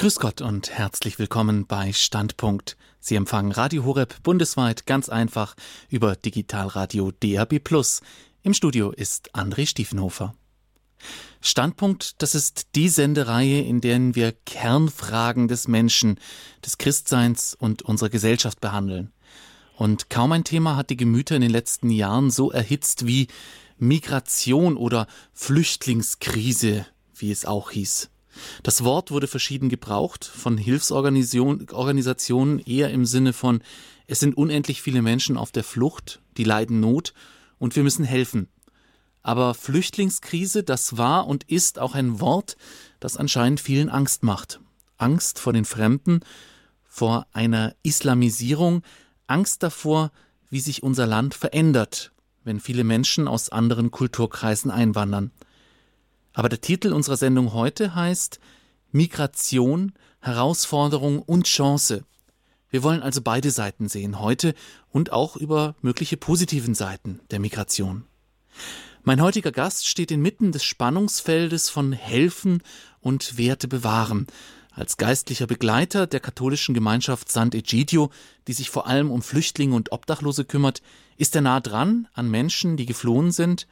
Grüß 0.00 0.16
Gott 0.18 0.40
und 0.40 0.70
herzlich 0.70 1.18
willkommen 1.18 1.66
bei 1.66 1.92
Standpunkt. 1.92 2.78
Sie 3.00 3.16
empfangen 3.16 3.52
Radio 3.52 3.84
Horeb 3.84 4.22
bundesweit 4.22 4.86
ganz 4.86 5.10
einfach 5.10 5.54
über 5.90 6.16
Digitalradio 6.16 7.10
DAB+. 7.10 7.60
Im 8.42 8.54
Studio 8.54 8.92
ist 8.92 9.34
André 9.34 9.66
Stiefenhofer. 9.66 10.34
Standpunkt, 11.42 12.22
das 12.22 12.34
ist 12.34 12.68
die 12.76 12.88
Sendereihe, 12.88 13.60
in 13.60 13.82
der 13.82 14.14
wir 14.14 14.32
Kernfragen 14.32 15.48
des 15.48 15.68
Menschen, 15.68 16.18
des 16.64 16.78
Christseins 16.78 17.52
und 17.52 17.82
unserer 17.82 18.08
Gesellschaft 18.08 18.62
behandeln. 18.62 19.12
Und 19.76 20.08
kaum 20.08 20.32
ein 20.32 20.44
Thema 20.44 20.76
hat 20.76 20.88
die 20.88 20.96
Gemüter 20.96 21.36
in 21.36 21.42
den 21.42 21.50
letzten 21.50 21.90
Jahren 21.90 22.30
so 22.30 22.50
erhitzt 22.50 23.06
wie 23.06 23.28
Migration 23.76 24.78
oder 24.78 25.06
Flüchtlingskrise, 25.34 26.86
wie 27.14 27.30
es 27.30 27.44
auch 27.44 27.70
hieß. 27.70 28.09
Das 28.62 28.84
Wort 28.84 29.10
wurde 29.10 29.26
verschieden 29.26 29.68
gebraucht, 29.68 30.24
von 30.24 30.56
Hilfsorganisationen 30.56 32.58
eher 32.60 32.90
im 32.90 33.04
Sinne 33.04 33.32
von, 33.32 33.62
es 34.06 34.20
sind 34.20 34.36
unendlich 34.36 34.82
viele 34.82 35.02
Menschen 35.02 35.36
auf 35.36 35.52
der 35.52 35.64
Flucht, 35.64 36.20
die 36.36 36.44
leiden 36.44 36.80
Not 36.80 37.14
und 37.58 37.76
wir 37.76 37.82
müssen 37.82 38.04
helfen. 38.04 38.48
Aber 39.22 39.54
Flüchtlingskrise, 39.54 40.62
das 40.62 40.96
war 40.96 41.26
und 41.26 41.44
ist 41.44 41.78
auch 41.78 41.94
ein 41.94 42.20
Wort, 42.20 42.56
das 43.00 43.16
anscheinend 43.16 43.60
vielen 43.60 43.88
Angst 43.88 44.22
macht. 44.22 44.60
Angst 44.96 45.38
vor 45.38 45.52
den 45.52 45.64
Fremden, 45.64 46.20
vor 46.88 47.26
einer 47.32 47.74
Islamisierung, 47.82 48.82
Angst 49.26 49.62
davor, 49.62 50.10
wie 50.48 50.60
sich 50.60 50.82
unser 50.82 51.06
Land 51.06 51.34
verändert, 51.34 52.12
wenn 52.44 52.60
viele 52.60 52.84
Menschen 52.84 53.28
aus 53.28 53.50
anderen 53.50 53.90
Kulturkreisen 53.90 54.70
einwandern. 54.70 55.30
Aber 56.32 56.48
der 56.48 56.60
Titel 56.60 56.92
unserer 56.92 57.16
Sendung 57.16 57.52
heute 57.52 57.94
heißt 57.94 58.40
Migration, 58.92 59.92
Herausforderung 60.20 61.20
und 61.20 61.46
Chance. 61.46 62.04
Wir 62.70 62.82
wollen 62.82 63.02
also 63.02 63.20
beide 63.20 63.50
Seiten 63.50 63.88
sehen 63.88 64.20
heute 64.20 64.54
und 64.90 65.12
auch 65.12 65.36
über 65.36 65.74
mögliche 65.82 66.16
positiven 66.16 66.74
Seiten 66.74 67.20
der 67.30 67.40
Migration. 67.40 68.04
Mein 69.02 69.20
heutiger 69.22 69.50
Gast 69.50 69.88
steht 69.88 70.10
inmitten 70.10 70.52
des 70.52 70.62
Spannungsfeldes 70.62 71.68
von 71.68 71.92
Helfen 71.92 72.62
und 73.00 73.38
Werte 73.38 73.66
bewahren. 73.66 74.26
Als 74.72 74.98
geistlicher 74.98 75.46
Begleiter 75.46 76.06
der 76.06 76.20
katholischen 76.20 76.74
Gemeinschaft 76.74 77.28
Sant'Egidio, 77.28 78.10
die 78.46 78.52
sich 78.52 78.70
vor 78.70 78.86
allem 78.86 79.10
um 79.10 79.22
Flüchtlinge 79.22 79.74
und 79.74 79.90
Obdachlose 79.90 80.44
kümmert, 80.44 80.80
ist 81.16 81.34
er 81.34 81.40
nah 81.40 81.60
dran 81.60 82.08
an 82.12 82.30
Menschen, 82.30 82.76
die 82.76 82.86
geflohen 82.86 83.32
sind 83.32 83.66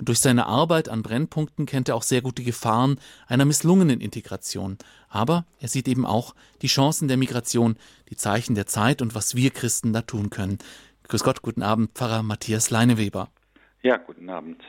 und 0.00 0.08
durch 0.08 0.18
seine 0.18 0.46
Arbeit 0.46 0.88
an 0.88 1.02
Brennpunkten 1.02 1.66
kennt 1.66 1.90
er 1.90 1.94
auch 1.94 2.02
sehr 2.02 2.22
gut 2.22 2.38
die 2.38 2.44
Gefahren 2.44 2.98
einer 3.26 3.44
misslungenen 3.44 4.00
Integration. 4.00 4.78
Aber 5.10 5.44
er 5.58 5.68
sieht 5.68 5.86
eben 5.88 6.06
auch 6.06 6.34
die 6.62 6.68
Chancen 6.68 7.06
der 7.06 7.18
Migration, 7.18 7.76
die 8.08 8.16
Zeichen 8.16 8.54
der 8.54 8.66
Zeit 8.66 9.02
und 9.02 9.14
was 9.14 9.34
wir 9.34 9.50
Christen 9.50 9.92
da 9.92 10.00
tun 10.00 10.30
können. 10.30 10.56
Grüß 11.04 11.22
Gott, 11.22 11.42
guten 11.42 11.62
Abend, 11.62 11.90
Pfarrer 11.92 12.22
Matthias 12.22 12.70
Leineweber. 12.70 13.28
Ja, 13.82 13.98
guten 13.98 14.30
Abend. 14.30 14.62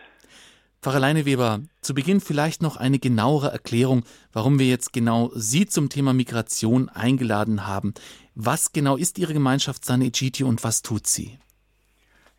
Pfarrer 0.82 1.00
Leineweber, 1.00 1.62
zu 1.80 1.94
Beginn 1.94 2.20
vielleicht 2.20 2.62
noch 2.62 2.76
eine 2.76 3.00
genauere 3.00 3.52
Erklärung, 3.52 4.04
warum 4.34 4.60
wir 4.60 4.68
jetzt 4.68 4.92
genau 4.92 5.32
Sie 5.34 5.66
zum 5.66 5.88
Thema 5.88 6.12
Migration 6.12 6.90
eingeladen 6.90 7.68
haben. 7.68 7.94
Was 8.36 8.74
genau 8.74 8.98
ist 8.98 9.18
Ihre 9.18 9.34
Gemeinschaft 9.34 9.86
San 9.86 10.02
Egitio 10.02 10.48
und 10.48 10.64
was 10.64 10.82
tut 10.82 11.08
sie? 11.08 11.38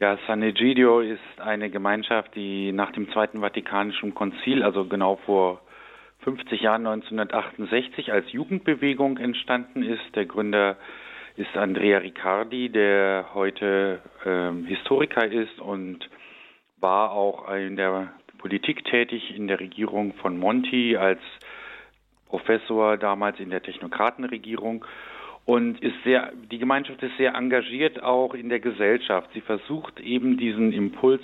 Ja, 0.03 0.19
San 0.27 0.43
Egidio 0.43 0.99
ist 0.99 1.21
eine 1.41 1.71
Gemeinschaft, 1.71 2.35
die 2.35 2.73
nach 2.73 2.91
dem 2.91 3.09
Zweiten 3.13 3.39
Vatikanischen 3.39 4.15
Konzil, 4.15 4.65
also 4.65 4.85
genau 4.85 5.15
vor 5.25 5.61
50 6.25 6.61
Jahren 6.61 6.85
1968 6.89 8.11
als 8.11 8.33
Jugendbewegung 8.33 9.19
entstanden 9.19 9.85
ist. 9.85 10.03
Der 10.17 10.27
Gründer 10.27 10.77
ist 11.37 11.57
Andrea 11.57 11.99
Riccardi, 11.99 12.69
der 12.69 13.27
heute 13.33 14.01
ähm, 14.27 14.65
Historiker 14.67 15.25
ist 15.25 15.61
und 15.61 16.11
war 16.81 17.13
auch 17.13 17.49
in 17.55 17.77
der 17.77 18.13
Politik 18.39 18.85
tätig, 18.85 19.33
in 19.37 19.47
der 19.47 19.61
Regierung 19.61 20.15
von 20.15 20.37
Monti 20.37 20.97
als 20.97 21.21
Professor 22.27 22.97
damals 22.97 23.39
in 23.39 23.51
der 23.51 23.63
Technokratenregierung 23.63 24.85
und 25.45 25.83
ist 25.83 25.97
sehr, 26.05 26.33
die 26.51 26.59
Gemeinschaft 26.59 27.03
ist 27.03 27.17
sehr 27.17 27.35
engagiert 27.35 28.03
auch 28.03 28.35
in 28.35 28.49
der 28.49 28.61
Gesellschaft. 28.61 29.31
Sie 29.35 29.41
versucht 29.41 30.01
eben 30.01 30.37
diesen 30.37 30.73
Impuls 30.73 31.23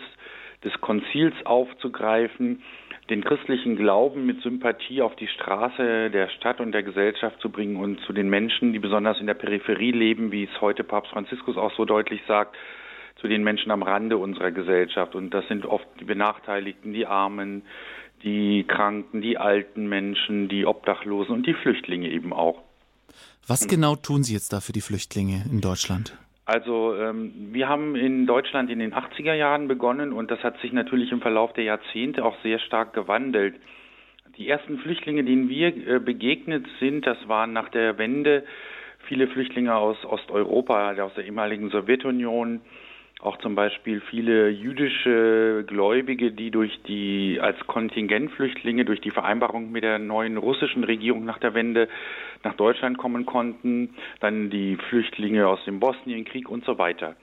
des 0.64 0.72
Konzils 0.80 1.34
aufzugreifen, 1.44 2.62
den 3.10 3.24
christlichen 3.24 3.76
Glauben 3.76 4.26
mit 4.26 4.42
Sympathie 4.42 5.02
auf 5.02 5.14
die 5.16 5.28
Straße 5.28 6.10
der 6.10 6.28
Stadt 6.30 6.60
und 6.60 6.72
der 6.72 6.82
Gesellschaft 6.82 7.40
zu 7.40 7.48
bringen 7.48 7.76
und 7.76 8.00
zu 8.00 8.12
den 8.12 8.28
Menschen, 8.28 8.72
die 8.72 8.78
besonders 8.78 9.20
in 9.20 9.26
der 9.26 9.34
Peripherie 9.34 9.92
leben, 9.92 10.32
wie 10.32 10.44
es 10.44 10.60
heute 10.60 10.84
Papst 10.84 11.12
Franziskus 11.12 11.56
auch 11.56 11.72
so 11.76 11.84
deutlich 11.84 12.20
sagt, 12.26 12.56
zu 13.16 13.28
den 13.28 13.42
Menschen 13.44 13.70
am 13.70 13.82
Rande 13.82 14.18
unserer 14.18 14.50
Gesellschaft. 14.50 15.14
Und 15.14 15.32
das 15.32 15.46
sind 15.48 15.64
oft 15.64 15.86
die 16.00 16.04
Benachteiligten, 16.04 16.92
die 16.92 17.06
Armen, 17.06 17.62
die 18.22 18.64
Kranken, 18.64 19.22
die 19.22 19.38
alten 19.38 19.88
Menschen, 19.88 20.48
die 20.48 20.66
Obdachlosen 20.66 21.34
und 21.34 21.46
die 21.46 21.54
Flüchtlinge 21.54 22.10
eben 22.10 22.32
auch. 22.32 22.67
Was 23.48 23.66
genau 23.66 23.96
tun 23.96 24.24
Sie 24.24 24.34
jetzt 24.34 24.52
da 24.52 24.60
für 24.60 24.72
die 24.72 24.82
Flüchtlinge 24.82 25.42
in 25.50 25.62
Deutschland? 25.62 26.14
Also 26.44 26.94
ähm, 26.94 27.48
wir 27.50 27.66
haben 27.66 27.96
in 27.96 28.26
Deutschland 28.26 28.68
in 28.68 28.78
den 28.78 28.92
80er 28.92 29.32
Jahren 29.32 29.68
begonnen 29.68 30.12
und 30.12 30.30
das 30.30 30.42
hat 30.42 30.60
sich 30.60 30.70
natürlich 30.72 31.12
im 31.12 31.22
Verlauf 31.22 31.54
der 31.54 31.64
Jahrzehnte 31.64 32.26
auch 32.26 32.36
sehr 32.42 32.58
stark 32.58 32.92
gewandelt. 32.92 33.54
Die 34.36 34.48
ersten 34.48 34.78
Flüchtlinge, 34.78 35.24
denen 35.24 35.48
wir 35.48 35.68
äh, 35.68 35.98
begegnet 35.98 36.66
sind, 36.78 37.06
das 37.06 37.16
waren 37.26 37.54
nach 37.54 37.70
der 37.70 37.96
Wende 37.96 38.44
viele 39.06 39.28
Flüchtlinge 39.28 39.74
aus 39.74 39.96
Osteuropa, 40.04 40.92
aus 41.00 41.14
der 41.14 41.24
ehemaligen 41.24 41.70
Sowjetunion, 41.70 42.60
auch 43.20 43.36
zum 43.38 43.54
Beispiel 43.54 44.00
viele 44.00 44.48
jüdische 44.48 45.64
Gläubige, 45.66 46.30
die 46.30 46.50
durch 46.50 46.80
die 46.82 47.38
als 47.40 47.58
Kontingentflüchtlinge 47.66 48.84
durch 48.84 49.00
die 49.00 49.10
Vereinbarung 49.10 49.72
mit 49.72 49.82
der 49.82 49.98
neuen 49.98 50.36
russischen 50.36 50.84
Regierung 50.84 51.24
nach 51.24 51.38
der 51.38 51.54
Wende 51.54 51.88
nach 52.44 52.54
Deutschland 52.54 52.96
kommen 52.96 53.26
konnten, 53.26 53.94
dann 54.20 54.50
die 54.50 54.76
Flüchtlinge 54.88 55.48
aus 55.48 55.64
dem 55.64 55.80
Bosnienkrieg 55.80 56.48
und 56.48 56.64
so 56.64 56.78
weiter. 56.78 57.16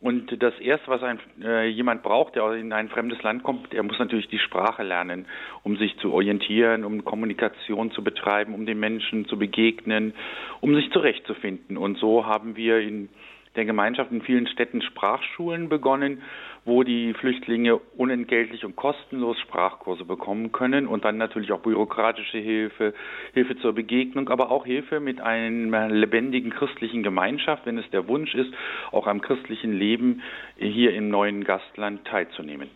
Und 0.00 0.42
das 0.42 0.58
erste, 0.58 0.88
was 0.88 1.02
ein, 1.02 1.18
äh, 1.42 1.68
jemand 1.68 2.02
braucht, 2.02 2.34
der 2.34 2.52
in 2.52 2.72
ein 2.72 2.88
fremdes 2.88 3.22
Land 3.22 3.42
kommt, 3.42 3.72
er 3.72 3.82
muss 3.82 3.98
natürlich 3.98 4.28
die 4.28 4.38
Sprache 4.38 4.82
lernen, 4.82 5.26
um 5.62 5.76
sich 5.78 5.96
zu 5.98 6.12
orientieren, 6.12 6.84
um 6.84 7.02
Kommunikation 7.04 7.90
zu 7.92 8.04
betreiben, 8.04 8.52
um 8.52 8.66
den 8.66 8.78
Menschen 8.78 9.26
zu 9.26 9.38
begegnen, 9.38 10.12
um 10.60 10.74
sich 10.74 10.90
zurechtzufinden. 10.90 11.78
Und 11.78 11.96
so 11.96 12.26
haben 12.26 12.56
wir 12.56 12.78
in 12.80 13.08
der 13.56 13.64
Gemeinschaft 13.64 14.10
in 14.12 14.22
vielen 14.22 14.46
Städten 14.46 14.82
Sprachschulen 14.82 15.68
begonnen, 15.68 16.22
wo 16.64 16.82
die 16.82 17.14
Flüchtlinge 17.14 17.76
unentgeltlich 17.76 18.64
und 18.64 18.76
kostenlos 18.76 19.38
Sprachkurse 19.40 20.04
bekommen 20.04 20.52
können 20.52 20.86
und 20.86 21.04
dann 21.04 21.16
natürlich 21.16 21.52
auch 21.52 21.60
bürokratische 21.60 22.38
Hilfe, 22.38 22.92
Hilfe 23.34 23.56
zur 23.58 23.72
Begegnung, 23.72 24.28
aber 24.28 24.50
auch 24.50 24.66
Hilfe 24.66 25.00
mit 25.00 25.20
einer 25.20 25.88
lebendigen 25.88 26.50
christlichen 26.50 27.02
Gemeinschaft, 27.02 27.66
wenn 27.66 27.78
es 27.78 27.88
der 27.90 28.08
Wunsch 28.08 28.34
ist, 28.34 28.52
auch 28.90 29.06
am 29.06 29.20
christlichen 29.20 29.72
Leben 29.72 30.22
hier 30.56 30.92
im 30.94 31.08
neuen 31.08 31.44
Gastland 31.44 32.04
teilzunehmen. 32.04 32.68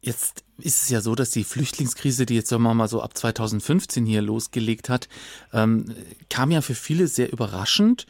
Jetzt 0.00 0.44
ist 0.58 0.82
es 0.82 0.88
ja 0.88 1.00
so, 1.00 1.16
dass 1.16 1.30
die 1.30 1.42
Flüchtlingskrise, 1.42 2.26
die 2.26 2.36
jetzt 2.36 2.48
sagen 2.48 2.62
wir 2.62 2.74
mal 2.74 2.86
so 2.86 3.02
ab 3.02 3.16
2015 3.16 4.06
hier 4.06 4.22
losgelegt 4.22 4.88
hat, 4.88 5.08
ähm, 5.52 5.94
kam 6.30 6.52
ja 6.52 6.60
für 6.60 6.74
viele 6.74 7.08
sehr 7.08 7.32
überraschend. 7.32 8.06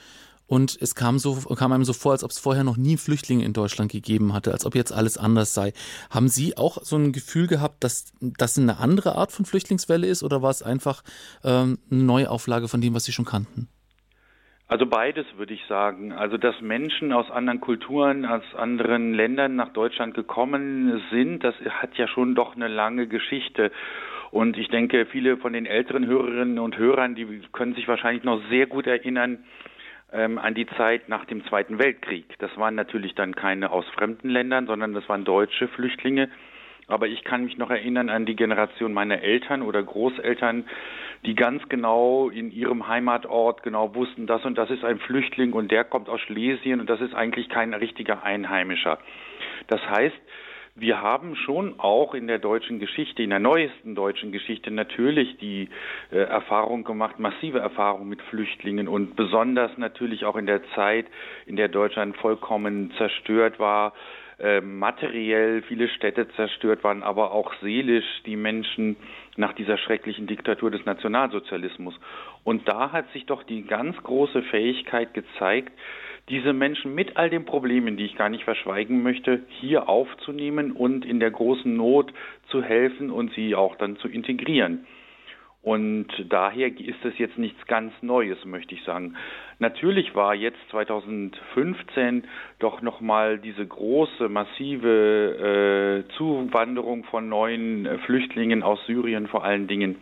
Und 0.47 0.79
es 0.81 0.95
kam, 0.95 1.19
so, 1.19 1.35
kam 1.57 1.73
einem 1.73 1.85
so 1.85 1.93
vor, 1.93 2.13
als 2.13 2.23
ob 2.23 2.31
es 2.31 2.39
vorher 2.39 2.65
noch 2.65 2.77
nie 2.77 2.97
Flüchtlinge 2.97 3.45
in 3.45 3.53
Deutschland 3.53 3.91
gegeben 3.91 4.33
hatte, 4.33 4.53
als 4.53 4.65
ob 4.65 4.75
jetzt 4.75 4.93
alles 4.93 5.19
anders 5.19 5.55
sei. 5.55 5.73
Haben 6.11 6.29
Sie 6.29 6.57
auch 6.57 6.79
so 6.83 6.97
ein 6.97 7.13
Gefühl 7.13 7.47
gehabt, 7.49 7.83
dass 7.83 8.13
das 8.21 8.59
eine 8.59 8.79
andere 8.79 9.17
Art 9.17 9.33
von 9.33 9.45
Flüchtlingswelle 9.45 10.07
ist 10.07 10.23
oder 10.23 10.43
war 10.43 10.51
es 10.51 10.63
einfach 10.63 11.03
ähm, 11.45 11.79
eine 11.91 12.03
Neuauflage 12.05 12.69
von 12.69 12.81
dem, 12.81 12.95
was 12.95 13.05
Sie 13.05 13.13
schon 13.13 13.25
kannten? 13.25 13.69
Also 14.69 14.87
beides 14.87 15.27
würde 15.37 15.55
ich 15.55 15.65
sagen. 15.69 16.13
Also 16.13 16.39
dass 16.39 16.61
Menschen 16.61 17.13
aus 17.13 17.31
anderen 17.31 17.61
Kulturen, 17.61 18.25
aus 18.25 18.43
anderen 18.57 19.15
Ländern 19.15 19.55
nach 19.55 19.73
Deutschland 19.73 20.15
gekommen 20.15 21.03
sind, 21.11 21.45
das 21.45 21.55
hat 21.69 21.97
ja 21.97 22.09
schon 22.09 22.35
doch 22.35 22.57
eine 22.57 22.69
lange 22.69 23.07
Geschichte. 23.07 23.71
Und 24.33 24.59
ich 24.59 24.69
denke, 24.69 25.07
viele 25.07 25.37
von 25.37 25.53
den 25.53 25.67
älteren 25.67 26.07
Hörerinnen 26.07 26.59
und 26.59 26.77
Hörern, 26.77 27.15
die 27.15 27.43
können 27.53 27.75
sich 27.75 27.87
wahrscheinlich 27.87 28.25
noch 28.25 28.43
sehr 28.51 28.67
gut 28.67 28.87
erinnern, 28.87 29.45
ähm, 30.17 30.39
an 30.39 30.55
die 30.55 30.67
Zeit 30.67 31.09
nach 31.09 31.27
dem 31.27 31.45
Zweiten 31.47 31.79
Weltkrieg. 31.79 32.25
Das 32.39 32.57
waren 32.57 32.75
natürlich 32.75 33.15
dann 33.15 33.35
keine 33.35 33.71
aus 33.71 33.87
fremden 33.91 34.31
Ländern, 34.31 34.67
sondern 34.67 34.95
das 34.95 35.09
waren 35.09 35.25
deutsche 35.25 35.69
Flüchtlinge. 35.69 36.31
Aber 36.89 37.09
ich 37.09 37.25
kann 37.25 37.45
mich 37.45 37.59
noch 37.59 37.71
erinnern 37.71 38.09
an 38.09 38.27
die 38.27 38.37
Generation 38.37 38.93
meiner 38.93 39.21
Eltern 39.21 39.63
oder 39.63 39.83
Großeltern, 39.83 40.65
die 41.25 41.35
ganz 41.35 41.69
genau 41.69 42.29
in 42.29 42.53
ihrem 42.53 42.87
Heimatort 42.87 43.65
genau 43.65 43.95
wussten, 43.95 44.27
das 44.27 44.45
und 44.45 44.57
das 44.57 44.71
ist 44.71 44.85
ein 44.85 44.99
Flüchtling 45.01 45.53
und 45.53 45.73
der 45.73 45.83
kommt 45.83 46.09
aus 46.09 46.21
Schlesien 46.21 46.81
und 46.81 46.89
das 46.89 47.01
ist 47.01 47.15
eigentlich 47.15 47.49
kein 47.49 47.75
richtiger 47.75 48.23
Einheimischer. 48.23 48.99
Das 49.67 49.81
heißt, 49.91 50.17
wir 50.77 51.01
haben 51.01 51.37
schon 51.37 51.81
auch 51.81 52.15
in 52.15 52.27
der 52.27 52.39
deutschen 52.39 52.79
Geschichte, 52.79 53.23
in 53.23 53.31
der 53.31 53.39
neuesten 53.39 53.95
deutschen 53.95 54.31
Geschichte 54.31 54.71
natürlich 54.71 55.39
die 55.39 55.71
äh, 56.13 56.19
Erfahrung 56.19 56.85
gemacht, 56.85 57.19
massive 57.19 57.59
Erfahrung 57.59 58.09
mit 58.09 58.21
Flüchtlingen 58.23 58.87
und 58.87 59.17
besonders 59.17 59.77
natürlich 59.79 60.27
auch 60.27 60.37
in 60.37 60.47
der 60.47 60.63
Zeit, 60.75 61.07
in 61.47 61.57
der 61.57 61.69
Deutschland 61.69 62.17
vollkommen 62.19 62.93
zerstört 62.99 63.59
war, 63.59 63.95
äh, 64.39 64.61
materiell 64.61 65.63
viele 65.63 65.89
Städte 65.89 66.29
zerstört 66.37 66.85
waren, 66.85 67.03
aber 67.03 67.33
auch 67.33 67.55
seelisch 67.63 68.05
die 68.27 68.37
Menschen 68.37 68.97
nach 69.37 69.55
dieser 69.55 69.79
schrecklichen 69.79 70.27
Diktatur 70.27 70.71
des 70.71 70.85
Nationalsozialismus. 70.85 71.95
Und 72.45 72.69
da 72.69 72.93
hat 72.93 73.11
sich 73.13 73.25
doch 73.25 73.45
die 73.45 73.63
ganz 73.63 73.97
große 74.03 74.43
Fähigkeit 74.43 75.15
gezeigt, 75.15 75.73
diese 76.29 76.53
Menschen 76.53 76.95
mit 76.95 77.17
all 77.17 77.31
den 77.31 77.45
Problemen, 77.45 77.97
die 77.97 78.05
ich 78.05 78.17
gar 78.17 78.29
nicht 78.29 78.45
verschweigen 78.45 79.03
möchte, 79.03 79.43
hier 79.61 79.89
aufzunehmen 79.89 80.73
und 80.73 81.05
in 81.05 81.21
der 81.21 81.31
großen 81.31 81.75
Not 81.77 82.13
zu 82.49 82.63
helfen 82.63 83.11
und 83.11 83.33
sie 83.35 83.55
auch 83.55 83.77
dann 83.77 83.97
zu 83.97 84.09
integrieren. 84.09 84.87
Und 85.67 86.07
daher 86.29 86.69
ist 86.69 87.05
es 87.05 87.19
jetzt 87.19 87.39
nichts 87.39 87.67
ganz 87.67 87.93
Neues, 88.01 88.45
möchte 88.45 88.77
ich 88.77 88.85
sagen. 88.85 89.17
Natürlich 89.59 90.15
war 90.15 90.33
jetzt 90.33 90.61
2015 90.71 92.23
doch 92.61 92.83
nochmal 92.83 93.39
diese 93.39 93.67
große, 93.67 94.29
massive 94.29 96.05
äh, 96.07 96.13
Zuwanderung 96.17 97.03
von 97.03 97.29
neuen 97.29 97.85
äh, 97.85 97.99
Flüchtlingen 97.99 98.63
aus 98.63 98.79
Syrien 98.87 99.27
vor 99.27 99.43
allen 99.43 99.67
Dingen 99.67 99.97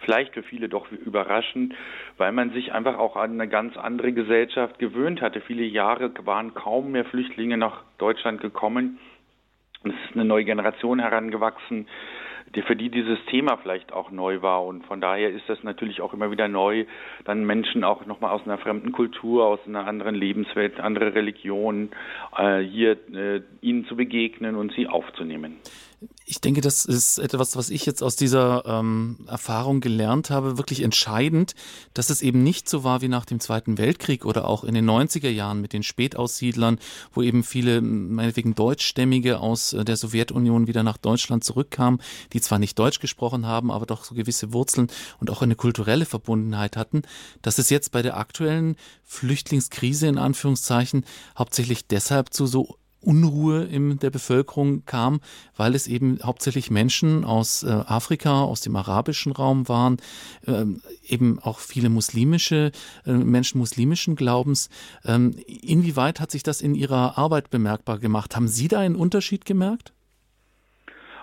vielleicht 0.00 0.34
für 0.34 0.42
viele 0.42 0.68
doch 0.68 0.90
überraschend, 0.90 1.74
weil 2.16 2.32
man 2.32 2.50
sich 2.50 2.72
einfach 2.72 2.98
auch 2.98 3.16
an 3.16 3.32
eine 3.32 3.48
ganz 3.48 3.76
andere 3.76 4.12
Gesellschaft 4.12 4.78
gewöhnt 4.78 5.20
hatte. 5.20 5.40
Viele 5.40 5.64
Jahre 5.64 6.12
waren 6.24 6.54
kaum 6.54 6.92
mehr 6.92 7.04
Flüchtlinge 7.04 7.56
nach 7.56 7.82
Deutschland 7.98 8.40
gekommen. 8.40 8.98
Es 9.82 9.92
ist 9.92 10.14
eine 10.14 10.24
neue 10.24 10.44
Generation 10.44 10.98
herangewachsen, 10.98 11.86
für 12.66 12.76
die 12.76 12.90
dieses 12.90 13.18
Thema 13.26 13.56
vielleicht 13.58 13.92
auch 13.92 14.10
neu 14.10 14.42
war. 14.42 14.64
Und 14.64 14.84
von 14.86 15.00
daher 15.00 15.30
ist 15.30 15.48
das 15.48 15.62
natürlich 15.62 16.00
auch 16.00 16.12
immer 16.12 16.30
wieder 16.30 16.48
neu, 16.48 16.84
dann 17.24 17.44
Menschen 17.44 17.84
auch 17.84 18.04
nochmal 18.06 18.32
aus 18.32 18.42
einer 18.44 18.58
fremden 18.58 18.92
Kultur, 18.92 19.46
aus 19.46 19.60
einer 19.66 19.86
anderen 19.86 20.14
Lebenswelt, 20.14 20.80
andere 20.80 21.14
Religion, 21.14 21.90
äh, 22.36 22.58
hier 22.58 22.92
äh, 23.14 23.42
ihnen 23.60 23.86
zu 23.86 23.96
begegnen 23.96 24.56
und 24.56 24.72
sie 24.72 24.88
aufzunehmen. 24.88 25.58
Ich 26.24 26.40
denke, 26.40 26.62
das 26.62 26.86
ist 26.86 27.18
etwas, 27.18 27.56
was 27.56 27.68
ich 27.68 27.84
jetzt 27.84 28.02
aus 28.02 28.16
dieser 28.16 28.64
ähm, 28.64 29.18
Erfahrung 29.26 29.80
gelernt 29.80 30.30
habe, 30.30 30.56
wirklich 30.56 30.82
entscheidend, 30.82 31.54
dass 31.92 32.08
es 32.08 32.22
eben 32.22 32.42
nicht 32.42 32.70
so 32.70 32.84
war 32.84 33.02
wie 33.02 33.08
nach 33.08 33.26
dem 33.26 33.38
Zweiten 33.38 33.76
Weltkrieg 33.76 34.24
oder 34.24 34.48
auch 34.48 34.64
in 34.64 34.74
den 34.74 34.88
90er 34.88 35.28
Jahren 35.28 35.60
mit 35.60 35.74
den 35.74 35.82
Spätaussiedlern, 35.82 36.78
wo 37.12 37.20
eben 37.20 37.44
viele, 37.44 37.82
meinetwegen 37.82 38.54
Deutschstämmige 38.54 39.40
aus 39.40 39.74
äh, 39.74 39.84
der 39.84 39.96
Sowjetunion 39.96 40.68
wieder 40.68 40.82
nach 40.82 40.96
Deutschland 40.96 41.44
zurückkamen, 41.44 42.00
die 42.32 42.40
zwar 42.40 42.58
nicht 42.58 42.78
Deutsch 42.78 43.00
gesprochen 43.00 43.44
haben, 43.44 43.70
aber 43.70 43.84
doch 43.84 44.04
so 44.04 44.14
gewisse 44.14 44.54
Wurzeln 44.54 44.86
und 45.18 45.30
auch 45.30 45.42
eine 45.42 45.56
kulturelle 45.56 46.06
Verbundenheit 46.06 46.78
hatten, 46.78 47.02
dass 47.42 47.58
es 47.58 47.68
jetzt 47.68 47.92
bei 47.92 48.00
der 48.00 48.16
aktuellen 48.16 48.76
Flüchtlingskrise 49.04 50.06
in 50.06 50.16
Anführungszeichen 50.16 51.04
hauptsächlich 51.36 51.86
deshalb 51.88 52.32
zu 52.32 52.46
so 52.46 52.78
Unruhe 53.02 53.64
in 53.64 53.98
der 53.98 54.10
Bevölkerung 54.10 54.84
kam, 54.84 55.20
weil 55.56 55.74
es 55.74 55.88
eben 55.88 56.18
hauptsächlich 56.22 56.70
Menschen 56.70 57.24
aus 57.24 57.62
äh, 57.62 57.68
Afrika, 57.68 58.42
aus 58.42 58.60
dem 58.60 58.76
arabischen 58.76 59.32
Raum 59.32 59.68
waren, 59.68 59.98
ähm, 60.46 60.82
eben 61.06 61.38
auch 61.38 61.58
viele 61.58 61.88
muslimische 61.88 62.72
äh, 63.06 63.12
Menschen 63.12 63.58
muslimischen 63.58 64.16
Glaubens. 64.16 64.68
Ähm, 65.04 65.34
inwieweit 65.46 66.20
hat 66.20 66.30
sich 66.30 66.42
das 66.42 66.60
in 66.60 66.74
Ihrer 66.74 67.16
Arbeit 67.18 67.50
bemerkbar 67.50 67.98
gemacht? 67.98 68.36
Haben 68.36 68.48
Sie 68.48 68.68
da 68.68 68.80
einen 68.80 68.96
Unterschied 68.96 69.44
gemerkt? 69.44 69.92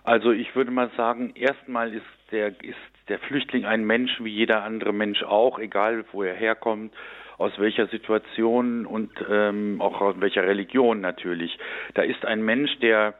Also 0.04 0.32
ich 0.32 0.56
würde 0.56 0.72
mal 0.72 0.90
sagen, 0.96 1.34
erstmal 1.36 1.94
ist 1.94 2.06
der, 2.32 2.50
ist 2.64 2.78
der 3.10 3.20
Flüchtling 3.20 3.66
ein 3.66 3.84
Mensch 3.84 4.12
wie 4.22 4.32
jeder 4.32 4.64
andere 4.64 4.94
Mensch 4.94 5.22
auch, 5.24 5.60
egal 5.60 6.06
wo 6.12 6.24
er 6.24 6.34
herkommt 6.34 6.94
aus 7.38 7.52
welcher 7.60 7.88
Situation 7.88 8.86
und 8.86 9.12
ähm, 9.30 9.80
auch 9.80 10.02
aus 10.02 10.16
welcher 10.20 10.44
Religion 10.44 11.02
natürlich. 11.02 11.58
Da 11.94 12.02
ist 12.02 12.26
ein 12.26 12.44
Mensch, 12.44 12.78
der 12.80 13.14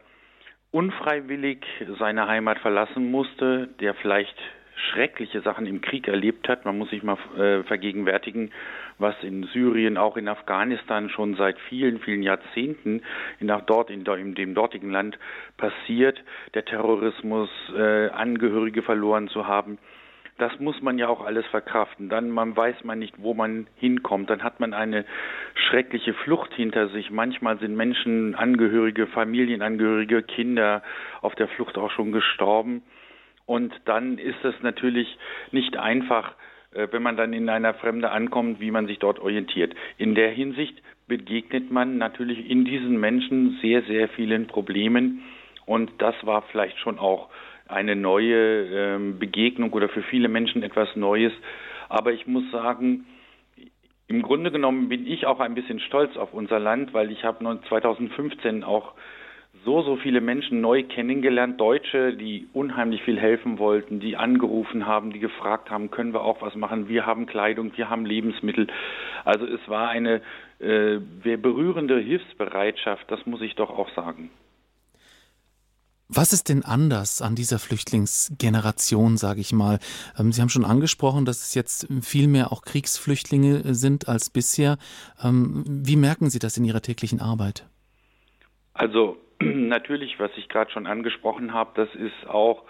unfreiwillig 0.72 1.60
seine 2.00 2.28
Heimat 2.28 2.60
verlassen 2.60 3.12
musste, 3.12 3.70
der 3.80 3.94
vielleicht 3.96 4.38
schreckliche 4.92 5.42
Sachen 5.42 5.66
im 5.66 5.82
Krieg 5.82 6.08
erlebt 6.08 6.48
hat. 6.48 6.66
Man 6.66 6.78
muss 6.78 6.90
sich 6.90 7.04
mal 7.04 7.18
äh, 7.38 7.64
vergegenwärtigen, 7.64 8.52
was 9.00 9.16
in 9.22 9.44
Syrien, 9.46 9.98
auch 9.98 10.18
in 10.18 10.28
Afghanistan 10.28 11.10
schon 11.10 11.36
seit 11.36 11.60
vielen, 11.70 12.00
vielen 12.00 12.24
Jahrzehnten 12.24 13.02
in, 13.40 13.48
dort, 13.66 13.90
in, 13.90 14.06
in 14.06 14.36
dem 14.36 14.54
dortigen 14.54 14.92
Land 14.92 15.18
passiert. 15.58 16.24
Der 16.54 16.66
Terrorismus, 16.66 17.50
äh, 17.76 18.10
Angehörige 18.10 18.82
verloren 18.82 19.28
zu 19.30 19.48
haben 19.48 19.78
das 20.38 20.60
muss 20.60 20.82
man 20.82 21.00
ja 21.00 21.08
auch 21.08 21.26
alles 21.26 21.46
verkraften. 21.48 22.10
Dann 22.10 22.30
man 22.30 22.56
weiß 22.56 22.84
man 22.84 23.00
nicht, 23.00 23.16
wo 23.18 23.34
man 23.34 23.68
hinkommt. 23.76 24.30
Dann 24.30 24.44
hat 24.44 24.60
man 24.60 24.74
eine 24.74 25.06
schreckliche 25.56 26.14
Flucht 26.14 26.54
hinter 26.54 26.90
sich. 26.90 27.10
Manchmal 27.10 27.58
sind 27.60 27.76
Menschen, 27.76 28.36
Angehörige, 28.36 29.08
Familienangehörige, 29.08 30.22
Kinder 30.24 30.84
auf 31.22 31.34
der 31.36 31.48
Flucht 31.48 31.78
auch 31.78 31.92
schon 31.92 32.12
gestorben. 32.12 32.84
Und 33.46 33.74
dann 33.86 34.18
ist 34.18 34.44
es 34.44 34.56
natürlich 34.62 35.18
nicht 35.52 35.78
einfach, 35.78 36.34
äh, 36.74 36.88
wenn 36.92 37.02
man 37.02 37.18
dann 37.18 37.34
in 37.34 37.50
einer 37.50 37.74
Fremde 37.74 38.12
ankommt, 38.12 38.60
wie 38.60 38.72
man 38.72 38.86
sich 38.86 39.00
dort 39.00 39.20
orientiert. 39.20 39.74
In 39.98 40.14
der 40.14 40.30
Hinsicht 40.30 40.82
begegnet 41.08 41.72
man 41.72 41.98
natürlich 41.98 42.50
in 42.50 42.66
diesen 42.66 43.00
Menschen 43.00 43.58
sehr, 43.62 43.82
sehr 43.84 44.10
vielen 44.10 44.48
Problemen. 44.48 45.24
Und 45.66 45.92
das 45.98 46.16
war 46.24 46.44
vielleicht 46.44 46.78
schon 46.80 47.00
auch 47.00 47.30
eine 47.68 47.96
neue 47.96 48.66
ähm, 48.66 49.20
Begegnung 49.20 49.74
oder 49.74 49.90
für 49.90 50.04
viele 50.04 50.30
Menschen 50.30 50.64
etwas 50.64 50.96
Neues. 50.96 51.34
Aber 51.90 52.14
ich 52.14 52.28
muss 52.28 52.50
sagen, 52.52 53.06
im 54.08 54.22
Grunde 54.22 54.52
genommen 54.52 54.90
bin 54.90 55.06
ich 55.06 55.26
auch 55.26 55.40
ein 55.40 55.56
bisschen 55.56 55.80
stolz 55.80 56.16
auf 56.16 56.34
unser 56.34 56.60
Land, 56.60 56.94
weil 56.94 57.12
ich 57.12 57.24
habe 57.24 57.60
2015 57.68 58.64
auch 58.64 58.94
so, 59.66 59.82
so 59.82 59.98
viele 59.98 60.22
Menschen 60.22 60.62
neu 60.62 60.84
kennengelernt, 60.84 61.60
Deutsche, 61.60 62.14
die 62.14 62.48
unheimlich 62.54 63.02
viel 63.04 63.20
helfen 63.20 63.60
wollten, 63.60 64.00
die 64.00 64.16
angerufen 64.16 64.86
haben, 64.86 65.12
die 65.12 65.20
gefragt 65.20 65.70
haben, 65.70 65.92
können 65.92 66.14
wir 66.14 66.22
auch 66.22 66.42
was 66.42 66.56
machen? 66.56 66.88
Wir 66.88 67.06
haben 67.06 67.26
Kleidung, 67.26 67.76
wir 67.76 67.90
haben 67.90 68.06
Lebensmittel. 68.06 68.68
Also 69.26 69.46
es 69.46 69.60
war 69.68 69.90
eine 69.90 70.22
äh, 70.60 71.00
berührende 71.38 72.00
Hilfsbereitschaft, 72.00 73.12
das 73.12 73.26
muss 73.26 73.42
ich 73.42 73.56
doch 73.56 73.70
auch 73.70 73.90
sagen. 73.90 74.30
Was 76.10 76.32
ist 76.32 76.48
denn 76.48 76.64
anders 76.64 77.22
an 77.22 77.36
dieser 77.36 77.60
Flüchtlingsgeneration, 77.60 79.18
sage 79.18 79.42
ich 79.42 79.52
mal? 79.52 79.80
Ähm, 80.18 80.32
Sie 80.32 80.42
haben 80.42 80.50
schon 80.50 80.64
angesprochen, 80.64 81.26
dass 81.26 81.42
es 81.42 81.54
jetzt 81.54 81.88
viel 82.02 82.28
mehr 82.28 82.54
auch 82.54 82.62
Kriegsflüchtlinge 82.62 83.58
äh, 83.58 83.74
sind 83.74 84.08
als 84.08 84.30
bisher. 84.30 84.78
Ähm, 85.22 85.66
wie 85.68 85.98
merken 85.98 86.30
Sie 86.30 86.40
das 86.40 86.58
in 86.58 86.64
Ihrer 86.64 86.82
täglichen 86.82 87.20
Arbeit? 87.20 87.68
Also 88.74 89.18
natürlich, 89.40 90.18
was 90.18 90.32
ich 90.38 90.48
gerade 90.48 90.72
schon 90.72 90.88
angesprochen 90.88 91.54
habe, 91.54 91.72
das 91.76 91.94
ist 91.96 92.28
auch, 92.28 92.64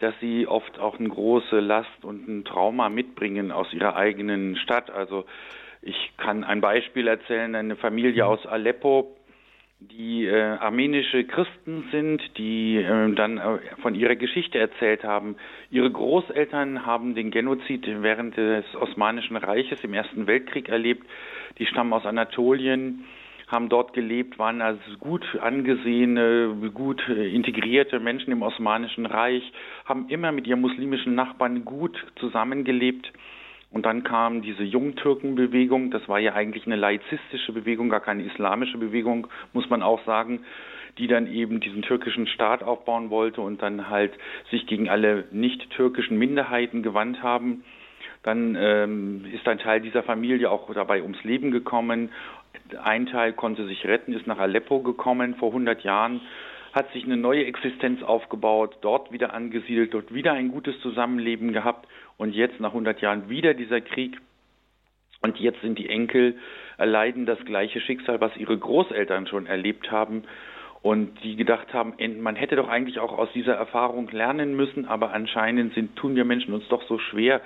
dass 0.00 0.14
sie 0.20 0.46
oft 0.46 0.78
auch 0.78 0.98
eine 0.98 1.08
große 1.08 1.60
Last 1.60 2.04
und 2.04 2.28
ein 2.28 2.44
Trauma 2.44 2.88
mitbringen 2.88 3.52
aus 3.52 3.72
ihrer 3.72 3.96
eigenen 3.96 4.56
Stadt. 4.56 4.90
Also 4.90 5.24
ich 5.80 6.12
kann 6.16 6.44
ein 6.44 6.60
Beispiel 6.60 7.06
erzählen, 7.06 7.54
eine 7.54 7.76
Familie 7.76 8.24
mhm. 8.24 8.30
aus 8.30 8.46
Aleppo, 8.46 9.16
die 9.90 10.26
äh, 10.26 10.56
armenische 10.58 11.24
Christen 11.24 11.84
sind, 11.90 12.22
die 12.38 12.76
äh, 12.76 13.14
dann 13.14 13.38
äh, 13.38 13.58
von 13.80 13.94
ihrer 13.94 14.16
Geschichte 14.16 14.58
erzählt 14.58 15.04
haben. 15.04 15.36
Ihre 15.70 15.90
Großeltern 15.90 16.86
haben 16.86 17.14
den 17.14 17.30
Genozid 17.30 17.84
während 17.86 18.36
des 18.36 18.64
Osmanischen 18.74 19.36
Reiches 19.36 19.78
im 19.82 19.94
Ersten 19.94 20.26
Weltkrieg 20.26 20.68
erlebt. 20.68 21.06
Die 21.58 21.66
stammen 21.66 21.92
aus 21.92 22.06
Anatolien, 22.06 23.04
haben 23.48 23.68
dort 23.68 23.92
gelebt, 23.92 24.38
waren 24.38 24.62
als 24.62 24.80
gut 25.00 25.24
angesehene, 25.40 26.70
gut 26.72 27.02
äh, 27.08 27.34
integrierte 27.34 28.00
Menschen 28.00 28.32
im 28.32 28.42
Osmanischen 28.42 29.06
Reich, 29.06 29.52
haben 29.84 30.08
immer 30.08 30.32
mit 30.32 30.46
ihren 30.46 30.60
muslimischen 30.60 31.14
Nachbarn 31.14 31.64
gut 31.64 31.96
zusammengelebt 32.16 33.12
und 33.72 33.86
dann 33.86 34.04
kam 34.04 34.42
diese 34.42 34.62
Jungtürkenbewegung, 34.62 35.90
das 35.90 36.06
war 36.08 36.18
ja 36.18 36.34
eigentlich 36.34 36.66
eine 36.66 36.76
laizistische 36.76 37.52
Bewegung, 37.52 37.88
gar 37.88 38.00
keine 38.00 38.22
islamische 38.22 38.76
Bewegung, 38.76 39.28
muss 39.52 39.68
man 39.70 39.82
auch 39.82 40.04
sagen, 40.04 40.44
die 40.98 41.06
dann 41.06 41.26
eben 41.26 41.60
diesen 41.60 41.80
türkischen 41.80 42.26
Staat 42.26 42.62
aufbauen 42.62 43.08
wollte 43.08 43.40
und 43.40 43.62
dann 43.62 43.88
halt 43.88 44.12
sich 44.50 44.66
gegen 44.66 44.90
alle 44.90 45.24
nicht-türkischen 45.30 46.18
Minderheiten 46.18 46.82
gewandt 46.82 47.22
haben. 47.22 47.64
Dann 48.22 48.56
ähm, 48.60 49.24
ist 49.32 49.48
ein 49.48 49.58
Teil 49.58 49.80
dieser 49.80 50.02
Familie 50.02 50.50
auch 50.50 50.72
dabei 50.74 51.02
ums 51.02 51.24
Leben 51.24 51.50
gekommen. 51.50 52.10
Ein 52.84 53.06
Teil 53.06 53.32
konnte 53.32 53.66
sich 53.66 53.86
retten, 53.86 54.12
ist 54.12 54.26
nach 54.26 54.38
Aleppo 54.38 54.80
gekommen 54.80 55.34
vor 55.36 55.48
100 55.48 55.82
Jahren 55.82 56.20
hat 56.72 56.90
sich 56.92 57.04
eine 57.04 57.18
neue 57.18 57.44
Existenz 57.44 58.02
aufgebaut, 58.02 58.78
dort 58.80 59.12
wieder 59.12 59.34
angesiedelt, 59.34 59.92
dort 59.92 60.14
wieder 60.14 60.32
ein 60.32 60.48
gutes 60.48 60.78
Zusammenleben 60.80 61.52
gehabt 61.52 61.86
und 62.22 62.36
jetzt 62.36 62.60
nach 62.60 62.68
100 62.68 63.00
Jahren 63.00 63.28
wieder 63.28 63.52
dieser 63.52 63.80
Krieg. 63.80 64.16
Und 65.22 65.40
jetzt 65.40 65.60
sind 65.60 65.76
die 65.76 65.88
Enkel 65.88 66.38
erleiden 66.78 67.26
das 67.26 67.44
gleiche 67.44 67.80
Schicksal, 67.80 68.20
was 68.20 68.36
ihre 68.36 68.56
Großeltern 68.56 69.26
schon 69.26 69.46
erlebt 69.46 69.90
haben. 69.90 70.22
und 70.82 71.22
die 71.22 71.36
gedacht 71.36 71.72
haben, 71.72 71.94
man 72.20 72.34
hätte 72.34 72.56
doch 72.56 72.68
eigentlich 72.68 72.98
auch 72.98 73.16
aus 73.16 73.28
dieser 73.32 73.54
Erfahrung 73.54 74.08
lernen 74.10 74.56
müssen, 74.56 74.84
aber 74.86 75.12
anscheinend 75.12 75.74
sind, 75.74 75.94
tun 75.94 76.16
wir 76.16 76.24
Menschen 76.24 76.54
uns 76.54 76.66
doch 76.68 76.82
so 76.88 76.98
schwer, 76.98 77.40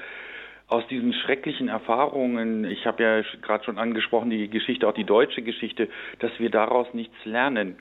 aus 0.69 0.87
diesen 0.89 1.13
schrecklichen 1.13 1.69
Erfahrungen, 1.69 2.65
ich 2.65 2.87
habe 2.87 3.03
ja 3.03 3.23
gerade 3.43 3.65
schon 3.65 3.79
angesprochen, 3.79 4.31
die 4.31 4.49
Geschichte, 4.49 4.89
auch 4.89 4.95
die 4.95 5.05
deutsche 5.05 5.43
Geschichte, 5.43 5.89
dass 6.19 6.33
wir 6.39 6.51
daraus 6.51 6.93
nichts 6.95 7.15
lernen. 7.25 7.77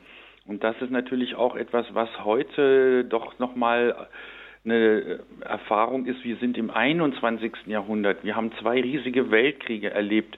Und 0.45 0.63
das 0.63 0.75
ist 0.81 0.91
natürlich 0.91 1.35
auch 1.35 1.55
etwas, 1.55 1.85
was 1.93 2.09
heute 2.25 3.05
doch 3.05 3.39
nochmal 3.39 4.07
eine 4.65 5.19
Erfahrung 5.41 6.05
ist, 6.05 6.23
wir 6.23 6.37
sind 6.37 6.57
im 6.57 6.69
21. 6.69 7.53
Jahrhundert. 7.67 8.23
Wir 8.23 8.35
haben 8.35 8.51
zwei 8.59 8.81
riesige 8.81 9.31
Weltkriege 9.31 9.91
erlebt. 9.91 10.37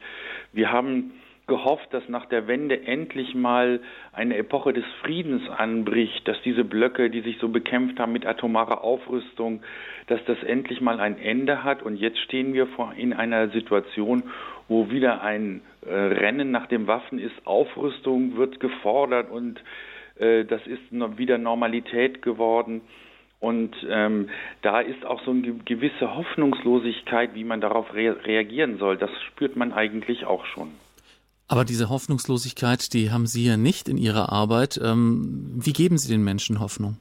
Wir 0.54 0.72
haben 0.72 1.14
gehofft, 1.48 1.94
dass 1.94 2.08
nach 2.10 2.26
der 2.26 2.48
Wende 2.48 2.86
endlich 2.86 3.34
mal 3.34 3.80
eine 4.12 4.36
Epoche 4.36 4.74
des 4.74 4.84
Friedens 5.02 5.50
anbricht, 5.50 6.28
dass 6.28 6.42
diese 6.44 6.66
Blöcke, 6.66 7.10
die 7.10 7.22
sich 7.22 7.38
so 7.40 7.48
bekämpft 7.48 8.00
haben 8.00 8.12
mit 8.12 8.26
atomarer 8.26 8.84
Aufrüstung, 8.84 9.62
dass 10.08 10.24
das 10.26 10.44
endlich 10.44 10.82
mal 10.82 11.00
ein 11.00 11.18
Ende 11.18 11.64
hat. 11.64 11.82
Und 11.82 11.96
jetzt 11.96 12.20
stehen 12.20 12.54
wir 12.54 12.68
vor 12.68 12.94
in 12.98 13.14
einer 13.14 13.50
Situation, 13.50 14.24
wo 14.68 14.90
wieder 14.90 15.22
ein 15.22 15.62
äh, 15.86 15.94
Rennen 15.94 16.52
nach 16.52 16.68
den 16.68 16.86
Waffen 16.86 17.18
ist, 17.18 17.36
Aufrüstung 17.46 18.36
wird 18.36 18.60
gefordert 18.60 19.32
und 19.32 19.64
äh, 20.20 20.44
das 20.44 20.66
ist 20.68 20.82
wieder 21.18 21.38
Normalität 21.38 22.22
geworden. 22.22 22.82
Und 23.40 23.76
ähm, 23.88 24.30
da 24.64 24.80
ist 24.80 25.06
auch 25.06 25.24
so 25.24 25.32
eine 25.32 25.54
gewisse 25.66 26.16
Hoffnungslosigkeit, 26.16 27.36
wie 27.36 27.44
man 27.44 27.62
darauf 27.62 27.94
re 27.94 28.18
reagieren 28.26 28.78
soll. 28.80 28.98
Das 28.98 29.12
spürt 29.28 29.56
man 29.56 29.74
eigentlich 29.74 30.26
auch 30.26 30.46
schon. 30.46 30.72
Aber 31.48 31.64
diese 31.64 31.90
Hoffnungslosigkeit, 31.90 32.94
die 32.94 33.12
haben 33.12 33.26
Sie 33.26 33.46
ja 33.46 33.56
nicht 33.56 33.88
in 33.88 33.98
Ihrer 33.98 34.32
Arbeit. 34.32 34.80
Ähm, 34.84 35.52
wie 35.56 35.72
geben 35.72 35.98
Sie 35.98 36.12
den 36.12 36.24
Menschen 36.24 36.60
Hoffnung? 36.60 36.98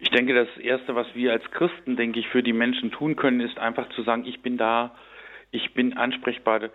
Ich 0.00 0.10
denke, 0.10 0.34
das 0.34 0.48
Erste, 0.58 0.94
was 0.94 1.06
wir 1.14 1.32
als 1.32 1.44
Christen, 1.50 1.96
denke 1.96 2.20
ich, 2.20 2.28
für 2.28 2.42
die 2.42 2.52
Menschen 2.52 2.90
tun 2.90 3.16
können, 3.16 3.40
ist 3.40 3.58
einfach 3.58 3.88
zu 3.90 4.02
sagen, 4.02 4.24
ich 4.26 4.40
bin 4.42 4.56
da, 4.56 4.94
ich 5.50 5.74
bin 5.74 5.96
ansprechbar, 5.96 6.70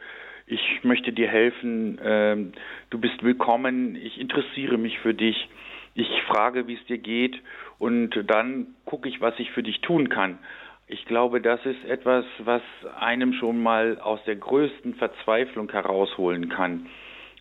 ich 0.46 0.84
möchte 0.84 1.14
dir 1.14 1.28
helfen, 1.28 2.00
ähm, 2.04 2.52
du 2.90 2.98
bist 2.98 3.24
willkommen, 3.24 3.96
ich 3.96 4.20
interessiere 4.20 4.78
mich 4.78 5.00
für 5.00 5.14
dich, 5.14 5.38
ich 5.96 6.10
frage, 6.24 6.68
wie 6.68 6.76
es 6.76 6.86
dir 6.86 6.98
geht 6.98 7.40
und 7.80 8.12
dann 8.28 8.76
gucke 8.86 9.08
ich, 9.10 9.22
was 9.22 9.38
ich 9.40 9.52
für 9.52 9.64
dich 9.64 9.82
tun 9.82 10.10
kann. 10.10 10.40
Ich 10.88 11.06
glaube, 11.06 11.42
das 11.42 11.66
ist 11.66 11.84
etwas, 11.86 12.26
was 12.40 12.62
einem 13.00 13.34
schon 13.34 13.62
mal 13.62 14.00
aus 14.00 14.20
der 14.26 14.36
größten 14.36 14.96
Verzweiflung 14.96 15.72
herausholen 15.72 16.50
kann. 16.50 16.88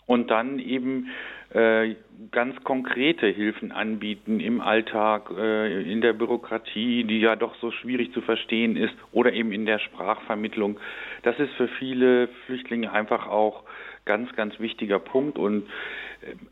Und 0.06 0.30
dann 0.30 0.58
eben 0.58 1.08
äh, 1.50 1.94
ganz 2.30 2.62
konkrete 2.64 3.26
Hilfen 3.26 3.72
anbieten 3.72 4.40
im 4.40 4.60
Alltag, 4.60 5.30
äh, 5.36 5.82
in 5.90 6.00
der 6.00 6.12
Bürokratie, 6.12 7.04
die 7.04 7.20
ja 7.20 7.36
doch 7.36 7.54
so 7.56 7.70
schwierig 7.70 8.12
zu 8.12 8.20
verstehen 8.20 8.76
ist, 8.76 8.94
oder 9.12 9.32
eben 9.32 9.52
in 9.52 9.66
der 9.66 9.78
Sprachvermittlung. 9.78 10.78
Das 11.22 11.38
ist 11.38 11.52
für 11.54 11.68
viele 11.68 12.28
Flüchtlinge 12.46 12.92
einfach 12.92 13.26
auch 13.26 13.64
ganz, 14.04 14.34
ganz 14.34 14.58
wichtiger 14.60 14.98
Punkt 14.98 15.38
und 15.38 15.68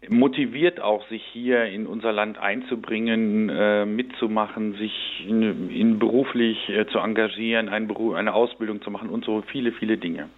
motiviert 0.09 0.81
auch, 0.81 1.07
sich 1.09 1.23
hier 1.33 1.65
in 1.67 1.87
unser 1.87 2.13
Land 2.13 2.39
einzubringen, 2.39 3.49
äh, 3.49 3.87
mitzumachen, 3.87 4.75
sich 4.75 5.25
in, 5.27 5.71
in 5.71 5.99
beruflich 5.99 6.69
äh, 6.69 6.87
zu 6.87 6.99
engagieren, 6.99 7.69
eine 7.69 8.35
Ausbildung 8.35 8.83
zu 8.83 8.91
machen 8.91 9.09
und 9.09 9.25
so 9.25 9.43
viele, 9.43 9.73
viele 9.73 9.97
Dinge. 9.97 10.29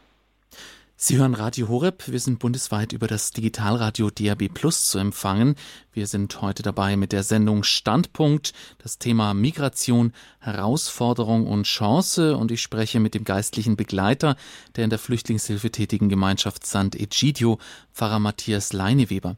Sie 1.04 1.18
hören 1.18 1.34
Radio 1.34 1.68
Horeb. 1.68 2.04
Wir 2.06 2.20
sind 2.20 2.38
bundesweit 2.38 2.92
über 2.92 3.08
das 3.08 3.32
Digitalradio 3.32 4.10
DAB 4.10 4.48
Plus 4.54 4.88
zu 4.88 5.00
empfangen. 5.00 5.56
Wir 5.92 6.06
sind 6.06 6.40
heute 6.40 6.62
dabei 6.62 6.96
mit 6.96 7.10
der 7.10 7.24
Sendung 7.24 7.64
Standpunkt, 7.64 8.52
das 8.80 9.00
Thema 9.00 9.34
Migration, 9.34 10.12
Herausforderung 10.38 11.48
und 11.48 11.64
Chance. 11.64 12.36
Und 12.36 12.52
ich 12.52 12.62
spreche 12.62 13.00
mit 13.00 13.16
dem 13.16 13.24
geistlichen 13.24 13.74
Begleiter 13.74 14.36
der 14.76 14.84
in 14.84 14.90
der 14.90 15.00
Flüchtlingshilfe 15.00 15.72
tätigen 15.72 16.08
Gemeinschaft 16.08 16.64
St. 16.64 16.94
Egidio, 16.94 17.58
Pfarrer 17.92 18.20
Matthias 18.20 18.72
Leineweber. 18.72 19.34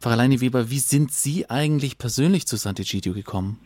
Pfarrer 0.00 0.16
Leineweber, 0.16 0.70
wie 0.70 0.78
sind 0.78 1.10
Sie 1.10 1.48
eigentlich 1.48 1.96
persönlich 1.96 2.46
zu 2.46 2.58
St. 2.58 2.80
Egidio 2.80 3.14
gekommen? 3.14 3.58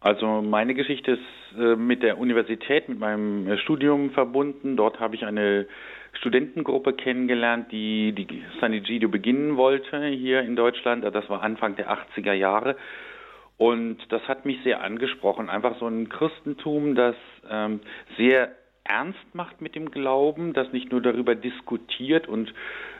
Also 0.00 0.40
meine 0.40 0.74
Geschichte 0.74 1.12
ist 1.12 1.58
äh, 1.58 1.76
mit 1.76 2.02
der 2.02 2.16
Universität, 2.16 2.88
mit 2.88 2.98
meinem 2.98 3.46
äh, 3.46 3.58
Studium 3.58 4.10
verbunden. 4.12 4.78
Dort 4.78 5.00
habe 5.00 5.16
ich 5.16 5.26
eine 5.26 5.66
Studentengruppe 6.18 6.92
kennengelernt, 6.92 7.70
die 7.72 8.12
die 8.12 8.42
San 8.60 8.72
Egidio 8.72 9.08
beginnen 9.08 9.56
wollte 9.56 10.06
hier 10.06 10.40
in 10.40 10.56
Deutschland. 10.56 11.04
Das 11.04 11.28
war 11.28 11.42
Anfang 11.42 11.76
der 11.76 11.90
80er 11.90 12.32
Jahre. 12.32 12.76
Und 13.58 13.98
das 14.10 14.22
hat 14.28 14.44
mich 14.44 14.58
sehr 14.64 14.82
angesprochen. 14.82 15.48
Einfach 15.48 15.78
so 15.78 15.86
ein 15.86 16.08
Christentum, 16.08 16.94
das 16.94 17.16
ähm, 17.50 17.80
sehr 18.16 18.50
ernst 18.84 19.34
macht 19.34 19.60
mit 19.60 19.74
dem 19.74 19.90
Glauben, 19.90 20.52
das 20.52 20.72
nicht 20.72 20.92
nur 20.92 21.00
darüber 21.00 21.34
diskutiert 21.34 22.28
und 22.28 22.52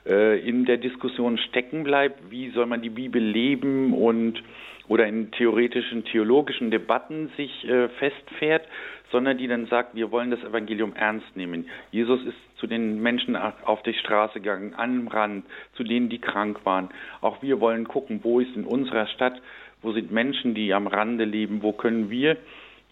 äh, 0.06 0.40
in 0.40 0.64
der 0.64 0.78
Diskussion 0.78 1.38
stecken 1.38 1.84
bleibt, 1.84 2.30
wie 2.30 2.50
soll 2.50 2.66
man 2.66 2.82
die 2.82 2.90
Bibel 2.90 3.22
leben 3.22 3.92
und 3.94 4.42
oder 4.88 5.06
in 5.06 5.30
theoretischen 5.32 6.04
theologischen 6.04 6.70
Debatten 6.70 7.30
sich 7.36 7.68
äh, 7.68 7.88
festfährt, 7.88 8.66
sondern 9.12 9.38
die 9.38 9.46
dann 9.46 9.66
sagt, 9.66 9.94
wir 9.94 10.10
wollen 10.10 10.30
das 10.30 10.42
Evangelium 10.42 10.94
ernst 10.94 11.36
nehmen. 11.36 11.68
Jesus 11.90 12.20
ist 12.24 12.36
zu 12.58 12.66
den 12.66 13.00
Menschen 13.00 13.36
auf 13.36 13.82
die 13.82 13.94
Straße 13.94 14.40
gegangen, 14.40 14.74
am 14.76 15.08
Rand, 15.08 15.44
zu 15.74 15.84
denen, 15.84 16.08
die 16.08 16.18
krank 16.18 16.60
waren. 16.64 16.88
Auch 17.20 17.42
wir 17.42 17.60
wollen 17.60 17.86
gucken, 17.86 18.20
wo 18.22 18.40
ist 18.40 18.56
in 18.56 18.64
unserer 18.64 19.06
Stadt, 19.06 19.40
wo 19.82 19.92
sind 19.92 20.10
Menschen, 20.10 20.54
die 20.54 20.72
am 20.72 20.86
Rande 20.86 21.24
leben, 21.24 21.62
wo 21.62 21.72
können 21.72 22.10
wir 22.10 22.36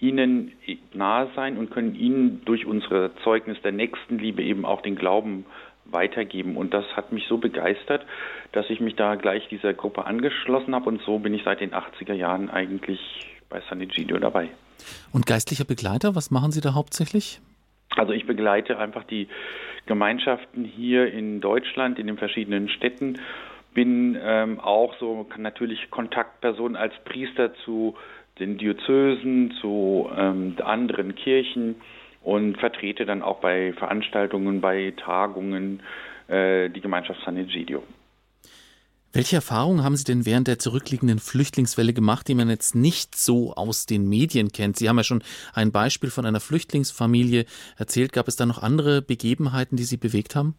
ihnen 0.00 0.52
nahe 0.92 1.30
sein 1.35 1.56
und 1.56 1.71
können 1.71 1.94
ihnen 1.94 2.42
durch 2.44 2.66
unsere 2.66 3.11
Zeugnis 3.23 3.61
der 3.62 3.73
Nächstenliebe 3.73 4.42
eben 4.42 4.64
auch 4.64 4.83
den 4.83 4.97
Glauben 4.97 5.47
weitergeben. 5.87 6.56
Und 6.56 6.75
das 6.75 6.85
hat 6.97 7.12
mich 7.12 7.26
so 7.26 7.38
begeistert, 7.38 8.04
dass 8.52 8.68
ich 8.71 8.80
mich 8.80 8.97
da 8.97 9.14
gleich 9.14 9.49
dieser 9.49 9.75
Gruppe 9.75 10.06
angeschlossen 10.06 10.75
habe 10.75 10.88
und 10.88 11.02
so 11.02 11.18
bin 11.18 11.35
ich 11.35 11.42
seit 11.44 11.61
den 11.61 11.73
80er 11.73 12.14
Jahren 12.14 12.50
eigentlich 12.50 13.00
bei 13.49 13.62
San 13.68 13.80
Egidio 13.80 14.18
dabei. 14.18 14.50
Und 15.12 15.26
geistlicher 15.26 15.64
Begleiter, 15.64 16.14
was 16.14 16.31
machen 16.31 16.52
Sie 16.52 16.61
da 16.61 16.75
hauptsächlich? 16.75 17.40
Also 17.97 18.12
ich 18.12 18.26
begleite 18.26 18.78
einfach 18.78 19.04
die 19.04 19.28
Gemeinschaften 19.87 20.64
hier 20.64 21.12
in 21.12 21.40
Deutschland, 21.40 21.99
in 21.99 22.07
den 22.07 22.19
verschiedenen 22.19 22.69
Städten, 22.69 23.21
bin 23.75 24.16
ähm, 24.21 24.61
auch 24.61 24.95
so 24.99 25.26
natürlich 25.37 25.90
Kontaktperson 25.90 26.76
als 26.76 26.95
Priester 27.04 27.54
zu 27.64 27.97
den 28.38 28.57
Diözesen, 28.57 29.52
zu 29.61 30.11
ähm, 30.16 30.57
anderen 30.64 31.14
Kirchen 31.14 31.76
und 32.23 32.59
vertrete 32.59 33.04
dann 33.04 33.23
auch 33.23 33.40
bei 33.40 33.73
Veranstaltungen, 33.75 34.61
bei 34.61 34.95
Tagungen 34.97 35.83
äh, 36.28 36.71
die 36.71 36.81
Gemeinschaft 36.81 37.21
San 37.25 37.37
Egidio. 37.37 37.83
Welche 39.14 39.37
Erfahrungen 39.37 39.85
haben 39.85 39.94
Sie 39.94 40.02
denn 40.02 40.26
während 40.26 40.49
der 40.49 40.59
zurückliegenden 40.59 41.21
Flüchtlingswelle 41.21 41.92
gemacht, 41.92 42.26
die 42.26 42.35
man 42.35 42.50
jetzt 42.50 42.75
nicht 42.75 43.14
so 43.14 43.54
aus 43.54 43.87
den 43.87 44.09
Medien 44.09 44.49
kennt? 44.50 44.76
Sie 44.76 44.88
haben 44.88 44.97
ja 44.97 45.04
schon 45.04 45.23
ein 45.54 45.71
Beispiel 45.71 46.11
von 46.11 46.26
einer 46.26 46.40
Flüchtlingsfamilie 46.40 47.44
erzählt. 47.78 48.12
Gab 48.12 48.26
es 48.26 48.35
da 48.35 48.44
noch 48.44 48.61
andere 48.61 49.02
Begebenheiten, 49.02 49.76
die 49.76 49.85
Sie 49.85 49.99
bewegt 49.99 50.35
haben? 50.35 50.56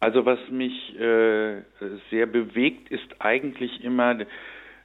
Also 0.00 0.24
was 0.24 0.38
mich 0.50 0.98
äh, 0.98 1.60
sehr 2.10 2.24
bewegt, 2.24 2.90
ist 2.90 3.04
eigentlich 3.18 3.84
immer, 3.84 4.20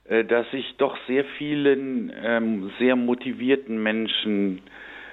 äh, 0.09 0.25
dass 0.25 0.45
ich 0.51 0.75
doch 0.77 0.97
sehr 1.07 1.23
vielen 1.37 2.11
ähm, 2.21 2.73
sehr 2.77 2.97
motivierten 2.97 3.81
Menschen 3.81 4.61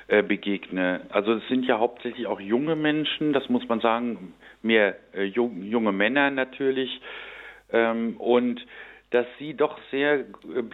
äh, 0.09 0.25
begegne. 0.25 1.03
Also 1.11 1.35
es 1.35 1.47
sind 1.47 1.65
ja 1.65 1.79
hauptsächlich 1.79 2.27
auch 2.27 2.41
junge 2.41 2.75
Menschen, 2.75 3.33
das 3.33 3.49
muss 3.49 3.69
man 3.69 3.79
sagen, 3.79 4.35
mehr 4.63 4.97
äh, 5.15 5.23
junge 5.23 5.93
Männer 5.93 6.29
natürlich 6.33 7.01
ähm, 7.73 8.17
und 8.19 8.65
dass 9.11 9.27
sie 9.39 9.55
doch 9.55 9.79
sehr 9.91 10.21
äh, 10.21 10.25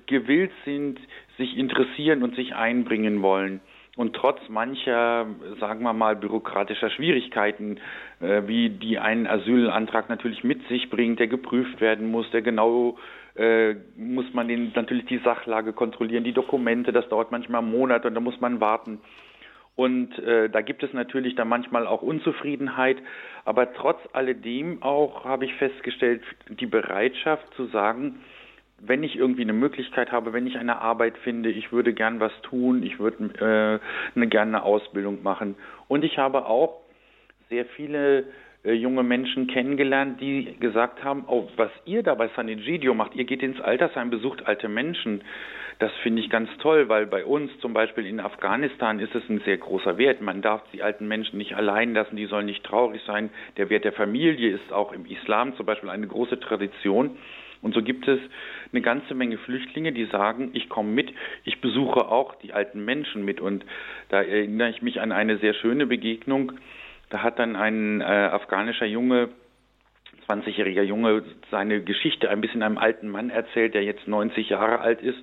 gewillt 0.06 0.52
sind, 0.64 0.98
sich 1.36 1.56
interessieren 1.56 2.22
und 2.22 2.34
sich 2.36 2.54
einbringen 2.54 3.22
wollen. 3.22 3.60
Und 3.96 4.14
trotz 4.14 4.38
mancher, 4.48 5.26
sagen 5.58 5.82
wir 5.82 5.92
mal, 5.92 6.14
bürokratischer 6.14 6.88
Schwierigkeiten, 6.88 7.78
äh, 8.20 8.42
wie 8.46 8.70
die 8.70 8.98
einen 8.98 9.26
Asylantrag 9.26 10.08
natürlich 10.08 10.44
mit 10.44 10.66
sich 10.68 10.88
bringt, 10.88 11.18
der 11.18 11.26
geprüft 11.26 11.80
werden 11.80 12.10
muss, 12.10 12.30
der 12.30 12.42
genau 12.42 12.96
äh, 13.34 13.74
muss 13.96 14.26
man 14.32 14.46
den, 14.46 14.72
natürlich 14.74 15.06
die 15.06 15.18
Sachlage 15.18 15.72
kontrollieren, 15.72 16.22
die 16.22 16.32
Dokumente, 16.32 16.92
das 16.92 17.08
dauert 17.08 17.32
manchmal 17.32 17.62
Monate 17.62 18.06
und 18.06 18.14
da 18.14 18.20
muss 18.20 18.40
man 18.40 18.60
warten. 18.60 19.00
Und 19.78 20.18
äh, 20.18 20.50
da 20.50 20.60
gibt 20.60 20.82
es 20.82 20.92
natürlich 20.92 21.36
dann 21.36 21.46
manchmal 21.46 21.86
auch 21.86 22.02
Unzufriedenheit, 22.02 22.96
aber 23.44 23.72
trotz 23.74 24.00
alledem 24.12 24.82
auch 24.82 25.24
habe 25.24 25.44
ich 25.44 25.54
festgestellt, 25.54 26.20
die 26.48 26.66
Bereitschaft 26.66 27.54
zu 27.54 27.66
sagen, 27.66 28.18
wenn 28.80 29.04
ich 29.04 29.14
irgendwie 29.14 29.42
eine 29.42 29.52
Möglichkeit 29.52 30.10
habe, 30.10 30.32
wenn 30.32 30.48
ich 30.48 30.58
eine 30.58 30.80
Arbeit 30.80 31.16
finde, 31.18 31.50
ich 31.50 31.70
würde 31.70 31.94
gern 31.94 32.18
was 32.18 32.32
tun, 32.42 32.82
ich 32.82 32.98
würde 32.98 33.22
äh, 33.38 34.16
eine 34.16 34.26
gerne 34.26 34.56
eine 34.56 34.64
Ausbildung 34.64 35.22
machen. 35.22 35.54
Und 35.86 36.04
ich 36.04 36.18
habe 36.18 36.46
auch 36.46 36.80
sehr 37.48 37.64
viele 37.64 38.24
äh, 38.64 38.72
junge 38.72 39.04
Menschen 39.04 39.46
kennengelernt, 39.46 40.20
die 40.20 40.56
gesagt 40.58 41.04
haben, 41.04 41.22
oh, 41.28 41.48
was 41.54 41.70
ihr 41.84 42.02
da 42.02 42.16
bei 42.16 42.28
San 42.34 42.48
Egidio 42.48 42.94
macht, 42.94 43.14
ihr 43.14 43.26
geht 43.26 43.44
ins 43.44 43.60
Altersheim, 43.60 44.10
besucht 44.10 44.44
alte 44.44 44.68
Menschen. 44.68 45.22
Das 45.78 45.92
finde 46.02 46.20
ich 46.20 46.28
ganz 46.28 46.50
toll, 46.58 46.88
weil 46.88 47.06
bei 47.06 47.24
uns 47.24 47.56
zum 47.60 47.72
Beispiel 47.72 48.04
in 48.04 48.18
Afghanistan 48.18 48.98
ist 48.98 49.14
es 49.14 49.22
ein 49.28 49.40
sehr 49.44 49.58
großer 49.58 49.96
Wert. 49.96 50.20
Man 50.20 50.42
darf 50.42 50.62
die 50.72 50.82
alten 50.82 51.06
Menschen 51.06 51.38
nicht 51.38 51.54
allein 51.54 51.94
lassen, 51.94 52.16
die 52.16 52.26
sollen 52.26 52.46
nicht 52.46 52.64
traurig 52.64 53.00
sein. 53.06 53.30
Der 53.56 53.70
Wert 53.70 53.84
der 53.84 53.92
Familie 53.92 54.50
ist 54.50 54.72
auch 54.72 54.92
im 54.92 55.06
Islam 55.06 55.56
zum 55.56 55.66
Beispiel 55.66 55.90
eine 55.90 56.08
große 56.08 56.40
Tradition. 56.40 57.16
Und 57.62 57.74
so 57.74 57.82
gibt 57.82 58.08
es 58.08 58.18
eine 58.72 58.82
ganze 58.82 59.14
Menge 59.14 59.38
Flüchtlinge, 59.38 59.92
die 59.92 60.06
sagen, 60.06 60.50
ich 60.52 60.68
komme 60.68 60.90
mit, 60.90 61.12
ich 61.44 61.60
besuche 61.60 62.08
auch 62.08 62.34
die 62.36 62.52
alten 62.52 62.84
Menschen 62.84 63.24
mit. 63.24 63.40
Und 63.40 63.64
da 64.08 64.22
erinnere 64.22 64.70
ich 64.70 64.82
mich 64.82 65.00
an 65.00 65.12
eine 65.12 65.38
sehr 65.38 65.54
schöne 65.54 65.86
Begegnung. 65.86 66.52
Da 67.10 67.22
hat 67.22 67.38
dann 67.38 67.54
ein 67.54 68.00
äh, 68.00 68.04
afghanischer 68.04 68.86
Junge 68.86 69.28
20-jähriger 70.28 70.82
Junge 70.82 71.22
seine 71.50 71.82
Geschichte 71.82 72.28
ein 72.28 72.40
bisschen 72.40 72.62
einem 72.62 72.78
alten 72.78 73.08
Mann 73.08 73.30
erzählt, 73.30 73.74
der 73.74 73.84
jetzt 73.84 74.06
90 74.06 74.50
Jahre 74.50 74.80
alt 74.80 75.00
ist. 75.00 75.18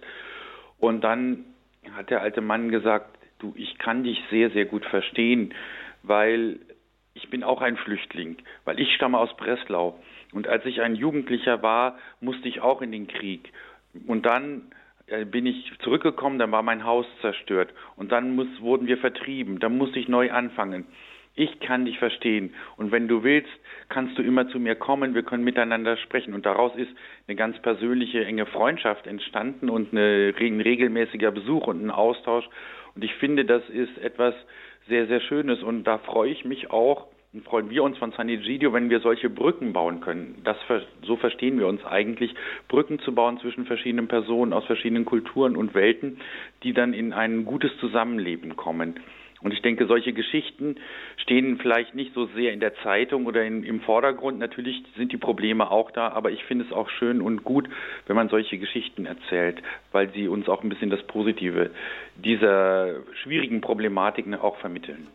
Und 0.79 1.03
dann 1.03 1.45
hat 1.95 2.09
der 2.09 2.21
alte 2.21 2.41
Mann 2.41 2.69
gesagt, 2.69 3.17
du, 3.39 3.53
ich 3.55 3.77
kann 3.77 4.03
dich 4.03 4.21
sehr, 4.29 4.49
sehr 4.51 4.65
gut 4.65 4.85
verstehen, 4.85 5.53
weil 6.03 6.59
ich 7.13 7.29
bin 7.29 7.43
auch 7.43 7.61
ein 7.61 7.77
Flüchtling, 7.77 8.37
weil 8.65 8.79
ich 8.79 8.93
stamme 8.93 9.17
aus 9.17 9.35
Breslau. 9.37 9.99
Und 10.33 10.47
als 10.47 10.65
ich 10.65 10.81
ein 10.81 10.95
Jugendlicher 10.95 11.61
war, 11.61 11.97
musste 12.19 12.49
ich 12.49 12.61
auch 12.61 12.81
in 12.81 12.91
den 12.91 13.07
Krieg. 13.07 13.51
Und 14.05 14.25
dann 14.25 14.63
äh, 15.07 15.23
bin 15.23 15.45
ich 15.45 15.71
zurückgekommen, 15.79 16.39
dann 16.39 16.51
war 16.51 16.61
mein 16.61 16.83
Haus 16.83 17.05
zerstört. 17.21 17.73
Und 17.95 18.11
dann 18.11 18.35
muss, 18.35 18.47
wurden 18.59 18.87
wir 18.87 18.97
vertrieben. 18.97 19.59
Dann 19.59 19.77
musste 19.77 19.99
ich 19.99 20.09
neu 20.09 20.31
anfangen. 20.31 20.85
Ich 21.35 21.59
kann 21.59 21.85
dich 21.85 21.99
verstehen. 21.99 22.53
Und 22.77 22.91
wenn 22.91 23.09
du 23.09 23.23
willst, 23.23 23.49
kannst 23.89 24.17
du 24.17 24.21
immer 24.21 24.47
zu 24.47 24.59
mir 24.59 24.75
kommen. 24.75 25.15
Wir 25.15 25.23
können 25.23 25.43
miteinander 25.43 25.97
sprechen. 25.97 26.33
Und 26.33 26.45
daraus 26.45 26.73
ist 26.75 26.91
eine 27.27 27.35
ganz 27.35 27.59
persönliche, 27.61 28.23
enge 28.23 28.45
Freundschaft 28.45 29.05
entstanden 29.05 29.69
und 29.69 29.91
eine, 29.91 30.33
ein 30.39 30.61
regelmäßiger 30.61 31.31
Besuch 31.31 31.67
und 31.67 31.85
ein 31.85 31.91
Austausch. 31.91 32.45
Und 32.95 33.03
ich 33.03 33.13
finde, 33.15 33.43
das 33.43 33.67
ist 33.69 33.97
etwas 33.97 34.33
sehr, 34.87 35.07
sehr 35.07 35.19
Schönes. 35.19 35.61
Und 35.61 35.83
da 35.83 35.97
freue 35.97 36.31
ich 36.31 36.45
mich 36.45 36.71
auch, 36.71 37.07
freuen 37.43 37.69
wir 37.69 37.83
uns 37.83 37.97
von 37.97 38.13
San 38.13 38.29
Egidio, 38.29 38.71
wenn 38.71 38.89
wir 38.89 39.01
solche 39.01 39.29
Brücken 39.29 39.73
bauen 39.73 39.99
können. 39.99 40.41
Das, 40.45 40.55
so 41.03 41.17
verstehen 41.17 41.59
wir 41.59 41.67
uns 41.67 41.83
eigentlich, 41.83 42.33
Brücken 42.69 42.99
zu 42.99 43.13
bauen 43.13 43.39
zwischen 43.39 43.65
verschiedenen 43.65 44.07
Personen 44.07 44.53
aus 44.53 44.63
verschiedenen 44.65 45.03
Kulturen 45.03 45.57
und 45.57 45.73
Welten, 45.73 46.19
die 46.63 46.71
dann 46.71 46.93
in 46.93 47.11
ein 47.11 47.43
gutes 47.43 47.75
Zusammenleben 47.79 48.55
kommen. 48.55 49.01
Und 49.41 49.53
ich 49.53 49.61
denke, 49.61 49.85
solche 49.85 50.13
Geschichten 50.13 50.77
stehen 51.17 51.57
vielleicht 51.57 51.93
nicht 51.93 52.13
so 52.13 52.25
sehr 52.27 52.53
in 52.53 52.59
der 52.59 52.75
Zeitung 52.77 53.25
oder 53.25 53.43
in, 53.43 53.63
im 53.63 53.81
Vordergrund. 53.81 54.39
Natürlich 54.39 54.83
sind 54.97 55.11
die 55.11 55.17
Probleme 55.17 55.69
auch 55.69 55.91
da, 55.91 56.09
aber 56.09 56.31
ich 56.31 56.43
finde 56.45 56.65
es 56.65 56.71
auch 56.71 56.89
schön 56.89 57.21
und 57.21 57.43
gut, 57.43 57.69
wenn 58.07 58.15
man 58.15 58.29
solche 58.29 58.57
Geschichten 58.57 59.05
erzählt, 59.05 59.61
weil 59.91 60.09
sie 60.13 60.27
uns 60.27 60.47
auch 60.49 60.63
ein 60.63 60.69
bisschen 60.69 60.89
das 60.89 61.03
Positive 61.03 61.71
dieser 62.15 63.03
schwierigen 63.23 63.61
Problematiken 63.61 64.35
auch 64.35 64.57
vermitteln. 64.57 65.07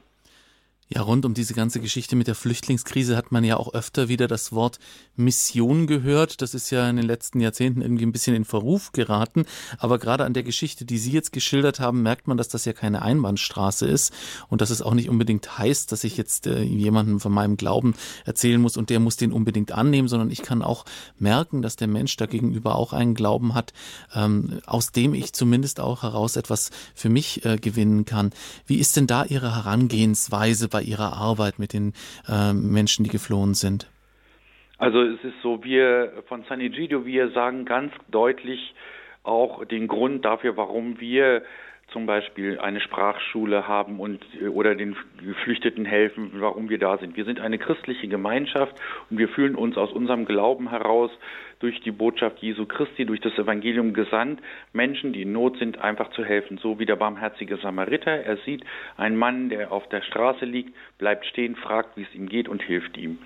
Ja, 0.93 1.03
rund 1.03 1.25
um 1.25 1.35
diese 1.35 1.55
ganze 1.55 1.79
Geschichte 1.79 2.17
mit 2.17 2.27
der 2.27 2.35
Flüchtlingskrise 2.35 3.17
hat 3.17 3.31
man 3.31 3.45
ja 3.45 3.57
auch 3.57 3.75
öfter 3.75 4.09
wieder 4.09 4.27
das 4.27 4.51
Wort 4.51 4.81
Mission 5.15 5.87
gehört. 5.87 6.43
Das 6.43 6.53
ist 6.53 6.71
ja 6.71 6.91
in 6.91 6.97
den 6.97 7.07
letzten 7.07 7.39
Jahrzehnten 7.39 7.81
irgendwie 7.81 8.05
ein 8.05 8.11
bisschen 8.11 8.35
in 8.35 8.45
Verruf 8.45 8.91
geraten. 8.91 9.45
Aber 9.79 10.01
gerade 10.01 10.25
an 10.25 10.35
der 10.35 10.43
Geschichte, 10.43 10.85
die 10.85 10.99
Sie 10.99 11.13
jetzt 11.13 11.33
geschildert 11.33 11.79
haben, 11.79 12.03
merkt 12.03 12.27
man, 12.27 12.37
dass 12.37 12.49
das 12.49 12.65
ja 12.65 12.73
keine 12.73 13.03
Einbahnstraße 13.03 13.87
ist 13.87 14.13
und 14.49 14.63
dass 14.63 14.71
es 14.71 14.83
auch 14.83 14.95
nicht 14.95 15.09
unbedingt 15.09 15.59
heißt, 15.59 15.93
dass 15.93 16.03
ich 16.03 16.17
jetzt 16.17 16.49
äh, 16.49 16.61
jemandem 16.61 17.21
von 17.21 17.31
meinem 17.31 17.57
Glauben 17.57 17.95
erzählen 18.25 18.61
muss 18.61 18.77
und 18.77 18.91
der 18.91 18.99
muss 18.99 19.17
den 19.17 19.31
unbedingt 19.31 19.71
annehmen, 19.71 20.09
sondern 20.09 20.33
ich 20.33 20.43
kann 20.43 20.61
auch 20.61 20.85
merken, 21.21 21.63
dass 21.63 21.77
der 21.77 21.87
Mensch 21.87 22.17
da 22.17 22.27
gegenüber 22.27 22.75
auch 22.75 22.93
einen 22.93 23.15
Glauben 23.15 23.55
hat, 23.55 23.73
ähm, 24.13 24.59
aus 24.67 24.91
dem 24.91 25.15
ich 25.15 25.35
zumindest 25.35 25.79
auch 25.79 26.03
heraus 26.03 26.35
etwas 26.35 26.71
für 26.97 27.11
mich 27.11 27.45
äh, 27.45 27.59
gewinnen 27.59 28.07
kann. 28.07 28.33
Wie 28.67 28.79
ist 28.79 28.97
denn 28.97 29.07
da 29.07 29.25
Ihre 29.25 29.55
Herangehensweise 29.55 30.67
bei 30.67 30.80
Ihrer 30.83 31.15
Arbeit 31.15 31.59
mit 31.59 31.73
den 31.73 31.93
äh, 32.29 32.53
Menschen, 32.53 33.05
die 33.05 33.11
geflohen 33.11 33.55
sind? 33.55 33.91
Also 34.79 35.03
es 35.03 35.23
ist 35.23 35.35
so, 35.43 35.63
wir 35.63 36.23
von 36.27 36.45
San 36.49 36.61
Egidio, 36.61 37.05
wir 37.05 37.31
sagen 37.33 37.67
ganz 37.67 37.93
deutlich 38.09 38.75
auch 39.23 39.65
den 39.67 39.89
Grund 39.89 40.25
dafür, 40.25 40.57
warum 40.57 40.99
wir 41.01 41.43
zum 41.93 42.07
Beispiel 42.07 42.59
eine 42.59 42.81
Sprachschule 42.81 43.67
haben 43.69 44.01
und 44.01 44.25
oder 44.51 44.75
den 44.75 44.97
Geflüchteten 45.25 45.85
helfen, 45.85 46.33
warum 46.35 46.69
wir 46.69 46.79
da 46.79 46.99
sind. 46.99 47.17
Wir 47.17 47.25
sind 47.25 47.41
eine 47.41 47.59
christliche 47.59 48.09
Gemeinschaft 48.09 48.75
und 49.11 49.19
wir 49.19 49.29
fühlen 49.29 49.55
uns 49.55 49.77
aus 49.77 49.93
unserem 49.93 50.25
Glauben 50.25 50.71
heraus 50.71 51.11
durch 51.61 51.81
die 51.81 51.91
Botschaft 51.91 52.39
Jesu 52.39 52.67
Christi, 52.67 53.05
durch 53.05 53.21
das 53.21 53.35
Evangelium 53.35 53.93
gesandt, 53.93 54.41
Menschen, 54.73 55.13
die 55.13 55.23
in 55.23 55.33
Not 55.33 55.59
sind, 55.59 55.79
einfach 55.79 56.11
zu 56.11 56.25
helfen. 56.25 56.59
So 56.59 56.79
wie 56.79 56.87
der 56.87 56.97
barmherzige 56.97 57.59
Samariter. 57.59 58.11
Er 58.11 58.39
sieht 58.39 58.65
einen 58.97 59.17
Mann, 59.17 59.51
der 59.51 59.71
auf 59.71 59.89
der 59.89 60.03
Straße 60.03 60.45
liegt, 60.45 60.75
bleibt 60.99 61.27
stehen, 61.27 61.57
fragt, 61.57 61.97
wie 61.97 62.03
es 62.03 62.15
ihm 62.15 62.29
geht 62.29 62.49
und 62.49 62.63
hilft 62.63 62.97
ihm. 62.97 63.19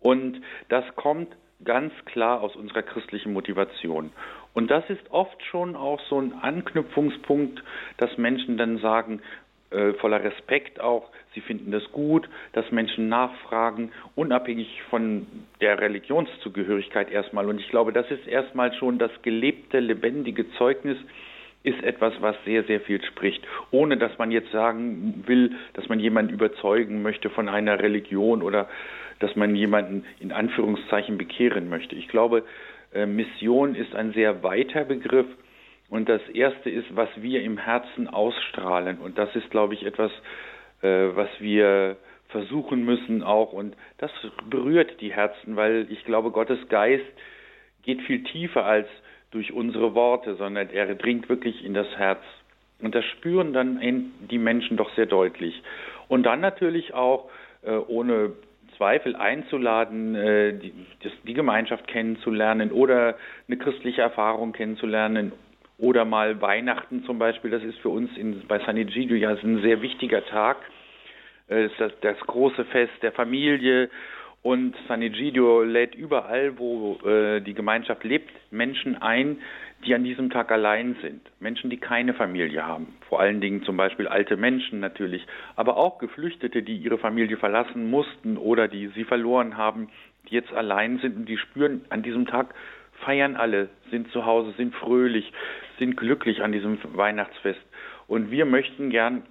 Und 0.00 0.40
das 0.68 0.84
kommt 0.96 1.36
ganz 1.64 1.92
klar 2.04 2.40
aus 2.42 2.54
unserer 2.56 2.82
christlichen 2.82 3.32
Motivation. 3.32 4.10
Und 4.56 4.70
das 4.70 4.88
ist 4.88 5.10
oft 5.10 5.44
schon 5.44 5.76
auch 5.76 6.00
so 6.08 6.18
ein 6.18 6.32
Anknüpfungspunkt, 6.40 7.62
dass 7.98 8.16
Menschen 8.16 8.56
dann 8.56 8.78
sagen, 8.78 9.20
äh, 9.68 9.92
voller 9.92 10.24
Respekt 10.24 10.80
auch, 10.80 11.10
sie 11.34 11.42
finden 11.42 11.72
das 11.72 11.84
gut, 11.92 12.26
dass 12.54 12.72
Menschen 12.72 13.10
nachfragen, 13.10 13.92
unabhängig 14.14 14.80
von 14.88 15.26
der 15.60 15.78
Religionszugehörigkeit 15.78 17.10
erstmal. 17.10 17.50
Und 17.50 17.60
ich 17.60 17.68
glaube, 17.68 17.92
das 17.92 18.10
ist 18.10 18.26
erstmal 18.26 18.72
schon 18.72 18.98
das 18.98 19.10
gelebte, 19.20 19.78
lebendige 19.78 20.50
Zeugnis, 20.52 20.96
ist 21.62 21.82
etwas, 21.82 22.14
was 22.20 22.36
sehr, 22.46 22.64
sehr 22.64 22.80
viel 22.80 23.04
spricht, 23.04 23.46
ohne 23.70 23.98
dass 23.98 24.16
man 24.16 24.30
jetzt 24.30 24.52
sagen 24.52 25.22
will, 25.26 25.54
dass 25.74 25.86
man 25.90 26.00
jemanden 26.00 26.32
überzeugen 26.32 27.02
möchte 27.02 27.28
von 27.28 27.50
einer 27.50 27.78
Religion 27.80 28.40
oder 28.40 28.70
dass 29.18 29.36
man 29.36 29.54
jemanden 29.54 30.06
in 30.18 30.32
Anführungszeichen 30.32 31.18
bekehren 31.18 31.68
möchte. 31.68 31.94
Ich 31.94 32.08
glaube, 32.08 32.44
Mission 33.04 33.74
ist 33.74 33.94
ein 33.94 34.12
sehr 34.12 34.42
weiter 34.42 34.84
Begriff. 34.84 35.26
Und 35.88 36.08
das 36.08 36.22
erste 36.30 36.70
ist, 36.70 36.96
was 36.96 37.08
wir 37.16 37.42
im 37.42 37.58
Herzen 37.58 38.08
ausstrahlen. 38.08 38.98
Und 38.98 39.18
das 39.18 39.34
ist, 39.36 39.50
glaube 39.50 39.74
ich, 39.74 39.84
etwas, 39.84 40.10
äh, 40.82 41.08
was 41.14 41.28
wir 41.38 41.96
versuchen 42.28 42.84
müssen 42.84 43.22
auch. 43.22 43.52
Und 43.52 43.76
das 43.98 44.10
berührt 44.48 45.00
die 45.00 45.12
Herzen, 45.12 45.56
weil 45.56 45.86
ich 45.90 46.04
glaube, 46.04 46.30
Gottes 46.30 46.58
Geist 46.68 47.04
geht 47.82 48.02
viel 48.02 48.24
tiefer 48.24 48.64
als 48.64 48.88
durch 49.30 49.52
unsere 49.52 49.94
Worte, 49.94 50.34
sondern 50.36 50.70
er 50.70 50.94
dringt 50.94 51.28
wirklich 51.28 51.64
in 51.64 51.74
das 51.74 51.88
Herz. 51.96 52.22
Und 52.80 52.94
das 52.94 53.04
spüren 53.04 53.52
dann 53.52 54.12
die 54.30 54.38
Menschen 54.38 54.76
doch 54.76 54.92
sehr 54.94 55.06
deutlich. 55.06 55.62
Und 56.08 56.24
dann 56.24 56.40
natürlich 56.40 56.94
auch, 56.94 57.30
äh, 57.62 57.72
ohne 57.72 58.32
Zweifel 58.76 59.16
einzuladen, 59.16 60.14
äh, 60.14 60.52
die, 60.54 60.72
die 61.26 61.34
Gemeinschaft 61.34 61.86
kennenzulernen 61.86 62.72
oder 62.72 63.16
eine 63.48 63.56
christliche 63.56 64.02
Erfahrung 64.02 64.52
kennenzulernen 64.52 65.32
oder 65.78 66.04
mal 66.04 66.40
Weihnachten 66.40 67.04
zum 67.04 67.18
Beispiel. 67.18 67.50
Das 67.50 67.62
ist 67.62 67.78
für 67.78 67.90
uns 67.90 68.16
in, 68.16 68.42
bei 68.46 68.58
San 68.60 68.76
Egidio 68.76 69.16
ja 69.16 69.30
ein 69.30 69.62
sehr 69.62 69.82
wichtiger 69.82 70.24
Tag. 70.26 70.56
Das, 71.48 71.70
das, 71.78 71.92
das 72.00 72.18
große 72.20 72.64
Fest 72.66 72.94
der 73.02 73.12
Familie 73.12 73.88
und 74.46 74.76
San 74.86 75.02
Egidio 75.02 75.64
lädt 75.64 75.96
überall, 75.96 76.56
wo 76.56 76.98
äh, 77.04 77.40
die 77.40 77.52
Gemeinschaft 77.52 78.04
lebt, 78.04 78.30
Menschen 78.52 78.94
ein, 78.94 79.38
die 79.84 79.94
an 79.94 80.04
diesem 80.04 80.30
Tag 80.30 80.50
allein 80.50 80.96
sind. 81.02 81.20
Menschen, 81.38 81.70
die 81.70 81.76
keine 81.76 82.14
Familie 82.14 82.66
haben. 82.66 82.96
Vor 83.08 83.20
allen 83.20 83.40
Dingen 83.40 83.62
zum 83.62 83.76
Beispiel 83.76 84.08
alte 84.08 84.36
Menschen 84.36 84.80
natürlich, 84.80 85.26
aber 85.54 85.76
auch 85.76 85.98
Geflüchtete, 85.98 86.62
die 86.62 86.76
ihre 86.76 86.98
Familie 86.98 87.36
verlassen 87.36 87.90
mussten 87.90 88.36
oder 88.36 88.68
die 88.68 88.88
sie 88.88 89.04
verloren 89.04 89.56
haben, 89.56 89.88
die 90.28 90.34
jetzt 90.34 90.52
allein 90.52 90.98
sind 90.98 91.16
und 91.16 91.28
die 91.28 91.38
spüren, 91.38 91.84
an 91.90 92.02
diesem 92.02 92.26
Tag 92.26 92.54
feiern 93.04 93.36
alle, 93.36 93.68
sind 93.90 94.10
zu 94.10 94.24
Hause, 94.24 94.52
sind 94.56 94.74
fröhlich, 94.74 95.32
sind 95.78 95.96
glücklich 95.96 96.42
an 96.42 96.52
diesem 96.52 96.78
Weihnachtsfest. 96.96 97.60
Und 98.08 98.30
wir 98.30 98.46
möchten 98.46 98.90
gern 98.90 99.22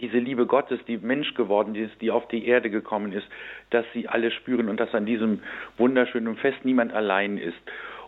diese 0.00 0.18
Liebe 0.18 0.46
Gottes, 0.46 0.80
die 0.86 0.98
Mensch 0.98 1.34
geworden 1.34 1.74
ist, 1.74 2.00
die 2.00 2.10
auf 2.10 2.26
die 2.28 2.46
Erde 2.46 2.68
gekommen 2.68 3.12
ist, 3.12 3.26
dass 3.70 3.84
sie 3.92 4.08
alle 4.08 4.30
spüren 4.30 4.68
und 4.68 4.80
dass 4.80 4.94
an 4.94 5.06
diesem 5.06 5.40
wunderschönen 5.78 6.36
Fest 6.36 6.64
niemand 6.64 6.92
allein 6.92 7.38
ist. 7.38 7.56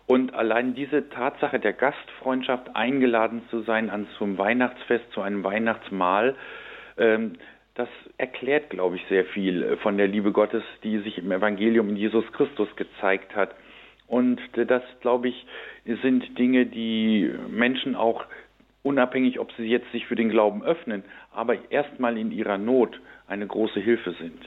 Und 0.06 0.34
allein 0.34 0.74
diese 0.74 1.08
Tatsache 1.08 1.58
der 1.58 1.72
Gastfreundschaft, 1.72 2.76
eingeladen 2.76 3.42
zu 3.50 3.62
sein 3.62 3.90
an 3.90 4.06
zum 4.18 4.38
Weihnachtsfest, 4.38 5.10
zu 5.12 5.20
einem 5.20 5.42
Weihnachtsmahl, 5.42 6.36
ähm, 6.96 7.34
das 7.74 7.88
erklärt, 8.16 8.70
glaube 8.70 8.96
ich, 8.96 9.02
sehr 9.08 9.24
viel 9.26 9.62
äh, 9.62 9.76
von 9.78 9.98
der 9.98 10.06
Liebe 10.06 10.32
Gottes, 10.32 10.62
die 10.82 10.98
sich 10.98 11.18
im 11.18 11.30
Evangelium 11.32 11.90
in 11.90 11.96
Jesus 11.96 12.24
Christus 12.32 12.68
gezeigt 12.76 13.34
hat. 13.34 13.54
Und 14.06 14.40
das, 14.54 14.82
glaube 15.00 15.28
ich, 15.28 15.46
sind 15.84 16.38
Dinge, 16.38 16.66
die 16.66 17.28
Menschen 17.48 17.96
auch 17.96 18.24
unabhängig, 18.84 19.40
ob 19.40 19.50
sie 19.52 19.64
jetzt 19.64 19.90
sich 19.90 20.06
für 20.06 20.14
den 20.14 20.30
Glauben 20.30 20.62
öffnen, 20.62 21.02
aber 21.32 21.72
erstmal 21.72 22.16
in 22.16 22.30
ihrer 22.30 22.56
Not 22.56 23.00
eine 23.26 23.46
große 23.46 23.80
Hilfe 23.80 24.12
sind. 24.12 24.38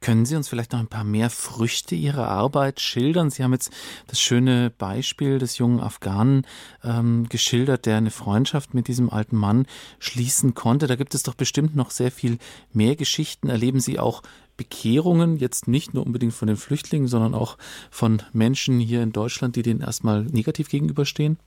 Können 0.00 0.24
Sie 0.24 0.36
uns 0.36 0.48
vielleicht 0.48 0.72
noch 0.72 0.80
ein 0.80 0.88
paar 0.88 1.04
mehr 1.04 1.30
Früchte 1.30 1.94
Ihrer 1.94 2.28
Arbeit 2.28 2.80
schildern? 2.80 3.30
Sie 3.30 3.42
haben 3.42 3.52
jetzt 3.52 3.72
das 4.06 4.20
schöne 4.20 4.70
Beispiel 4.76 5.38
des 5.38 5.58
jungen 5.58 5.80
Afghanen 5.80 6.46
ähm, 6.84 7.26
geschildert, 7.28 7.86
der 7.86 7.96
eine 7.96 8.10
Freundschaft 8.10 8.74
mit 8.74 8.88
diesem 8.88 9.10
alten 9.10 9.36
Mann 9.36 9.66
schließen 9.98 10.54
konnte. 10.54 10.86
Da 10.86 10.96
gibt 10.96 11.14
es 11.14 11.22
doch 11.22 11.34
bestimmt 11.34 11.74
noch 11.74 11.90
sehr 11.90 12.10
viel 12.10 12.38
mehr 12.72 12.96
Geschichten. 12.96 13.48
Erleben 13.48 13.80
Sie 13.80 13.98
auch 13.98 14.22
Bekehrungen, 14.56 15.36
jetzt 15.36 15.68
nicht 15.68 15.94
nur 15.94 16.06
unbedingt 16.06 16.32
von 16.32 16.48
den 16.48 16.56
Flüchtlingen, 16.56 17.08
sondern 17.08 17.34
auch 17.34 17.58
von 17.90 18.22
Menschen 18.32 18.80
hier 18.80 19.02
in 19.02 19.12
Deutschland, 19.12 19.56
die 19.56 19.62
denen 19.62 19.80
erstmal 19.80 20.24
negativ 20.24 20.68
gegenüberstehen? 20.68 21.38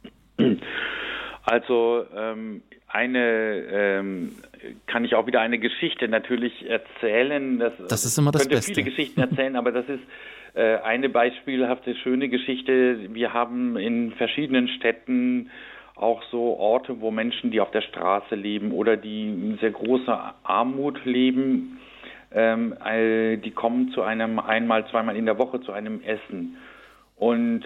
Also 1.44 2.06
ähm, 2.16 2.62
eine 2.90 3.64
ähm, 3.72 4.36
kann 4.88 5.06
ich 5.06 5.16
auch 5.16 5.28
wieder 5.28 5.42
eine 5.42 5.60
Geschichte 5.60 6.08
natürlich 6.08 6.70
erzählen. 6.70 7.60
Das, 7.60 7.74
das 7.88 8.06
ist 8.06 8.18
immer 8.18 8.32
das 8.32 8.44
könnte 8.44 8.56
Beste. 8.56 8.74
viele 8.74 8.90
Geschichten 8.90 9.22
erzählen, 9.22 9.56
aber 9.56 9.72
das 9.72 9.88
ist 9.88 10.04
äh, 10.56 10.78
eine 10.78 11.10
beispielhafte 11.10 11.96
schöne 11.96 12.30
Geschichte. 12.30 13.14
Wir 13.14 13.34
haben 13.34 13.78
in 13.78 14.12
verschiedenen 14.14 14.68
Städten 14.68 15.50
auch 15.96 16.24
so 16.32 16.58
Orte, 16.58 17.02
wo 17.02 17.12
Menschen, 17.12 17.52
die 17.52 17.62
auf 17.62 17.72
der 17.72 17.82
Straße 17.82 18.36
leben 18.36 18.72
oder 18.72 18.98
die 18.98 19.30
in 19.30 19.58
sehr 19.60 19.72
großer 19.72 20.36
Armut 20.44 21.04
leben, 21.06 21.80
ähm, 22.32 22.74
äh, 22.84 23.38
die 23.38 23.52
kommen 23.52 23.92
zu 23.92 24.02
einem 24.02 24.40
einmal, 24.40 24.88
zweimal 24.88 25.16
in 25.16 25.26
der 25.26 25.38
Woche 25.38 25.62
zu 25.62 25.72
einem 25.72 26.02
Essen. 26.02 26.58
Und 27.18 27.66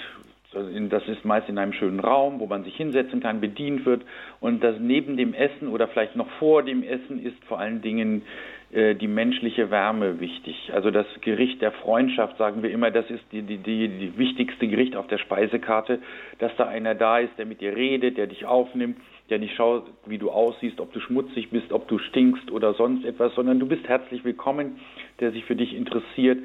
das 0.54 1.08
ist 1.08 1.26
meist 1.26 1.50
in 1.50 1.58
einem 1.58 1.74
schönen 1.74 2.00
Raum, 2.00 2.40
wo 2.40 2.46
man 2.46 2.64
sich 2.64 2.76
hinsetzen 2.76 3.20
kann, 3.22 3.42
bedient 3.42 3.86
wird. 3.86 4.04
Und 4.40 4.64
das 4.64 4.76
neben 4.80 5.18
dem 5.18 5.34
Essen 5.34 5.68
oder 5.68 5.88
vielleicht 5.88 6.16
noch 6.16 6.30
vor 6.40 6.64
dem 6.64 6.84
Essen 6.84 7.24
ist 7.24 7.44
vor 7.46 7.60
allen 7.60 7.82
Dingen 7.82 8.24
äh, 8.72 8.96
die 8.96 9.08
menschliche 9.08 9.70
Wärme 9.70 10.20
wichtig. 10.20 10.72
Also 10.74 10.92
das 10.92 11.06
Gericht 11.22 11.62
der 11.62 11.72
Freundschaft, 11.72 12.38
sagen 12.38 12.64
wir 12.64 12.72
immer, 12.72 12.92
das 12.92 13.10
ist 13.10 13.24
die, 13.32 13.42
die, 13.42 13.58
die, 13.58 13.88
die 13.88 14.18
wichtigste 14.18 14.68
Gericht 14.68 14.96
auf 14.96 15.08
der 15.08 15.20
Speisekarte, 15.20 16.00
dass 16.40 16.52
da 16.58 16.68
einer 16.68 16.96
da 16.96 17.20
ist, 17.20 17.38
der 17.38 17.46
mit 17.46 17.62
dir 17.62 17.76
redet, 17.76 18.18
der 18.18 18.28
dich 18.28 18.46
aufnimmt, 18.46 18.98
der 19.30 19.40
nicht 19.40 19.56
schaut, 19.56 19.86
wie 20.06 20.18
du 20.18 20.32
aussiehst, 20.32 20.80
ob 20.80 20.92
du 20.92 21.00
schmutzig 21.00 21.50
bist, 21.50 21.72
ob 21.72 21.88
du 21.88 21.98
stinkst 21.98 22.52
oder 22.52 22.74
sonst 22.74 23.06
etwas, 23.06 23.34
sondern 23.36 23.60
du 23.60 23.68
bist 23.68 23.88
herzlich 23.88 24.26
willkommen, 24.26 24.80
der 25.20 25.32
sich 25.32 25.46
für 25.46 25.56
dich 25.56 25.76
interessiert 25.76 26.40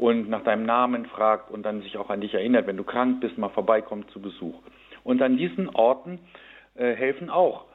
und 0.00 0.30
nach 0.30 0.42
deinem 0.42 0.64
Namen 0.64 1.04
fragt 1.04 1.50
und 1.50 1.62
dann 1.62 1.82
sich 1.82 1.98
auch 1.98 2.08
an 2.08 2.22
dich 2.22 2.32
erinnert, 2.32 2.66
wenn 2.66 2.78
du 2.78 2.84
krank 2.84 3.20
bist, 3.20 3.36
mal 3.36 3.50
vorbeikommt 3.50 4.10
zu 4.10 4.20
Besuch. 4.20 4.58
Und 5.04 5.20
an 5.20 5.36
diesen 5.36 5.68
Orten 5.68 6.18
äh, 6.74 6.94
helfen 6.94 7.28
auch 7.28 7.66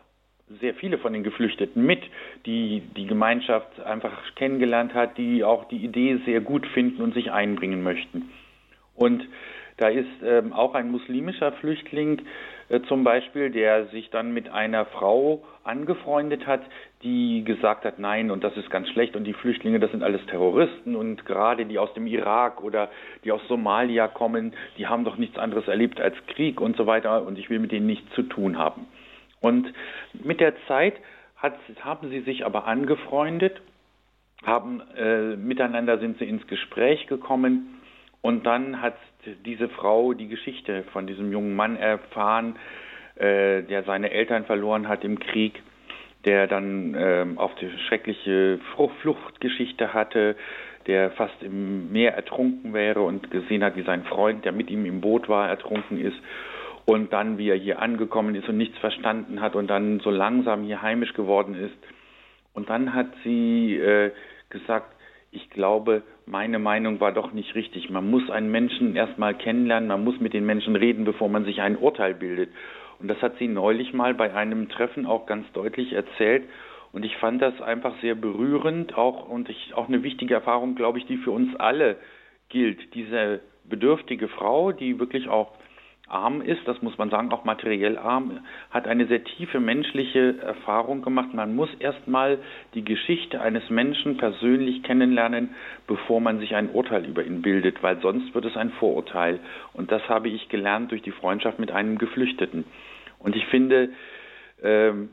sehr 0.59 0.73
viele 0.73 0.97
von 0.97 1.13
den 1.13 1.23
Geflüchteten 1.23 1.85
mit, 1.85 2.01
die 2.47 2.81
die 2.97 3.05
Gemeinschaft 3.05 3.79
einfach 3.79 4.11
kennengelernt 4.35 4.95
hat, 4.95 5.19
die 5.19 5.43
auch 5.43 5.65
die 5.67 5.77
Idee 5.77 6.19
sehr 6.25 6.41
gut 6.41 6.65
finden 6.67 7.03
und 7.03 7.13
sich 7.13 7.31
einbringen 7.31 7.83
möchten. 7.83 8.31
Und 8.95 9.27
da 9.77 9.89
ist 9.89 10.07
ähm, 10.23 10.53
auch 10.53 10.73
ein 10.73 10.89
muslimischer 10.89 11.51
Flüchtling 11.53 12.21
äh, 12.69 12.79
zum 12.87 13.03
Beispiel, 13.03 13.49
der 13.49 13.87
sich 13.87 14.09
dann 14.09 14.33
mit 14.33 14.49
einer 14.49 14.85
Frau 14.85 15.43
angefreundet 15.65 16.47
hat, 16.47 16.61
die 17.03 17.43
gesagt 17.43 17.83
hat, 17.83 17.99
nein, 17.99 18.31
und 18.31 18.43
das 18.43 18.55
ist 18.55 18.69
ganz 18.69 18.87
schlecht 18.89 19.15
und 19.15 19.25
die 19.25 19.33
Flüchtlinge, 19.33 19.79
das 19.79 19.91
sind 19.91 20.01
alles 20.01 20.25
Terroristen 20.27 20.95
und 20.95 21.25
gerade 21.25 21.65
die 21.65 21.77
aus 21.77 21.93
dem 21.93 22.07
Irak 22.07 22.63
oder 22.63 22.89
die 23.23 23.31
aus 23.31 23.41
Somalia 23.49 24.07
kommen, 24.07 24.53
die 24.77 24.87
haben 24.87 25.03
doch 25.03 25.17
nichts 25.17 25.37
anderes 25.37 25.67
erlebt 25.67 25.99
als 25.99 26.15
Krieg 26.27 26.61
und 26.61 26.77
so 26.77 26.87
weiter 26.87 27.23
und 27.23 27.37
ich 27.37 27.49
will 27.49 27.59
mit 27.59 27.71
denen 27.71 27.87
nichts 27.87 28.09
zu 28.15 28.23
tun 28.23 28.57
haben. 28.57 28.87
Und 29.41 29.73
mit 30.13 30.39
der 30.39 30.53
Zeit 30.67 30.95
hat, 31.35 31.55
haben 31.81 32.09
sie 32.09 32.21
sich 32.21 32.45
aber 32.45 32.65
angefreundet, 32.65 33.61
haben 34.43 34.81
äh, 34.95 35.35
miteinander 35.35 35.99
sind 35.99 36.17
sie 36.17 36.25
ins 36.25 36.47
Gespräch 36.47 37.07
gekommen 37.07 37.74
und 38.25 38.47
dann 38.47 38.81
hat 38.81 38.97
diese 39.45 39.69
Frau 39.69 40.13
die 40.13 40.27
Geschichte 40.27 40.83
von 40.93 41.05
diesem 41.05 41.31
jungen 41.31 41.55
Mann 41.55 41.77
erfahren, 41.77 42.55
äh, 43.17 43.61
der 43.61 43.83
seine 43.83 44.09
Eltern 44.09 44.45
verloren 44.45 44.87
hat 44.87 45.03
im 45.03 45.19
Krieg, 45.19 45.61
der 46.25 46.47
dann 46.47 46.95
äh, 46.95 47.23
auf 47.35 47.53
die 47.61 47.69
schreckliche 47.87 48.59
Fluchtgeschichte 49.01 49.93
hatte, 49.93 50.35
der 50.87 51.11
fast 51.11 51.35
im 51.43 51.91
Meer 51.91 52.15
ertrunken 52.15 52.73
wäre 52.73 53.01
und 53.01 53.29
gesehen 53.29 53.63
hat, 53.63 53.75
wie 53.75 53.83
sein 53.83 54.05
Freund, 54.05 54.43
der 54.43 54.53
mit 54.53 54.71
ihm 54.71 54.87
im 54.87 55.01
Boot 55.01 55.29
war, 55.29 55.47
ertrunken 55.47 56.01
ist. 56.03 56.17
Und 56.85 57.13
dann, 57.13 57.37
wie 57.37 57.49
er 57.49 57.57
hier 57.57 57.79
angekommen 57.79 58.33
ist 58.33 58.49
und 58.49 58.57
nichts 58.57 58.79
verstanden 58.79 59.39
hat 59.39 59.53
und 59.53 59.67
dann 59.67 59.99
so 59.99 60.09
langsam 60.09 60.63
hier 60.63 60.81
heimisch 60.81 61.13
geworden 61.13 61.53
ist. 61.53 61.77
Und 62.55 62.71
dann 62.71 62.95
hat 62.95 63.11
sie 63.23 63.75
äh, 63.75 64.09
gesagt, 64.49 64.95
ich 65.29 65.47
glaube, 65.51 66.01
meine 66.25 66.59
Meinung 66.59 66.99
war 66.99 67.11
doch 67.11 67.31
nicht 67.33 67.55
richtig. 67.55 67.89
Man 67.89 68.09
muss 68.09 68.29
einen 68.29 68.49
Menschen 68.49 68.95
erstmal 68.95 69.35
kennenlernen, 69.35 69.89
man 69.89 70.03
muss 70.03 70.19
mit 70.19 70.33
den 70.33 70.45
Menschen 70.45 70.75
reden, 70.75 71.05
bevor 71.05 71.29
man 71.29 71.45
sich 71.45 71.61
ein 71.61 71.77
Urteil 71.77 72.13
bildet. 72.13 72.49
Und 72.99 73.07
das 73.07 73.21
hat 73.21 73.37
sie 73.37 73.47
neulich 73.47 73.93
mal 73.93 74.13
bei 74.13 74.33
einem 74.33 74.69
Treffen 74.69 75.05
auch 75.05 75.25
ganz 75.25 75.51
deutlich 75.53 75.93
erzählt. 75.93 76.43
Und 76.91 77.03
ich 77.03 77.17
fand 77.17 77.41
das 77.41 77.61
einfach 77.61 77.93
sehr 78.01 78.15
berührend, 78.15 78.97
auch 78.97 79.27
und 79.27 79.49
ich, 79.49 79.73
auch 79.75 79.87
eine 79.87 80.01
wichtige 80.01 80.33
Erfahrung, 80.33 80.75
glaube 80.75 80.97
ich, 80.97 81.05
die 81.05 81.17
für 81.17 81.31
uns 81.31 81.55
alle 81.57 81.97
gilt. 82.49 82.93
Diese 82.95 83.41
bedürftige 83.65 84.27
Frau, 84.29 84.71
die 84.71 84.99
wirklich 84.99 85.27
auch 85.27 85.51
arm 86.07 86.41
ist, 86.41 86.67
das 86.67 86.81
muss 86.81 86.97
man 86.97 87.09
sagen, 87.09 87.31
auch 87.31 87.45
materiell 87.45 87.97
arm, 87.97 88.39
hat 88.69 88.87
eine 88.87 89.07
sehr 89.07 89.23
tiefe 89.23 89.59
menschliche 89.59 90.37
Erfahrung 90.39 91.01
gemacht. 91.01 91.33
Man 91.33 91.55
muss 91.55 91.69
erstmal 91.79 92.39
die 92.73 92.83
Geschichte 92.83 93.41
eines 93.41 93.69
Menschen 93.69 94.17
persönlich 94.17 94.83
kennenlernen, 94.83 95.55
bevor 95.87 96.21
man 96.21 96.39
sich 96.39 96.55
ein 96.55 96.69
Urteil 96.69 97.05
über 97.05 97.23
ihn 97.23 97.41
bildet, 97.41 97.81
weil 97.81 97.99
sonst 98.01 98.33
wird 98.35 98.45
es 98.45 98.55
ein 98.55 98.71
Vorurteil. 98.71 99.39
Und 99.73 99.91
das 99.91 100.07
habe 100.07 100.29
ich 100.29 100.49
gelernt 100.49 100.91
durch 100.91 101.01
die 101.01 101.11
Freundschaft 101.11 101.59
mit 101.59 101.71
einem 101.71 101.97
Geflüchteten. 101.97 102.65
Und 103.19 103.35
ich 103.35 103.45
finde, 103.47 103.89
ähm, 104.61 105.09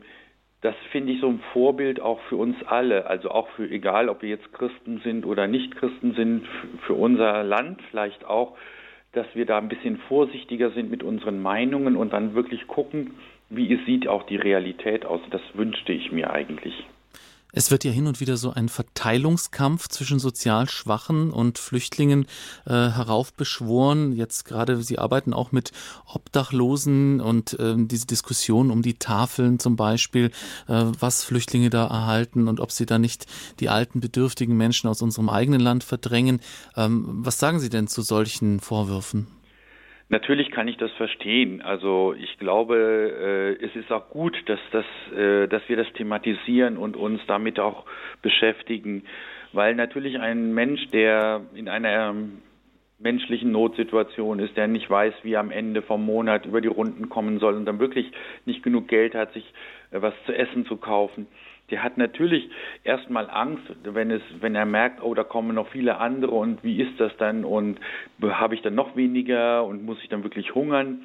das 0.61 0.75
finde 0.91 1.11
ich 1.11 1.19
so 1.19 1.27
ein 1.27 1.41
Vorbild 1.51 1.99
auch 1.99 2.21
für 2.29 2.37
uns 2.37 2.55
alle, 2.65 3.07
also 3.07 3.29
auch 3.31 3.49
für 3.49 3.69
egal, 3.69 4.07
ob 4.07 4.21
wir 4.21 4.29
jetzt 4.29 4.53
Christen 4.53 5.01
sind 5.03 5.25
oder 5.25 5.45
nicht 5.45 5.75
Christen 5.75 6.13
sind, 6.13 6.47
für 6.87 6.93
unser 6.93 7.43
Land 7.43 7.81
vielleicht 7.89 8.23
auch, 8.23 8.55
dass 9.13 9.27
wir 9.33 9.45
da 9.45 9.57
ein 9.57 9.69
bisschen 9.69 9.97
vorsichtiger 10.09 10.71
sind 10.71 10.91
mit 10.91 11.03
unseren 11.03 11.41
Meinungen 11.41 11.95
und 11.95 12.13
dann 12.13 12.33
wirklich 12.33 12.67
gucken, 12.67 13.11
wie 13.49 13.73
es 13.73 13.85
sieht 13.85 14.07
auch 14.07 14.23
die 14.23 14.35
Realität 14.35 15.05
aus. 15.05 15.21
Das 15.29 15.41
wünschte 15.53 15.93
ich 15.93 16.11
mir 16.11 16.31
eigentlich. 16.31 16.85
Es 17.55 17.69
wird 17.69 17.83
ja 17.83 17.91
hin 17.91 18.07
und 18.07 18.19
wieder 18.19 18.35
so 18.35 18.51
ein 18.51 18.67
Verteilungskampf 18.67 19.87
zwischen 19.87 20.17
sozial 20.17 20.67
Schwachen 20.67 21.29
und 21.29 21.59
Flüchtlingen 21.59 22.25
äh, 22.65 22.71
heraufbeschworen. 22.71 24.11
Jetzt 24.11 24.45
gerade, 24.45 24.81
Sie 24.81 24.97
arbeiten 24.97 25.33
auch 25.33 25.51
mit 25.51 25.71
Obdachlosen 26.11 27.21
und 27.21 27.53
äh, 27.59 27.75
diese 27.77 28.07
Diskussion 28.07 28.71
um 28.71 28.81
die 28.81 28.95
Tafeln 28.95 29.59
zum 29.59 29.75
Beispiel, 29.75 30.31
äh, 30.67 30.85
was 30.99 31.23
Flüchtlinge 31.23 31.69
da 31.69 31.85
erhalten 31.85 32.47
und 32.47 32.59
ob 32.59 32.71
sie 32.71 32.87
da 32.87 32.97
nicht 32.97 33.27
die 33.59 33.69
alten, 33.69 33.99
bedürftigen 33.99 34.57
Menschen 34.57 34.89
aus 34.89 35.03
unserem 35.03 35.29
eigenen 35.29 35.61
Land 35.61 35.83
verdrängen. 35.83 36.41
Ähm, 36.75 37.05
was 37.07 37.37
sagen 37.37 37.59
Sie 37.59 37.69
denn 37.69 37.87
zu 37.87 38.01
solchen 38.01 38.61
Vorwürfen? 38.61 39.27
Natürlich 40.13 40.51
kann 40.51 40.67
ich 40.67 40.77
das 40.77 40.91
verstehen. 40.91 41.63
Also 41.63 42.13
ich 42.13 42.37
glaube, 42.37 43.57
äh, 43.59 43.65
es 43.65 43.75
ist 43.75 43.91
auch 43.91 44.11
gut, 44.11 44.37
dass, 44.45 44.59
das, 44.71 44.85
äh, 45.17 45.47
dass 45.47 45.67
wir 45.67 45.75
das 45.75 45.91
thematisieren 45.93 46.77
und 46.77 46.95
uns 46.95 47.19
damit 47.25 47.59
auch 47.59 47.85
beschäftigen, 48.21 49.05
weil 49.53 49.73
natürlich 49.73 50.19
ein 50.19 50.53
Mensch, 50.53 50.85
der 50.89 51.41
in 51.55 51.67
einer 51.67 52.13
menschlichen 52.99 53.51
Notsituation 53.51 54.37
ist, 54.37 54.55
der 54.55 54.67
nicht 54.67 54.87
weiß, 54.87 55.15
wie 55.23 55.33
er 55.33 55.39
am 55.39 55.49
Ende 55.49 55.81
vom 55.81 56.05
Monat 56.05 56.45
über 56.45 56.61
die 56.61 56.67
Runden 56.67 57.09
kommen 57.09 57.39
soll 57.39 57.55
und 57.55 57.65
dann 57.65 57.79
wirklich 57.79 58.11
nicht 58.45 58.61
genug 58.61 58.87
Geld 58.89 59.15
hat, 59.15 59.33
sich 59.33 59.51
äh, 59.89 59.99
was 59.99 60.13
zu 60.27 60.31
essen 60.33 60.67
zu 60.67 60.77
kaufen, 60.77 61.25
der 61.73 61.81
hat 61.81 61.97
natürlich 61.97 62.51
erstmal 62.83 63.31
Angst, 63.31 63.63
wenn 63.83 64.11
es, 64.11 64.21
wenn 64.41 64.53
er 64.53 64.67
merkt, 64.67 65.01
oh, 65.01 65.15
da 65.15 65.23
kommen 65.23 65.55
noch 65.55 65.69
viele 65.69 65.97
andere 65.97 66.29
und 66.29 66.63
wie 66.63 66.79
ist 66.79 66.99
das 66.99 67.11
dann 67.17 67.43
und 67.43 67.79
habe 68.21 68.53
ich 68.53 68.61
dann 68.61 68.75
noch 68.75 68.95
weniger 68.95 69.65
und 69.65 69.83
muss 69.83 69.97
ich 70.03 70.09
dann 70.09 70.21
wirklich 70.21 70.53
hungern? 70.53 71.01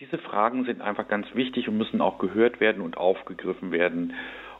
Diese 0.00 0.18
Fragen 0.18 0.66
sind 0.66 0.82
einfach 0.82 1.08
ganz 1.08 1.26
wichtig 1.34 1.66
und 1.66 1.78
müssen 1.78 2.02
auch 2.02 2.18
gehört 2.18 2.60
werden 2.60 2.82
und 2.82 2.98
aufgegriffen 2.98 3.72
werden. 3.72 4.12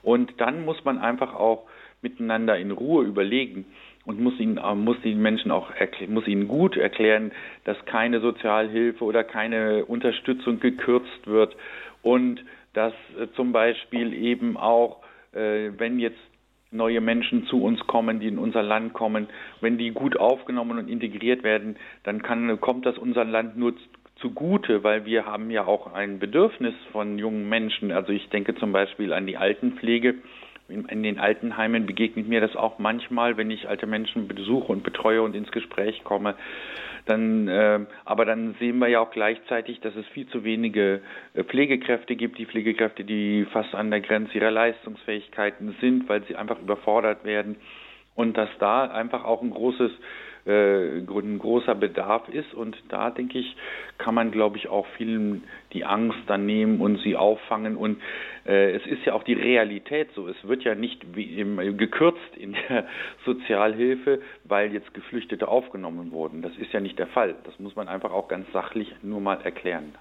Und 0.02 0.40
dann 0.40 0.64
muss 0.64 0.82
man 0.86 0.96
einfach 0.96 1.34
auch 1.34 1.66
miteinander 2.00 2.56
in 2.56 2.70
Ruhe 2.70 3.04
überlegen 3.04 3.66
und 4.06 4.18
muss 4.18 4.40
ihnen 4.40 4.58
muss 4.82 4.98
den 5.02 5.20
Menschen 5.20 5.50
auch 5.50 5.70
muss 6.08 6.26
ihnen 6.26 6.48
gut 6.48 6.78
erklären, 6.78 7.32
dass 7.64 7.76
keine 7.84 8.20
Sozialhilfe 8.20 9.04
oder 9.04 9.22
keine 9.22 9.84
Unterstützung 9.84 10.60
gekürzt 10.60 11.26
wird 11.26 11.54
und 12.00 12.42
dass 12.72 12.94
äh, 13.20 13.26
zum 13.36 13.52
Beispiel 13.52 14.14
eben 14.14 14.56
auch 14.56 15.02
äh, 15.02 15.11
wenn 15.32 15.98
jetzt 15.98 16.18
neue 16.70 17.00
Menschen 17.00 17.46
zu 17.46 17.62
uns 17.62 17.80
kommen, 17.86 18.20
die 18.20 18.28
in 18.28 18.38
unser 18.38 18.62
Land 18.62 18.92
kommen, 18.92 19.28
wenn 19.60 19.78
die 19.78 19.90
gut 19.90 20.16
aufgenommen 20.16 20.78
und 20.78 20.88
integriert 20.88 21.42
werden, 21.42 21.76
dann 22.02 22.22
kann, 22.22 22.60
kommt 22.60 22.86
das 22.86 22.98
unser 22.98 23.24
Land 23.24 23.56
nur 23.56 23.74
zugute, 24.16 24.84
weil 24.84 25.04
wir 25.04 25.26
haben 25.26 25.50
ja 25.50 25.66
auch 25.66 25.92
ein 25.92 26.18
Bedürfnis 26.18 26.74
von 26.92 27.18
jungen 27.18 27.48
Menschen. 27.48 27.92
Also 27.92 28.12
ich 28.12 28.28
denke 28.30 28.54
zum 28.54 28.72
Beispiel 28.72 29.12
an 29.12 29.26
die 29.26 29.36
Altenpflege, 29.36 30.10
In, 30.10 30.22
in 30.68 31.02
den 31.02 31.18
Altenheimen 31.18 31.86
begegnet 31.86 32.28
mir 32.28 32.40
das 32.40 32.56
auch 32.56 32.78
manchmal, 32.78 33.36
wenn 33.36 33.50
ich 33.50 33.68
alte 33.68 33.86
Menschen 33.86 34.28
besuche 34.28 34.72
und 34.72 34.82
betreue 34.82 35.22
und 35.22 35.34
ins 35.34 35.50
Gespräch 35.50 36.02
komme. 36.04 36.34
Dann, 37.06 37.48
äh, 37.48 37.80
aber 38.04 38.24
dann 38.24 38.54
sehen 38.60 38.78
wir 38.78 38.88
ja 38.88 39.00
auch 39.00 39.10
gleichzeitig, 39.10 39.80
dass 39.80 39.94
es 39.96 40.06
viel 40.08 40.28
zu 40.28 40.44
wenige 40.44 41.00
äh, 41.34 41.42
Pflegekräfte 41.42 42.14
gibt, 42.14 42.38
die 42.38 42.46
Pflegekräfte, 42.46 43.04
die 43.04 43.44
fast 43.52 43.74
an 43.74 43.90
der 43.90 44.00
Grenze 44.00 44.34
ihrer 44.34 44.52
Leistungsfähigkeiten 44.52 45.74
sind, 45.80 46.08
weil 46.08 46.22
sie 46.24 46.36
einfach 46.36 46.60
überfordert 46.60 47.24
werden 47.24 47.56
und 48.14 48.36
dass 48.36 48.50
da 48.60 48.84
einfach 48.84 49.24
auch 49.24 49.42
ein 49.42 49.50
großes 49.50 49.90
ein 50.44 51.38
großer 51.38 51.74
Bedarf 51.74 52.28
ist. 52.28 52.52
Und 52.54 52.76
da 52.88 53.10
denke 53.10 53.38
ich, 53.38 53.56
kann 53.98 54.14
man, 54.14 54.30
glaube 54.30 54.56
ich, 54.56 54.68
auch 54.68 54.86
vielen 54.96 55.44
die 55.72 55.84
Angst 55.84 56.18
dann 56.26 56.46
nehmen 56.46 56.80
und 56.80 56.98
sie 57.00 57.16
auffangen. 57.16 57.76
Und 57.76 58.00
äh, 58.46 58.72
es 58.72 58.86
ist 58.86 59.04
ja 59.04 59.14
auch 59.14 59.22
die 59.22 59.34
Realität 59.34 60.08
so. 60.14 60.28
Es 60.28 60.36
wird 60.46 60.64
ja 60.64 60.74
nicht 60.74 61.04
im, 61.16 61.76
gekürzt 61.76 62.36
in 62.36 62.56
der 62.68 62.86
Sozialhilfe, 63.24 64.20
weil 64.44 64.72
jetzt 64.72 64.92
Geflüchtete 64.94 65.46
aufgenommen 65.48 66.12
wurden. 66.12 66.42
Das 66.42 66.56
ist 66.56 66.72
ja 66.72 66.80
nicht 66.80 66.98
der 66.98 67.08
Fall. 67.08 67.36
Das 67.44 67.58
muss 67.58 67.76
man 67.76 67.88
einfach 67.88 68.12
auch 68.12 68.28
ganz 68.28 68.50
sachlich 68.52 68.92
nur 69.02 69.20
mal 69.20 69.40
erklären. 69.42 69.94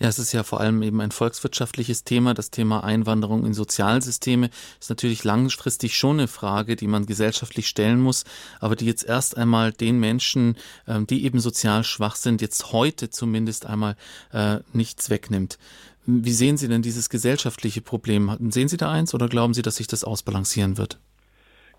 Ja, 0.00 0.06
es 0.06 0.20
ist 0.20 0.32
ja 0.32 0.44
vor 0.44 0.60
allem 0.60 0.82
eben 0.82 1.00
ein 1.00 1.10
volkswirtschaftliches 1.10 2.04
Thema. 2.04 2.32
Das 2.32 2.52
Thema 2.52 2.84
Einwanderung 2.84 3.44
in 3.44 3.52
Sozialsysteme 3.52 4.48
ist 4.78 4.90
natürlich 4.90 5.24
langfristig 5.24 5.96
schon 5.96 6.20
eine 6.20 6.28
Frage, 6.28 6.76
die 6.76 6.86
man 6.86 7.04
gesellschaftlich 7.04 7.66
stellen 7.66 8.00
muss, 8.00 8.24
aber 8.60 8.76
die 8.76 8.86
jetzt 8.86 9.08
erst 9.08 9.36
einmal 9.36 9.72
den 9.72 9.98
Menschen, 9.98 10.56
ähm, 10.86 11.06
die 11.08 11.24
eben 11.24 11.40
sozial 11.40 11.82
schwach 11.82 12.14
sind, 12.14 12.40
jetzt 12.40 12.72
heute 12.72 13.10
zumindest 13.10 13.66
einmal 13.66 13.96
äh, 14.32 14.58
nichts 14.72 15.10
wegnimmt. 15.10 15.58
Wie 16.06 16.30
sehen 16.30 16.56
Sie 16.56 16.68
denn 16.68 16.82
dieses 16.82 17.10
gesellschaftliche 17.10 17.82
Problem? 17.82 18.30
Sehen 18.50 18.68
Sie 18.68 18.76
da 18.76 18.92
eins 18.92 19.14
oder 19.14 19.28
glauben 19.28 19.52
Sie, 19.52 19.62
dass 19.62 19.76
sich 19.76 19.88
das 19.88 20.04
ausbalancieren 20.04 20.78
wird? 20.78 21.00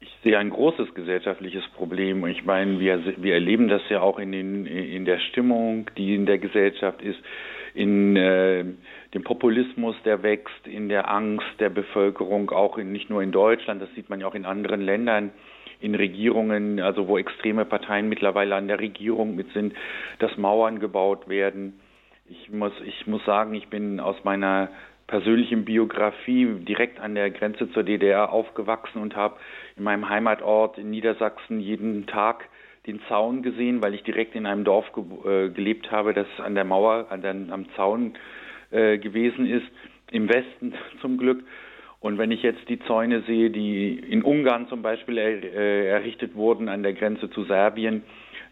Ich 0.01 0.09
sehe 0.23 0.37
ein 0.37 0.49
großes 0.49 0.93
gesellschaftliches 0.93 1.63
Problem. 1.75 2.25
Ich 2.27 2.43
meine, 2.43 2.79
wir, 2.79 3.01
wir 3.17 3.33
erleben 3.33 3.69
das 3.69 3.81
ja 3.89 4.01
auch 4.01 4.19
in, 4.19 4.33
den, 4.33 4.65
in 4.65 5.05
der 5.05 5.19
Stimmung, 5.19 5.89
die 5.97 6.15
in 6.15 6.25
der 6.25 6.37
Gesellschaft 6.37 7.01
ist 7.01 7.19
in 7.73 8.15
äh, 8.15 8.65
dem 9.13 9.23
Populismus, 9.23 9.95
der 10.05 10.23
wächst, 10.23 10.67
in 10.67 10.89
der 10.89 11.09
Angst 11.09 11.47
der 11.59 11.69
Bevölkerung, 11.69 12.51
auch 12.51 12.77
in, 12.77 12.91
nicht 12.91 13.09
nur 13.09 13.21
in 13.21 13.31
Deutschland, 13.31 13.81
das 13.81 13.89
sieht 13.95 14.09
man 14.09 14.21
ja 14.21 14.27
auch 14.27 14.35
in 14.35 14.45
anderen 14.45 14.81
Ländern, 14.81 15.31
in 15.81 15.95
Regierungen, 15.95 16.79
also 16.79 17.07
wo 17.07 17.17
extreme 17.17 17.65
Parteien 17.65 18.09
mittlerweile 18.09 18.55
an 18.55 18.67
der 18.67 18.79
Regierung 18.79 19.35
mit 19.35 19.51
sind, 19.53 19.73
dass 20.19 20.37
Mauern 20.37 20.79
gebaut 20.79 21.29
werden. 21.29 21.79
Ich 22.27 22.51
muss, 22.51 22.73
ich 22.85 23.07
muss 23.07 23.23
sagen, 23.25 23.53
ich 23.55 23.69
bin 23.69 23.99
aus 23.99 24.17
meiner 24.23 24.69
persönlichen 25.07 25.65
Biografie 25.65 26.45
direkt 26.59 26.99
an 26.99 27.15
der 27.15 27.31
Grenze 27.31 27.71
zur 27.71 27.83
DDR 27.83 28.31
aufgewachsen 28.31 29.01
und 29.01 29.15
habe 29.15 29.37
in 29.75 29.83
meinem 29.83 30.07
Heimatort 30.07 30.77
in 30.77 30.91
Niedersachsen 30.91 31.59
jeden 31.59 32.05
Tag 32.05 32.47
den 32.89 33.01
Zaun 33.07 33.43
gesehen, 33.43 33.81
weil 33.81 33.93
ich 33.93 34.03
direkt 34.03 34.35
in 34.35 34.45
einem 34.45 34.63
Dorf 34.63 34.85
ge 34.93 35.03
äh, 35.25 35.49
gelebt 35.49 35.91
habe, 35.91 36.13
das 36.13 36.27
an 36.43 36.55
der 36.55 36.65
Mauer, 36.65 37.07
an 37.09 37.21
der, 37.21 37.31
am 37.31 37.65
Zaun 37.75 38.13
äh, 38.71 38.97
gewesen 38.97 39.45
ist, 39.45 39.67
im 40.11 40.27
Westen 40.27 40.73
zum 41.01 41.17
Glück. 41.17 41.43
Und 42.01 42.17
wenn 42.17 42.31
ich 42.31 42.41
jetzt 42.43 42.67
die 42.69 42.79
Zäune 42.79 43.21
sehe, 43.21 43.49
die 43.49 43.93
in 43.93 44.23
Ungarn 44.23 44.67
zum 44.69 44.81
Beispiel 44.81 45.17
er, 45.17 45.43
äh, 45.43 45.87
errichtet 45.87 46.35
wurden 46.35 46.69
an 46.69 46.81
der 46.81 46.93
Grenze 46.93 47.29
zu 47.29 47.43
Serbien, 47.43 48.03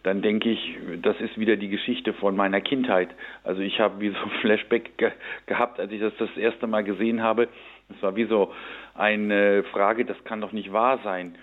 dann 0.03 0.21
denke 0.21 0.49
ich, 0.49 0.77
das 1.01 1.19
ist 1.19 1.37
wieder 1.37 1.55
die 1.55 1.69
Geschichte 1.69 2.13
von 2.13 2.35
meiner 2.35 2.61
Kindheit. 2.61 3.09
Also 3.43 3.61
ich 3.61 3.79
habe 3.79 3.99
wie 3.99 4.09
so 4.09 4.17
ein 4.17 4.31
Flashback 4.41 4.97
ge 4.97 5.11
gehabt, 5.47 5.79
als 5.79 5.91
ich 5.91 5.99
das 5.99 6.13
das 6.17 6.29
erste 6.37 6.67
Mal 6.67 6.83
gesehen 6.83 7.23
habe. 7.23 7.47
Es 7.89 8.01
war 8.03 8.15
wie 8.15 8.25
so 8.25 8.53
eine 8.93 9.63
Frage, 9.71 10.05
das 10.05 10.21
kann 10.23 10.41
doch 10.41 10.51
nicht 10.51 10.71
wahr 10.71 10.99
sein. 11.03 11.35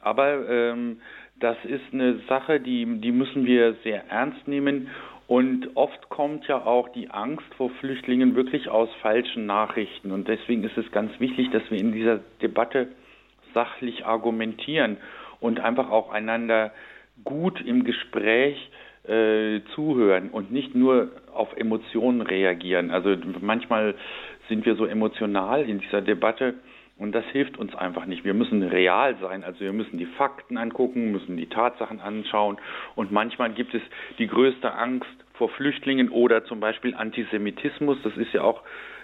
Aber 0.00 0.48
ähm, 0.48 1.00
das 1.40 1.56
ist 1.64 1.92
eine 1.92 2.18
Sache, 2.28 2.60
die, 2.60 3.00
die 3.00 3.12
müssen 3.12 3.46
wir 3.46 3.74
sehr 3.84 4.08
ernst 4.08 4.46
nehmen. 4.48 4.88
Und 5.28 5.76
oft 5.76 6.08
kommt 6.08 6.46
ja 6.46 6.64
auch 6.64 6.88
die 6.90 7.10
Angst 7.10 7.46
vor 7.56 7.70
Flüchtlingen 7.80 8.36
wirklich 8.36 8.68
aus 8.68 8.88
falschen 9.02 9.44
Nachrichten. 9.46 10.12
Und 10.12 10.28
deswegen 10.28 10.62
ist 10.62 10.78
es 10.78 10.90
ganz 10.92 11.10
wichtig, 11.18 11.50
dass 11.50 11.68
wir 11.70 11.78
in 11.78 11.92
dieser 11.92 12.20
Debatte 12.40 12.88
sachlich 13.52 14.06
argumentieren 14.06 14.98
und 15.40 15.60
einfach 15.60 15.90
auch 15.90 16.10
einander 16.10 16.72
gut 17.24 17.60
im 17.60 17.84
Gespräch 17.84 18.70
äh, 19.08 19.60
zuhören 19.74 20.30
und 20.30 20.52
nicht 20.52 20.74
nur 20.74 21.10
auf 21.32 21.56
Emotionen 21.56 22.20
reagieren. 22.20 22.90
Also 22.90 23.16
manchmal 23.40 23.94
sind 24.48 24.64
wir 24.64 24.76
so 24.76 24.86
emotional 24.86 25.68
in 25.68 25.80
dieser 25.80 26.02
Debatte 26.02 26.54
und 26.98 27.12
das 27.12 27.24
hilft 27.26 27.58
uns 27.58 27.74
einfach 27.74 28.06
nicht. 28.06 28.24
Wir 28.24 28.34
müssen 28.34 28.62
real 28.62 29.16
sein, 29.20 29.44
also 29.44 29.60
wir 29.60 29.72
müssen 29.72 29.98
die 29.98 30.06
Fakten 30.06 30.56
angucken, 30.56 31.12
müssen 31.12 31.36
die 31.36 31.46
Tatsachen 31.46 32.00
anschauen. 32.00 32.56
Und 32.94 33.12
manchmal 33.12 33.52
gibt 33.52 33.74
es 33.74 33.82
die 34.18 34.26
größte 34.26 34.72
Angst 34.72 35.06
vor 35.34 35.50
Flüchtlingen 35.50 36.08
oder 36.08 36.44
zum 36.44 36.60
Beispiel 36.60 36.94
Antisemitismus. 36.94 37.98
Das 38.02 38.16
ist 38.16 38.32
ja 38.32 38.42
auch 38.42 38.62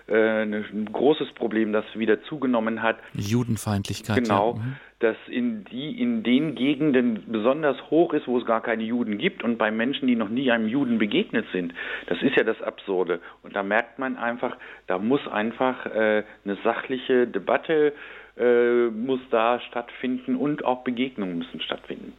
äh, 0.08 0.42
ein 0.42 0.88
großes 0.90 1.32
Problem, 1.32 1.72
das 1.72 1.84
wieder 1.94 2.22
zugenommen 2.24 2.82
hat. 2.82 2.96
Judenfeindlichkeit. 3.12 4.24
Genau. 4.24 4.56
Ja. 4.56 4.62
Mhm 5.02 5.12
das 5.12 5.16
in, 5.26 5.64
die, 5.64 6.00
in 6.00 6.22
den 6.22 6.54
Gegenden 6.54 7.24
besonders 7.26 7.90
hoch 7.90 8.14
ist, 8.14 8.28
wo 8.28 8.38
es 8.38 8.46
gar 8.46 8.62
keine 8.62 8.84
Juden 8.84 9.18
gibt 9.18 9.42
und 9.42 9.58
bei 9.58 9.70
Menschen, 9.70 10.06
die 10.06 10.14
noch 10.14 10.28
nie 10.28 10.50
einem 10.50 10.68
Juden 10.68 10.98
begegnet 10.98 11.44
sind. 11.52 11.74
Das 12.06 12.22
ist 12.22 12.36
ja 12.36 12.44
das 12.44 12.62
Absurde. 12.62 13.20
Und 13.42 13.56
da 13.56 13.62
merkt 13.62 13.98
man 13.98 14.16
einfach, 14.16 14.56
da 14.86 14.98
muss 14.98 15.26
einfach 15.26 15.86
äh, 15.86 16.22
eine 16.44 16.56
sachliche 16.62 17.26
Debatte 17.26 17.92
äh, 18.38 18.86
muss 18.86 19.20
da 19.30 19.60
stattfinden 19.60 20.36
und 20.36 20.64
auch 20.64 20.84
Begegnungen 20.84 21.38
müssen 21.38 21.60
stattfinden. 21.60 22.14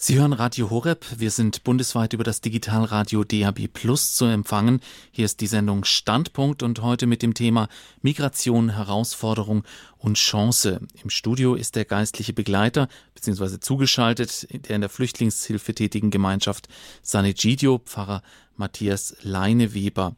Sie 0.00 0.16
hören 0.16 0.32
Radio 0.32 0.70
Horeb. 0.70 1.04
Wir 1.16 1.32
sind 1.32 1.64
bundesweit 1.64 2.12
über 2.12 2.22
das 2.22 2.40
Digitalradio 2.40 3.24
DAB 3.24 3.66
Plus 3.66 4.14
zu 4.14 4.26
empfangen. 4.26 4.78
Hier 5.10 5.24
ist 5.24 5.40
die 5.40 5.48
Sendung 5.48 5.82
Standpunkt 5.82 6.62
und 6.62 6.82
heute 6.82 7.08
mit 7.08 7.20
dem 7.20 7.34
Thema 7.34 7.68
Migration, 8.00 8.70
Herausforderung 8.70 9.64
und 9.96 10.16
Chance. 10.16 10.82
Im 11.02 11.10
Studio 11.10 11.56
ist 11.56 11.74
der 11.74 11.84
geistliche 11.84 12.32
Begleiter 12.32 12.86
bzw. 13.16 13.58
zugeschaltet 13.58 14.46
der 14.68 14.76
in 14.76 14.82
der 14.82 14.88
Flüchtlingshilfe 14.88 15.74
tätigen 15.74 16.12
Gemeinschaft 16.12 16.68
Sanegidio, 17.02 17.78
Pfarrer 17.84 18.22
Matthias 18.54 19.16
Leineweber. 19.22 20.14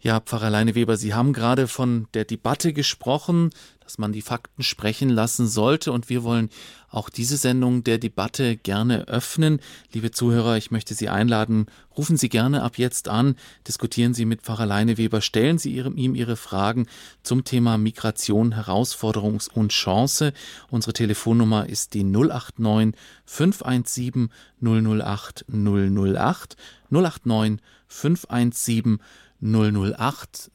Ja, 0.00 0.20
Pfarrer 0.20 0.50
Leineweber, 0.50 0.98
Sie 0.98 1.14
haben 1.14 1.32
gerade 1.32 1.66
von 1.66 2.08
der 2.12 2.26
Debatte 2.26 2.74
gesprochen, 2.74 3.50
dass 3.88 3.96
man 3.96 4.12
die 4.12 4.20
Fakten 4.20 4.62
sprechen 4.62 5.08
lassen 5.08 5.48
sollte 5.48 5.92
und 5.92 6.10
wir 6.10 6.22
wollen 6.22 6.50
auch 6.90 7.08
diese 7.08 7.38
Sendung 7.38 7.84
der 7.84 7.96
Debatte 7.96 8.58
gerne 8.58 9.08
öffnen. 9.08 9.60
Liebe 9.94 10.10
Zuhörer, 10.10 10.58
ich 10.58 10.70
möchte 10.70 10.92
Sie 10.92 11.08
einladen, 11.08 11.68
rufen 11.96 12.18
Sie 12.18 12.28
gerne 12.28 12.62
ab 12.64 12.76
jetzt 12.76 13.08
an, 13.08 13.34
diskutieren 13.66 14.12
Sie 14.12 14.26
mit 14.26 14.42
Pfarrer 14.42 14.66
Leineweber, 14.66 15.22
stellen 15.22 15.56
Sie 15.56 15.74
ihm 15.74 16.14
Ihre 16.14 16.36
Fragen 16.36 16.86
zum 17.22 17.44
Thema 17.44 17.78
Migration, 17.78 18.52
Herausforderung 18.52 19.40
und 19.54 19.72
Chance. 19.72 20.34
Unsere 20.68 20.92
Telefonnummer 20.92 21.66
ist 21.66 21.94
die 21.94 22.04
089 22.04 22.94
517 23.24 24.28
008 24.60 25.46
008 25.48 26.56
089 26.90 27.62
517 27.86 28.98
008 28.98 29.00
008 29.40 30.50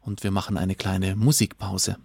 und 0.00 0.22
wir 0.22 0.30
machen 0.30 0.56
eine 0.56 0.74
kleine 0.74 1.16
Musikpause. 1.16 1.96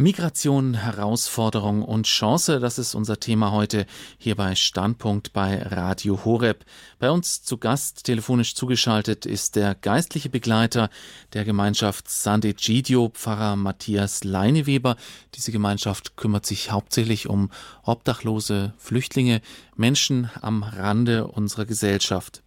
Migration, 0.00 0.74
Herausforderung 0.74 1.82
und 1.82 2.06
Chance, 2.06 2.60
das 2.60 2.78
ist 2.78 2.94
unser 2.94 3.18
Thema 3.18 3.50
heute 3.50 3.84
hier 4.16 4.36
bei 4.36 4.54
Standpunkt 4.54 5.32
bei 5.32 5.60
Radio 5.60 6.24
Horeb. 6.24 6.64
Bei 7.00 7.10
uns 7.10 7.42
zu 7.42 7.58
Gast 7.58 8.04
telefonisch 8.04 8.54
zugeschaltet 8.54 9.26
ist 9.26 9.56
der 9.56 9.74
geistliche 9.74 10.30
Begleiter 10.30 10.88
der 11.32 11.44
Gemeinschaft 11.44 12.08
Sande 12.08 12.54
Gidio, 12.54 13.10
Pfarrer 13.12 13.56
Matthias 13.56 14.22
Leineweber. 14.22 14.94
Diese 15.34 15.50
Gemeinschaft 15.50 16.16
kümmert 16.16 16.46
sich 16.46 16.70
hauptsächlich 16.70 17.28
um 17.28 17.50
obdachlose 17.82 18.74
Flüchtlinge, 18.78 19.40
Menschen 19.74 20.30
am 20.40 20.62
Rande 20.62 21.26
unserer 21.26 21.66
Gesellschaft. 21.66 22.44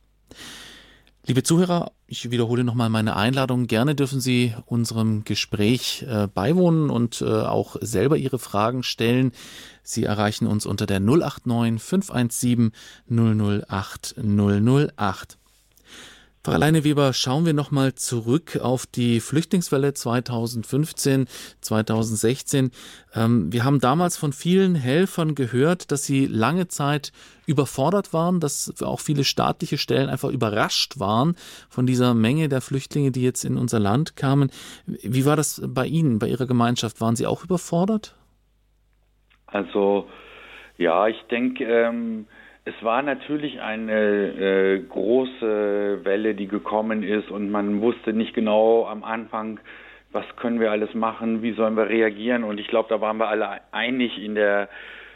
Liebe 1.25 1.43
Zuhörer, 1.43 1.91
ich 2.12 2.30
wiederhole 2.30 2.65
nochmal 2.65 2.89
meine 2.89 3.15
Einladung. 3.15 3.67
Gerne 3.67 3.95
dürfen 3.95 4.19
Sie 4.19 4.54
unserem 4.65 5.24
Gespräch 5.24 6.06
äh, 6.10 6.28
beiwohnen 6.28 6.89
und 6.89 7.21
äh, 7.21 7.26
auch 7.26 7.78
selber 7.80 8.17
Ihre 8.17 8.38
Fragen 8.38 8.84
stellen. 8.84 9.32
Sie 9.82 10.04
erreichen 10.04 10.45
uns 10.45 10.65
unter 10.65 10.86
der 10.86 11.00
089 11.00 11.82
517 11.82 12.74
008 13.10 14.15
008. 14.17 15.38
Frau 16.43 16.54
Alleine 16.54 16.84
Weber, 16.84 17.13
schauen 17.13 17.45
wir 17.45 17.54
nochmal 17.54 17.93
zurück 17.93 18.58
auf 18.60 18.88
die 18.88 19.19
Flüchtlingswelle 19.19 19.93
2015, 19.93 21.27
2016. 21.62 22.71
Ähm, 23.13 23.54
wir 23.54 23.63
haben 23.63 23.80
damals 23.80 24.17
von 24.17 24.34
vielen 24.34 24.73
Helfern 24.73 25.36
gehört, 25.36 25.91
dass 25.91 26.04
sie 26.04 26.25
lange 26.25 26.67
Zeit 26.67 27.12
überfordert 27.45 28.12
waren, 28.12 28.39
dass 28.39 28.82
auch 28.82 28.99
viele 29.01 29.23
staatliche 29.23 29.77
Stellen 29.77 30.10
einfach 30.10 30.30
überrascht 30.30 30.99
waren 30.99 31.36
von 31.69 31.86
dieser 31.86 32.15
Menge 32.15 32.49
der 32.49 32.62
Flüchtlinge, 32.62 33.12
die 33.12 33.21
jetzt 33.21 33.45
in 33.45 33.56
unser 33.56 33.80
Land 33.80 34.15
kamen. 34.15 34.49
Wie 34.88 35.25
war 35.27 35.36
das 35.36 35.62
bei 35.63 35.86
Ihnen, 35.86 36.17
bei 36.17 36.27
Ihrer 36.27 36.47
Gemeinschaft? 36.47 37.01
Waren 37.01 37.15
Sie 37.15 37.27
auch 37.27 37.43
überfordert? 37.43 38.15
Also 39.45 40.08
ja, 40.80 41.08
ich 41.08 41.21
denke, 41.30 41.65
ähm, 41.65 42.25
es 42.63 42.76
war 42.84 43.02
natürlich 43.02 43.60
eine 43.60 43.93
äh, 43.97 44.80
große 44.80 46.02
Welle, 46.04 46.36
die 46.36 46.47
gekommen 46.47 47.04
ist 47.04 47.32
und 47.32 47.50
man 47.50 47.82
wusste 47.82 48.13
nicht 48.13 48.34
genau 48.34 48.86
am 48.86 49.04
Anfang, 49.04 49.60
was 50.12 50.26
können 50.36 50.60
wir 50.60 50.71
alles 50.71 50.93
machen, 50.93 51.41
wie 51.41 51.54
sollen 51.54 51.76
wir 51.76 51.89
reagieren 51.89 52.43
und 52.43 52.60
ich 52.60 52.67
glaube, 52.67 52.89
da 52.89 53.02
waren 53.02 53.17
wir 53.17 53.30
alle 53.30 53.62
einig 53.71 54.21
in 54.24 54.36
der 54.36 54.69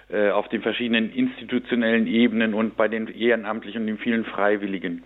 äh, 0.09 0.29
auf 0.29 0.47
den 0.49 0.61
verschiedenen 0.61 1.11
institutionellen 1.11 2.07
Ebenen 2.07 2.53
und 2.53 2.77
bei 2.77 2.87
den 2.87 3.07
Ehrenamtlichen 3.07 3.81
und 3.81 3.87
den 3.87 3.97
vielen 3.97 4.25
Freiwilligen. 4.25 5.03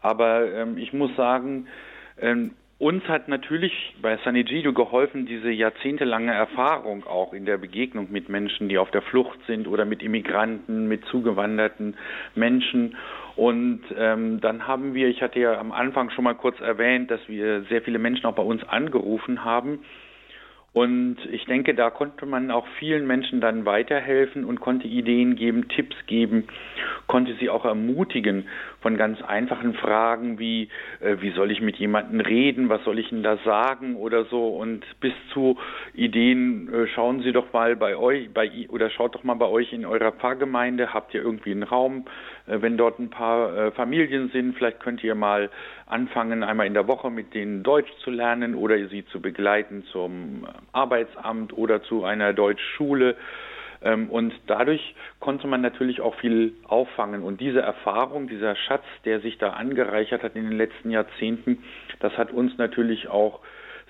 Aber 0.00 0.50
ähm, 0.52 0.78
ich 0.78 0.92
muss 0.92 1.14
sagen, 1.16 1.66
ähm, 2.20 2.52
uns 2.84 3.02
hat 3.08 3.28
natürlich 3.28 3.72
bei 4.02 4.18
San 4.24 4.36
Egidio 4.36 4.74
geholfen, 4.74 5.24
diese 5.24 5.50
jahrzehntelange 5.50 6.34
Erfahrung 6.34 7.06
auch 7.06 7.32
in 7.32 7.46
der 7.46 7.56
Begegnung 7.56 8.08
mit 8.12 8.28
Menschen, 8.28 8.68
die 8.68 8.76
auf 8.76 8.90
der 8.90 9.00
Flucht 9.00 9.38
sind 9.46 9.66
oder 9.66 9.86
mit 9.86 10.02
Immigranten, 10.02 10.86
mit 10.86 11.02
zugewanderten 11.06 11.96
Menschen. 12.34 12.94
Und 13.36 13.80
ähm, 13.96 14.42
dann 14.42 14.66
haben 14.66 14.92
wir, 14.92 15.08
ich 15.08 15.22
hatte 15.22 15.40
ja 15.40 15.58
am 15.58 15.72
Anfang 15.72 16.10
schon 16.10 16.24
mal 16.24 16.34
kurz 16.34 16.60
erwähnt, 16.60 17.10
dass 17.10 17.26
wir 17.26 17.62
sehr 17.70 17.80
viele 17.80 17.98
Menschen 17.98 18.26
auch 18.26 18.34
bei 18.34 18.42
uns 18.42 18.62
angerufen 18.64 19.46
haben 19.46 19.78
und 20.74 21.18
ich 21.30 21.44
denke, 21.44 21.72
da 21.72 21.88
konnte 21.88 22.26
man 22.26 22.50
auch 22.50 22.66
vielen 22.80 23.06
Menschen 23.06 23.40
dann 23.40 23.64
weiterhelfen 23.64 24.44
und 24.44 24.60
konnte 24.60 24.88
Ideen 24.88 25.36
geben, 25.36 25.68
Tipps 25.68 25.94
geben, 26.08 26.48
konnte 27.06 27.36
sie 27.38 27.48
auch 27.48 27.64
ermutigen 27.64 28.48
von 28.84 28.98
ganz 28.98 29.22
einfachen 29.22 29.72
Fragen 29.72 30.38
wie, 30.38 30.68
äh, 31.00 31.16
wie 31.20 31.30
soll 31.30 31.50
ich 31.50 31.62
mit 31.62 31.76
jemandem 31.76 32.20
reden, 32.20 32.68
was 32.68 32.84
soll 32.84 32.98
ich 32.98 33.08
denn 33.08 33.22
da 33.22 33.38
sagen 33.38 33.96
oder 33.96 34.26
so? 34.26 34.48
Und 34.48 34.84
bis 35.00 35.14
zu 35.32 35.56
Ideen, 35.94 36.70
äh, 36.70 36.86
schauen 36.88 37.22
Sie 37.22 37.32
doch 37.32 37.50
mal 37.54 37.76
bei 37.76 37.96
euch, 37.96 38.28
bei, 38.34 38.50
oder 38.68 38.90
schaut 38.90 39.14
doch 39.14 39.24
mal 39.24 39.36
bei 39.36 39.46
euch 39.46 39.72
in 39.72 39.86
eurer 39.86 40.12
Pfarrgemeinde, 40.12 40.92
habt 40.92 41.14
ihr 41.14 41.22
irgendwie 41.22 41.52
einen 41.52 41.62
Raum, 41.62 42.04
äh, 42.46 42.60
wenn 42.60 42.76
dort 42.76 42.98
ein 42.98 43.08
paar 43.08 43.56
äh, 43.56 43.70
Familien 43.70 44.28
sind, 44.34 44.54
vielleicht 44.54 44.80
könnt 44.80 45.02
ihr 45.02 45.14
mal 45.14 45.48
anfangen, 45.86 46.44
einmal 46.44 46.66
in 46.66 46.74
der 46.74 46.86
Woche 46.86 47.10
mit 47.10 47.32
denen 47.32 47.62
Deutsch 47.62 47.90
zu 48.02 48.10
lernen 48.10 48.54
oder 48.54 48.76
sie 48.88 49.06
zu 49.06 49.18
begleiten 49.18 49.84
zum 49.92 50.46
Arbeitsamt 50.72 51.56
oder 51.56 51.82
zu 51.82 52.04
einer 52.04 52.34
Deutschschule. 52.34 53.16
Ähm, 53.84 54.08
und 54.08 54.32
dadurch 54.46 54.94
konnte 55.20 55.46
man 55.46 55.60
natürlich 55.60 56.00
auch 56.00 56.14
viel 56.16 56.54
auffangen. 56.64 57.22
Und 57.22 57.40
diese 57.40 57.60
Erfahrung, 57.60 58.26
dieser 58.26 58.56
Schatz, 58.56 58.84
der 59.04 59.20
sich 59.20 59.38
da 59.38 59.50
angereichert 59.50 60.22
hat 60.22 60.34
in 60.34 60.44
den 60.44 60.58
letzten 60.58 60.90
Jahrzehnten, 60.90 61.62
das 62.00 62.16
hat 62.16 62.32
uns 62.32 62.56
natürlich 62.56 63.08
auch 63.08 63.40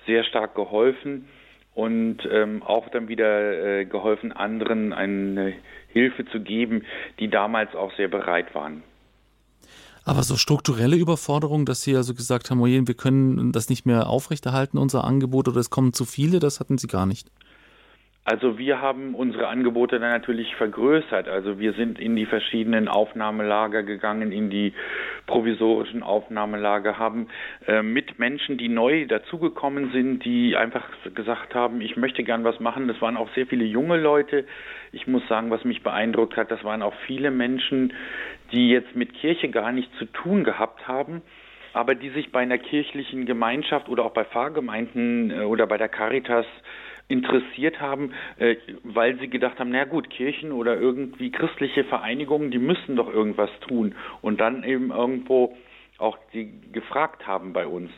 sehr 0.06 0.24
stark 0.24 0.54
geholfen 0.54 1.28
und 1.74 2.18
ähm, 2.30 2.62
auch 2.62 2.88
dann 2.90 3.08
wieder 3.08 3.80
äh, 3.80 3.84
geholfen, 3.84 4.32
anderen 4.32 4.92
eine 4.92 5.54
Hilfe 5.88 6.26
zu 6.26 6.40
geben, 6.40 6.84
die 7.20 7.28
damals 7.28 7.74
auch 7.74 7.94
sehr 7.96 8.08
bereit 8.08 8.54
waren. 8.54 8.82
Aber 10.04 10.22
so 10.22 10.36
strukturelle 10.36 10.96
Überforderung, 10.96 11.64
dass 11.64 11.82
Sie 11.82 11.96
also 11.96 12.14
gesagt 12.14 12.50
haben, 12.50 12.60
oh 12.60 12.66
wir 12.66 12.94
können 12.94 13.52
das 13.52 13.70
nicht 13.70 13.86
mehr 13.86 14.08
aufrechterhalten, 14.08 14.76
unser 14.76 15.04
Angebot, 15.04 15.48
oder 15.48 15.58
es 15.58 15.70
kommen 15.70 15.94
zu 15.94 16.04
viele, 16.04 16.40
das 16.40 16.60
hatten 16.60 16.76
Sie 16.76 16.88
gar 16.88 17.06
nicht. 17.06 17.30
Also 18.26 18.56
wir 18.56 18.80
haben 18.80 19.14
unsere 19.14 19.48
Angebote 19.48 20.00
dann 20.00 20.10
natürlich 20.10 20.56
vergrößert. 20.56 21.28
Also 21.28 21.58
wir 21.58 21.74
sind 21.74 21.98
in 21.98 22.16
die 22.16 22.24
verschiedenen 22.24 22.88
Aufnahmelager 22.88 23.82
gegangen, 23.82 24.32
in 24.32 24.48
die 24.48 24.72
provisorischen 25.26 26.02
Aufnahmelager, 26.02 26.98
haben 26.98 27.28
äh, 27.66 27.82
mit 27.82 28.18
Menschen, 28.18 28.56
die 28.56 28.70
neu 28.70 29.04
dazugekommen 29.06 29.92
sind, 29.92 30.24
die 30.24 30.56
einfach 30.56 30.84
gesagt 31.14 31.54
haben, 31.54 31.82
ich 31.82 31.98
möchte 31.98 32.24
gern 32.24 32.44
was 32.44 32.60
machen. 32.60 32.88
Das 32.88 32.98
waren 33.02 33.18
auch 33.18 33.28
sehr 33.34 33.46
viele 33.46 33.66
junge 33.66 33.98
Leute. 33.98 34.46
Ich 34.92 35.06
muss 35.06 35.26
sagen, 35.28 35.50
was 35.50 35.62
mich 35.64 35.82
beeindruckt 35.82 36.38
hat, 36.38 36.50
das 36.50 36.64
waren 36.64 36.80
auch 36.80 36.94
viele 37.06 37.30
Menschen, 37.30 37.92
die 38.52 38.70
jetzt 38.70 38.96
mit 38.96 39.12
Kirche 39.12 39.50
gar 39.50 39.70
nichts 39.70 39.94
zu 39.98 40.06
tun 40.06 40.44
gehabt 40.44 40.88
haben 40.88 41.20
aber 41.74 41.96
die 41.96 42.10
sich 42.10 42.30
bei 42.30 42.38
einer 42.38 42.56
kirchlichen 42.56 43.26
Gemeinschaft 43.26 43.88
oder 43.88 44.04
auch 44.04 44.12
bei 44.12 44.24
Pfarrgemeinden 44.24 45.30
äh, 45.32 45.40
oder 45.40 45.66
bei 45.66 45.76
der 45.76 45.88
Caritas 45.88 46.46
interessiert 47.08 47.80
haben, 47.80 48.12
äh, 48.38 48.56
weil 48.82 49.18
sie 49.18 49.28
gedacht 49.28 49.58
haben, 49.58 49.70
na 49.70 49.84
gut, 49.84 50.10
Kirchen 50.10 50.52
oder 50.52 50.78
irgendwie 50.80 51.30
christliche 51.30 51.84
Vereinigungen, 51.84 52.50
die 52.50 52.58
müssen 52.58 52.96
doch 52.96 53.12
irgendwas 53.12 53.50
tun 53.68 53.94
und 54.22 54.40
dann 54.40 54.64
eben 54.64 54.90
irgendwo 54.90 55.56
auch 55.98 56.18
die 56.32 56.50
gefragt 56.72 57.26
haben 57.26 57.52
bei 57.52 57.66
uns. 57.66 57.90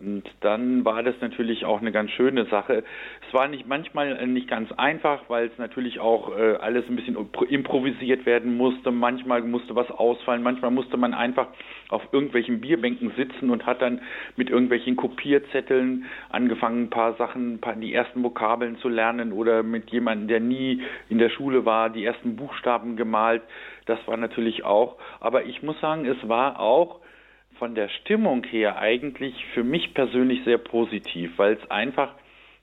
Und 0.00 0.22
dann 0.42 0.84
war 0.84 1.02
das 1.02 1.16
natürlich 1.20 1.64
auch 1.64 1.80
eine 1.80 1.90
ganz 1.90 2.12
schöne 2.12 2.44
Sache. 2.44 2.84
Es 3.26 3.34
war 3.34 3.48
nicht 3.48 3.66
manchmal 3.66 4.24
nicht 4.28 4.48
ganz 4.48 4.70
einfach, 4.72 5.22
weil 5.28 5.48
es 5.48 5.58
natürlich 5.58 5.98
auch 5.98 6.36
äh, 6.38 6.54
alles 6.60 6.84
ein 6.88 6.94
bisschen 6.94 7.16
improvisiert 7.48 8.24
werden 8.24 8.56
musste. 8.56 8.92
Manchmal 8.92 9.42
musste 9.42 9.74
was 9.74 9.90
ausfallen, 9.90 10.44
manchmal 10.44 10.70
musste 10.70 10.96
man 10.96 11.14
einfach 11.14 11.48
auf 11.88 12.02
irgendwelchen 12.12 12.60
Bierbänken 12.60 13.10
sitzen 13.16 13.50
und 13.50 13.66
hat 13.66 13.82
dann 13.82 14.00
mit 14.36 14.50
irgendwelchen 14.50 14.94
Kopierzetteln 14.94 16.04
angefangen, 16.28 16.84
ein 16.84 16.90
paar 16.90 17.14
Sachen, 17.14 17.54
ein 17.54 17.60
paar, 17.60 17.74
die 17.74 17.92
ersten 17.92 18.22
Vokabeln 18.22 18.78
zu 18.78 18.88
lernen 18.88 19.32
oder 19.32 19.64
mit 19.64 19.90
jemandem, 19.90 20.28
der 20.28 20.40
nie 20.40 20.80
in 21.08 21.18
der 21.18 21.30
Schule 21.30 21.64
war, 21.64 21.90
die 21.90 22.04
ersten 22.04 22.36
Buchstaben 22.36 22.96
gemalt. 22.96 23.42
Das 23.86 23.98
war 24.06 24.16
natürlich 24.16 24.64
auch. 24.64 24.96
Aber 25.18 25.44
ich 25.46 25.64
muss 25.64 25.80
sagen, 25.80 26.06
es 26.06 26.28
war 26.28 26.60
auch 26.60 27.00
von 27.58 27.74
der 27.74 27.88
Stimmung 27.88 28.44
her 28.44 28.78
eigentlich 28.78 29.34
für 29.54 29.64
mich 29.64 29.94
persönlich 29.94 30.44
sehr 30.44 30.58
positiv, 30.58 31.32
weil 31.36 31.54
es 31.54 31.70
einfach 31.70 32.14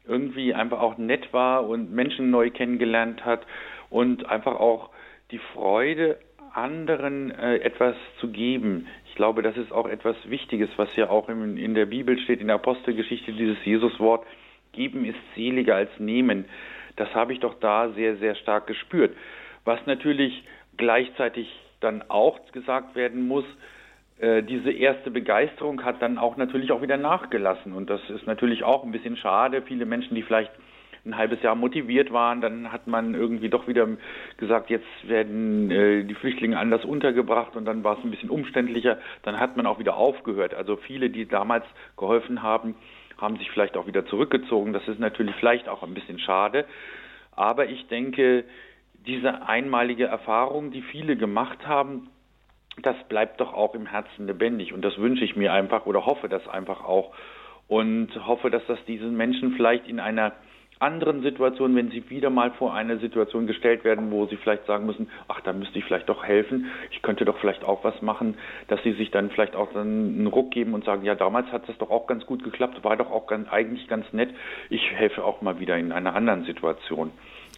irgendwie 0.08 0.54
einfach 0.54 0.80
auch 0.80 0.98
nett 0.98 1.34
war 1.34 1.68
und 1.68 1.92
Menschen 1.92 2.30
neu 2.30 2.50
kennengelernt 2.50 3.26
hat 3.26 3.46
und 3.90 4.30
einfach 4.30 4.60
auch 4.60 4.90
die 5.32 5.40
Freude, 5.54 6.20
anderen 6.54 7.32
äh, 7.32 7.58
etwas 7.58 7.96
zu 8.20 8.30
geben. 8.30 8.88
Ich 9.10 9.16
glaube, 9.16 9.42
das 9.42 9.58
ist 9.58 9.72
auch 9.72 9.88
etwas 9.88 10.16
Wichtiges, 10.26 10.70
was 10.78 10.88
ja 10.96 11.10
auch 11.10 11.28
in, 11.28 11.58
in 11.58 11.76
der 11.76 11.86
Bibel 11.86 12.18
steht, 12.20 12.40
in 12.40 12.48
der 12.48 12.56
Apostelgeschichte, 12.56 13.34
dieses 13.34 13.58
Jesuswort, 13.66 14.26
geben 14.72 15.06
ist 15.06 15.18
seliger 15.36 15.76
als 15.76 15.90
nehmen. 16.00 16.46
Das 16.96 17.14
habe 17.14 17.34
ich 17.34 17.40
doch 17.40 17.56
da 17.60 17.90
sehr, 17.90 18.18
sehr 18.18 18.36
stark 18.36 18.68
gespürt. 18.68 19.16
Was 19.66 19.86
natürlich 19.86 20.44
gleichzeitig 20.78 21.50
dann 21.82 22.04
auch 22.10 22.40
gesagt 22.52 22.96
werden 22.96 23.28
muss, 23.28 23.46
diese 24.22 24.72
erste 24.72 25.12
Begeisterung 25.12 25.84
hat 25.84 26.02
dann 26.02 26.18
auch 26.18 26.38
natürlich 26.38 26.72
auch 26.72 26.82
wieder 26.82 26.96
nachgelassen. 26.96 27.74
Und 27.74 27.90
das 27.90 28.00
ist 28.10 28.26
natürlich 28.26 28.64
auch 28.64 28.86
ein 28.86 28.94
bisschen 28.94 29.18
schade. 29.18 29.62
Viele 29.62 29.86
Menschen, 29.86 30.16
die 30.16 30.24
vielleicht 30.24 30.52
ein 31.06 31.18
halbes 31.18 31.42
Jahr 31.42 31.56
motiviert 31.56 32.12
waren, 32.12 32.42
dann 32.42 32.72
hat 32.72 32.88
man 32.88 33.14
irgendwie 33.14 33.50
doch 33.50 33.68
wieder 33.68 33.88
gesagt, 34.38 34.70
jetzt 34.70 34.88
werden 35.04 35.70
äh, 35.70 36.04
die 36.04 36.16
Flüchtlinge 36.16 36.58
anders 36.58 36.84
untergebracht 36.84 37.56
und 37.56 37.66
dann 37.66 37.84
war 37.84 37.98
es 37.98 38.04
ein 38.04 38.12
bisschen 38.12 38.30
umständlicher. 38.30 38.98
Dann 39.24 39.40
hat 39.40 39.56
man 39.56 39.68
auch 39.68 39.80
wieder 39.80 39.96
aufgehört. 39.96 40.54
Also 40.54 40.78
viele, 40.78 41.10
die 41.10 41.28
damals 41.28 41.66
geholfen 41.98 42.42
haben, 42.42 42.76
haben 43.18 43.38
sich 43.38 43.50
vielleicht 43.52 43.78
auch 43.78 43.88
wieder 43.88 44.06
zurückgezogen. 44.08 44.74
Das 44.74 44.88
ist 44.88 45.00
natürlich 45.00 45.36
vielleicht 45.36 45.70
auch 45.70 45.84
ein 45.84 45.94
bisschen 45.94 46.20
schade. 46.20 46.66
Aber 47.32 47.68
ich 47.68 47.88
denke, 47.88 48.44
diese 49.06 49.48
einmalige 49.48 50.06
Erfahrung, 50.06 50.72
die 50.72 50.82
viele 50.82 51.16
gemacht 51.16 51.68
haben, 51.68 52.10
das 52.82 52.96
bleibt 53.10 53.40
doch 53.40 53.54
auch 53.54 53.74
im 53.76 53.86
Herzen 53.86 54.28
lebendig. 54.28 54.74
Und 54.74 54.84
das 54.84 54.98
wünsche 54.98 55.24
ich 55.24 55.36
mir 55.36 55.54
einfach 55.54 55.86
oder 55.86 56.06
hoffe 56.06 56.30
das 56.30 56.48
einfach 56.48 56.84
auch. 56.84 57.14
Und 57.68 58.10
hoffe, 58.28 58.52
dass 58.52 58.66
das 58.68 58.84
diesen 58.86 59.18
Menschen 59.18 59.54
vielleicht 59.54 59.88
in 59.88 60.00
einer 60.00 60.34
anderen 60.80 61.22
Situation, 61.22 61.76
wenn 61.76 61.90
sie 61.90 62.10
wieder 62.10 62.30
mal 62.30 62.52
vor 62.52 62.74
eine 62.74 62.98
Situation 62.98 63.48
gestellt 63.48 63.84
werden, 63.86 64.12
wo 64.12 64.26
sie 64.26 64.36
vielleicht 64.36 64.66
sagen 64.66 64.86
müssen, 64.86 65.10
ach, 65.28 65.40
da 65.42 65.54
müsste 65.54 65.80
ich 65.80 65.86
vielleicht 65.86 66.10
doch 66.10 66.24
helfen, 66.24 66.70
ich 66.92 67.02
könnte 67.02 67.24
doch 67.24 67.38
vielleicht 67.38 67.64
auch 67.64 67.84
was 67.84 68.02
machen, 68.02 68.38
dass 68.68 68.84
sie 68.84 68.92
sich 68.94 69.10
dann 69.10 69.30
vielleicht 69.30 69.56
auch 69.56 69.74
einen 69.74 70.28
Ruck 70.28 70.52
geben 70.52 70.74
und 70.74 70.84
sagen, 70.84 71.06
ja, 71.06 71.16
damals 71.16 71.50
hat 71.52 71.68
das 71.70 71.78
doch 71.78 71.90
auch 71.90 72.08
ganz 72.08 72.26
gut 72.26 72.44
geklappt, 72.44 72.84
war 72.84 72.98
doch 72.98 73.10
auch 73.10 73.26
ganz, 73.26 73.48
eigentlich 73.50 73.88
ganz 73.88 74.12
nett, 74.12 74.36
ich 74.70 74.92
helfe 74.92 75.24
auch 75.24 75.42
mal 75.42 75.60
wieder 75.60 75.78
in 75.78 75.94
einer 75.94 76.14
anderen 76.14 76.44
Situation. 76.44 77.12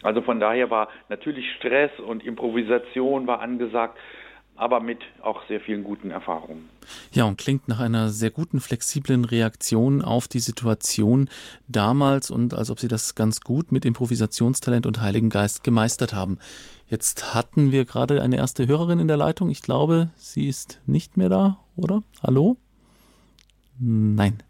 Also 0.04 0.22
von 0.22 0.38
daher 0.38 0.70
war 0.70 0.88
natürlich 1.08 1.50
Stress 1.56 1.90
und 1.98 2.24
Improvisation 2.24 3.26
war 3.26 3.40
angesagt, 3.40 3.98
aber 4.58 4.80
mit 4.80 4.98
auch 5.22 5.46
sehr 5.46 5.60
vielen 5.60 5.84
guten 5.84 6.10
Erfahrungen. 6.10 6.68
Ja, 7.12 7.24
und 7.24 7.38
klingt 7.38 7.68
nach 7.68 7.78
einer 7.78 8.10
sehr 8.10 8.30
guten, 8.30 8.60
flexiblen 8.60 9.24
Reaktion 9.24 10.02
auf 10.02 10.26
die 10.28 10.40
Situation 10.40 11.30
damals 11.68 12.30
und 12.30 12.54
als 12.54 12.70
ob 12.70 12.80
Sie 12.80 12.88
das 12.88 13.14
ganz 13.14 13.40
gut 13.40 13.72
mit 13.72 13.84
Improvisationstalent 13.84 14.84
und 14.84 15.00
Heiligen 15.00 15.30
Geist 15.30 15.62
gemeistert 15.62 16.12
haben. 16.12 16.38
Jetzt 16.88 17.34
hatten 17.34 17.70
wir 17.70 17.84
gerade 17.84 18.20
eine 18.20 18.36
erste 18.36 18.66
Hörerin 18.66 18.98
in 18.98 19.08
der 19.08 19.16
Leitung. 19.16 19.50
Ich 19.50 19.62
glaube, 19.62 20.10
sie 20.16 20.48
ist 20.48 20.80
nicht 20.86 21.16
mehr 21.16 21.28
da, 21.28 21.58
oder? 21.76 22.02
Hallo? 22.22 22.56
Nein 23.78 24.42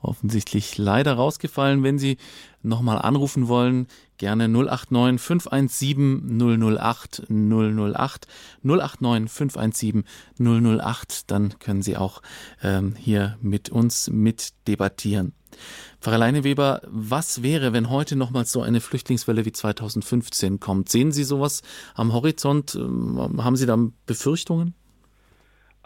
offensichtlich 0.00 0.78
leider 0.78 1.14
rausgefallen. 1.14 1.82
Wenn 1.82 1.98
Sie 1.98 2.16
nochmal 2.62 2.98
anrufen 2.98 3.48
wollen, 3.48 3.86
gerne 4.18 4.48
089 4.48 5.20
517 5.20 6.38
008 6.38 7.22
008 7.28 8.26
089 8.62 9.30
517 9.30 10.04
008, 10.38 11.30
dann 11.30 11.58
können 11.58 11.82
Sie 11.82 11.96
auch 11.96 12.22
ähm, 12.62 12.94
hier 12.96 13.36
mit 13.40 13.70
uns 13.70 14.10
mit 14.10 14.52
debattieren. 14.68 15.32
Pfarrer 16.00 16.18
Leineweber, 16.18 16.82
was 16.86 17.42
wäre, 17.42 17.72
wenn 17.72 17.88
heute 17.88 18.16
nochmals 18.16 18.52
so 18.52 18.62
eine 18.62 18.80
Flüchtlingswelle 18.80 19.44
wie 19.44 19.52
2015 19.52 20.60
kommt? 20.60 20.88
Sehen 20.90 21.12
Sie 21.12 21.24
sowas 21.24 21.62
am 21.94 22.12
Horizont? 22.12 22.74
Ähm, 22.74 23.42
haben 23.42 23.56
Sie 23.56 23.66
da 23.66 23.78
Befürchtungen? 24.06 24.74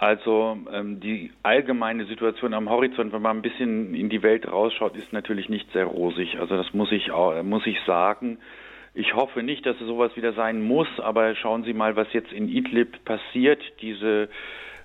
Also 0.01 0.57
ähm, 0.72 0.98
die 0.98 1.30
allgemeine 1.42 2.07
Situation 2.07 2.55
am 2.55 2.70
Horizont, 2.70 3.12
wenn 3.12 3.20
man 3.20 3.36
ein 3.36 3.42
bisschen 3.42 3.94
in 3.94 4.09
die 4.09 4.22
Welt 4.22 4.51
rausschaut, 4.51 4.96
ist 4.96 5.12
natürlich 5.12 5.51
nicht 5.51 5.70
sehr 5.72 5.84
rosig. 5.84 6.38
Also 6.40 6.57
das 6.57 6.72
muss 6.72 6.90
ich 6.90 7.11
auch, 7.11 7.42
muss 7.42 7.66
ich 7.66 7.78
sagen. 7.82 8.38
Ich 8.94 9.14
hoffe 9.14 9.42
nicht, 9.42 9.66
dass 9.66 9.78
es 9.78 9.86
sowas 9.86 10.16
wieder 10.16 10.32
sein 10.32 10.62
muss, 10.62 10.88
aber 11.01 11.34
schauen 11.34 11.64
Sie 11.64 11.74
mal, 11.74 11.96
was 11.96 12.11
jetzt 12.14 12.32
in 12.32 12.48
Idlib 12.48 13.05
passiert. 13.05 13.61
Diese, 13.82 14.30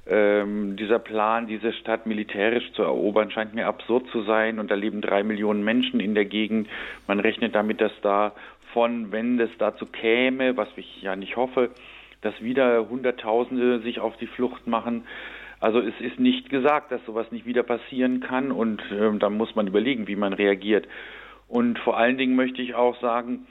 ähm, 0.05 0.76
dieser 0.76 0.99
Plan, 0.99 1.47
diese 1.47 1.72
Stadt 1.72 2.05
militärisch 2.05 2.74
zu 2.74 2.84
erobern, 2.84 3.32
scheint 3.32 3.55
mir 3.55 3.68
absurd 3.68 4.07
zu 4.11 4.24
sein. 4.24 4.59
Und 4.59 4.70
da 4.70 4.76
leben 4.76 4.99
drei 4.99 5.24
Millionen 5.24 5.63
Menschen 5.63 6.01
in 6.01 6.13
der 6.13 6.26
Gegend. 6.26 6.68
Man 7.07 7.22
rechnet 7.22 7.55
damit, 7.55 7.80
dass 7.80 7.93
da 8.01 8.34
von, 8.74 9.13
wenn 9.13 9.39
es 9.39 9.51
dazu 9.59 9.86
käme, 9.86 10.57
was 10.57 10.68
ich 10.76 11.01
ja 11.01 11.16
nicht 11.16 11.38
hoffe, 11.38 11.70
dass 12.26 12.41
wieder 12.41 12.89
Hunderttausende 12.89 13.80
sich 13.82 13.99
auf 13.99 14.17
die 14.17 14.26
Flucht 14.26 14.65
machen. 14.65 15.05
Also 15.59 15.80
es 15.80 15.93
ist 16.01 16.19
nicht 16.19 16.49
gesagt, 16.49 16.91
dass 16.91 17.05
sowas 17.05 17.32
nicht 17.32 17.45
wieder 17.45 17.61
passieren 17.61 18.19
kann 18.19 18.51
und 18.51 18.82
äh, 18.91 19.17
da 19.19 19.30
muss 19.30 19.55
man 19.55 19.67
überlegen, 19.67 20.07
wie 20.07 20.15
man 20.15 20.34
reagiert. 20.34 20.88
Und 21.47 21.78
vor 21.80 21.97
allen 21.97 22.17
Dingen 22.17 22.36
möchte 22.36 22.63
ich 22.63 22.73
auch 22.73 22.99
sagen, 22.99 23.45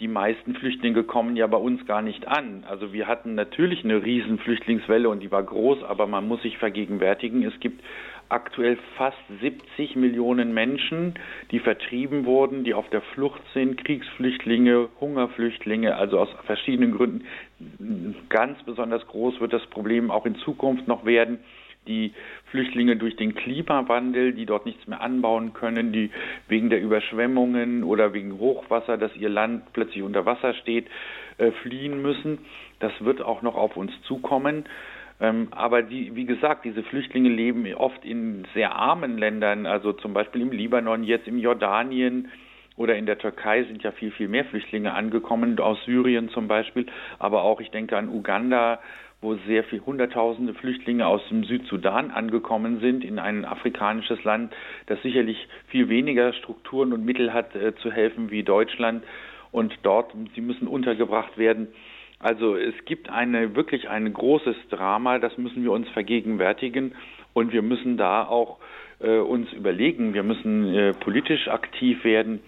die 0.00 0.08
meisten 0.08 0.54
Flüchtlinge 0.54 1.04
kommen 1.04 1.36
ja 1.36 1.46
bei 1.46 1.58
uns 1.58 1.86
gar 1.86 2.02
nicht 2.02 2.26
an. 2.26 2.64
Also 2.66 2.92
wir 2.92 3.06
hatten 3.06 3.34
natürlich 3.34 3.84
eine 3.84 4.02
riesen 4.02 4.38
Flüchtlingswelle 4.38 5.08
und 5.08 5.20
die 5.20 5.30
war 5.30 5.42
groß, 5.42 5.84
aber 5.84 6.06
man 6.06 6.26
muss 6.26 6.42
sich 6.42 6.58
vergegenwärtigen, 6.58 7.44
es 7.44 7.60
gibt 7.60 7.84
aktuell 8.28 8.78
fast 8.96 9.18
70 9.40 9.96
Millionen 9.96 10.54
Menschen, 10.54 11.14
die 11.50 11.58
vertrieben 11.58 12.24
wurden, 12.24 12.64
die 12.64 12.74
auf 12.74 12.88
der 12.90 13.02
Flucht 13.02 13.42
sind, 13.52 13.84
Kriegsflüchtlinge, 13.84 14.88
Hungerflüchtlinge, 15.00 15.96
also 15.96 16.18
aus 16.18 16.28
verschiedenen 16.44 16.92
Gründen. 16.92 17.24
Ganz 18.28 18.62
besonders 18.64 19.06
groß 19.06 19.40
wird 19.40 19.52
das 19.52 19.66
Problem 19.66 20.10
auch 20.10 20.26
in 20.26 20.36
Zukunft 20.36 20.88
noch 20.88 21.04
werden. 21.04 21.38
Die 21.86 22.14
Flüchtlinge 22.50 22.96
durch 22.96 23.16
den 23.16 23.34
Klimawandel, 23.34 24.32
die 24.32 24.46
dort 24.46 24.64
nichts 24.64 24.86
mehr 24.86 25.02
anbauen 25.02 25.52
können, 25.52 25.92
die 25.92 26.10
wegen 26.48 26.70
der 26.70 26.80
Überschwemmungen 26.80 27.84
oder 27.84 28.14
wegen 28.14 28.38
Hochwasser, 28.38 28.96
dass 28.96 29.14
ihr 29.16 29.28
Land 29.28 29.72
plötzlich 29.74 30.02
unter 30.02 30.24
Wasser 30.24 30.54
steht, 30.54 30.86
äh, 31.36 31.50
fliehen 31.62 32.00
müssen. 32.00 32.38
Das 32.78 32.92
wird 33.00 33.20
auch 33.20 33.42
noch 33.42 33.54
auf 33.54 33.76
uns 33.76 33.92
zukommen. 34.02 34.64
Ähm, 35.20 35.48
aber 35.52 35.82
die, 35.82 36.14
wie 36.16 36.24
gesagt, 36.24 36.64
diese 36.64 36.82
Flüchtlinge 36.82 37.28
leben 37.28 37.72
oft 37.74 38.04
in 38.04 38.46
sehr 38.54 38.74
armen 38.74 39.16
Ländern, 39.16 39.66
also 39.66 39.92
zum 39.92 40.12
Beispiel 40.12 40.42
im 40.42 40.50
Libanon, 40.50 41.04
jetzt 41.04 41.28
im 41.28 41.38
Jordanien 41.38 42.28
oder 42.76 42.96
in 42.96 43.06
der 43.06 43.18
Türkei 43.18 43.62
sind 43.64 43.82
ja 43.84 43.92
viel, 43.92 44.10
viel 44.10 44.28
mehr 44.28 44.44
Flüchtlinge 44.44 44.92
angekommen, 44.92 45.58
aus 45.60 45.78
Syrien 45.84 46.28
zum 46.30 46.48
Beispiel, 46.48 46.86
aber 47.18 47.42
auch, 47.42 47.60
ich 47.60 47.70
denke 47.70 47.96
an 47.96 48.08
Uganda, 48.08 48.80
wo 49.24 49.36
sehr 49.46 49.64
viele 49.64 49.86
Hunderttausende 49.86 50.52
Flüchtlinge 50.54 51.06
aus 51.06 51.22
dem 51.30 51.44
Südsudan 51.44 52.10
angekommen 52.10 52.80
sind, 52.80 53.02
in 53.02 53.18
ein 53.18 53.44
afrikanisches 53.44 54.22
Land, 54.22 54.52
das 54.86 55.00
sicherlich 55.02 55.48
viel 55.68 55.88
weniger 55.88 56.32
Strukturen 56.34 56.92
und 56.92 57.04
Mittel 57.04 57.32
hat, 57.32 57.56
äh, 57.56 57.74
zu 57.76 57.90
helfen 57.90 58.30
wie 58.30 58.42
Deutschland. 58.42 59.02
Und 59.50 59.78
dort, 59.82 60.12
sie 60.34 60.40
müssen 60.40 60.68
untergebracht 60.68 61.38
werden. 61.38 61.68
Also 62.18 62.56
es 62.56 62.74
gibt 62.84 63.10
eine 63.10 63.54
wirklich 63.54 63.88
ein 63.88 64.12
großes 64.12 64.56
Drama, 64.70 65.18
das 65.18 65.36
müssen 65.36 65.62
wir 65.62 65.72
uns 65.72 65.88
vergegenwärtigen 65.90 66.94
und 67.32 67.52
wir 67.52 67.62
müssen 67.62 67.96
da 67.96 68.24
auch 68.24 68.58
äh, 69.00 69.18
uns 69.18 69.52
überlegen, 69.52 70.14
wir 70.14 70.22
müssen 70.22 70.74
äh, 70.74 70.92
politisch 70.94 71.48
aktiv 71.48 72.04
werden, 72.04 72.40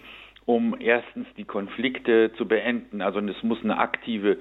um 0.45 0.75
erstens 0.79 1.27
die 1.37 1.43
Konflikte 1.43 2.31
zu 2.37 2.47
beenden. 2.47 3.01
Also 3.01 3.19
es 3.19 3.43
muss 3.43 3.61
eine 3.63 3.77
aktive 3.77 4.37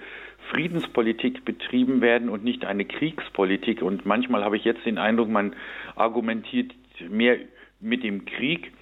Friedenspolitik 0.51 1.45
betrieben 1.45 2.01
werden 2.01 2.29
und 2.29 2.45
nicht 2.45 2.64
eine 2.64 2.85
Kriegspolitik. 2.85 3.83
Und 3.83 4.07
manchmal 4.07 4.45
habe 4.45 4.57
ich 4.57 4.64
jetzt 4.64 4.87
den 4.87 4.99
Eindruck, 4.99 5.29
man 5.29 5.57
argumentiert 5.97 6.72
mehr 7.11 7.39
mit 7.81 8.05
dem 8.05 8.24
Krieg 8.24 8.72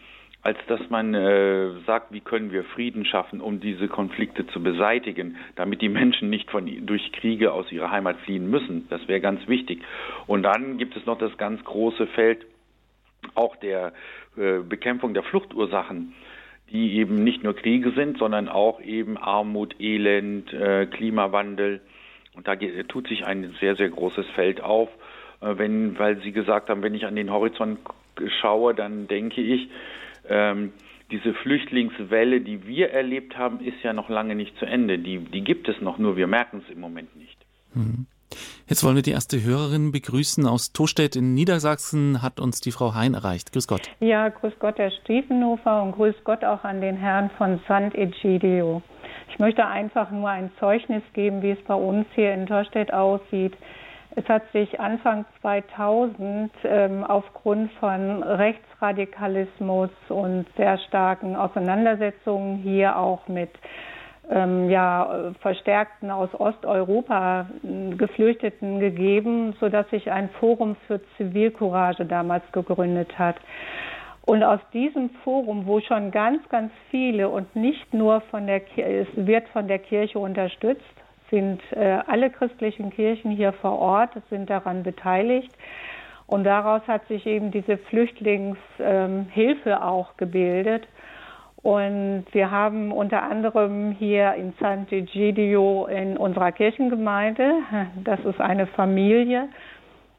als 0.44 0.58
dass 0.66 0.90
man 0.90 1.14
äh, 1.14 1.70
sagt, 1.86 2.12
wie 2.12 2.20
können 2.20 2.52
wir 2.52 2.64
Frieden 2.64 3.06
schaffen, 3.06 3.40
um 3.40 3.60
diese 3.60 3.88
Konflikte 3.88 4.46
zu 4.46 4.62
beseitigen, 4.62 5.36
damit 5.56 5.80
die 5.80 5.88
Menschen 5.88 6.28
nicht 6.28 6.50
von, 6.50 6.70
durch 6.84 7.12
Kriege 7.12 7.50
aus 7.52 7.72
ihrer 7.72 7.90
Heimat 7.90 8.18
fliehen 8.18 8.50
müssen. 8.50 8.86
Das 8.90 9.08
wäre 9.08 9.22
ganz 9.22 9.48
wichtig. 9.48 9.80
Und 10.26 10.42
dann 10.42 10.76
gibt 10.76 10.96
es 10.96 11.06
noch 11.06 11.16
das 11.16 11.34
ganz 11.38 11.64
große 11.64 12.06
Feld 12.08 12.44
auch 13.34 13.56
der 13.56 13.94
äh, 14.36 14.58
Bekämpfung 14.58 15.14
der 15.14 15.22
Fluchtursachen, 15.22 16.12
die 16.70 16.96
eben 16.96 17.24
nicht 17.24 17.42
nur 17.42 17.56
Kriege 17.56 17.92
sind, 17.92 18.18
sondern 18.18 18.50
auch 18.50 18.82
eben 18.82 19.16
Armut, 19.16 19.80
Elend, 19.80 20.52
äh, 20.52 20.84
Klimawandel. 20.84 21.80
Und 22.34 22.46
da 22.46 22.54
geht, 22.54 22.86
tut 22.90 23.08
sich 23.08 23.24
ein 23.24 23.54
sehr, 23.60 23.76
sehr 23.76 23.88
großes 23.88 24.26
Feld 24.34 24.60
auf. 24.60 24.90
Äh, 25.40 25.56
wenn, 25.56 25.98
weil 25.98 26.20
Sie 26.20 26.32
gesagt 26.32 26.68
haben, 26.68 26.82
wenn 26.82 26.94
ich 26.94 27.06
an 27.06 27.16
den 27.16 27.30
Horizont 27.30 27.78
schaue, 28.42 28.74
dann 28.74 29.08
denke 29.08 29.40
ich, 29.40 29.70
ähm, 30.28 30.72
diese 31.10 31.34
Flüchtlingswelle, 31.34 32.40
die 32.40 32.66
wir 32.66 32.90
erlebt 32.90 33.36
haben, 33.36 33.60
ist 33.60 33.82
ja 33.82 33.92
noch 33.92 34.08
lange 34.08 34.34
nicht 34.34 34.58
zu 34.58 34.64
Ende. 34.64 34.98
Die, 34.98 35.18
die 35.18 35.42
gibt 35.42 35.68
es 35.68 35.80
noch, 35.80 35.98
nur 35.98 36.16
wir 36.16 36.26
merken 36.26 36.62
es 36.64 36.72
im 36.72 36.80
Moment 36.80 37.14
nicht. 37.16 37.36
Mhm. 37.74 38.06
Jetzt 38.66 38.82
wollen 38.82 38.96
wir 38.96 39.02
die 39.02 39.10
erste 39.10 39.42
Hörerin 39.42 39.92
begrüßen. 39.92 40.46
Aus 40.46 40.72
Tostedt 40.72 41.16
in 41.16 41.34
Niedersachsen 41.34 42.22
hat 42.22 42.40
uns 42.40 42.60
die 42.60 42.72
Frau 42.72 42.94
Hein 42.94 43.14
erreicht. 43.14 43.52
Grüß 43.52 43.68
Gott. 43.68 43.82
Ja, 44.00 44.28
grüß 44.28 44.54
Gott, 44.58 44.78
Herr 44.78 44.90
Stiefenhofer 44.90 45.82
und 45.82 45.92
grüß 45.92 46.14
Gott 46.24 46.42
auch 46.42 46.64
an 46.64 46.80
den 46.80 46.96
Herrn 46.96 47.30
von 47.36 47.60
Sant'Egidio. 47.68 48.82
Ich 49.30 49.38
möchte 49.38 49.66
einfach 49.66 50.10
nur 50.10 50.30
ein 50.30 50.50
Zeugnis 50.58 51.02
geben, 51.12 51.42
wie 51.42 51.50
es 51.50 51.62
bei 51.66 51.74
uns 51.74 52.06
hier 52.14 52.32
in 52.32 52.46
Tostedt 52.46 52.92
aussieht. 52.92 53.52
Es 54.16 54.28
hat 54.28 54.42
sich 54.52 54.78
Anfang 54.78 55.24
2000 55.40 56.50
ähm, 56.64 57.02
aufgrund 57.04 57.72
von 57.72 58.22
Rechtsradikalismus 58.22 59.90
und 60.08 60.46
sehr 60.56 60.78
starken 60.78 61.34
Auseinandersetzungen 61.34 62.58
hier 62.58 62.96
auch 62.96 63.26
mit 63.26 63.50
ähm, 64.30 64.70
ja, 64.70 65.32
Verstärkten 65.40 66.10
aus 66.10 66.28
Osteuropa 66.32 67.46
äh, 67.62 67.94
Geflüchteten 67.96 68.78
gegeben, 68.78 69.54
sodass 69.58 69.88
sich 69.90 70.10
ein 70.10 70.30
Forum 70.40 70.76
für 70.86 71.00
Zivilcourage 71.16 72.04
damals 72.06 72.44
gegründet 72.52 73.18
hat. 73.18 73.36
Und 74.26 74.42
aus 74.42 74.60
diesem 74.72 75.10
Forum, 75.24 75.66
wo 75.66 75.80
schon 75.80 76.10
ganz, 76.10 76.48
ganz 76.48 76.72
viele 76.90 77.28
und 77.28 77.54
nicht 77.56 77.92
nur 77.92 78.22
von 78.30 78.46
der 78.46 78.60
Kirche, 78.60 79.06
es 79.06 79.26
wird 79.26 79.48
von 79.48 79.68
der 79.68 79.80
Kirche 79.80 80.18
unterstützt, 80.18 80.82
sind 81.30 81.60
äh, 81.72 81.98
alle 82.06 82.30
christlichen 82.30 82.90
Kirchen 82.90 83.30
hier 83.30 83.52
vor 83.52 83.78
Ort, 83.78 84.10
sind 84.30 84.50
daran 84.50 84.82
beteiligt. 84.82 85.50
Und 86.26 86.44
daraus 86.44 86.82
hat 86.86 87.06
sich 87.08 87.26
eben 87.26 87.50
diese 87.50 87.76
Flüchtlingshilfe 87.76 89.70
ähm, 89.70 89.74
auch 89.80 90.16
gebildet. 90.16 90.86
Und 91.56 92.26
wir 92.32 92.50
haben 92.50 92.92
unter 92.92 93.22
anderem 93.22 93.92
hier 93.92 94.34
in 94.34 94.52
Sant'Egidio 94.60 95.86
in 95.86 96.18
unserer 96.18 96.52
Kirchengemeinde, 96.52 97.54
das 98.04 98.20
ist 98.20 98.38
eine 98.38 98.66
Familie, 98.66 99.48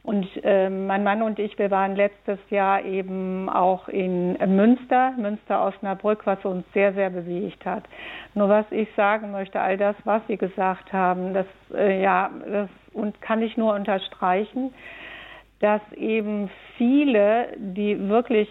und 0.06 0.28
äh, 0.44 0.70
mein 0.70 1.04
Mann 1.04 1.24
und 1.24 1.40
ich, 1.40 1.58
wir 1.58 1.72
waren 1.72 1.96
letztes 1.96 2.38
Jahr 2.52 2.84
eben 2.84 3.50
auch 3.50 3.88
in 3.88 4.34
Münster, 4.56 5.14
Münster 5.18 5.66
Osnabrück, 5.66 6.26
was 6.26 6.46
uns 6.46 6.64
sehr, 6.74 6.94
sehr 6.94 7.10
bewegt 7.10 7.66
hat. 7.66 7.86
Nur 8.36 8.48
was 8.48 8.66
ich 8.70 8.88
sagen 8.96 9.32
möchte, 9.32 9.60
all 9.60 9.78
das, 9.78 9.96
was 10.04 10.22
Sie 10.28 10.38
gesagt 10.38 10.94
haben, 10.94 11.34
das 11.34 11.48
äh, 11.74 12.04
ja, 12.04 12.30
das 12.48 12.70
und 12.94 13.20
kann 13.22 13.42
ich 13.42 13.58
nur 13.58 13.74
unterstreichen, 13.74 14.74
dass 15.60 15.82
eben 15.94 16.52
viele, 16.78 17.48
die 17.58 18.08
wirklich 18.08 18.50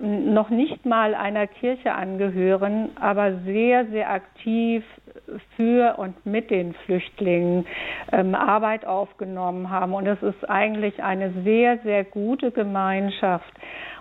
noch 0.00 0.50
nicht 0.50 0.84
mal 0.84 1.14
einer 1.14 1.46
Kirche 1.46 1.92
angehören, 1.92 2.90
aber 3.00 3.38
sehr, 3.44 3.86
sehr 3.86 4.10
aktiv 4.10 4.84
für 5.56 5.98
und 5.98 6.26
mit 6.26 6.50
den 6.50 6.74
Flüchtlingen 6.84 7.66
ähm, 8.12 8.34
Arbeit 8.34 8.86
aufgenommen 8.86 9.70
haben. 9.70 9.94
Und 9.94 10.06
es 10.06 10.22
ist 10.22 10.48
eigentlich 10.48 11.02
eine 11.02 11.32
sehr, 11.44 11.78
sehr 11.78 12.04
gute 12.04 12.50
Gemeinschaft. 12.50 13.52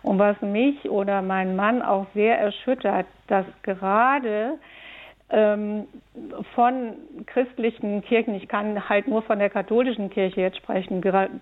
Und 0.04 0.20
was 0.20 0.40
mich 0.42 0.90
oder 0.90 1.22
meinen 1.22 1.56
Mann 1.56 1.82
auch 1.82 2.06
sehr 2.14 2.40
erschüttert, 2.40 3.08
dass 3.28 3.46
gerade 3.64 4.60
von 5.28 6.94
christlichen 7.26 8.04
Kirchen, 8.04 8.36
ich 8.36 8.48
kann 8.48 8.88
halt 8.88 9.08
nur 9.08 9.24
von 9.24 9.40
der 9.40 9.50
katholischen 9.50 10.12
Kirche 10.12 10.42
jetzt 10.42 10.58
sprechen, 10.58 11.02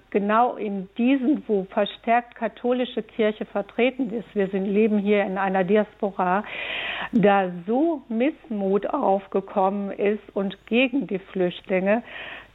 genau 0.09 0.55
in 0.55 0.87
diesen, 0.97 1.43
wo 1.47 1.65
verstärkt 1.65 2.35
katholische 2.35 3.03
Kirche 3.03 3.45
vertreten 3.45 4.09
ist, 4.11 4.33
wir 4.33 4.47
sind, 4.47 4.65
leben 4.65 4.99
hier 4.99 5.23
in 5.23 5.37
einer 5.37 5.65
Diaspora, 5.65 6.45
da 7.11 7.51
so 7.67 8.03
Missmut 8.07 8.87
aufgekommen 8.87 9.91
ist 9.91 10.23
und 10.33 10.65
gegen 10.65 11.05
die 11.07 11.19
Flüchtlinge, 11.19 12.03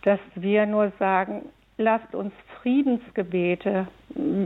dass 0.02 0.20
wir 0.34 0.64
nur 0.64 0.92
sagen, 0.98 1.50
lasst 1.76 2.14
uns 2.14 2.32
Friedensgebete. 2.60 3.86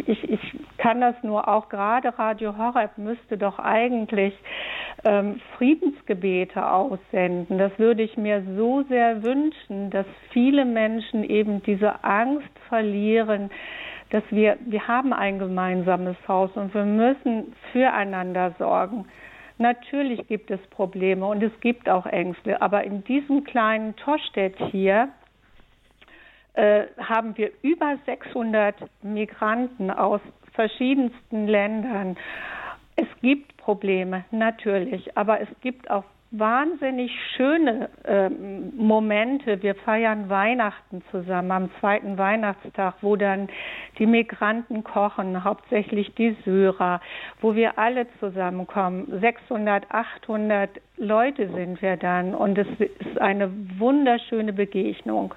Ich, 0.06 0.30
ich 0.30 0.40
kann 0.78 1.00
das 1.00 1.14
nur 1.22 1.48
auch 1.48 1.68
gerade 1.68 2.16
Radio 2.18 2.56
Horeb 2.58 2.98
müsste 2.98 3.38
doch 3.38 3.58
eigentlich 3.58 4.34
ähm, 5.04 5.40
Friedensgebete 5.56 6.70
aussenden. 6.70 7.58
Das 7.58 7.76
würde 7.78 8.02
ich 8.02 8.16
mir 8.16 8.42
so 8.56 8.82
sehr 8.84 9.22
wünschen, 9.22 9.90
dass 9.90 10.06
viele 10.30 10.64
Menschen 10.64 11.24
eben 11.24 11.62
diese 11.62 12.04
Angst 12.04 12.50
verlieren, 12.68 13.50
dass 14.10 14.22
wir, 14.30 14.58
wir 14.66 14.86
haben 14.86 15.12
ein 15.12 15.38
gemeinsames 15.38 16.16
Haus 16.28 16.50
und 16.54 16.74
wir 16.74 16.84
müssen 16.84 17.54
füreinander 17.72 18.54
sorgen. 18.58 19.06
Natürlich 19.58 20.26
gibt 20.28 20.50
es 20.50 20.60
Probleme 20.70 21.26
und 21.26 21.42
es 21.42 21.52
gibt 21.60 21.88
auch 21.88 22.06
Ängste, 22.06 22.60
aber 22.60 22.84
in 22.84 23.04
diesem 23.04 23.44
kleinen 23.44 23.96
Toschstedt 23.96 24.56
hier, 24.70 25.08
äh, 26.54 26.84
haben 26.98 27.36
wir 27.38 27.50
über 27.62 27.96
600 28.04 28.74
Migranten 29.02 29.90
aus 29.90 30.20
verschiedensten 30.52 31.46
Ländern. 31.46 32.16
Es 32.96 33.06
gibt 33.22 33.51
Probleme, 33.62 34.24
natürlich, 34.30 35.16
aber 35.16 35.40
es 35.40 35.48
gibt 35.60 35.90
auch 35.90 36.04
wahnsinnig 36.32 37.12
schöne 37.36 37.90
äh, 38.04 38.30
Momente. 38.30 39.62
Wir 39.62 39.74
feiern 39.74 40.30
Weihnachten 40.30 41.02
zusammen 41.10 41.50
am 41.50 41.70
zweiten 41.78 42.16
Weihnachtstag, 42.16 42.94
wo 43.02 43.16
dann 43.16 43.48
die 43.98 44.06
Migranten 44.06 44.82
kochen, 44.82 45.44
hauptsächlich 45.44 46.14
die 46.14 46.34
Syrer, 46.44 47.00
wo 47.40 47.54
wir 47.54 47.78
alle 47.78 48.06
zusammenkommen. 48.18 49.20
600, 49.20 49.84
800 49.90 50.70
Leute 50.96 51.48
sind 51.52 51.82
wir 51.82 51.98
dann 51.98 52.34
und 52.34 52.56
es 52.56 52.68
ist 52.80 53.20
eine 53.20 53.50
wunderschöne 53.78 54.54
Begegnung 54.54 55.34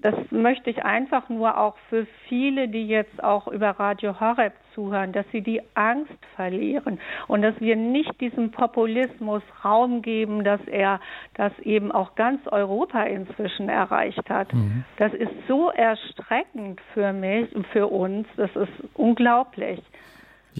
das 0.00 0.14
möchte 0.30 0.70
ich 0.70 0.84
einfach 0.84 1.28
nur 1.28 1.58
auch 1.58 1.76
für 1.88 2.06
viele, 2.28 2.68
die 2.68 2.86
jetzt 2.86 3.22
auch 3.22 3.48
über 3.48 3.70
Radio 3.70 4.20
Horeb 4.20 4.52
zuhören, 4.74 5.12
dass 5.12 5.26
sie 5.32 5.40
die 5.40 5.60
Angst 5.74 6.24
verlieren 6.36 7.00
und 7.26 7.42
dass 7.42 7.60
wir 7.60 7.74
nicht 7.74 8.20
diesem 8.20 8.52
Populismus 8.52 9.42
Raum 9.64 10.02
geben, 10.02 10.44
dass 10.44 10.60
er 10.66 11.00
das 11.34 11.52
eben 11.60 11.90
auch 11.90 12.14
ganz 12.14 12.46
Europa 12.46 13.02
inzwischen 13.02 13.68
erreicht 13.68 14.30
hat. 14.30 14.52
Mhm. 14.54 14.84
Das 14.98 15.12
ist 15.14 15.32
so 15.48 15.70
erstreckend 15.70 16.80
für 16.94 17.12
mich 17.12 17.54
und 17.56 17.66
für 17.66 17.88
uns, 17.88 18.28
das 18.36 18.54
ist 18.54 18.72
unglaublich. 18.94 19.80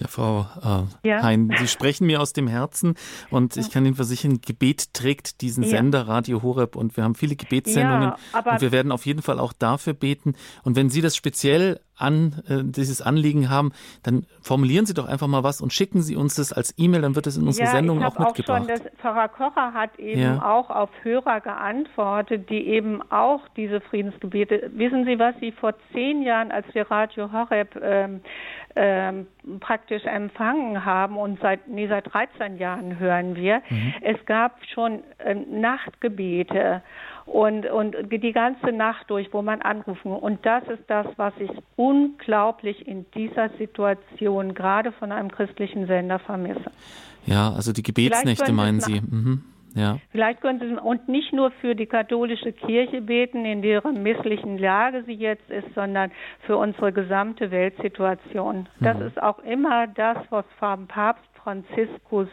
Ja, 0.01 0.07
Frau 0.07 0.47
äh, 0.63 1.09
ja. 1.09 1.23
Hein, 1.23 1.53
Sie 1.59 1.67
sprechen 1.67 2.07
mir 2.07 2.21
aus 2.21 2.33
dem 2.33 2.47
Herzen 2.47 2.95
und 3.31 3.57
ja. 3.57 3.63
ich 3.63 3.71
kann 3.71 3.85
Ihnen 3.85 3.97
versichern, 3.97 4.41
Gebet 4.41 4.95
trägt 4.95 5.41
diesen 5.41 5.65
ja. 5.65 5.71
Sender 5.71 6.07
Radio 6.07 6.43
Horeb 6.43 6.77
und 6.77 6.97
wir 6.97 7.05
haben 7.05 7.17
viele 7.17 7.35
Gebetssendungen 7.35 8.13
und 8.33 8.61
wir 8.61 8.71
werden 8.71 8.93
auf 8.93 9.07
jeden 9.07 9.23
Fall 9.23 9.41
auch 9.41 9.53
dafür 9.53 9.95
beten. 9.95 10.35
Und 10.63 10.77
wenn 10.77 10.89
Sie 10.89 11.01
das 11.01 11.17
speziell 11.17 11.81
an 11.99 12.43
äh, 12.49 12.63
dieses 12.65 13.03
Anliegen 13.03 13.51
haben, 13.51 13.73
dann 14.03 14.27
formulieren 14.41 14.87
Sie 14.87 14.95
doch 14.95 15.07
einfach 15.07 15.27
mal 15.27 15.43
was 15.43 15.61
und 15.61 15.73
schicken 15.73 16.03
Sie 16.03 16.17
uns 16.17 16.35
das 16.37 16.53
als 16.53 16.75
E-Mail, 16.77 17.03
dann 17.03 17.15
wird 17.15 17.27
es 17.27 17.37
in 17.37 17.47
unsere 17.47 17.67
ja, 17.67 17.73
Sendung 17.73 18.03
auch 18.03 18.19
mitgebracht. 18.19 18.63
Auch 18.63 18.77
schon, 18.77 18.91
Pfarrer 18.99 19.29
Kocher 19.29 19.73
hat 19.75 19.99
eben 19.99 20.21
ja. 20.21 20.43
auch 20.43 20.71
auf 20.71 20.91
Hörer 21.03 21.41
geantwortet, 21.41 22.49
die 22.51 22.67
eben 22.67 23.03
auch 23.11 23.41
diese 23.57 23.81
Friedensgebete. 23.81 24.71
Wissen 24.75 25.05
Sie 25.05 25.19
was? 25.19 25.35
Sie 25.41 25.53
vor 25.53 25.75
zehn 25.93 26.23
Jahren, 26.23 26.51
als 26.51 26.67
wir 26.75 26.91
Radio 26.91 27.33
Horeb 27.33 27.77
ähm, 27.83 28.21
ähm, 28.77 29.27
praktisch 29.61 30.05
empfangen 30.05 30.85
haben 30.85 31.17
und 31.17 31.41
seit 31.41 31.69
nee, 31.69 31.89
seit 31.89 32.13
13 32.13 32.59
Jahren 32.59 32.99
hören 32.99 33.35
wir, 33.35 33.63
mhm. 33.69 33.95
es 34.03 34.25
gab 34.27 34.59
schon 34.73 35.03
ähm, 35.19 35.61
Nachtgebete 35.61 36.83
und, 37.33 37.67
und 37.67 37.97
die 38.11 38.33
ganze 38.33 38.73
Nacht 38.73 39.11
durch, 39.11 39.33
wo 39.33 39.43
man 39.43 39.61
anrufen. 39.63 40.13
Und 40.13 40.45
das 40.45 40.65
ist 40.69 40.85
das, 40.89 41.07
was 41.17 41.33
ich 41.39 41.51
unglaublich 41.77 42.87
in 42.89 43.07
dieser 43.15 43.51
Situation 43.59 44.55
gerade 44.55 44.93
von 44.93 45.13
einem 45.13 45.31
christlichen 45.31 45.87
Sender 45.87 46.19
vermisse. 46.19 46.71
Ja, 47.27 47.53
also 47.53 47.73
die 47.73 47.83
Gebetsnächte 47.83 48.53
meinen 48.53 48.81
Sie. 48.81 49.01
Mhm. 49.01 49.45
Ja. 49.75 49.99
Vielleicht 50.11 50.41
können 50.41 50.61
Sie 50.61 50.81
und 50.81 51.09
nicht 51.09 51.33
nur 51.33 51.51
für 51.51 51.75
die 51.75 51.87
katholische 51.87 52.53
Kirche 52.53 53.03
beten, 53.03 53.45
in 53.45 53.63
deren 53.63 54.03
misslichen 54.03 54.59
Lage 54.59 55.05
sie 55.05 55.13
jetzt 55.13 55.49
ist, 55.51 55.73
sondern 55.75 56.11
für 56.47 56.57
unsere 56.57 56.93
gesamte 56.93 57.51
Weltsituation. 57.51 58.67
Das 58.81 58.97
mhm. 58.97 59.07
ist 59.07 59.23
auch 59.23 59.39
immer 59.41 59.87
das, 59.87 60.17
was 60.31 60.47
vom 60.59 60.87
Papst 60.87 61.29
Franziskus 61.45 62.29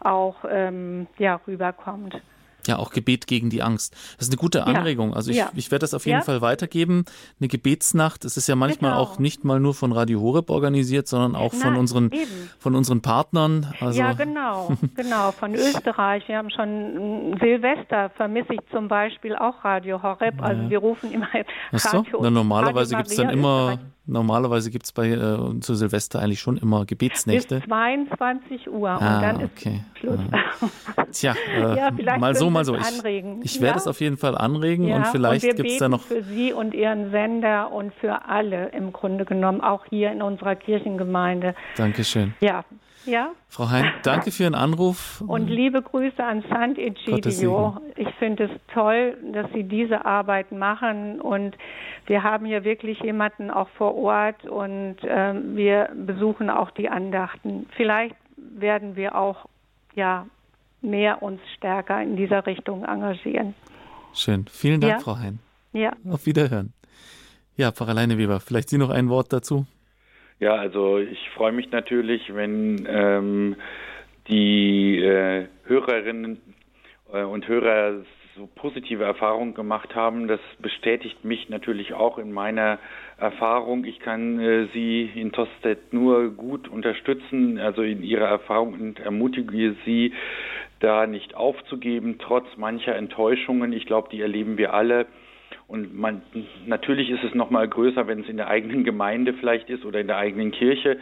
auch 0.00 0.36
ähm, 0.48 1.06
ja, 1.18 1.40
rüberkommt. 1.46 2.20
Ja, 2.66 2.78
auch 2.78 2.90
Gebet 2.90 3.26
gegen 3.26 3.50
die 3.50 3.62
Angst. 3.62 3.94
Das 4.16 4.26
ist 4.26 4.32
eine 4.32 4.38
gute 4.38 4.66
Anregung. 4.66 5.14
Also 5.14 5.30
ich, 5.30 5.36
ja. 5.36 5.50
ich 5.54 5.70
werde 5.70 5.80
das 5.80 5.94
auf 5.94 6.06
jeden 6.06 6.18
ja. 6.18 6.24
Fall 6.24 6.40
weitergeben. 6.40 7.04
Eine 7.40 7.48
Gebetsnacht. 7.48 8.24
Es 8.24 8.36
ist 8.36 8.48
ja 8.48 8.56
manchmal 8.56 8.92
genau. 8.92 9.02
auch 9.02 9.18
nicht 9.18 9.44
mal 9.44 9.60
nur 9.60 9.74
von 9.74 9.92
Radio 9.92 10.20
Horeb 10.20 10.50
organisiert, 10.50 11.08
sondern 11.08 11.34
auch 11.34 11.52
Nein, 11.52 11.62
von 11.62 11.76
unseren, 11.76 12.10
von 12.58 12.74
unseren 12.74 13.02
Partnern. 13.02 13.72
Also 13.80 13.98
ja, 13.98 14.12
genau, 14.12 14.76
genau. 14.94 15.32
Von 15.32 15.54
Österreich. 15.54 16.26
Wir 16.28 16.38
haben 16.38 16.50
schon 16.50 17.36
Silvester 17.40 18.10
vermisse 18.10 18.54
ich 18.54 18.60
zum 18.70 18.88
Beispiel 18.88 19.36
auch 19.36 19.64
Radio 19.64 20.02
Horeb. 20.02 20.42
Also 20.42 20.68
wir 20.70 20.78
rufen 20.78 21.12
immer 21.12 21.28
Ach 21.72 21.78
so? 21.78 21.98
Radio. 21.98 22.20
Na, 22.22 22.30
normalerweise 22.30 22.96
gibt 22.96 23.08
es 23.08 23.16
dann 23.16 23.30
immer 23.30 23.78
Normalerweise 24.08 24.70
gibt 24.70 24.86
es 24.86 24.92
bei 24.92 25.08
äh, 25.08 25.60
zu 25.60 25.74
Silvester 25.74 26.20
eigentlich 26.20 26.40
schon 26.40 26.56
immer 26.56 26.86
Gebetsnächte. 26.86 27.56
Bis 27.56 27.64
22 27.64 28.70
Uhr 28.70 28.74
und 28.74 29.02
ah, 29.02 29.20
dann 29.20 29.44
okay. 29.44 29.82
ist 29.94 29.98
Schluss. 29.98 30.20
Ah. 30.30 31.04
Tja, 31.10 31.34
äh, 31.56 31.76
ja, 31.76 32.18
mal 32.18 32.36
so, 32.36 32.48
mal 32.48 32.64
so. 32.64 32.76
Ich, 32.76 33.02
ich 33.42 33.60
werde 33.60 33.78
es 33.78 33.86
auf 33.88 34.00
jeden 34.00 34.16
Fall 34.16 34.38
anregen 34.38 34.92
und 34.92 35.06
vielleicht 35.08 35.56
gibt 35.56 35.68
es 35.68 35.78
da 35.78 35.88
noch. 35.88 36.02
Für 36.02 36.22
Sie 36.22 36.52
und 36.52 36.72
Ihren 36.72 37.10
Sender 37.10 37.72
und 37.72 37.92
für 37.94 38.26
alle 38.26 38.68
im 38.68 38.92
Grunde 38.92 39.24
genommen, 39.24 39.60
auch 39.60 39.84
hier 39.90 40.12
in 40.12 40.22
unserer 40.22 40.54
Kirchengemeinde. 40.54 41.54
Dankeschön. 41.76 42.34
Ja, 42.40 42.64
ja. 43.06 43.32
Frau 43.48 43.70
Hein, 43.70 43.90
danke 44.02 44.30
für 44.30 44.44
Ihren 44.44 44.54
Anruf. 44.54 45.22
Und 45.26 45.48
liebe 45.48 45.82
Grüße 45.82 46.22
an 46.22 46.42
Sant'Egidio. 46.44 47.78
Ich 47.96 48.08
finde 48.18 48.44
es 48.44 48.50
toll, 48.72 49.16
dass 49.32 49.50
Sie 49.52 49.64
diese 49.64 50.04
Arbeit 50.04 50.52
machen 50.52 51.20
und 51.20 51.56
wir 52.06 52.22
haben 52.22 52.46
hier 52.46 52.64
wirklich 52.64 53.00
jemanden 53.00 53.50
auch 53.50 53.68
vor 53.70 53.94
Ort 53.96 54.44
und 54.46 55.02
äh, 55.02 55.34
wir 55.56 55.90
besuchen 55.94 56.50
auch 56.50 56.70
die 56.70 56.88
Andachten. 56.88 57.66
Vielleicht 57.76 58.16
werden 58.36 58.96
wir 58.96 59.16
auch 59.16 59.46
ja 59.94 60.26
mehr 60.82 61.22
uns 61.22 61.40
stärker 61.56 62.00
in 62.02 62.16
dieser 62.16 62.46
Richtung 62.46 62.84
engagieren. 62.84 63.54
Schön. 64.12 64.46
Vielen 64.50 64.80
Dank, 64.80 64.92
ja? 64.94 64.98
Frau 65.00 65.16
Hein. 65.18 65.40
Ja. 65.72 65.92
Auf 66.08 66.26
Wiederhören. 66.26 66.72
Ja, 67.56 67.72
Pfarrer 67.72 67.94
Leineweber, 67.94 68.40
vielleicht 68.40 68.68
Sie 68.68 68.78
noch 68.78 68.90
ein 68.90 69.08
Wort 69.08 69.32
dazu? 69.32 69.66
Ja, 70.38 70.54
also 70.54 70.98
ich 70.98 71.30
freue 71.30 71.52
mich 71.52 71.70
natürlich, 71.70 72.34
wenn 72.34 72.86
ähm, 72.88 73.56
die 74.28 74.98
äh, 74.98 75.46
Hörerinnen 75.64 76.40
äh, 77.12 77.22
und 77.22 77.48
Hörer 77.48 78.02
so 78.36 78.46
positive 78.54 79.02
Erfahrungen 79.02 79.54
gemacht 79.54 79.94
haben. 79.94 80.28
Das 80.28 80.40
bestätigt 80.58 81.24
mich 81.24 81.48
natürlich 81.48 81.94
auch 81.94 82.18
in 82.18 82.32
meiner 82.32 82.78
Erfahrung. 83.16 83.84
Ich 83.84 83.98
kann 84.00 84.38
äh, 84.38 84.66
Sie 84.74 85.10
in 85.14 85.32
Tostedt 85.32 85.94
nur 85.94 86.30
gut 86.30 86.68
unterstützen, 86.68 87.58
also 87.58 87.82
in 87.82 88.02
Ihrer 88.02 88.26
Erfahrung 88.28 88.74
und 88.74 89.00
ermutige 89.00 89.74
Sie, 89.86 90.12
da 90.80 91.06
nicht 91.06 91.34
aufzugeben, 91.34 92.18
trotz 92.18 92.44
mancher 92.58 92.94
Enttäuschungen. 92.94 93.72
Ich 93.72 93.86
glaube, 93.86 94.08
die 94.12 94.20
erleben 94.20 94.58
wir 94.58 94.74
alle. 94.74 95.06
Und 95.68 95.96
man, 95.96 96.22
natürlich 96.66 97.10
ist 97.10 97.24
es 97.24 97.34
noch 97.34 97.50
mal 97.50 97.68
größer, 97.68 98.06
wenn 98.06 98.20
es 98.20 98.28
in 98.28 98.36
der 98.36 98.48
eigenen 98.48 98.84
Gemeinde 98.84 99.34
vielleicht 99.34 99.68
ist 99.68 99.84
oder 99.84 100.00
in 100.00 100.06
der 100.06 100.16
eigenen 100.16 100.52
Kirche. 100.52 100.98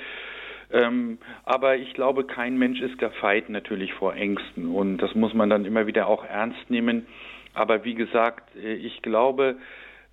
Ähm, 0.73 1.19
aber 1.45 1.77
ich 1.77 1.93
glaube, 1.95 2.25
kein 2.25 2.57
Mensch 2.57 2.81
ist 2.81 2.99
gefeit 2.99 3.51
natürlich 3.51 3.93
vor 3.95 4.15
Ängsten 4.15 4.69
und 4.69 4.99
das 4.99 5.15
muss 5.15 5.35
man 5.35 5.51
dann 5.51 5.67
immer 5.67 5.87
wieder 5.87 6.07
auch 6.07 6.25
ernst 6.25 6.71
nehmen. 6.71 7.07
Aber 7.53 7.85
wie 7.85 7.95
gesagt, 7.95 8.57
äh, 8.57 8.75
ich 8.75 9.03
glaube, 9.03 9.57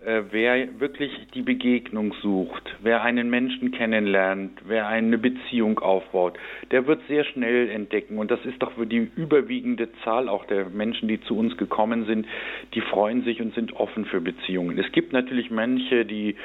wer 0.04 0.80
wirklich 0.80 1.12
die 1.36 1.43
Begegnung 1.43 2.14
sucht, 2.22 2.76
wer 2.82 3.04
einen 3.04 3.30
Menschen 3.30 3.72
kennenlernt, 3.72 4.60
wer 4.66 4.88
eine 4.88 5.18
Beziehung 5.18 5.80
aufbaut, 5.80 6.38
der 6.72 6.88
wird 6.88 7.02
sehr 7.08 7.24
schnell 7.24 7.70
entdecken. 7.70 8.18
Und 8.18 8.32
das 8.32 8.43
ist 8.45 8.62
doch 8.62 8.72
für 8.74 8.88
die 8.88 9.12
überwiegende 9.16 9.89
Zahl 10.04 10.28
auch 10.28 10.45
der 10.45 10.70
Menschen, 10.70 11.08
die 11.08 11.22
zu 11.22 11.38
uns 11.38 11.56
gekommen 11.58 12.06
sind, 12.06 12.26
die 12.74 12.82
freuen 12.82 13.24
sich 13.24 13.41
und 13.41 13.54
sind 13.54 13.74
offen 13.74 14.06
für 14.06 14.22
Beziehungen. 14.22 14.80
Es 14.80 14.91
gibt 14.91 15.14
natürlich 15.14 15.52
manche, 15.52 16.06
die 16.06 16.36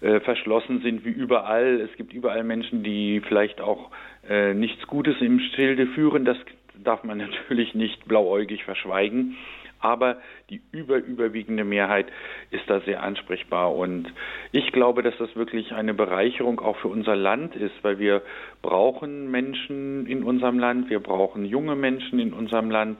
äh, 0.00 0.20
verschlossen 0.20 0.82
sind 0.82 1.04
wie 1.04 1.10
überall. 1.10 1.80
Es 1.80 1.96
gibt 1.96 2.12
überall 2.12 2.44
Menschen, 2.44 2.82
die 2.82 3.22
vielleicht 3.26 3.60
auch 3.62 3.90
äh, 4.28 4.52
nichts 4.52 4.86
Gutes 4.86 5.16
im 5.20 5.40
Schilde 5.40 5.86
führen. 5.86 6.26
Das 6.26 6.36
darf 6.84 7.02
man 7.02 7.18
natürlich 7.30 7.74
nicht 7.74 8.06
blauäugig 8.06 8.64
verschweigen. 8.64 9.36
Aber 9.80 10.18
die 10.50 10.62
über, 10.72 10.96
überwiegende 10.96 11.64
Mehrheit 11.64 12.06
ist 12.50 12.68
da 12.68 12.80
sehr 12.80 13.02
ansprechbar. 13.02 13.74
Und 13.74 14.12
ich 14.52 14.72
glaube, 14.72 15.02
dass 15.02 15.16
das 15.18 15.34
wirklich 15.36 15.72
eine 15.72 15.94
Bereicherung 15.94 16.60
auch 16.60 16.76
für 16.78 16.88
unser 16.88 17.16
Land 17.16 17.56
ist, 17.56 17.74
weil 17.82 17.98
wir 17.98 18.22
brauchen 18.62 19.30
Menschen 19.30 20.06
in 20.06 20.22
unserem 20.22 20.58
Land, 20.58 20.90
wir 20.90 21.00
brauchen 21.00 21.44
junge 21.44 21.76
Menschen 21.76 22.18
in 22.18 22.32
unserem 22.32 22.70
Land. 22.70 22.98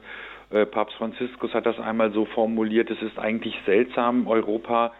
Äh, 0.49 0.65
Papst 0.65 0.95
Franziskus 0.97 1.53
hat 1.53 1.65
das 1.65 1.79
einmal 1.79 2.11
so 2.11 2.25
formuliert, 2.25 2.89
es 2.89 3.01
ist 3.01 3.17
eigentlich 3.19 3.55
seltsam, 3.65 4.27
Europa 4.27 4.93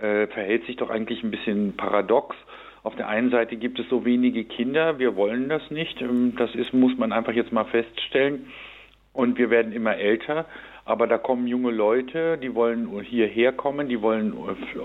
äh, 0.00 0.26
verhält 0.26 0.66
sich 0.66 0.76
doch 0.76 0.90
eigentlich 0.90 1.22
ein 1.22 1.30
bisschen 1.30 1.76
paradox. 1.76 2.36
Auf 2.82 2.96
der 2.96 3.08
einen 3.08 3.30
Seite 3.30 3.56
gibt 3.56 3.78
es 3.78 3.88
so 3.88 4.04
wenige 4.04 4.44
Kinder, 4.44 4.98
wir 4.98 5.16
wollen 5.16 5.48
das 5.48 5.70
nicht. 5.70 6.02
Ähm, 6.02 6.34
das 6.36 6.54
ist, 6.54 6.74
muss 6.74 6.96
man 6.98 7.12
einfach 7.12 7.32
jetzt 7.32 7.52
mal 7.52 7.64
feststellen. 7.64 8.46
Und 9.14 9.38
wir 9.38 9.48
werden 9.48 9.72
immer 9.72 9.96
älter. 9.96 10.44
Aber 10.86 11.06
da 11.06 11.16
kommen 11.16 11.46
junge 11.46 11.70
Leute, 11.70 12.36
die 12.36 12.54
wollen 12.54 13.00
hierher 13.00 13.52
kommen, 13.52 13.88
die 13.88 14.02
wollen 14.02 14.34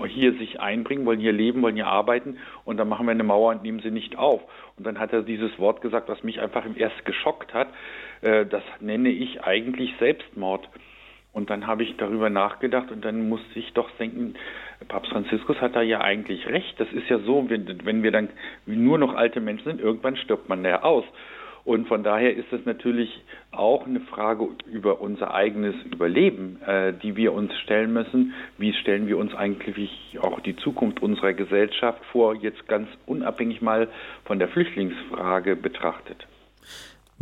hier 0.08 0.32
sich 0.34 0.58
einbringen, 0.58 1.04
wollen 1.04 1.20
hier 1.20 1.32
leben, 1.32 1.60
wollen 1.60 1.76
hier 1.76 1.88
arbeiten. 1.88 2.38
Und 2.64 2.78
dann 2.78 2.88
machen 2.88 3.06
wir 3.06 3.10
eine 3.10 3.22
Mauer 3.22 3.50
und 3.50 3.62
nehmen 3.62 3.80
sie 3.80 3.90
nicht 3.90 4.16
auf. 4.16 4.40
Und 4.78 4.86
dann 4.86 4.98
hat 4.98 5.12
er 5.12 5.22
dieses 5.22 5.58
Wort 5.58 5.82
gesagt, 5.82 6.08
was 6.08 6.22
mich 6.22 6.40
einfach 6.40 6.64
erst 6.74 7.04
geschockt 7.04 7.52
hat. 7.52 7.68
Äh, 8.22 8.46
das 8.46 8.62
nenne 8.80 9.10
ich 9.10 9.42
eigentlich 9.44 9.94
Selbstmord. 9.98 10.68
Und 11.32 11.50
dann 11.50 11.66
habe 11.66 11.84
ich 11.84 11.96
darüber 11.96 12.28
nachgedacht 12.28 12.90
und 12.90 13.04
dann 13.04 13.28
musste 13.28 13.58
ich 13.58 13.72
doch 13.72 13.88
denken, 13.98 14.34
Papst 14.88 15.12
Franziskus 15.12 15.60
hat 15.60 15.76
da 15.76 15.82
ja 15.82 16.00
eigentlich 16.00 16.46
recht. 16.48 16.74
Das 16.80 16.90
ist 16.92 17.08
ja 17.08 17.18
so, 17.20 17.48
wenn, 17.48 18.02
wir 18.02 18.10
dann 18.10 18.30
nur 18.66 18.98
noch 18.98 19.14
alte 19.14 19.40
Menschen 19.40 19.64
sind, 19.64 19.80
irgendwann 19.80 20.16
stirbt 20.16 20.48
man 20.48 20.64
ja 20.64 20.82
aus. 20.82 21.04
Und 21.64 21.88
von 21.88 22.02
daher 22.02 22.34
ist 22.34 22.52
es 22.52 22.64
natürlich 22.64 23.22
auch 23.52 23.86
eine 23.86 24.00
Frage 24.00 24.48
über 24.70 25.00
unser 25.00 25.34
eigenes 25.34 25.74
Überleben, 25.84 26.60
äh, 26.62 26.92
die 26.92 27.16
wir 27.16 27.32
uns 27.32 27.54
stellen 27.58 27.92
müssen. 27.92 28.32
Wie 28.58 28.72
stellen 28.72 29.06
wir 29.06 29.18
uns 29.18 29.34
eigentlich 29.34 30.18
auch 30.20 30.40
die 30.40 30.56
Zukunft 30.56 31.02
unserer 31.02 31.34
Gesellschaft 31.34 32.02
vor, 32.12 32.34
jetzt 32.34 32.66
ganz 32.68 32.88
unabhängig 33.06 33.60
mal 33.60 33.88
von 34.24 34.38
der 34.38 34.48
Flüchtlingsfrage 34.48 35.56
betrachtet? 35.56 36.26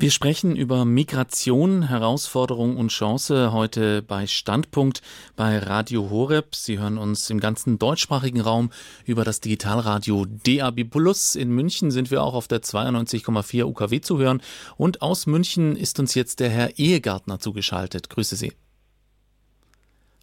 Wir 0.01 0.13
sprechen 0.13 0.55
über 0.55 0.85
Migration, 0.85 1.89
Herausforderung 1.89 2.77
und 2.77 2.93
Chance 2.93 3.53
heute 3.53 4.01
bei 4.01 4.29
Standpunkt 4.29 5.03
bei 5.35 5.59
Radio 5.59 6.09
Horeb. 6.09 6.55
Sie 6.55 6.79
hören 6.79 6.99
uns 6.99 7.29
im 7.31 7.41
ganzen 7.41 7.81
deutschsprachigen 7.81 8.41
Raum 8.41 8.71
über 9.07 9.25
das 9.25 9.41
Digitalradio 9.41 10.25
DAB 10.25 10.85
Plus. 10.85 11.35
In 11.35 11.51
München 11.51 11.91
sind 11.91 12.13
wir 12.13 12.23
auch 12.23 12.35
auf 12.35 12.47
der 12.47 12.61
92,4 12.61 13.65
UKW 13.65 14.01
zu 14.01 14.19
hören. 14.21 14.41
Und 14.77 15.03
aus 15.03 15.27
München 15.27 15.75
ist 15.75 15.99
uns 15.99 16.15
jetzt 16.15 16.39
der 16.39 16.51
Herr 16.51 16.79
Ehegartner 16.79 17.41
zugeschaltet. 17.41 18.09
Grüße 18.09 18.37
Sie. 18.37 18.53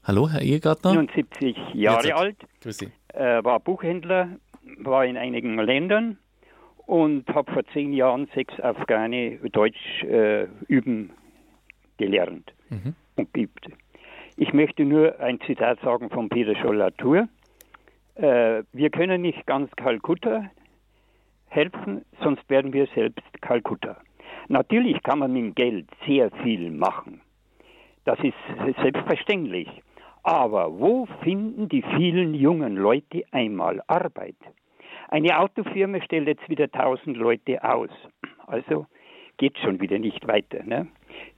Hallo, 0.05 0.29
Herr 0.29 0.41
Ehegartner. 0.41 0.93
79 0.93 1.57
Jahre 1.73 2.15
alt. 2.15 2.37
Grüße 2.61 2.85
Sie. 2.85 2.91
Äh, 3.13 3.43
war 3.43 3.59
Buchhändler, 3.59 4.37
war 4.77 5.05
in 5.05 5.17
einigen 5.17 5.59
Ländern 5.59 6.17
und 6.85 7.27
habe 7.29 7.51
vor 7.51 7.63
zehn 7.73 7.93
Jahren 7.93 8.27
sechs 8.33 8.59
Afghane 8.59 9.37
Deutsch 9.51 10.03
äh, 10.03 10.47
üben 10.67 11.11
gelernt 11.97 12.53
mhm. 12.69 12.95
und 13.15 13.33
geübt. 13.33 13.67
Ich 14.37 14.53
möchte 14.53 14.83
nur 14.83 15.19
ein 15.19 15.39
Zitat 15.41 15.79
sagen 15.81 16.09
von 16.09 16.29
Peter 16.29 16.55
Scholl-Latour. 16.55 17.27
Äh, 18.15 18.63
wir 18.73 18.89
können 18.89 19.21
nicht 19.21 19.45
ganz 19.45 19.71
Kalkutta 19.75 20.49
helfen, 21.47 22.03
sonst 22.21 22.47
werden 22.49 22.73
wir 22.73 22.87
selbst 22.93 23.23
Kalkutta. 23.41 23.97
Natürlich 24.47 25.01
kann 25.03 25.19
man 25.19 25.33
mit 25.33 25.55
Geld 25.55 25.87
sehr 26.05 26.29
viel 26.43 26.69
machen. 26.69 27.21
Das 28.03 28.19
ist 28.19 28.35
selbstverständlich. 28.81 29.69
Aber 30.23 30.79
wo 30.79 31.05
finden 31.23 31.69
die 31.69 31.83
vielen 31.95 32.33
jungen 32.33 32.75
Leute 32.75 33.23
einmal 33.31 33.81
Arbeit? 33.87 34.35
Eine 35.09 35.39
Autofirma 35.39 36.01
stellt 36.01 36.27
jetzt 36.27 36.49
wieder 36.49 36.65
1000 36.65 37.17
Leute 37.17 37.63
aus. 37.63 37.89
Also 38.47 38.87
geht 39.37 39.57
schon 39.59 39.79
wieder 39.81 39.99
nicht 39.99 40.27
weiter. 40.27 40.63
Ne? 40.63 40.87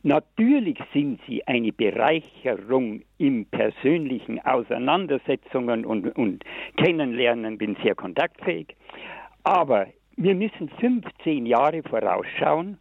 Natürlich 0.03 0.78
sind 0.93 1.20
sie 1.28 1.45
eine 1.47 1.72
Bereicherung 1.72 3.01
in 3.18 3.45
persönlichen 3.45 4.39
Auseinandersetzungen 4.45 5.86
und, 5.86 6.15
und 6.15 6.43
Kennenlernen, 6.78 7.57
bin 7.57 7.76
sehr 7.84 7.95
kontaktfähig. 7.95 8.76
Aber 9.43 9.88
wir 10.15 10.36
müssen 10.36 10.70
15 10.80 11.45
Jahre 11.45 11.84
vorausschauen, 11.84 12.78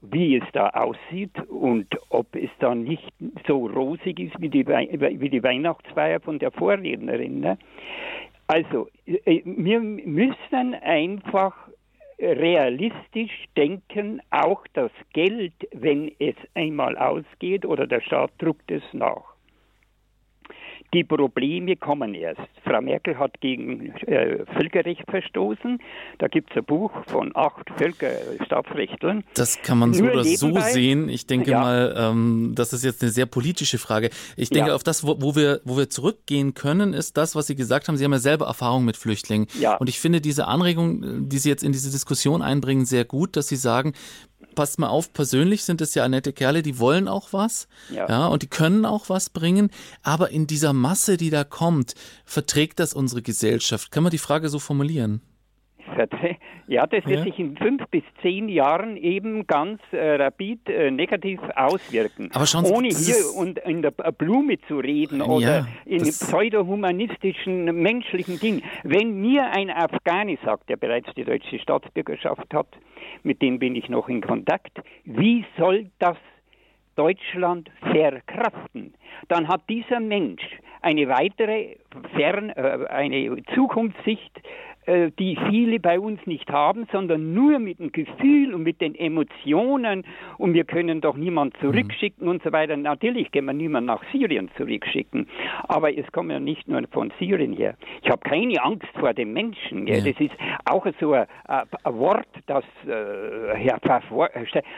wie 0.00 0.36
es 0.36 0.44
da 0.52 0.68
aussieht 0.70 1.36
und 1.48 1.88
ob 2.10 2.36
es 2.36 2.50
dann 2.60 2.84
nicht 2.84 3.12
so 3.46 3.66
rosig 3.66 4.20
ist 4.20 4.40
wie 4.40 4.48
die, 4.48 4.66
wie 4.66 5.28
die 5.28 5.42
Weihnachtsfeier 5.42 6.20
von 6.20 6.38
der 6.38 6.52
Vorrednerin. 6.52 7.40
Ne? 7.40 7.58
Also, 8.48 8.88
äh, 9.06 9.42
wir 9.44 9.78
müssen 9.80 10.74
einfach 10.74 11.54
realistisch 12.18 13.44
denken, 13.56 14.20
auch 14.30 14.66
das 14.72 14.90
Geld, 15.12 15.52
wenn 15.72 16.10
es 16.18 16.34
einmal 16.54 16.96
ausgeht 16.98 17.64
oder 17.64 17.86
der 17.86 18.00
Staat 18.00 18.32
druckt 18.38 18.70
es 18.70 18.82
nach. 18.92 19.27
Die 20.94 21.04
Probleme 21.04 21.76
kommen 21.76 22.14
erst. 22.14 22.40
Frau 22.64 22.80
Merkel 22.80 23.18
hat 23.18 23.40
gegen 23.40 23.94
äh, 24.06 24.44
Völkerrecht 24.54 25.04
verstoßen. 25.10 25.78
Da 26.18 26.28
gibt 26.28 26.50
es 26.50 26.56
ein 26.56 26.64
Buch 26.64 26.90
von 27.06 27.30
acht 27.34 27.68
Völkerstaatsrechtlern. 27.76 29.24
Das 29.34 29.60
kann 29.60 29.78
man 29.78 29.92
so 29.92 30.04
Nur 30.04 30.14
oder 30.14 30.22
nebenbei. 30.22 30.60
so 30.60 30.72
sehen. 30.72 31.08
Ich 31.10 31.26
denke 31.26 31.50
ja. 31.50 31.60
mal, 31.60 31.94
ähm, 31.96 32.52
das 32.54 32.72
ist 32.72 32.84
jetzt 32.84 33.02
eine 33.02 33.10
sehr 33.10 33.26
politische 33.26 33.76
Frage. 33.76 34.08
Ich 34.36 34.48
denke, 34.48 34.70
ja. 34.70 34.74
auf 34.74 34.82
das, 34.82 35.06
wo, 35.06 35.20
wo, 35.20 35.36
wir, 35.36 35.60
wo 35.64 35.76
wir 35.76 35.90
zurückgehen 35.90 36.54
können, 36.54 36.94
ist 36.94 37.18
das, 37.18 37.34
was 37.34 37.46
Sie 37.46 37.54
gesagt 37.54 37.88
haben. 37.88 37.96
Sie 37.98 38.04
haben 38.04 38.12
ja 38.12 38.18
selber 38.18 38.46
Erfahrung 38.46 38.86
mit 38.86 38.96
Flüchtlingen. 38.96 39.46
Ja. 39.60 39.76
Und 39.76 39.90
ich 39.90 40.00
finde 40.00 40.22
diese 40.22 40.46
Anregung, 40.46 41.28
die 41.28 41.38
Sie 41.38 41.50
jetzt 41.50 41.62
in 41.62 41.72
diese 41.72 41.90
Diskussion 41.90 42.40
einbringen, 42.40 42.86
sehr 42.86 43.04
gut, 43.04 43.36
dass 43.36 43.48
Sie 43.48 43.56
sagen, 43.56 43.92
passt 44.58 44.80
mal 44.80 44.88
auf, 44.88 45.12
persönlich 45.12 45.62
sind 45.62 45.80
es 45.80 45.94
ja 45.94 46.08
nette 46.08 46.32
Kerle, 46.32 46.62
die 46.62 46.80
wollen 46.80 47.06
auch 47.06 47.32
was, 47.32 47.68
ja. 47.90 48.08
ja, 48.08 48.26
und 48.26 48.42
die 48.42 48.48
können 48.48 48.86
auch 48.86 49.08
was 49.08 49.30
bringen, 49.30 49.70
aber 50.02 50.30
in 50.30 50.48
dieser 50.48 50.72
Masse, 50.72 51.16
die 51.16 51.30
da 51.30 51.44
kommt, 51.44 51.94
verträgt 52.24 52.80
das 52.80 52.92
unsere 52.92 53.22
Gesellschaft? 53.22 53.92
Kann 53.92 54.02
man 54.02 54.10
die 54.10 54.18
Frage 54.18 54.48
so 54.48 54.58
formulieren? 54.58 55.20
Ja, 56.66 56.86
das 56.86 57.06
wird 57.06 57.20
ja. 57.20 57.24
sich 57.24 57.38
in 57.38 57.56
fünf 57.56 57.82
bis 57.90 58.02
zehn 58.20 58.48
Jahren 58.48 58.98
eben 58.98 59.46
ganz 59.46 59.80
äh, 59.90 60.16
rapid 60.16 60.68
äh, 60.68 60.90
negativ 60.90 61.40
auswirken. 61.56 62.30
Aber 62.34 62.44
Sie, 62.44 62.58
Ohne 62.58 62.88
hier 62.88 63.16
und 63.36 63.58
in 63.60 63.80
der 63.80 63.90
Blume 63.90 64.58
zu 64.68 64.78
reden 64.78 65.22
oder 65.22 65.60
ja, 65.60 65.66
in 65.86 66.02
pseudohumanistischen 66.02 67.64
menschlichen 67.64 68.38
Dingen. 68.38 68.62
Wenn 68.82 69.20
mir 69.20 69.50
ein 69.50 69.70
Afghani 69.70 70.38
sagt, 70.44 70.68
der 70.68 70.76
bereits 70.76 71.08
die 71.14 71.24
deutsche 71.24 71.58
Staatsbürgerschaft 71.58 72.52
hat, 72.52 72.68
mit 73.22 73.40
dem 73.40 73.58
bin 73.58 73.74
ich 73.74 73.88
noch 73.88 74.08
in 74.08 74.20
Kontakt, 74.20 74.78
wie 75.04 75.46
soll 75.56 75.90
das 75.98 76.18
Deutschland 76.96 77.70
verkraften? 77.80 78.94
Dann 79.28 79.48
hat 79.48 79.62
dieser 79.68 80.00
Mensch 80.00 80.42
eine 80.82 81.08
weitere 81.08 81.76
Fern, 82.14 82.50
äh, 82.50 82.86
eine 82.88 83.42
Zukunftssicht, 83.54 84.40
die 85.18 85.38
viele 85.50 85.80
bei 85.80 86.00
uns 86.00 86.18
nicht 86.26 86.50
haben, 86.50 86.86
sondern 86.92 87.34
nur 87.34 87.58
mit 87.58 87.78
dem 87.78 87.92
Gefühl 87.92 88.54
und 88.54 88.62
mit 88.62 88.80
den 88.80 88.94
Emotionen 88.94 90.04
und 90.38 90.54
wir 90.54 90.64
können 90.64 91.00
doch 91.00 91.16
niemand 91.16 91.54
mhm. 91.54 91.66
zurückschicken 91.66 92.24
mhm. 92.24 92.30
und 92.30 92.42
so 92.42 92.52
weiter. 92.52 92.76
Natürlich 92.76 93.30
können 93.30 93.46
wir 93.46 93.52
niemand 93.52 93.86
nach 93.86 94.02
Syrien 94.12 94.50
zurückschicken, 94.56 95.28
aber 95.68 95.96
es 95.96 96.10
kommt 96.12 96.30
ja 96.30 96.40
nicht 96.40 96.68
nur 96.68 96.82
von 96.90 97.12
Syrien 97.18 97.52
her. 97.52 97.74
Ich 98.02 98.10
habe 98.10 98.20
keine 98.20 98.62
Angst 98.62 98.88
vor 98.98 99.12
den 99.12 99.32
Menschen. 99.32 99.86
Ja. 99.86 99.96
Das 99.96 100.18
ist 100.18 100.34
auch 100.64 100.86
so 101.00 101.12
ein, 101.12 101.26
ein, 101.46 101.62
ein 101.84 101.94
Wort, 101.98 102.28
das 102.46 102.64
äh, 102.86 103.70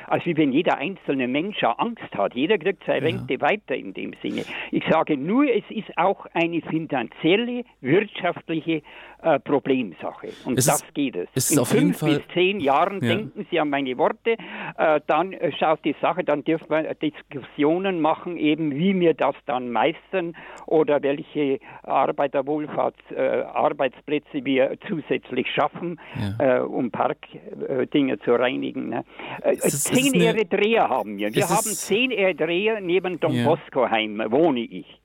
als 0.06 0.26
wie 0.26 0.36
wenn 0.36 0.52
jeder 0.52 0.78
einzelne 0.78 1.28
Mensch 1.28 1.62
Angst 1.62 2.14
hat. 2.16 2.34
Jeder 2.34 2.58
kriegt 2.58 2.82
seine 2.84 3.06
Rente 3.06 3.34
ja. 3.34 3.40
weiter 3.40 3.76
in 3.76 3.94
dem 3.94 4.14
Sinne. 4.22 4.44
Ich 4.70 4.84
sage 4.88 5.16
nur, 5.16 5.44
es 5.44 5.64
ist 5.70 5.96
auch 5.96 6.26
eine 6.32 6.60
finanzielle, 6.62 7.64
wirtschaftliche 7.80 8.82
äh, 9.22 9.38
Problemsache. 9.40 10.28
Und 10.44 10.58
es 10.58 10.66
das 10.66 10.82
ist, 10.82 10.94
geht 10.94 11.16
es. 11.16 11.28
es 11.34 11.50
In 11.50 11.64
fünf 11.64 12.00
bis 12.00 12.20
zehn 12.32 12.60
Jahren 12.60 13.02
ja. 13.02 13.16
denken 13.16 13.46
Sie 13.50 13.58
an 13.60 13.70
meine 13.70 13.96
Worte, 13.98 14.36
äh, 14.78 15.00
dann 15.06 15.32
äh, 15.32 15.52
schaut 15.58 15.84
die 15.84 15.94
Sache, 16.00 16.24
dann 16.24 16.44
dürfen 16.44 16.68
wir 16.70 16.94
Diskussionen 16.94 18.00
machen, 18.00 18.36
eben 18.36 18.74
wie 18.74 18.98
wir 18.98 19.14
das 19.14 19.34
dann 19.46 19.70
meistern 19.70 20.36
oder 20.66 21.02
welche 21.02 21.60
Arbeiterwohlfahrts, 21.82 22.98
äh, 23.10 23.42
Arbeitsplätze 23.42 24.44
wir 24.44 24.76
zusätzlich 24.88 25.48
schaffen, 25.52 26.00
ja. 26.38 26.58
Äh, 26.58 26.60
um 26.60 26.90
Parkdinge 26.90 28.18
zu 28.20 28.32
reinigen. 28.32 28.90
Ne? 28.90 29.04
Ist, 29.44 29.84
zehn 29.84 30.14
Eritreer 30.20 30.88
haben 30.88 31.18
wir. 31.18 31.34
Wir 31.34 31.48
haben 31.48 31.64
zehn 31.64 32.10
Eritreer 32.10 32.80
neben 32.80 33.18
Don. 33.20 33.44
Bosco 33.44 33.88
Heim, 33.88 34.22
wohne 34.28 34.60
ich. 34.60 34.99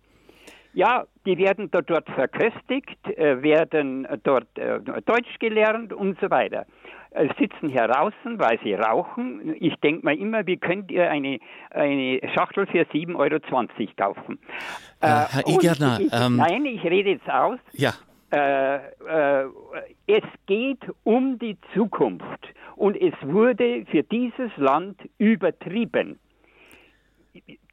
Ja, 0.75 1.05
die 1.25 1.37
werden 1.37 1.71
dort, 1.71 2.09
verköstigt, 2.09 3.07
äh, 3.17 3.41
werden 3.41 4.05
dort 4.23 4.47
äh, 4.57 4.79
Deutsch 5.05 5.39
gelernt 5.39 5.93
und 5.93 6.19
so 6.19 6.29
weiter. 6.29 6.65
Äh, 7.11 7.29
sitzen 7.39 7.69
hier 7.69 7.87
draußen, 7.87 8.37
weil 8.37 8.59
sie 8.61 8.73
rauchen. 8.73 9.55
Ich 9.57 9.73
denke 9.77 10.03
mal 10.03 10.17
immer, 10.17 10.45
wie 10.45 10.57
könnt 10.57 10.91
ihr 10.91 11.09
eine, 11.09 11.39
eine 11.69 12.19
Schachtel 12.33 12.67
für 12.67 12.81
7,20 12.81 13.15
Euro 13.15 13.39
kaufen? 13.95 14.37
Äh, 14.99 15.07
Herr 15.07 15.47
Igerner, 15.47 15.99
ähm, 16.11 16.35
nein, 16.35 16.65
ich 16.65 16.83
rede 16.83 17.11
jetzt 17.11 17.29
aus. 17.29 17.59
Ja. 17.71 17.93
Äh, 18.33 18.75
äh, 18.75 19.45
es 20.07 20.23
geht 20.45 20.81
um 21.05 21.39
die 21.39 21.57
Zukunft 21.73 22.49
und 22.75 22.97
es 23.01 23.13
wurde 23.21 23.85
für 23.89 24.03
dieses 24.03 24.51
Land 24.57 24.99
übertrieben. 25.19 26.19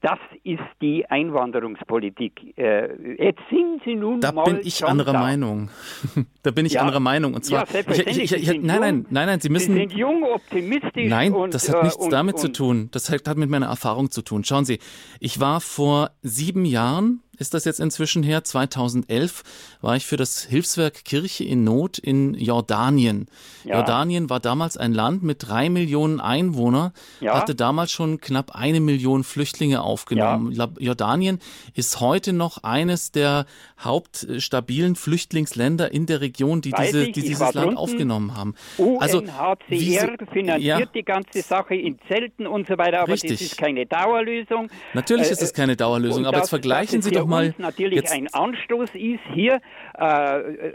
Das 0.02 0.18
ist 0.42 0.58
die 0.80 1.06
Einwanderungspolitik. 1.08 2.58
Äh, 2.58 3.22
jetzt 3.24 3.40
sind 3.48 3.82
Sie 3.84 3.94
nun 3.94 4.20
da 4.20 4.32
mal 4.32 4.44
bin 4.44 4.58
ich 4.64 4.84
anderer 4.84 5.12
da. 5.12 5.20
Meinung. 5.20 5.70
da 6.42 6.50
bin 6.50 6.66
ich 6.66 6.72
ja. 6.72 6.80
anderer 6.80 6.98
Meinung. 6.98 7.34
Und 7.34 7.44
zwar, 7.44 7.68
ja, 7.72 7.80
ich, 7.88 8.18
ich, 8.18 8.32
ich, 8.32 8.48
nein, 8.48 8.80
nein, 8.80 9.06
nein, 9.10 9.26
nein, 9.26 9.40
Sie 9.40 9.48
müssen. 9.48 9.74
Sie 9.74 9.78
sind 9.78 9.92
jung, 9.92 10.24
optimistisch. 10.24 11.08
Nein, 11.08 11.32
und, 11.32 11.54
das 11.54 11.72
hat 11.72 11.84
nichts 11.84 12.04
und, 12.04 12.12
damit 12.12 12.34
und, 12.34 12.40
zu 12.40 12.50
tun. 12.50 12.88
Das 12.90 13.10
hat, 13.10 13.28
hat 13.28 13.36
mit 13.36 13.48
meiner 13.48 13.66
Erfahrung 13.66 14.10
zu 14.10 14.22
tun. 14.22 14.42
Schauen 14.42 14.64
Sie, 14.64 14.80
ich 15.20 15.38
war 15.38 15.60
vor 15.60 16.10
sieben 16.20 16.64
Jahren 16.64 17.22
ist 17.38 17.54
das 17.54 17.64
jetzt 17.64 17.80
inzwischen 17.80 18.22
her. 18.22 18.44
2011 18.44 19.42
war 19.80 19.96
ich 19.96 20.06
für 20.06 20.16
das 20.16 20.42
Hilfswerk 20.44 21.04
Kirche 21.04 21.44
in 21.44 21.64
Not 21.64 21.98
in 21.98 22.34
Jordanien. 22.34 23.26
Ja. 23.64 23.76
Jordanien 23.76 24.30
war 24.30 24.38
damals 24.38 24.76
ein 24.76 24.92
Land 24.92 25.22
mit 25.22 25.48
drei 25.48 25.68
Millionen 25.68 26.20
Einwohnern, 26.20 26.92
ja. 27.20 27.34
hatte 27.34 27.54
damals 27.54 27.90
schon 27.90 28.20
knapp 28.20 28.54
eine 28.54 28.80
Million 28.80 29.24
Flüchtlinge 29.24 29.82
aufgenommen. 29.92 30.52
Ja. 30.52 30.68
Jordanien 30.78 31.38
ist 31.74 32.00
heute 32.00 32.32
noch 32.32 32.62
eines 32.62 33.12
der 33.12 33.44
hauptstabilen 33.78 34.96
Flüchtlingsländer 34.96 35.92
in 35.92 36.06
der 36.06 36.20
Region, 36.20 36.62
die, 36.62 36.72
diese, 36.72 37.04
die 37.04 37.12
dieses 37.12 37.52
Land 37.52 37.76
aufgenommen 37.76 38.36
haben. 38.36 38.54
Also, 38.98 39.18
UNHCR 39.18 40.16
finanziert 40.32 40.90
die 40.94 41.04
ganze 41.04 41.42
Sache 41.42 41.74
in 41.74 41.98
Zelten 42.08 42.46
und 42.46 42.66
so 42.66 42.78
weiter, 42.78 43.00
aber 43.00 43.12
Richtig. 43.12 43.32
das 43.32 43.40
ist 43.42 43.58
keine 43.58 43.84
Dauerlösung. 43.84 44.70
Natürlich 44.94 45.28
äh, 45.28 45.32
ist 45.32 45.42
es 45.42 45.52
keine 45.52 45.76
Dauerlösung, 45.76 46.24
aber 46.24 46.38
jetzt 46.38 46.48
vergleichen 46.48 47.02
Sie 47.02 47.10
doch 47.10 47.26
mal 47.26 47.42
mal. 47.48 47.54
natürlich 47.58 47.96
jetzt 47.96 48.12
ein 48.12 48.32
Anstoß 48.32 48.90
ist 48.94 49.20
hier, 49.34 49.60
äh, 49.98 50.72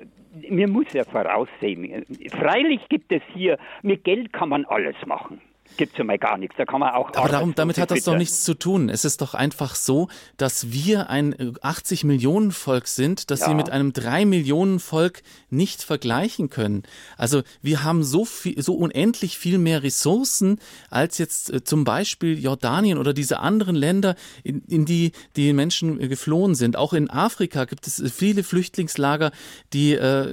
mir 0.49 0.67
muss 0.67 0.85
ja 0.93 1.03
voraussehen. 1.03 2.05
Freilich 2.39 2.81
gibt 2.89 3.11
es 3.11 3.21
hier, 3.33 3.57
mit 3.81 4.03
Geld 4.03 4.33
kann 4.33 4.49
man 4.49 4.65
alles 4.65 4.95
machen 5.05 5.41
gibt 5.77 5.93
es 5.93 5.97
ja 5.97 6.03
mal 6.03 6.17
gar 6.17 6.37
nichts. 6.37 6.55
Da 6.57 6.65
kann 6.65 6.79
man 6.79 6.93
auch. 6.93 7.11
Aber 7.15 7.29
darum, 7.29 7.55
damit 7.55 7.77
hat 7.77 7.91
das 7.91 8.03
doch 8.03 8.17
nichts 8.17 8.43
zu 8.43 8.53
tun. 8.53 8.89
Es 8.89 9.05
ist 9.05 9.21
doch 9.21 9.33
einfach 9.33 9.75
so, 9.75 10.07
dass 10.37 10.71
wir 10.71 11.09
ein 11.09 11.55
80 11.61 12.03
äh, 12.03 12.07
Millionen 12.07 12.51
Volk 12.51 12.87
sind, 12.87 13.31
dass 13.31 13.41
ja. 13.41 13.47
sie 13.47 13.55
mit 13.55 13.69
einem 13.69 13.93
3 13.93 14.25
Millionen 14.25 14.79
Volk 14.79 15.21
nicht 15.49 15.83
vergleichen 15.83 16.49
können. 16.49 16.83
Also 17.17 17.43
wir 17.61 17.83
haben 17.83 18.03
so 18.03 18.25
viel, 18.25 18.61
so 18.61 18.73
unendlich 18.75 19.37
viel 19.37 19.57
mehr 19.57 19.83
Ressourcen 19.83 20.59
als 20.89 21.17
jetzt 21.17 21.53
äh, 21.53 21.63
zum 21.63 21.83
Beispiel 21.83 22.37
Jordanien 22.37 22.97
oder 22.97 23.13
diese 23.13 23.39
anderen 23.39 23.75
Länder, 23.75 24.15
in, 24.43 24.61
in 24.67 24.85
die 24.85 25.11
die 25.35 25.53
Menschen 25.53 26.01
äh, 26.01 26.07
geflohen 26.07 26.55
sind. 26.55 26.75
Auch 26.75 26.93
in 26.93 27.09
Afrika 27.09 27.65
gibt 27.65 27.87
es 27.87 28.03
viele 28.13 28.43
Flüchtlingslager, 28.43 29.31
die, 29.73 29.93
äh, 29.93 30.27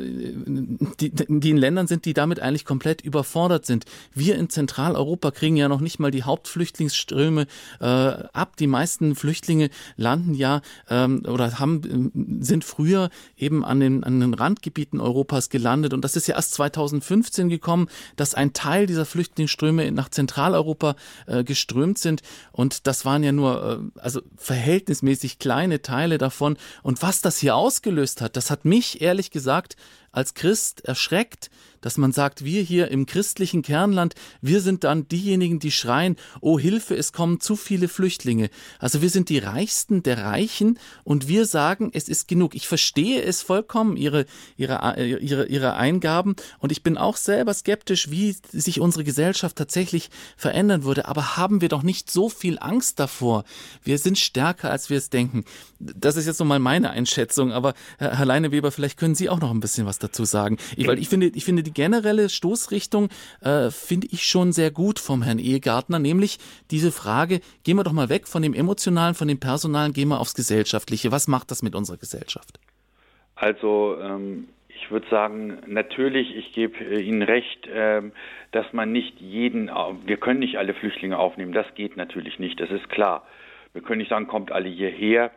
die, 1.01 1.11
die 1.11 1.51
in 1.51 1.57
Ländern 1.57 1.87
sind, 1.87 2.05
die 2.05 2.15
damit 2.15 2.41
eigentlich 2.41 2.65
komplett 2.65 3.03
überfordert 3.03 3.67
sind. 3.67 3.85
Wir 4.15 4.37
in 4.37 4.49
Zentraleuropa 4.51 5.31
kriegen 5.35 5.57
ja 5.57 5.69
noch 5.69 5.81
nicht 5.81 5.99
mal 5.99 6.11
die 6.11 6.23
Hauptflüchtlingsströme 6.23 7.47
äh, 7.81 7.85
ab. 7.85 8.57
Die 8.57 8.67
meisten 8.67 9.15
Flüchtlinge 9.15 9.71
landen 9.97 10.35
ja 10.35 10.63
ähm, 10.89 11.23
oder 11.27 11.59
haben, 11.59 12.13
sind 12.41 12.65
früher 12.65 13.11
eben 13.37 13.65
an 13.65 13.81
den, 13.81 14.05
an 14.05 14.21
den 14.21 14.35
Randgebieten 14.35 15.01
Europas 15.01 15.51
gelandet. 15.51 15.93
Und 15.93 16.03
das 16.03 16.17
ist 16.17 16.27
ja 16.27 16.37
erst 16.37 16.55
2015 16.55 17.49
gekommen, 17.49 17.89
dass 18.17 18.35
ein 18.35 18.53
Teil 18.53 18.87
dieser 18.87 19.05
Flüchtlingsströme 19.05 19.91
nach 19.93 20.09
Zentraleuropa 20.09 20.97
äh, 21.27 21.45
geströmt 21.45 21.99
sind. 21.99 22.23
Und 22.53 22.87
das 22.87 23.05
waren 23.05 23.23
ja 23.23 23.33
nur 23.33 23.83
äh, 23.95 24.01
also 24.01 24.23
verhältnismäßig 24.37 25.39
kleine 25.39 25.83
Teile 25.83 26.19
davon. 26.19 26.57
Und 26.83 27.03
was 27.03 27.21
das 27.21 27.39
hier 27.39 27.57
ausgelöst 27.57 28.21
hat, 28.21 28.37
das 28.37 28.51
hat 28.51 28.65
mich 28.65 29.03
ehrlich 29.03 29.31
gesagt 29.31 29.77
als 30.15 30.35
Christ 30.35 30.85
erschreckt, 30.85 31.51
dass 31.85 31.99
man 31.99 32.13
sagt, 32.13 32.47
wir 32.47 32.63
hier 32.63 32.91
im 32.91 33.05
christlichen 33.05 33.61
Kernland, 33.61 34.15
wir 34.41 34.63
sind 34.63 34.85
dann 34.85 35.07
diejenigen, 35.07 35.59
die 35.59 35.71
schreien, 35.71 36.17
oh 36.41 36.59
Hilfe, 36.59 36.97
es 36.97 37.13
kommen 37.13 37.41
zu 37.41 37.57
viele 37.57 37.89
Flüchtlinge. 37.89 38.49
Also 38.79 39.03
wir 39.03 39.11
sind 39.11 39.29
die 39.29 39.39
Reichsten 39.39 40.03
der 40.03 40.25
Reichen 40.25 40.79
und 41.03 41.29
wir 41.29 41.45
sagen, 41.45 41.91
es 41.93 42.09
ist 42.09 42.27
genug. 42.27 42.55
Ich 42.55 42.67
verstehe 42.67 43.21
es 43.23 43.43
vollkommen, 43.43 43.99
ihre, 43.99 44.25
ihre, 44.57 44.99
ihre, 44.99 45.45
ihre 45.45 45.75
Eingaben 45.75 46.37
und 46.59 46.73
ich 46.73 46.83
bin 46.83 46.97
auch 46.97 47.19
selber 47.19 47.53
skeptisch, 47.53 48.11
wie 48.11 48.35
sich 48.51 48.81
unsere 48.81 49.05
Gesellschaft 49.05 49.57
tatsächlich 49.57 50.09
verändern 50.39 50.85
würde. 50.85 51.07
Aber 51.07 51.37
haben 51.37 51.61
wir 51.61 51.69
doch 51.69 51.83
nicht 51.83 52.11
so 52.11 52.31
viel 52.31 52.59
Angst 52.61 52.99
davor. 52.99 53.45
Wir 53.83 53.99
sind 53.99 54.19
stärker, 54.19 54.71
als 54.71 54.89
wir 54.89 54.97
es 54.97 55.11
denken. 55.11 55.45
Das 55.81 56.17
ist 56.17 56.25
jetzt 56.25 56.41
nochmal 56.41 56.61
meine 56.61 56.91
Einschätzung, 56.93 57.53
aber 57.53 57.75
Herr 57.99 58.25
Leineweber, 58.25 58.73
vielleicht 58.73 58.99
können 58.99 59.15
Sie 59.15 59.29
auch 59.29 59.41
noch 59.41 59.51
ein 59.51 59.61
bisschen 59.61 59.85
was 59.85 59.99
dazu 60.05 60.25
sagen. 60.25 60.59
Ich, 60.77 60.87
weil 60.87 60.99
ich 60.99 61.09
finde, 61.09 61.27
ich 61.27 61.45
finde 61.45 61.63
die 61.63 61.73
generelle 61.73 62.29
Stoßrichtung 62.29 63.09
äh, 63.41 63.71
finde 63.71 64.09
ich 64.11 64.25
schon 64.25 64.53
sehr 64.53 64.71
gut 64.71 64.99
vom 64.99 65.23
Herrn 65.23 65.39
Ehegartner, 65.39 65.99
nämlich 65.99 66.39
diese 66.71 66.93
Frage, 66.93 67.41
gehen 67.65 67.77
wir 67.77 67.85
doch 67.85 67.93
mal 67.93 68.09
weg 68.09 68.29
von 68.29 68.43
dem 68.43 68.55
Emotionalen, 68.55 69.15
von 69.15 69.29
dem 69.29 69.41
Personalen, 69.41 69.93
gehen 69.93 70.09
wir 70.09 70.21
aufs 70.21 70.35
Gesellschaftliche. 70.35 71.13
Was 71.13 71.29
macht 71.29 71.51
das 71.51 71.63
mit 71.63 71.75
unserer 71.75 71.97
Gesellschaft? 71.97 72.61
Also 73.35 73.97
ähm, 74.01 74.49
ich 74.69 74.91
würde 74.91 75.07
sagen, 75.09 75.59
natürlich, 75.67 76.37
ich 76.37 76.53
gebe 76.53 76.79
äh, 76.85 77.01
Ihnen 77.01 77.23
recht, 77.23 77.69
ähm, 77.73 78.13
dass 78.53 78.73
man 78.73 78.93
nicht 78.93 79.21
jeden, 79.21 79.69
wir 79.69 80.17
können 80.19 80.41
nicht 80.41 80.59
alle 80.59 80.75
Flüchtlinge 80.75 81.19
aufnehmen, 81.19 81.53
das 81.53 81.67
geht 81.75 81.97
natürlich 81.97 82.39
nicht, 82.39 82.61
das 82.61 82.71
ist 82.71 82.89
klar. 82.89 83.27
Wir 83.73 83.83
können 83.83 83.99
nicht 83.99 84.11
sagen, 84.11 84.29
kommt 84.29 84.53
alle 84.53 84.69
hierher. 84.69 85.33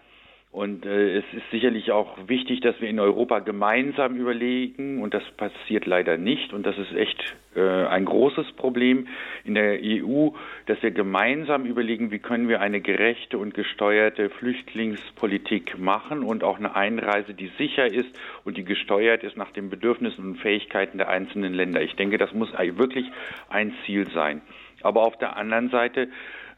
Und 0.52 0.86
äh, 0.86 1.18
es 1.18 1.26
ist 1.34 1.44
sicherlich 1.52 1.92
auch 1.92 2.18
wichtig, 2.28 2.62
dass 2.62 2.80
wir 2.80 2.90
in 2.90 3.00
Europa 3.00 3.40
gemeinsam 3.40 4.16
überlegen, 4.16 5.02
und 5.02 5.14
das 5.14 5.24
passiert 5.36 5.86
leider 5.86 6.18
nicht, 6.18 6.54
und 6.54 6.66
das 6.66 6.78
ist 6.78 6.96
echt 6.96 7.36
äh, 7.56 7.62
ein 7.62 8.06
großes 8.06 8.54
Problem 8.54 9.08
in 9.44 9.56
der 9.56 9.80
EU, 9.84 10.30
dass 10.66 10.82
wir 10.82 10.92
gemeinsam 10.92 11.66
überlegen, 11.66 12.12
wie 12.12 12.20
können 12.20 12.48
wir 12.48 12.62
eine 12.62 12.80
gerechte 12.80 13.38
und 13.38 13.54
gesteuerte 13.54 14.30
Flüchtlingspolitik 14.30 15.78
machen 15.78 16.24
und 16.24 16.46
auch 16.46 16.58
eine 16.58 16.76
Einreise, 16.76 17.34
die 17.34 17.52
sicher 17.58 17.86
ist 17.86 18.10
und 18.46 18.58
die 18.58 18.64
gesteuert 18.64 19.24
ist 19.24 19.36
nach 19.36 19.52
den 19.52 19.70
Bedürfnissen 19.70 20.26
und 20.26 20.38
Fähigkeiten 20.38 20.98
der 20.98 21.10
einzelnen 21.10 21.54
Länder. 21.54 21.82
Ich 21.82 21.96
denke, 21.98 22.18
das 22.18 22.34
muss 22.34 22.52
wirklich 22.54 23.06
ein 23.50 23.74
Ziel 23.86 24.08
sein. 24.12 24.42
Aber 24.82 25.02
auf 25.02 25.18
der 25.18 25.36
anderen 25.38 25.70
Seite 25.70 26.08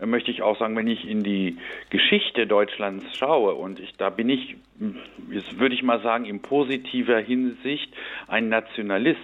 möchte 0.05 0.31
ich 0.31 0.41
auch 0.41 0.57
sagen, 0.57 0.75
wenn 0.75 0.87
ich 0.87 1.07
in 1.07 1.23
die 1.23 1.57
Geschichte 1.89 2.47
Deutschlands 2.47 3.17
schaue 3.17 3.53
und 3.53 3.79
ich, 3.79 3.95
da 3.97 4.09
bin 4.09 4.29
ich, 4.29 4.55
jetzt 5.29 5.59
würde 5.59 5.75
ich 5.75 5.83
mal 5.83 6.01
sagen, 6.01 6.25
in 6.25 6.41
positiver 6.41 7.19
Hinsicht 7.19 7.93
ein 8.27 8.49
Nationalist, 8.49 9.19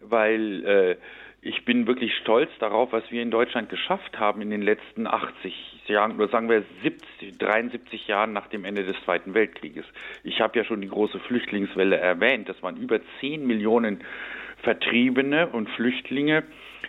weil 0.00 0.64
äh, 0.64 0.96
ich 1.44 1.64
bin 1.64 1.88
wirklich 1.88 2.14
stolz 2.16 2.50
darauf, 2.60 2.92
was 2.92 3.02
wir 3.10 3.20
in 3.20 3.32
Deutschland 3.32 3.68
geschafft 3.68 4.18
haben 4.18 4.42
in 4.42 4.50
den 4.50 4.62
letzten 4.62 5.08
80 5.08 5.82
Jahren 5.88 6.14
oder 6.14 6.28
sagen 6.28 6.48
wir 6.48 6.62
70, 6.84 7.38
73 7.38 8.06
Jahren 8.06 8.32
nach 8.32 8.46
dem 8.46 8.64
Ende 8.64 8.84
des 8.84 8.96
Zweiten 9.04 9.34
Weltkrieges. 9.34 9.84
Ich 10.22 10.40
habe 10.40 10.56
ja 10.56 10.64
schon 10.64 10.80
die 10.80 10.88
große 10.88 11.18
Flüchtlingswelle 11.18 11.96
erwähnt. 11.96 12.48
Das 12.48 12.62
waren 12.62 12.76
über 12.76 13.00
10 13.20 13.44
Millionen 13.44 14.04
Vertriebene 14.62 15.48
und 15.48 15.68
Flüchtlinge 15.70 16.44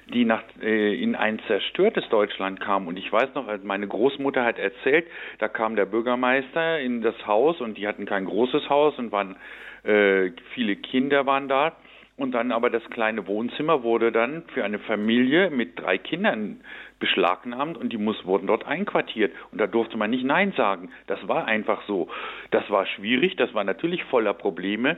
die 0.07 0.25
nach, 0.25 0.43
äh, 0.61 1.01
in 1.01 1.15
ein 1.15 1.39
zerstörtes 1.47 2.07
Deutschland 2.09 2.59
kamen. 2.59 2.87
Und 2.87 2.97
ich 2.97 3.11
weiß 3.11 3.33
noch, 3.35 3.47
meine 3.63 3.87
Großmutter 3.87 4.43
hat 4.43 4.59
erzählt, 4.59 5.07
da 5.39 5.47
kam 5.47 5.75
der 5.75 5.85
Bürgermeister 5.85 6.79
in 6.79 7.01
das 7.01 7.15
Haus 7.25 7.61
und 7.61 7.77
die 7.77 7.87
hatten 7.87 8.05
kein 8.05 8.25
großes 8.25 8.69
Haus 8.69 8.97
und 8.97 9.11
waren 9.11 9.35
äh, 9.83 10.31
viele 10.53 10.75
Kinder 10.75 11.25
waren 11.25 11.47
da. 11.47 11.75
Und 12.15 12.33
dann 12.33 12.51
aber 12.51 12.69
das 12.69 12.87
kleine 12.91 13.25
Wohnzimmer 13.25 13.81
wurde 13.81 14.11
dann 14.11 14.43
für 14.53 14.63
eine 14.63 14.77
Familie 14.77 15.49
mit 15.49 15.79
drei 15.79 15.97
Kindern 15.97 16.61
beschlagnahmt 16.99 17.75
und 17.75 17.91
die 17.91 17.97
muss, 17.97 18.23
wurden 18.23 18.45
dort 18.45 18.67
einquartiert. 18.67 19.33
Und 19.51 19.59
da 19.59 19.65
durfte 19.65 19.97
man 19.97 20.11
nicht 20.11 20.23
Nein 20.23 20.53
sagen. 20.55 20.91
Das 21.07 21.27
war 21.27 21.45
einfach 21.45 21.81
so. 21.87 22.07
Das 22.51 22.69
war 22.69 22.85
schwierig, 22.85 23.35
das 23.35 23.53
war 23.55 23.63
natürlich 23.63 24.03
voller 24.05 24.33
Probleme, 24.33 24.97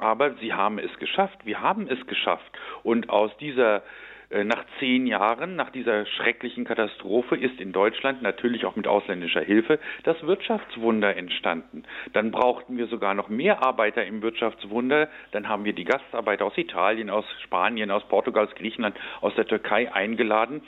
aber 0.00 0.34
sie 0.34 0.52
haben 0.52 0.78
es 0.78 0.96
geschafft. 0.98 1.38
Wir 1.44 1.60
haben 1.60 1.88
es 1.88 2.06
geschafft. 2.06 2.50
Und 2.82 3.10
aus 3.10 3.36
dieser 3.38 3.82
äh, 4.30 4.44
nach 4.44 4.64
zehn 4.78 5.08
Jahren, 5.08 5.56
nach 5.56 5.70
dieser 5.70 6.06
schrecklichen 6.06 6.64
Katastrophe, 6.64 7.36
ist 7.36 7.60
in 7.60 7.72
Deutschland 7.72 8.22
natürlich 8.22 8.64
auch 8.64 8.76
mit 8.76 8.86
ausländischer 8.86 9.40
Hilfe 9.40 9.80
das 10.04 10.22
Wirtschaftswunder 10.22 11.16
entstanden. 11.16 11.82
Dann 12.12 12.30
brauchten 12.30 12.78
wir 12.78 12.86
sogar 12.86 13.14
noch 13.14 13.28
mehr 13.28 13.62
Arbeiter 13.62 14.04
im 14.04 14.22
Wirtschaftswunder. 14.22 15.08
Dann 15.32 15.48
haben 15.48 15.64
wir 15.64 15.72
die 15.72 15.84
Gastarbeiter 15.84 16.44
aus 16.44 16.56
Italien, 16.56 17.10
aus 17.10 17.24
Spanien, 17.42 17.90
aus 17.90 18.04
Portugal, 18.06 18.46
aus 18.46 18.54
Griechenland, 18.54 18.96
aus 19.20 19.34
der 19.34 19.46
Türkei 19.46 19.92
eingeladen, 19.92 20.62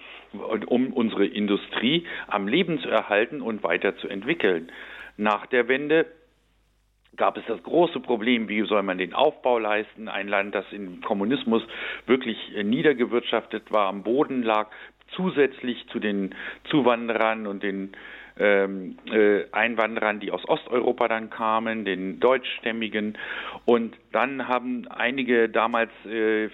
um 0.67 0.93
unsere 0.93 1.27
Industrie 1.27 2.05
am 2.27 2.49
Leben 2.49 2.81
zu 2.81 2.89
erhalten 2.89 3.41
und 3.41 3.63
weiterzuentwickeln. 3.63 4.73
Nach 5.17 5.47
der 5.47 5.69
Wende 5.69 6.07
gab 7.17 7.37
es 7.37 7.45
das 7.47 7.63
große 7.63 8.01
Problem, 8.01 8.49
wie 8.49 8.63
soll 8.67 8.83
man 8.83 8.99
den 8.99 9.15
Aufbau 9.15 9.59
leisten? 9.59 10.09
Ein 10.09 10.29
Land, 10.29 10.55
das 10.55 10.65
im 10.73 11.01
Kommunismus 11.03 11.63
wirklich 12.07 12.39
äh, 12.57 12.63
niedergewirtschaftet 12.63 13.71
war, 13.71 13.89
am 13.89 14.03
Boden 14.03 14.43
lag, 14.43 14.71
zusätzlich 15.15 15.87
zu 15.89 15.99
den 15.99 16.35
Zuwanderern 16.71 17.47
und 17.47 17.63
den 17.63 17.93
ähm, 18.39 18.99
äh, 19.11 19.45
Einwanderern, 19.53 20.21
die 20.21 20.31
aus 20.31 20.47
Osteuropa 20.49 21.09
dann 21.09 21.31
kamen, 21.31 21.85
den 21.85 22.21
deutschstämmigen. 22.21 23.19
Und 23.65 23.97
dann 24.13 24.49
haben 24.49 24.89
einige 24.89 25.49
damals 25.49 25.91
äh, 26.07 26.49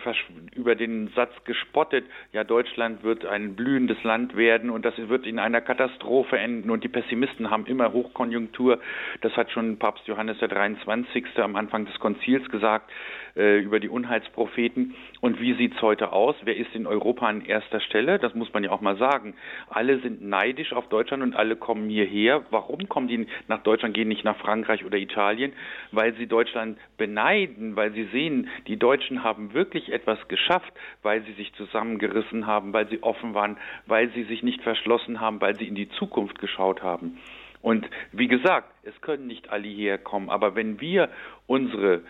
über 0.54 0.74
den 0.74 1.08
Satz 1.14 1.32
gespottet, 1.44 2.04
ja, 2.32 2.44
Deutschland 2.44 3.02
wird 3.02 3.26
ein 3.26 3.54
blühendes 3.54 4.02
Land 4.04 4.36
werden 4.36 4.70
und 4.70 4.84
das 4.84 4.94
wird 4.96 5.26
in 5.26 5.38
einer 5.38 5.60
Katastrophe 5.60 6.38
enden. 6.38 6.70
Und 6.70 6.84
die 6.84 6.88
Pessimisten 6.88 7.50
haben 7.50 7.66
immer 7.66 7.92
Hochkonjunktur. 7.92 8.78
Das 9.20 9.36
hat 9.36 9.50
schon 9.50 9.78
Papst 9.78 10.06
Johannes 10.06 10.38
der 10.38 10.48
23. 10.48 11.24
am 11.38 11.56
Anfang 11.56 11.86
des 11.86 11.98
Konzils 11.98 12.48
gesagt 12.50 12.90
äh, 13.38 13.58
über 13.58 13.80
die 13.80 13.88
Unheilspropheten. 13.88 14.94
Und 15.20 15.40
wie 15.40 15.54
sieht's 15.54 15.80
heute 15.80 16.12
aus? 16.12 16.34
Wer 16.42 16.56
ist 16.56 16.74
in 16.74 16.86
Europa 16.86 17.26
an 17.26 17.44
erster 17.44 17.80
Stelle? 17.80 18.18
Das 18.18 18.34
muss 18.34 18.52
man 18.52 18.64
ja 18.64 18.70
auch 18.70 18.80
mal 18.80 18.96
sagen. 18.96 19.34
Alle 19.68 20.00
sind 20.00 20.22
neidisch 20.22 20.72
auf 20.72 20.88
Deutschland 20.88 21.22
und 21.22 21.36
alle 21.36 21.56
kommen 21.56 21.88
hierher. 21.88 22.44
Warum 22.50 22.88
kommen 22.88 23.08
die 23.08 23.26
nach 23.46 23.62
Deutschland, 23.62 23.94
gehen 23.94 24.08
nicht 24.08 24.24
nach 24.24 24.36
Frankreich 24.36 24.84
oder 24.84 24.98
Italien? 24.98 25.52
Weil 25.92 26.14
sie 26.14 26.26
Deutschland 26.26 26.78
beneiden, 26.96 27.76
weil 27.76 27.92
sie 27.92 28.04
sehen, 28.12 28.48
die 28.66 28.76
Deutschen 28.76 29.22
haben 29.22 29.54
wirklich 29.54 29.92
etwas 29.92 30.18
geschafft, 30.28 30.72
weil 31.02 31.22
sie 31.22 31.32
sich 31.32 31.52
zusammengerissen 31.54 32.46
haben, 32.46 32.72
weil 32.72 32.88
sie 32.88 33.02
offen 33.02 33.34
waren, 33.34 33.56
weil 33.86 34.10
sie 34.10 34.24
sich 34.24 34.42
nicht 34.42 34.62
verschlossen 34.62 35.20
haben, 35.20 35.40
weil 35.40 35.56
sie 35.56 35.68
in 35.68 35.76
die 35.76 35.88
Zukunft 35.90 36.40
geschaut 36.40 36.82
haben. 36.82 37.18
Und 37.60 37.88
wie 38.12 38.28
gesagt, 38.28 38.72
es 38.84 39.00
können 39.00 39.26
nicht 39.26 39.50
alle 39.50 39.68
hierher 39.68 39.98
kommen, 39.98 40.30
aber 40.30 40.54
wenn 40.54 40.80
wir 40.80 41.08
unsere 41.46 42.02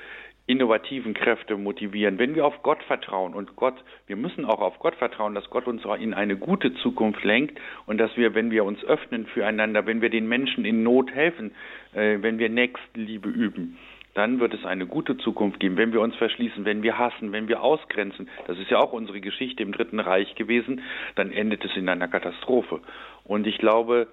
innovativen 0.49 1.13
Kräfte 1.13 1.59
motivieren, 1.59 2.19
wenn 2.19 2.35
wir 2.35 2.47
auf 2.47 2.63
Gott 2.63 2.83
vertrauen 2.85 3.35
und 3.35 3.55
Gott, 3.55 3.75
wir 4.07 4.17
müssen 4.17 4.47
auch 4.47 4.61
auf 4.61 4.79
Gott 4.79 4.95
vertrauen, 4.95 5.35
dass 5.35 5.49
Gott 5.51 5.67
uns 5.67 5.83
in 6.01 6.15
eine 6.15 6.37
gute 6.37 6.75
Zukunft 6.77 7.23
lenkt 7.23 7.61
und 7.85 7.99
dass 7.99 8.17
wir, 8.17 8.35
wenn 8.35 8.51
wir 8.51 8.65
uns 8.65 8.83
öffnen 8.83 9.27
füreinander, 9.27 9.85
wenn 9.85 10.01
wir 10.01 10.09
den 10.09 10.27
Menschen 10.27 10.65
in 10.65 10.83
Not 10.83 11.13
helfen, 11.13 11.53
äh, 11.93 12.17
wenn 12.23 12.39
wir 12.39 12.49
Nächstenliebe 12.49 13.29
üben, 13.29 13.77
dann 14.15 14.41
wird 14.41 14.55
es 14.55 14.65
eine 14.65 14.87
gute 14.87 15.19
Zukunft 15.19 15.61
geben. 15.61 15.77
Wenn 15.77 15.93
wir 15.93 16.01
uns 16.01 16.17
verschließen, 16.17 16.65
wenn 16.65 16.83
wir 16.83 16.97
hassen, 16.97 17.31
wenn 17.33 17.47
wir 17.47 17.63
ausgrenzen, 17.63 18.31
das 18.47 18.59
ist 18.59 18.71
ja 18.71 18.79
auch 18.79 18.95
unsere 18.95 19.21
Geschichte 19.21 19.63
im 19.63 19.73
Dritten 19.73 20.01
Reich 20.01 20.35
gewesen, 20.35 20.81
dann 21.15 21.31
endet 21.31 21.63
es 21.65 21.77
in 21.77 21.91
einer 21.91 22.09
Katastrophe. 22.09 22.81
Und 23.25 23.47
ich 23.47 23.59
glaube, 23.59 24.09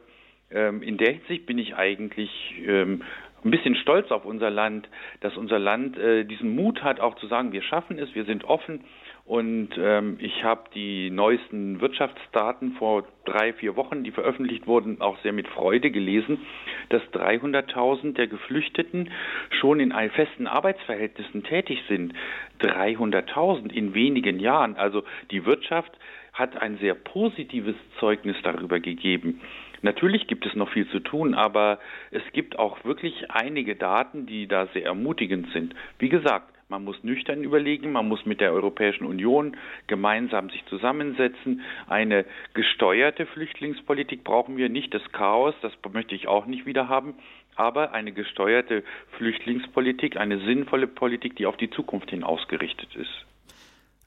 ähm, 0.51 0.83
in 0.83 0.97
der 0.97 1.13
Hinsicht 1.13 1.45
bin 1.45 1.57
ich 1.57 1.75
eigentlich 1.75 2.29
ähm, 2.67 3.01
ein 3.45 3.51
bisschen 3.51 3.75
stolz 3.75 4.11
auf 4.11 4.25
unser 4.25 4.49
Land, 4.49 4.89
dass 5.21 5.37
unser 5.37 5.59
Land 5.59 5.97
äh, 5.97 6.25
diesen 6.25 6.55
Mut 6.55 6.83
hat, 6.83 6.99
auch 6.99 7.15
zu 7.15 7.27
sagen, 7.27 7.51
wir 7.53 7.61
schaffen 7.61 7.99
es, 7.99 8.13
wir 8.15 8.25
sind 8.25 8.43
offen. 8.43 8.83
Und 9.25 9.69
ähm, 9.79 10.17
ich 10.19 10.43
habe 10.43 10.69
die 10.75 11.09
neuesten 11.09 11.81
Wirtschaftsdaten 11.81 12.73
vor 12.73 13.07
drei, 13.25 13.53
vier 13.53 13.75
Wochen, 13.75 14.03
die 14.03 14.11
veröffentlicht 14.11 14.67
wurden, 14.67 15.01
auch 15.01 15.17
sehr 15.23 15.33
mit 15.33 15.47
Freude 15.47 15.89
gelesen, 15.89 16.41
dass 16.89 17.01
300.000 17.11 18.13
der 18.13 18.27
Geflüchteten 18.27 19.11
schon 19.49 19.79
in 19.79 19.91
festen 20.11 20.45
Arbeitsverhältnissen 20.45 21.43
tätig 21.43 21.81
sind. 21.87 22.13
300.000 22.61 23.71
in 23.71 23.95
wenigen 23.95 24.39
Jahren. 24.39 24.75
Also 24.75 25.03
die 25.31 25.45
Wirtschaft 25.45 25.91
hat 26.33 26.61
ein 26.61 26.77
sehr 26.77 26.93
positives 26.93 27.75
Zeugnis 27.99 28.35
darüber 28.43 28.79
gegeben. 28.79 29.41
Natürlich 29.81 30.27
gibt 30.27 30.45
es 30.45 30.55
noch 30.55 30.69
viel 30.71 30.87
zu 30.89 30.99
tun, 30.99 31.33
aber 31.33 31.79
es 32.11 32.23
gibt 32.33 32.57
auch 32.59 32.83
wirklich 32.85 33.31
einige 33.31 33.75
Daten, 33.75 34.25
die 34.25 34.47
da 34.47 34.67
sehr 34.67 34.85
ermutigend 34.85 35.51
sind. 35.53 35.75
Wie 35.99 36.09
gesagt, 36.09 36.55
man 36.67 36.83
muss 36.83 37.03
nüchtern 37.03 37.43
überlegen, 37.43 37.91
man 37.91 38.07
muss 38.07 38.25
mit 38.25 38.41
der 38.41 38.51
Europäischen 38.51 39.05
Union 39.05 39.55
gemeinsam 39.85 40.49
sich 40.49 40.65
zusammensetzen. 40.65 41.61
Eine 41.87 42.25
gesteuerte 42.55 43.27
Flüchtlingspolitik 43.27 44.23
brauchen 44.23 44.57
wir, 44.57 44.69
nicht 44.69 44.93
das 44.93 45.03
Chaos, 45.11 45.53
das 45.61 45.73
möchte 45.93 46.15
ich 46.15 46.27
auch 46.27 46.47
nicht 46.47 46.65
wieder 46.65 46.89
haben, 46.89 47.13
aber 47.55 47.93
eine 47.93 48.13
gesteuerte 48.13 48.83
Flüchtlingspolitik, 49.17 50.17
eine 50.17 50.39
sinnvolle 50.39 50.87
Politik, 50.87 51.35
die 51.35 51.45
auf 51.45 51.57
die 51.57 51.69
Zukunft 51.69 52.09
hin 52.09 52.23
ausgerichtet 52.23 52.95
ist. 52.95 53.25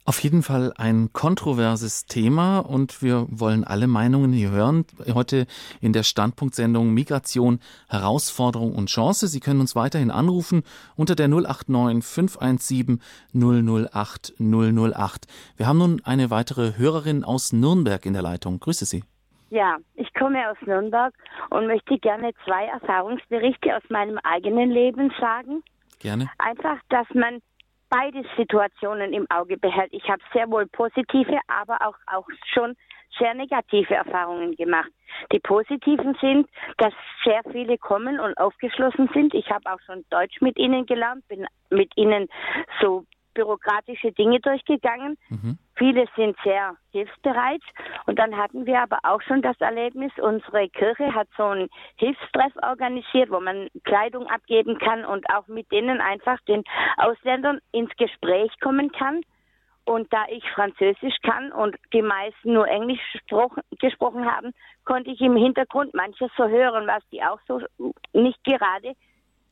Auf 0.09 0.21
jeden 0.21 0.43
Fall 0.43 0.73
ein 0.79 1.13
kontroverses 1.13 2.07
Thema 2.07 2.61
und 2.61 3.03
wir 3.03 3.27
wollen 3.29 3.63
alle 3.63 3.87
Meinungen 3.87 4.33
hier 4.33 4.51
hören. 4.51 4.87
Heute 5.13 5.47
in 5.83 5.93
der 5.93 6.03
Standpunktsendung 6.03 6.95
Migration, 6.95 7.61
Herausforderung 7.91 8.75
und 8.75 8.89
Chance. 8.89 9.29
Sie 9.29 9.39
können 9.39 9.61
uns 9.61 9.77
weiterhin 9.77 10.11
anrufen 10.11 10.63
unter 10.97 11.15
der 11.15 11.29
089 11.29 12.03
517 12.03 13.03
008 13.35 14.33
008. 14.39 15.27
Wir 15.59 15.67
haben 15.67 15.79
nun 15.79 16.01
eine 16.07 16.31
weitere 16.31 16.79
Hörerin 16.79 17.23
aus 17.23 17.53
Nürnberg 17.53 18.07
in 18.07 18.15
der 18.15 18.23
Leitung. 18.23 18.61
Grüße 18.61 18.87
Sie. 18.87 19.05
Ja, 19.51 19.77
ich 19.95 20.09
komme 20.15 20.39
aus 20.51 20.57
Nürnberg 20.65 21.13
und 21.51 21.67
möchte 21.67 21.99
gerne 21.99 22.33
zwei 22.47 22.65
Erfahrungsberichte 22.65 23.77
aus 23.77 23.83
meinem 23.91 24.17
eigenen 24.25 24.71
Leben 24.71 25.13
sagen. 25.21 25.63
Gerne. 25.99 26.31
Einfach, 26.39 26.79
dass 26.89 27.07
man 27.13 27.43
beide 27.89 28.23
Situationen 28.37 29.13
im 29.13 29.27
Auge 29.31 29.57
behält. 29.57 29.93
Ich 29.93 30.09
habe 30.09 30.23
sehr 30.33 30.51
wohl 30.51 30.67
positive, 30.67 31.39
aber 31.49 31.79
auch, 31.87 31.97
auch 32.07 32.27
schon 32.53 32.77
sehr 33.19 33.35
negative 33.35 33.95
Erfahrungen 33.95 34.55
gemacht. 34.57 34.91
Die 35.33 35.41
positiven 35.41 36.17
sind, 36.21 36.49
dass 36.77 36.93
sehr 37.25 37.41
viele 37.51 37.79
kommen 37.79 38.21
und 38.21 38.37
aufgeschlossen 38.39 39.09
sind. 39.13 39.35
Ich 39.35 39.51
habe 39.51 39.73
auch 39.73 39.81
schon 39.87 40.05
Deutsch 40.11 40.41
mit 40.41 40.59
ihnen 40.59 40.87
gelernt, 40.87 41.27
bin 41.29 41.47
mit 41.71 41.97
ihnen 41.97 42.29
so 42.81 43.05
bürokratische 43.39 44.11
Dinge 44.11 44.41
durchgegangen. 44.41 45.17
Mhm. 45.29 45.59
Viele 45.77 46.07
sind 46.17 46.37
sehr 46.43 46.75
hilfsbereit. 46.91 47.63
Und 48.07 48.19
dann 48.19 48.37
hatten 48.37 48.67
wir 48.67 48.83
aber 48.83 48.99
auch 49.05 49.23
schon 49.23 49.43
das 49.43 49.57
Erlebnis, 49.61 50.11
unsere 50.21 50.69
Kirche 50.71 51.15
hat 51.15 51.29
so 51.37 51.45
einen 51.45 51.69
Hilfstreff 51.97 52.53
organisiert, 52.63 53.31
wo 53.31 53.39
man 53.39 53.69
Kleidung 53.85 54.27
abgeben 54.27 54.77
kann 54.79 55.05
und 55.05 55.25
auch 55.31 55.47
mit 55.47 55.71
denen 55.71 56.01
einfach 56.01 56.41
den 56.49 56.65
Ausländern 56.97 57.61
ins 57.71 57.95
Gespräch 57.97 58.51
kommen 58.61 58.91
kann. 58.91 59.21
Und 59.85 60.13
da 60.13 60.25
ich 60.29 60.45
Französisch 60.51 61.17
kann 61.23 61.53
und 61.53 61.77
die 61.93 62.03
meisten 62.03 62.53
nur 62.53 62.67
Englisch 62.67 63.01
gesprochen 63.79 64.27
haben, 64.27 64.53
konnte 64.85 65.11
ich 65.11 65.21
im 65.21 65.37
Hintergrund 65.37 65.95
manches 65.95 66.31
so 66.37 66.49
hören, 66.49 66.89
was 66.89 67.03
die 67.11 67.23
auch 67.23 67.39
so 67.47 67.61
nicht 68.13 68.43
gerade 68.45 68.95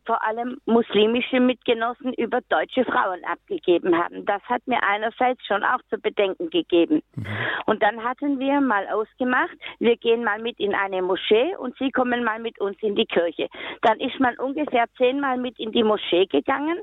vor 0.06 0.24
allem 0.24 0.58
muslimische 0.66 1.40
Mitgenossen 1.40 2.12
über 2.14 2.40
deutsche 2.48 2.84
Frauen 2.84 3.24
abgegeben 3.24 3.96
haben. 3.96 4.24
Das 4.24 4.42
hat 4.44 4.66
mir 4.66 4.82
einerseits 4.82 5.44
schon 5.46 5.62
auch 5.64 5.80
zu 5.90 5.98
bedenken 5.98 6.48
gegeben. 6.50 7.02
Mhm. 7.14 7.26
Und 7.66 7.82
dann 7.82 8.02
hatten 8.02 8.38
wir 8.38 8.60
mal 8.60 8.86
ausgemacht, 8.88 9.56
wir 9.78 9.96
gehen 9.96 10.24
mal 10.24 10.40
mit 10.40 10.58
in 10.58 10.74
eine 10.74 11.02
Moschee 11.02 11.56
und 11.56 11.76
Sie 11.78 11.90
kommen 11.90 12.24
mal 12.24 12.38
mit 12.38 12.60
uns 12.60 12.76
in 12.80 12.94
die 12.94 13.06
Kirche. 13.06 13.48
Dann 13.82 13.98
ist 14.00 14.18
man 14.20 14.36
ungefähr 14.38 14.86
zehnmal 14.96 15.36
mit 15.36 15.58
in 15.58 15.72
die 15.72 15.82
Moschee 15.82 16.26
gegangen. 16.26 16.78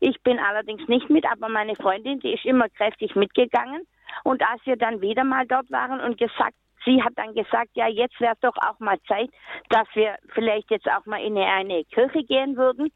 Ich 0.00 0.20
bin 0.22 0.38
allerdings 0.38 0.86
nicht 0.88 1.10
mit, 1.10 1.24
aber 1.30 1.48
meine 1.48 1.74
Freundin, 1.74 2.20
die 2.20 2.34
ist 2.34 2.44
immer 2.44 2.68
kräftig 2.68 3.14
mitgegangen. 3.16 3.82
Und 4.24 4.42
als 4.42 4.64
wir 4.64 4.76
dann 4.76 5.00
wieder 5.00 5.24
mal 5.24 5.46
dort 5.46 5.70
waren 5.70 6.00
und 6.00 6.18
gesagt 6.18 6.54
sie 6.88 7.02
hat 7.02 7.12
dann 7.16 7.34
gesagt, 7.34 7.70
ja, 7.74 7.86
jetzt 7.86 8.18
wäre 8.20 8.32
es 8.32 8.40
doch 8.40 8.56
auch 8.56 8.78
mal 8.80 8.98
Zeit, 9.06 9.30
dass 9.68 9.86
wir 9.94 10.16
vielleicht 10.34 10.70
jetzt 10.70 10.88
auch 10.90 11.04
mal 11.06 11.22
in 11.22 11.36
eine 11.36 11.84
Kirche 11.84 12.24
gehen 12.24 12.56
würden. 12.56 12.90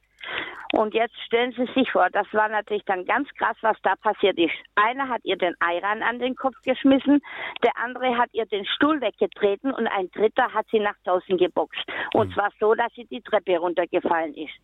Und 0.72 0.94
jetzt 0.94 1.14
stellen 1.26 1.52
Sie 1.52 1.66
sich 1.74 1.90
vor, 1.90 2.08
das 2.10 2.26
war 2.32 2.48
natürlich 2.48 2.84
dann 2.84 3.04
ganz 3.04 3.28
krass, 3.34 3.56
was 3.60 3.76
da 3.82 3.96
passiert 3.96 4.38
ist. 4.38 4.54
Einer 4.76 5.08
hat 5.08 5.20
ihr 5.24 5.36
den 5.36 5.54
Eiran 5.60 6.02
an 6.02 6.20
den 6.20 6.36
Kopf 6.36 6.54
geschmissen, 6.64 7.20
der 7.62 7.76
andere 7.76 8.16
hat 8.16 8.30
ihr 8.32 8.46
den 8.46 8.64
Stuhl 8.64 9.00
weggetreten 9.00 9.72
und 9.72 9.86
ein 9.88 10.10
dritter 10.12 10.54
hat 10.54 10.66
sie 10.70 10.78
nach 10.78 10.96
draußen 11.04 11.36
geboxt. 11.36 11.82
Und 12.14 12.28
mhm. 12.28 12.34
zwar 12.34 12.50
so, 12.58 12.74
dass 12.74 12.92
sie 12.94 13.04
die 13.06 13.20
Treppe 13.20 13.58
runtergefallen 13.58 14.34
ist. 14.34 14.54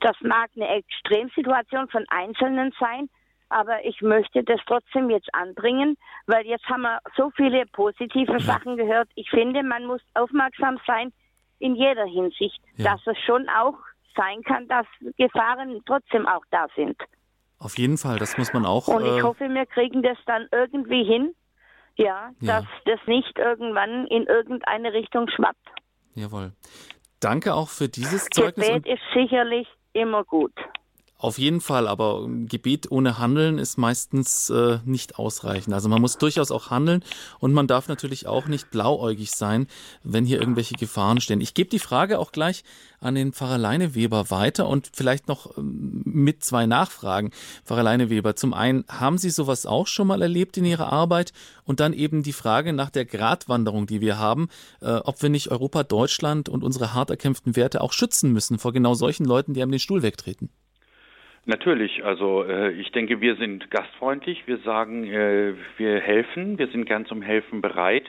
Das 0.00 0.16
mag 0.20 0.50
eine 0.56 0.68
Extremsituation 0.68 1.88
von 1.88 2.04
Einzelnen 2.08 2.72
sein, 2.78 3.10
aber 3.48 3.84
ich 3.84 4.00
möchte 4.02 4.42
das 4.44 4.60
trotzdem 4.66 5.10
jetzt 5.10 5.32
anbringen, 5.34 5.96
weil 6.26 6.46
jetzt 6.46 6.64
haben 6.66 6.82
wir 6.82 7.00
so 7.16 7.30
viele 7.36 7.66
positive 7.66 8.38
Sachen 8.40 8.76
gehört. 8.76 9.08
Ich 9.14 9.30
finde, 9.30 9.62
man 9.62 9.86
muss 9.86 10.00
aufmerksam 10.14 10.78
sein 10.86 11.12
in 11.58 11.74
jeder 11.74 12.04
Hinsicht, 12.04 12.60
ja. 12.76 12.92
dass 12.92 13.06
es 13.06 13.18
schon 13.24 13.48
auch 13.48 13.78
sein 14.16 14.42
kann, 14.42 14.68
dass 14.68 14.86
Gefahren 15.16 15.80
trotzdem 15.86 16.26
auch 16.26 16.44
da 16.50 16.66
sind. 16.76 16.96
Auf 17.58 17.76
jeden 17.78 17.98
Fall, 17.98 18.18
das 18.18 18.38
muss 18.38 18.52
man 18.52 18.64
auch. 18.64 18.86
Und 18.88 19.04
ich 19.04 19.18
äh, 19.18 19.22
hoffe, 19.22 19.48
wir 19.48 19.66
kriegen 19.66 20.02
das 20.02 20.18
dann 20.26 20.46
irgendwie 20.52 21.04
hin, 21.04 21.34
ja, 21.96 22.30
ja, 22.40 22.60
dass 22.60 22.64
das 22.84 23.00
nicht 23.06 23.36
irgendwann 23.38 24.06
in 24.06 24.24
irgendeine 24.24 24.92
Richtung 24.92 25.28
schwappt. 25.28 25.66
Jawohl. 26.14 26.52
Danke 27.20 27.54
auch 27.54 27.68
für 27.68 27.88
dieses 27.88 28.26
Zeugnis. 28.26 28.68
Gebet 28.68 28.86
ist 28.86 29.02
sicherlich 29.12 29.66
immer 29.92 30.22
gut. 30.24 30.52
Auf 31.20 31.36
jeden 31.36 31.60
Fall, 31.60 31.88
aber 31.88 32.28
Gebet 32.44 32.92
ohne 32.92 33.18
Handeln 33.18 33.58
ist 33.58 33.76
meistens 33.76 34.50
äh, 34.50 34.78
nicht 34.84 35.18
ausreichend. 35.18 35.74
Also 35.74 35.88
man 35.88 36.00
muss 36.00 36.16
durchaus 36.16 36.52
auch 36.52 36.70
handeln 36.70 37.02
und 37.40 37.52
man 37.52 37.66
darf 37.66 37.88
natürlich 37.88 38.28
auch 38.28 38.46
nicht 38.46 38.70
blauäugig 38.70 39.32
sein, 39.32 39.66
wenn 40.04 40.24
hier 40.24 40.38
irgendwelche 40.38 40.76
Gefahren 40.76 41.20
stehen. 41.20 41.40
Ich 41.40 41.54
gebe 41.54 41.70
die 41.70 41.80
Frage 41.80 42.20
auch 42.20 42.30
gleich 42.30 42.62
an 43.00 43.16
den 43.16 43.32
Pfarrer 43.32 43.58
Leineweber 43.58 44.30
weiter 44.30 44.68
und 44.68 44.90
vielleicht 44.92 45.26
noch 45.26 45.58
ähm, 45.58 46.02
mit 46.04 46.44
zwei 46.44 46.66
Nachfragen. 46.66 47.32
Pfarrer 47.64 47.82
Leineweber, 47.82 48.36
zum 48.36 48.54
einen, 48.54 48.84
haben 48.86 49.18
Sie 49.18 49.30
sowas 49.30 49.66
auch 49.66 49.88
schon 49.88 50.06
mal 50.06 50.22
erlebt 50.22 50.56
in 50.56 50.64
Ihrer 50.64 50.92
Arbeit? 50.92 51.32
Und 51.64 51.80
dann 51.80 51.94
eben 51.94 52.22
die 52.22 52.32
Frage 52.32 52.72
nach 52.72 52.90
der 52.90 53.06
Gratwanderung, 53.06 53.88
die 53.88 54.00
wir 54.00 54.18
haben, 54.18 54.50
äh, 54.80 54.92
ob 54.92 55.20
wir 55.20 55.30
nicht 55.30 55.50
Europa, 55.50 55.82
Deutschland 55.82 56.48
und 56.48 56.62
unsere 56.62 56.94
hart 56.94 57.10
erkämpften 57.10 57.56
Werte 57.56 57.80
auch 57.80 57.92
schützen 57.92 58.32
müssen 58.32 58.60
vor 58.60 58.72
genau 58.72 58.94
solchen 58.94 59.24
Leuten, 59.24 59.52
die 59.52 59.62
einem 59.62 59.72
den 59.72 59.80
Stuhl 59.80 60.02
wegtreten. 60.02 60.50
Natürlich, 61.48 62.04
also 62.04 62.44
äh, 62.44 62.72
ich 62.72 62.92
denke, 62.92 63.22
wir 63.22 63.36
sind 63.36 63.70
gastfreundlich, 63.70 64.46
wir 64.46 64.58
sagen, 64.58 65.04
äh, 65.04 65.54
wir 65.78 65.98
helfen, 65.98 66.58
wir 66.58 66.66
sind 66.66 66.84
gern 66.84 67.06
zum 67.06 67.22
Helfen 67.22 67.62
bereit, 67.62 68.04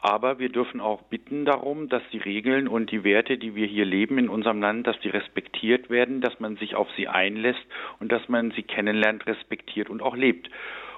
aber 0.00 0.38
wir 0.38 0.48
dürfen 0.48 0.80
auch 0.80 1.02
bitten 1.02 1.44
darum, 1.44 1.88
dass 1.88 2.04
die 2.12 2.18
Regeln 2.18 2.68
und 2.68 2.92
die 2.92 3.02
Werte, 3.02 3.36
die 3.36 3.56
wir 3.56 3.66
hier 3.66 3.84
leben 3.84 4.16
in 4.16 4.28
unserem 4.28 4.60
Land, 4.60 4.86
dass 4.86 4.96
die 5.00 5.08
respektiert 5.08 5.90
werden, 5.90 6.20
dass 6.20 6.38
man 6.38 6.56
sich 6.56 6.76
auf 6.76 6.86
sie 6.96 7.08
einlässt 7.08 7.66
und 7.98 8.12
dass 8.12 8.28
man 8.28 8.52
sie 8.52 8.62
kennenlernt, 8.62 9.26
respektiert 9.26 9.90
und 9.90 10.00
auch 10.00 10.14
lebt. 10.14 10.48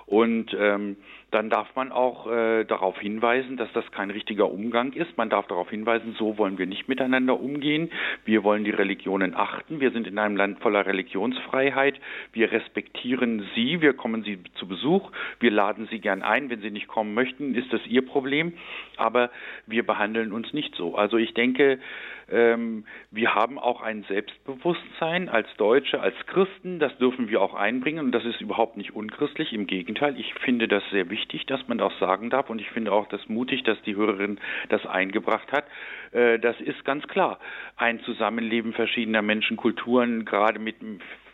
Und 0.05 0.55
ähm, 0.61 0.99
dann 1.33 1.51
darf 1.51 1.74
man 1.74 1.91
auch 1.91 2.31
äh, 2.31 2.64
darauf 2.64 2.99
hinweisen, 3.01 3.57
dass 3.57 3.72
das 3.72 3.91
kein 3.91 4.11
richtiger 4.11 4.51
Umgang 4.51 4.93
ist. 4.93 5.16
Man 5.18 5.29
darf 5.29 5.47
darauf 5.49 5.68
hinweisen, 5.70 6.14
so 6.18 6.39
wollen 6.39 6.57
wir 6.57 6.66
nicht 6.66 6.89
miteinander 6.89 7.41
umgehen. 7.41 7.91
Wir 8.24 8.45
wollen 8.45 8.64
die 8.64 8.70
Religionen 8.70 9.35
achten. 9.35 9.81
Wir 9.81 9.91
sind 9.91 10.07
in 10.07 10.18
einem 10.18 10.37
Land 10.37 10.61
voller 10.61 10.87
Religionsfreiheit. 10.87 12.01
Wir 12.33 12.53
respektieren 12.53 13.47
sie. 13.55 13.81
Wir 13.81 13.93
kommen 13.93 14.22
sie 14.22 14.39
zu 14.55 14.68
Besuch. 14.68 15.11
Wir 15.41 15.51
laden 15.51 15.89
sie 15.91 15.99
gern 15.99 16.22
ein. 16.22 16.49
Wenn 16.49 16.61
sie 16.61 16.70
nicht 16.70 16.87
kommen 16.87 17.12
möchten, 17.12 17.55
ist 17.55 17.72
das 17.72 17.85
ihr 17.87 18.07
Problem. 18.07 18.53
Aber 18.97 19.31
wir 19.66 19.85
behandeln 19.85 20.33
uns 20.33 20.53
nicht 20.53 20.77
so. 20.77 20.95
Also 20.95 21.16
ich 21.16 21.35
denke, 21.35 21.81
wir 22.29 23.35
haben 23.35 23.59
auch 23.59 23.83
ein 23.83 24.05
Selbstbewusstsein 24.09 25.29
als 25.29 25.47
Deutsche, 25.59 26.01
als 26.01 26.14
Christen. 26.27 26.81
Das 26.81 26.97
dürfen 26.99 27.29
wir 27.29 27.41
auch 27.41 27.55
einbringen. 27.55 28.07
Und 28.07 28.12
das 28.12 28.24
ist 28.24 28.41
überhaupt 28.41 28.77
nicht 28.77 28.97
unchristlich. 28.97 29.53
Im 29.53 29.66
Gegenteil, 29.66 30.18
ich 30.18 30.35
finde 30.35 30.66
das 30.66 30.83
sehr 30.91 31.09
wichtig, 31.09 31.47
dass 31.47 31.66
man 31.68 31.79
das 31.79 31.97
sagen 32.01 32.31
darf. 32.31 32.51
Und 32.51 32.61
ich 32.61 32.70
finde 32.70 32.93
auch 32.93 33.07
das 33.09 33.29
mutig, 33.29 33.62
dass 33.62 33.81
die 33.83 33.95
Hörerin 33.95 34.41
das 34.70 34.85
eingebracht 34.87 35.53
hat. 35.53 35.66
Äh, 36.12 36.41
das 36.41 36.61
ist 36.61 36.85
ganz 36.85 37.07
klar. 37.07 37.39
Ein 37.77 38.01
Zusammenleben 38.01 38.72
verschiedener 38.72 39.22
Menschen, 39.22 39.57
Kulturen, 39.57 40.24
gerade 40.24 40.59
mit 40.59 40.77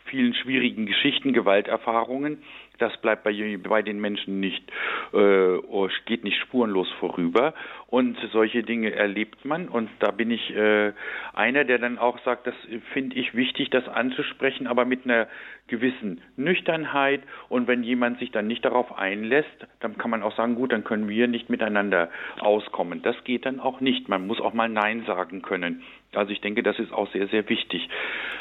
vielen 0.05 0.35
schwierigen 0.35 0.85
Geschichten, 0.85 1.33
Gewalterfahrungen. 1.33 2.43
Das 2.83 2.97
bleibt 2.97 3.23
bei, 3.23 3.57
bei 3.63 3.81
den 3.81 4.01
Menschen 4.01 4.41
nicht, 4.41 4.69
äh, 5.13 5.17
oh, 5.17 5.87
geht 6.05 6.25
nicht 6.25 6.37
spurenlos 6.41 6.91
vorüber. 6.99 7.53
Und 7.87 8.17
solche 8.33 8.61
Dinge 8.61 8.91
erlebt 8.91 9.45
man. 9.45 9.69
Und 9.69 9.89
da 9.99 10.11
bin 10.11 10.31
ich 10.31 10.53
äh, 10.53 10.91
einer, 11.33 11.63
der 11.63 11.77
dann 11.77 11.97
auch 11.97 12.19
sagt, 12.25 12.45
das 12.45 12.55
finde 12.91 13.15
ich 13.15 13.35
wichtig, 13.35 13.69
das 13.69 13.87
anzusprechen, 13.87 14.67
aber 14.67 14.83
mit 14.83 15.05
einer 15.05 15.29
gewissen 15.67 16.19
Nüchternheit. 16.35 17.21
Und 17.47 17.69
wenn 17.69 17.83
jemand 17.83 18.19
sich 18.19 18.31
dann 18.31 18.47
nicht 18.47 18.65
darauf 18.65 18.97
einlässt, 18.97 19.65
dann 19.79 19.97
kann 19.97 20.11
man 20.11 20.21
auch 20.21 20.35
sagen, 20.35 20.55
gut, 20.55 20.73
dann 20.73 20.83
können 20.83 21.07
wir 21.07 21.29
nicht 21.29 21.49
miteinander 21.49 22.09
auskommen. 22.41 23.01
Das 23.01 23.15
geht 23.23 23.45
dann 23.45 23.61
auch 23.61 23.79
nicht. 23.79 24.09
Man 24.09 24.27
muss 24.27 24.41
auch 24.41 24.53
mal 24.53 24.67
Nein 24.67 25.05
sagen 25.07 25.41
können. 25.41 25.83
Also 26.13 26.33
ich 26.33 26.41
denke, 26.41 26.63
das 26.63 26.77
ist 26.79 26.91
auch 26.91 27.09
sehr, 27.13 27.27
sehr 27.27 27.47
wichtig. 27.47 27.87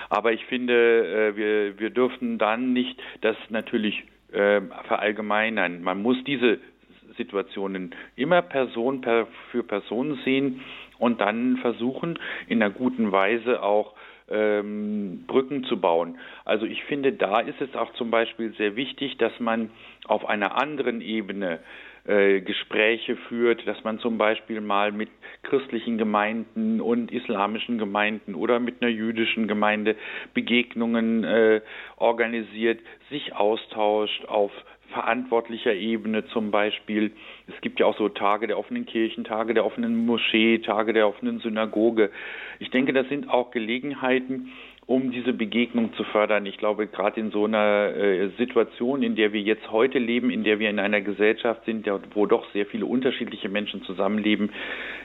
Aber 0.09 0.33
ich 0.33 0.45
finde, 0.47 1.33
äh, 1.33 1.37
wir, 1.37 1.79
wir 1.79 1.91
dürfen 1.91 2.39
dann 2.39 2.73
nicht 2.73 3.01
das 3.21 3.37
natürlich 3.51 4.03
äh, 4.33 4.61
verallgemeinern. 4.87 5.83
Man 5.83 6.03
muss 6.03 6.17
diese 6.25 6.59
Situationen 7.17 7.95
immer 8.17 8.43
Person 8.43 9.01
per, 9.01 9.27
für 9.51 9.63
Person 9.63 10.19
sehen 10.25 10.61
und 10.99 11.21
dann 11.21 11.59
versuchen, 11.59 12.19
in 12.49 12.63
einer 12.63 12.73
guten 12.73 13.13
Weise 13.13 13.63
auch 13.63 13.95
ähm, 14.31 15.25
Brücken 15.27 15.65
zu 15.65 15.81
bauen. 15.81 16.19
Also 16.45 16.65
ich 16.67 16.85
finde, 16.85 17.13
da 17.13 17.41
ist 17.41 17.61
es 17.61 17.75
auch 17.75 17.93
zum 17.95 18.11
Beispiel 18.11 18.55
sehr 18.55 18.77
wichtig, 18.77 19.19
dass 19.19 19.39
man 19.41 19.71
auf 20.07 20.27
einer 20.29 20.57
anderen 20.57 21.01
Ebene 21.01 21.59
äh, 22.05 22.41
Gespräche 22.41 23.17
führt, 23.29 23.67
dass 23.67 23.83
man 23.85 23.99
zum 24.01 24.19
Beispiel 24.19 24.61
mal 24.61 24.93
mit 24.93 25.09
christlichen 25.43 25.99
Gemeinden 25.99 26.81
und 26.81 27.13
islamischen 27.13 27.79
Gemeinden 27.79 28.35
oder 28.35 28.59
mit 28.59 28.83
einer 28.83 28.91
jüdischen 28.91 29.47
Gemeinde 29.47 29.97
Begegnungen 30.35 31.25
äh, 31.25 31.61
organisiert, 31.97 32.81
sich 33.11 33.35
austauscht 33.35 34.25
auf 34.27 34.51
verantwortlicher 34.93 35.75
Ebene 35.75 36.27
zum 36.27 36.51
Beispiel. 36.51 37.13
Es 37.47 37.61
gibt 37.61 37.81
ja 37.81 37.87
auch 37.87 37.97
so 37.97 38.09
Tage 38.09 38.47
der 38.47 38.59
offenen 38.59 38.87
Kirchen, 38.87 39.25
Tage 39.25 39.55
der 39.55 39.65
offenen 39.65 40.07
Moschee, 40.07 40.59
Tage 40.59 40.93
der 40.93 41.09
offenen 41.09 41.41
Synagoge. 41.41 42.11
Ich 42.59 42.71
denke, 42.71 42.93
das 42.93 43.09
sind 43.09 43.29
auch 43.29 43.51
Gelegenheiten, 43.51 44.53
um 44.93 45.11
diese 45.11 45.33
Begegnung 45.33 45.95
zu 45.95 46.05
fördern. 46.05 46.45
Ich 46.45 46.59
glaube, 46.59 46.87
gerade 46.87 47.19
in 47.19 47.31
so 47.31 47.47
einer 47.47 47.97
äh, 47.97 48.29
Situation, 48.37 49.03
in 49.03 49.17
der 49.17 49.33
wir 49.33 49.41
jetzt 49.41 49.71
heute 49.71 49.99
leben, 49.99 50.29
in 50.29 50.45
der 50.45 50.59
wir 50.59 50.69
in 50.69 50.79
einer 50.79 51.01
Gesellschaft 51.01 51.65
sind, 51.65 51.89
wo 52.13 52.27
doch 52.27 52.45
sehr 52.53 52.67
viele 52.67 52.85
unterschiedliche 52.85 53.49
Menschen 53.49 53.83
zusammenleben, 53.85 54.51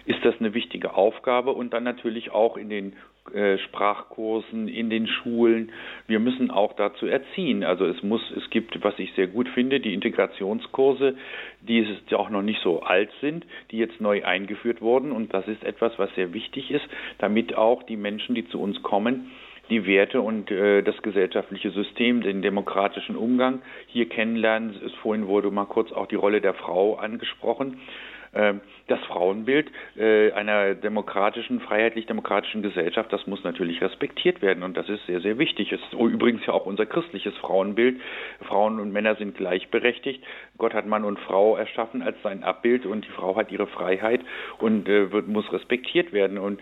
ist 0.06 0.20
das 0.26 0.36
eine 0.40 0.54
wichtige 0.54 0.96
Aufgabe 0.96 1.54
und 1.54 1.74
dann 1.74 1.86
natürlich 1.86 2.32
auch 2.32 2.58
in 2.58 2.68
den 2.70 2.94
äh, 3.34 3.58
Sprachkursen, 3.60 4.68
in 4.68 4.90
den 4.90 5.08
Schulen. 5.08 5.72
Wir 6.06 6.20
müssen 6.20 6.52
auch 6.52 6.74
dazu 6.74 7.06
erziehen. 7.06 7.64
Also 7.64 7.86
es 7.86 8.04
muss, 8.04 8.22
es 8.36 8.50
gibt, 8.50 8.84
was 8.84 9.00
ich 9.00 9.14
sehr 9.14 9.28
gut 9.28 9.48
finde, 9.48 9.80
die 9.80 9.94
Integrationskurse, 9.94 11.16
die 11.62 11.88
ja 12.10 12.18
auch 12.18 12.30
noch 12.30 12.42
nicht 12.42 12.62
so 12.62 12.82
alt 12.82 13.10
sind, 13.22 13.46
die 13.72 13.78
jetzt 13.78 14.02
neu 14.02 14.26
eingeführt 14.26 14.82
wurden 14.82 15.14
und 15.14 15.34
das 15.34 15.48
ist 15.48 15.64
etwas, 15.64 15.98
was 15.98 16.14
sehr 16.16 16.34
wichtig 16.34 16.72
ist, 16.72 16.86
damit 17.20 17.56
auch 17.56 17.84
die 17.84 17.96
Menschen, 17.98 18.36
die 18.36 18.50
zu 18.50 18.62
uns 18.62 18.84
kommen, 18.84 19.32
die 19.70 19.86
Werte 19.86 20.22
und 20.22 20.52
äh, 20.52 20.82
das 20.82 21.02
gesellschaftliche 21.02 21.72
System, 21.72 22.22
den 22.22 22.42
demokratischen 22.42 23.16
Umgang 23.16 23.62
hier 23.88 24.08
kennenlernen. 24.08 24.76
Es 24.86 24.94
vorhin 24.96 25.28
wurde 25.28 25.52
mal 25.52 25.66
kurz 25.66 25.92
auch 25.92 26.08
die 26.08 26.16
Rolle 26.16 26.42
der 26.42 26.54
Frau 26.54 26.96
angesprochen. 26.96 27.80
Ähm, 28.34 28.62
das 28.88 29.00
Frauenbild 29.06 29.72
äh, 29.98 30.32
einer 30.32 30.76
demokratischen, 30.76 31.60
freiheitlich-demokratischen 31.60 32.62
Gesellschaft, 32.62 33.12
das 33.12 33.26
muss 33.28 33.44
natürlich 33.44 33.82
respektiert 33.82 34.42
werden 34.42 34.64
und 34.64 34.78
das 34.78 34.88
ist 34.90 35.06
sehr, 35.08 35.22
sehr 35.22 35.38
wichtig. 35.38 35.72
Es 35.72 35.82
ist 35.82 35.94
übrigens 35.94 36.46
ja 36.46 36.54
auch 36.54 36.66
unser 36.66 36.86
christliches 36.86 37.36
Frauenbild. 37.38 38.00
Frauen 38.48 38.80
und 38.80 38.92
Männer 38.92 39.16
sind 39.16 39.36
gleichberechtigt. 39.36 40.24
Gott 40.58 40.74
hat 40.74 40.86
Mann 40.86 41.04
und 41.04 41.20
Frau 41.20 41.58
erschaffen 41.58 42.02
als 42.02 42.22
sein 42.22 42.44
Abbild 42.44 42.86
und 42.86 43.06
die 43.06 43.12
Frau 43.12 43.36
hat 43.36 43.52
ihre 43.52 43.68
Freiheit 43.68 44.22
und 44.60 44.88
äh, 44.88 45.12
wird, 45.12 45.28
muss 45.28 45.52
respektiert 45.52 46.14
werden. 46.14 46.38
Und 46.38 46.60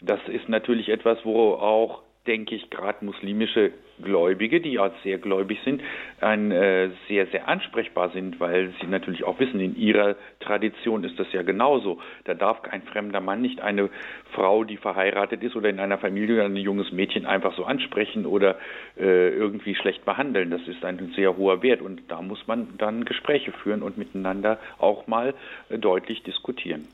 das 0.00 0.20
ist 0.28 0.48
natürlich 0.48 0.88
etwas, 0.88 1.18
wo 1.24 1.52
auch 1.52 2.02
denke 2.26 2.54
ich, 2.54 2.68
gerade 2.70 3.04
muslimische 3.04 3.72
Gläubige, 4.02 4.60
die 4.60 4.72
ja 4.72 4.90
sehr 5.02 5.18
gläubig 5.18 5.58
sind, 5.64 5.82
ein, 6.20 6.50
äh, 6.50 6.90
sehr, 7.08 7.26
sehr 7.26 7.48
ansprechbar 7.48 8.10
sind, 8.10 8.40
weil 8.40 8.72
sie 8.80 8.86
natürlich 8.86 9.24
auch 9.24 9.38
wissen, 9.40 9.60
in 9.60 9.76
ihrer 9.76 10.16
Tradition 10.40 11.04
ist 11.04 11.18
das 11.18 11.32
ja 11.32 11.42
genauso. 11.42 11.98
Da 12.24 12.34
darf 12.34 12.62
ein 12.64 12.82
fremder 12.82 13.20
Mann 13.20 13.42
nicht 13.42 13.60
eine 13.60 13.90
Frau, 14.32 14.64
die 14.64 14.76
verheiratet 14.76 15.42
ist 15.42 15.56
oder 15.56 15.68
in 15.68 15.80
einer 15.80 15.98
Familie 15.98 16.44
ein 16.44 16.56
junges 16.56 16.92
Mädchen 16.92 17.26
einfach 17.26 17.54
so 17.56 17.64
ansprechen 17.64 18.26
oder 18.26 18.56
äh, 18.98 19.30
irgendwie 19.30 19.74
schlecht 19.74 20.04
behandeln. 20.04 20.50
Das 20.50 20.66
ist 20.66 20.84
ein 20.84 21.12
sehr 21.16 21.36
hoher 21.36 21.62
Wert 21.62 21.82
und 21.82 22.02
da 22.08 22.22
muss 22.22 22.46
man 22.46 22.68
dann 22.78 23.04
Gespräche 23.04 23.52
führen 23.52 23.82
und 23.82 23.98
miteinander 23.98 24.58
auch 24.78 25.06
mal 25.06 25.34
äh, 25.68 25.78
deutlich 25.78 26.22
diskutieren. 26.22 26.86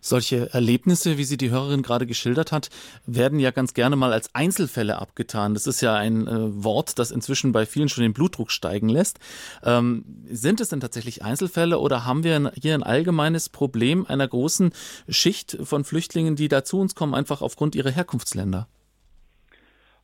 Solche 0.00 0.52
Erlebnisse, 0.52 1.18
wie 1.18 1.24
sie 1.24 1.36
die 1.36 1.50
Hörerin 1.50 1.82
gerade 1.82 2.06
geschildert 2.06 2.52
hat, 2.52 2.70
werden 3.06 3.38
ja 3.38 3.50
ganz 3.50 3.74
gerne 3.74 3.96
mal 3.96 4.12
als 4.12 4.34
Einzelfälle 4.34 4.98
abgetan. 4.98 5.54
Das 5.54 5.66
ist 5.66 5.80
ja 5.80 5.94
ein 5.94 6.26
äh, 6.26 6.64
Wort, 6.64 6.98
das 6.98 7.10
inzwischen 7.10 7.52
bei 7.52 7.66
vielen 7.66 7.88
schon 7.88 8.02
den 8.02 8.12
Blutdruck 8.12 8.50
steigen 8.50 8.88
lässt. 8.88 9.18
Ähm, 9.64 10.04
sind 10.24 10.60
es 10.60 10.68
denn 10.68 10.80
tatsächlich 10.80 11.22
Einzelfälle 11.22 11.78
oder 11.78 12.04
haben 12.04 12.24
wir 12.24 12.52
hier 12.60 12.74
ein 12.74 12.82
allgemeines 12.82 13.48
Problem 13.48 14.06
einer 14.06 14.28
großen 14.28 14.72
Schicht 15.08 15.58
von 15.62 15.84
Flüchtlingen, 15.84 16.36
die 16.36 16.48
da 16.48 16.64
zu 16.64 16.78
uns 16.78 16.94
kommen, 16.94 17.14
einfach 17.14 17.42
aufgrund 17.42 17.74
ihrer 17.74 17.90
Herkunftsländer? 17.90 18.68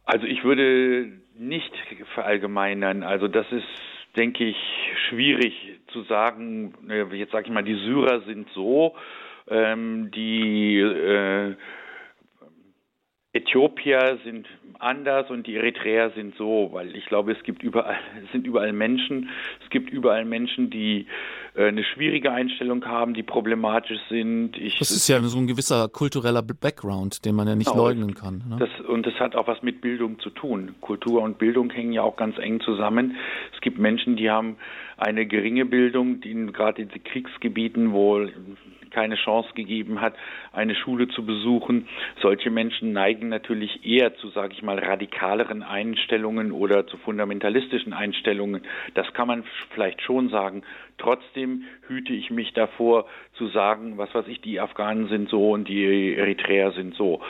Also 0.05 0.27
ich 0.27 0.43
würde 0.43 1.13
nicht 1.39 1.73
verallgemeinern. 2.15 3.03
Also 3.03 3.29
das 3.29 3.47
ist, 3.53 3.67
denke 4.17 4.45
ich, 4.45 4.57
schwierig 5.09 5.55
zu 5.93 6.03
sagen. 6.03 6.75
Jetzt 7.13 7.33
sage 7.33 7.47
ich 7.47 7.53
mal, 7.53 7.63
die 7.63 7.77
Syrer 7.77 8.23
sind 8.23 8.49
so 8.55 8.95
ähm, 9.51 10.11
die 10.15 10.79
äh, 10.79 11.55
Äthiopier 13.33 14.19
sind 14.25 14.49
anders 14.81 15.31
und 15.31 15.47
die 15.47 15.57
Eritreer 15.57 16.11
sind 16.11 16.35
so, 16.37 16.71
weil 16.73 16.97
ich 16.97 17.07
glaube, 17.07 17.33
es 17.33 17.43
gibt 17.45 17.63
überall, 17.63 17.99
es 18.25 18.33
sind 18.33 18.47
überall 18.47 18.73
Menschen, 18.73 19.29
es 19.63 19.71
gibt 19.71 19.91
überall 19.91 20.25
Menschen, 20.25 20.71
die 20.71 21.07
eine 21.57 21.85
schwierige 21.85 22.33
Einstellung 22.33 22.85
haben, 22.85 23.15
die 23.15 23.23
problematisch 23.23 23.99
sind. 24.09 24.57
Ich, 24.57 24.79
das 24.79 24.91
ist 24.91 25.09
ja 25.09 25.21
so 25.23 25.39
ein 25.39 25.47
gewisser 25.47 25.89
kultureller 25.89 26.43
Background, 26.43 27.25
den 27.25 27.35
man 27.35 27.49
ja 27.49 27.57
nicht 27.57 27.71
genau, 27.71 27.89
leugnen 27.89 28.15
kann. 28.15 28.43
Ne? 28.49 28.57
Das, 28.59 28.87
und 28.87 29.07
das 29.07 29.15
hat 29.15 29.35
auch 29.35 29.47
was 29.47 29.63
mit 29.63 29.81
Bildung 29.81 30.19
zu 30.21 30.31
tun. 30.31 30.75
Kultur 30.81 31.23
und 31.23 31.39
Bildung 31.39 31.71
hängen 31.71 31.93
ja 31.93 32.03
auch 32.03 32.17
ganz 32.17 32.39
eng 32.39 32.61
zusammen. 32.61 33.17
Es 33.55 33.61
gibt 33.61 33.79
Menschen, 33.79 34.17
die 34.17 34.31
haben 34.31 34.57
eine 34.97 35.27
geringe 35.27 35.65
Bildung, 35.65 36.21
die 36.21 36.35
gerade 36.53 36.83
in 36.83 36.89
Kriegsgebieten, 36.89 37.93
wo 37.93 38.27
keine 38.91 39.15
Chance 39.15 39.51
gegeben 39.55 40.01
hat, 40.01 40.15
eine 40.53 40.75
Schule 40.75 41.09
zu 41.09 41.25
besuchen. 41.25 41.89
Solche 42.21 42.51
Menschen 42.51 42.93
neigen 42.93 43.29
natürlich 43.29 43.85
eher 43.87 44.15
zu, 44.17 44.29
sage 44.31 44.53
ich 44.53 44.63
mal, 44.63 44.79
radikaleren 44.79 45.63
Einstellungen 45.63 46.53
oder 46.53 46.87
zu 46.87 46.97
fundamentalistischen 46.99 47.93
Einstellungen. 47.93 48.63
Das 48.95 49.13
kann 49.15 49.29
man 49.29 49.45
vielleicht 49.73 50.03
schon 50.03 50.29
sagen. 50.29 50.63
Trotzdem 51.01 51.65
hüte 51.89 52.13
ich 52.13 52.31
mich 52.31 52.53
davor 52.53 53.07
zu 53.35 53.49
sagen, 53.49 53.99
was 53.99 54.15
weiß 54.15 54.27
ich, 54.29 54.41
die 54.41 54.61
Afghanen 54.61 55.09
sind 55.09 55.29
so 55.29 55.51
und 55.51 55.67
die 55.69 56.15
Eritreer 56.15 56.73
sind 56.73 56.95
so. 56.95 57.21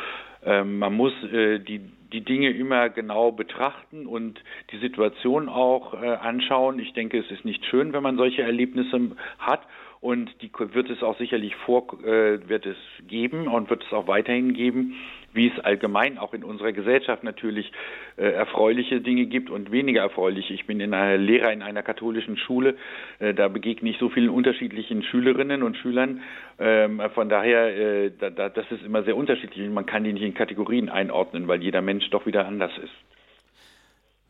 Ähm, 0.45 0.79
man 0.79 0.95
muss 0.95 1.13
äh, 1.33 1.59
die 1.59 1.81
die 2.13 2.23
Dinge 2.23 2.51
immer 2.51 2.89
genau 2.89 3.31
betrachten 3.33 4.07
und 4.07 4.43
die 4.73 4.79
Situation 4.79 5.49
auch 5.49 5.95
äh, 5.95 6.07
anschauen. 6.07 6.79
Ich 6.79 6.93
denke, 6.93 7.19
es 7.19 7.31
ist 7.31 7.45
nicht 7.45 7.65
schön, 7.67 7.93
wenn 7.93 8.03
man 8.03 8.17
solche 8.17 8.43
Erlebnisse 8.43 9.13
hat 9.39 9.61
und 10.01 10.31
die 10.43 10.51
wird 10.59 10.91
es 10.91 11.03
auch 11.03 11.19
sicherlich 11.19 11.55
vor, 11.57 11.87
äh, 12.05 12.49
wird 12.49 12.67
es 12.67 12.77
geben 13.07 13.47
und 13.49 13.71
wird 13.71 13.85
es 13.85 13.93
auch 13.93 14.09
weiterhin 14.09 14.55
geben, 14.55 14.97
wie 15.33 15.49
es 15.49 15.59
allgemein 15.65 16.19
auch 16.19 16.35
in 16.35 16.45
unserer 16.45 16.73
Gesellschaft 16.73 17.23
natürlich 17.23 17.73
äh, 18.17 18.31
erfreuliche 18.33 19.01
Dinge 19.01 19.27
gibt 19.27 19.51
und 19.51 19.71
weniger 19.71 20.03
erfreuliche. 20.03 20.55
Ich 20.55 20.67
bin 20.67 20.81
in 20.81 20.95
einer 20.95 21.17
Lehrer 21.17 21.53
in 21.53 21.63
einer 21.63 21.83
katholischen 21.83 22.37
Schule, 22.37 22.77
äh, 23.19 23.35
da 23.35 23.49
begegne 23.49 23.91
ich 23.91 23.99
so 23.99 24.09
vielen 24.09 24.31
unterschiedlichen 24.31 25.03
Schülerinnen 25.03 25.63
und 25.63 25.77
Schülern. 25.77 26.21
Ähm, 26.59 27.01
von 27.15 27.29
daher, 27.29 27.77
äh, 27.77 28.11
da, 28.19 28.31
da, 28.31 28.49
das 28.49 28.71
ist 28.71 28.85
immer 28.85 29.03
sehr 29.03 29.17
unterschiedlich. 29.17 29.69
Man 29.71 29.87
kann 29.87 30.05
die 30.05 30.13
nicht 30.13 30.23
in 30.25 30.35
Kategorien 30.35 30.89
einordnen, 30.89 31.49
weil 31.49 31.63
jeder 31.63 31.83
Mensch 31.83 32.09
doch 32.11 32.27
wieder 32.27 32.47
anders 32.47 32.73
ist. 32.83 32.93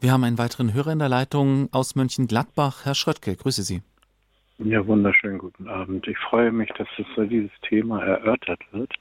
Wir 0.00 0.12
haben 0.12 0.24
einen 0.24 0.38
weiteren 0.38 0.72
Hörer 0.72 0.92
in 0.92 0.98
der 0.98 1.10
Leitung 1.10 1.68
aus 1.72 1.94
Mönchengladbach. 1.94 2.86
Herr 2.86 2.94
Schröttke, 2.94 3.36
grüße 3.36 3.62
Sie. 3.62 3.82
Ja, 4.58 4.86
wunderschönen 4.86 5.38
guten 5.38 5.68
Abend. 5.68 6.06
Ich 6.06 6.18
freue 6.18 6.52
mich, 6.52 6.70
dass 6.76 6.88
es 6.98 7.06
so 7.16 7.24
dieses 7.24 7.50
Thema 7.68 8.02
erörtert 8.02 8.60
wird. 8.72 8.92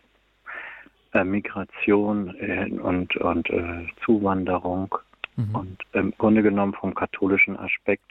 Äh, 1.12 1.24
Migration 1.24 2.36
äh, 2.36 2.70
und, 2.70 3.16
und 3.18 3.50
äh, 3.50 3.88
Zuwanderung. 4.06 4.96
Mhm. 5.36 5.56
Und 5.56 5.78
im 5.94 6.14
Grunde 6.18 6.44
genommen 6.44 6.74
vom 6.74 6.94
katholischen 6.94 7.58
Aspekt 7.58 8.06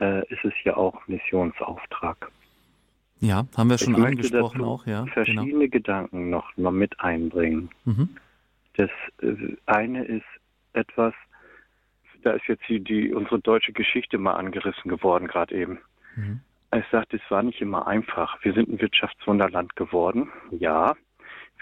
äh, 0.00 0.20
ist 0.32 0.44
es 0.44 0.52
ja 0.62 0.76
auch 0.76 1.06
Missionsauftrag. 1.08 2.30
Ja, 3.20 3.46
haben 3.56 3.70
wir 3.70 3.78
schon 3.78 3.96
ich 3.96 4.04
angesprochen 4.04 4.62
auch, 4.62 4.86
ja. 4.86 5.06
Verschiedene 5.06 5.68
genau. 5.68 5.70
Gedanken 5.70 6.30
noch 6.30 6.56
mal 6.56 6.70
mit 6.70 7.00
einbringen. 7.00 7.70
Mhm. 7.84 8.10
Das 8.76 8.90
äh, 9.22 9.56
eine 9.66 10.04
ist 10.04 10.26
etwas, 10.72 11.14
da 12.22 12.32
ist 12.32 12.46
jetzt 12.46 12.68
die, 12.68 12.78
die 12.78 13.12
unsere 13.12 13.40
deutsche 13.40 13.72
Geschichte 13.72 14.18
mal 14.18 14.34
angerissen 14.34 14.88
geworden 14.88 15.26
gerade 15.26 15.54
eben. 15.54 15.78
Mhm. 16.16 16.40
Ich 16.76 16.84
sagte, 16.90 17.16
es 17.16 17.30
war 17.30 17.42
nicht 17.42 17.60
immer 17.60 17.86
einfach. 17.86 18.38
Wir 18.44 18.52
sind 18.52 18.68
ein 18.68 18.80
Wirtschaftswunderland 18.80 19.74
geworden, 19.74 20.28
ja. 20.50 20.94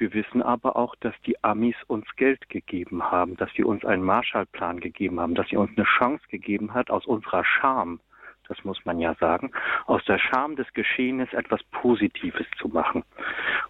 Wir 0.02 0.14
wissen 0.14 0.42
aber 0.42 0.74
auch, 0.74 0.96
dass 0.96 1.14
die 1.26 1.44
Amis 1.44 1.76
uns 1.86 2.04
Geld 2.16 2.48
gegeben 2.48 3.04
haben, 3.04 3.36
dass 3.36 3.52
sie 3.52 3.62
uns 3.62 3.84
einen 3.84 4.02
Marshallplan 4.02 4.80
gegeben 4.80 5.20
haben, 5.20 5.36
dass 5.36 5.46
sie 5.48 5.56
uns 5.56 5.70
eine 5.76 5.86
Chance 5.86 6.24
gegeben 6.28 6.74
hat, 6.74 6.90
aus 6.90 7.06
unserer 7.06 7.44
Scham, 7.44 8.00
das 8.48 8.64
muss 8.64 8.84
man 8.84 8.98
ja 8.98 9.14
sagen, 9.20 9.52
aus 9.86 10.04
der 10.06 10.18
Scham 10.18 10.56
des 10.56 10.66
Geschehenes 10.72 11.32
etwas 11.32 11.62
Positives 11.70 12.48
zu 12.58 12.66
machen. 12.66 13.04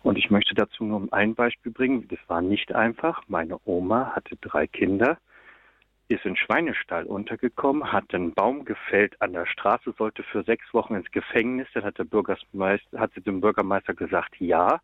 Und 0.03 0.17
ich 0.17 0.31
möchte 0.31 0.55
dazu 0.55 0.85
nur 0.85 1.07
ein 1.13 1.35
Beispiel 1.35 1.71
bringen. 1.71 2.09
Das 2.09 2.21
war 2.29 2.41
nicht 2.41 2.75
einfach. 2.75 3.21
Meine 3.29 3.59
Oma 3.67 4.13
hatte 4.15 4.37
drei 4.37 4.67
Kinder 4.67 5.19
ist 6.09 6.27
in 6.27 6.37
Schweinestall 6.37 7.05
untergekommen, 7.05 7.91
hat 7.91 8.15
einen 8.15 8.35
Baum 8.35 8.67
gefällt 8.67 9.21
an 9.23 9.33
der 9.33 9.47
Straße, 9.47 9.95
sollte 9.97 10.23
für 10.23 10.43
sechs 10.45 10.73
Wochen 10.75 10.95
ins 10.95 11.11
Gefängnis. 11.11 11.69
Dann 11.73 11.85
hat 11.85 11.99
der 11.99 12.05
Bürgermeister, 12.05 13.01
hat 13.01 13.13
sie 13.15 13.23
dem 13.23 13.41
Bürgermeister 13.41 13.95
gesagt, 13.95 14.37
ja, 14.39 14.81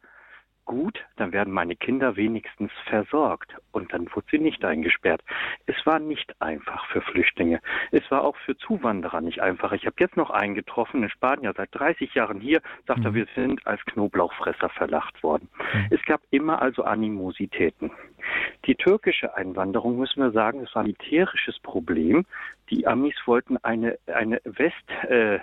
gut, 0.69 1.05
dann 1.17 1.33
werden 1.33 1.53
meine 1.53 1.75
Kinder 1.75 2.15
wenigstens 2.15 2.71
versorgt. 2.85 3.57
Und 3.73 3.93
dann 3.93 4.07
wurde 4.15 4.27
sie 4.31 4.39
nicht 4.39 4.65
eingesperrt. 4.65 5.23
Es 5.67 5.75
war 5.85 5.99
nicht 5.99 6.41
einfach 6.41 6.87
für 6.93 7.01
Flüchtlinge. 7.01 7.61
Es 7.91 8.09
war 8.11 8.23
auch 8.23 8.37
für 8.45 8.57
Zuwanderer 8.57 9.21
nicht 9.21 9.41
einfach. 9.41 9.73
Ich 9.73 9.87
habe 9.87 9.97
jetzt 9.99 10.17
noch 10.17 10.31
einen 10.31 10.55
getroffen 10.55 11.03
in 11.03 11.11
Spanien, 11.11 11.55
seit 11.57 11.71
30 11.73 12.15
Jahren 12.15 12.41
hier, 12.41 12.61
sagt 12.87 13.01
mhm. 13.01 13.07
er, 13.07 13.15
wir 13.15 13.27
sind 13.35 13.67
als 13.67 13.85
Knoblauchfresser 13.87 14.69
verlacht 14.69 15.23
worden. 15.23 15.49
Mhm. 15.73 15.89
Es 15.91 16.05
gab 16.05 16.21
immer 16.31 16.61
also 16.63 16.85
Animositäten. 16.85 17.91
Die 18.67 18.75
türkische 18.75 19.35
Einwanderung, 19.35 19.99
müssen 19.99 20.23
wir 20.23 20.33
sagen, 20.33 20.61
es 20.61 20.75
war 20.75 20.83
ein 20.83 20.87
militärisches 20.87 21.59
Problem. 21.61 22.27
Die 22.71 22.87
Amis 22.87 23.15
wollten 23.25 23.57
eine, 23.57 23.99
eine 24.07 24.41
West, 24.45 24.91
äh, 25.09 25.39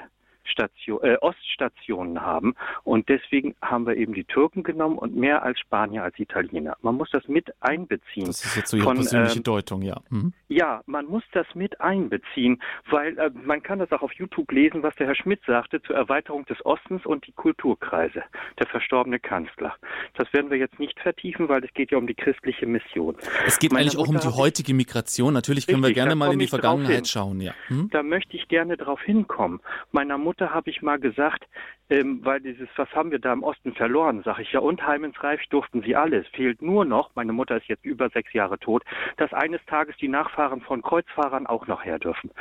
Station, 0.47 0.99
äh, 1.03 1.17
Oststationen 1.21 2.21
haben. 2.21 2.55
Und 2.83 3.09
deswegen 3.09 3.55
haben 3.61 3.85
wir 3.85 3.95
eben 3.95 4.13
die 4.13 4.23
Türken 4.23 4.63
genommen 4.63 4.97
und 4.97 5.15
mehr 5.15 5.43
als 5.43 5.59
Spanier 5.59 6.03
als 6.03 6.17
Italiener. 6.19 6.77
Man 6.81 6.95
muss 6.95 7.09
das 7.11 7.27
mit 7.27 7.53
einbeziehen. 7.61 8.25
Das 8.25 8.43
ist 8.45 8.55
jetzt 8.55 8.69
so 8.69 8.77
Ihre 8.77 8.85
von, 8.85 8.95
persönliche 8.95 9.37
ähm, 9.37 9.43
Deutung, 9.43 9.81
ja. 9.81 10.01
Mhm. 10.09 10.33
Ja, 10.47 10.81
man 10.85 11.05
muss 11.05 11.23
das 11.31 11.47
mit 11.55 11.81
einbeziehen, 11.81 12.61
weil 12.89 13.17
äh, 13.17 13.31
man 13.33 13.63
kann 13.63 13.79
das 13.79 13.91
auch 13.91 14.01
auf 14.01 14.13
YouTube 14.13 14.51
lesen, 14.51 14.83
was 14.83 14.95
der 14.95 15.07
Herr 15.07 15.15
Schmidt 15.15 15.41
sagte 15.45 15.81
zur 15.81 15.95
Erweiterung 15.95 16.45
des 16.45 16.63
Ostens 16.65 17.05
und 17.05 17.25
die 17.27 17.31
Kulturkreise, 17.31 18.23
der 18.59 18.67
verstorbene 18.67 19.19
Kanzler. 19.19 19.75
Das 20.15 20.31
werden 20.33 20.51
wir 20.51 20.57
jetzt 20.57 20.79
nicht 20.79 20.99
vertiefen, 20.99 21.49
weil 21.49 21.63
es 21.63 21.73
geht 21.73 21.91
ja 21.91 21.97
um 21.97 22.07
die 22.07 22.13
christliche 22.13 22.65
Mission. 22.65 23.15
Es 23.45 23.59
geht 23.59 23.71
Meine 23.71 23.83
eigentlich 23.83 23.97
auch 23.97 24.07
um 24.07 24.19
die 24.19 24.27
heutige 24.27 24.73
Migration. 24.73 25.33
Natürlich 25.33 25.67
können 25.67 25.83
richtig, 25.83 25.97
wir 25.97 26.03
gerne 26.03 26.15
mal 26.15 26.31
in 26.33 26.39
die 26.39 26.47
Vergangenheit 26.47 27.07
schauen, 27.07 27.41
ja. 27.41 27.53
Hm? 27.67 27.89
Da 27.91 28.03
möchte 28.03 28.35
ich 28.37 28.47
gerne 28.47 28.77
darauf 28.77 29.01
hinkommen. 29.01 29.59
Meiner 29.91 30.17
Mutter 30.17 30.34
Mutter 30.37 30.53
habe 30.53 30.69
ich 30.69 30.81
mal 30.81 30.99
gesagt, 30.99 31.47
ähm, 31.89 32.19
weil 32.23 32.41
dieses, 32.41 32.67
was 32.75 32.91
haben 32.93 33.09
wir 33.09 33.19
da 33.19 33.31
im 33.31 33.43
Osten 33.43 33.73
verloren, 33.73 34.21
sage 34.23 34.41
ich 34.41 34.51
ja, 34.51 34.59
und 34.59 34.85
Heimensreif 34.85 35.39
durften 35.49 35.81
sie 35.81 35.95
alles. 35.95 36.27
Fehlt 36.27 36.61
nur 36.61 36.83
noch, 36.83 37.11
meine 37.15 37.31
Mutter 37.31 37.55
ist 37.55 37.67
jetzt 37.67 37.85
über 37.85 38.09
sechs 38.09 38.33
Jahre 38.33 38.59
tot, 38.59 38.83
dass 39.15 39.31
eines 39.31 39.63
Tages 39.65 39.95
die 39.95 40.09
Nachfahren 40.09 40.59
von 40.59 40.81
Kreuzfahrern 40.81 41.47
auch 41.47 41.67
noch 41.67 41.85
her 41.85 41.99
dürfen. 41.99 42.31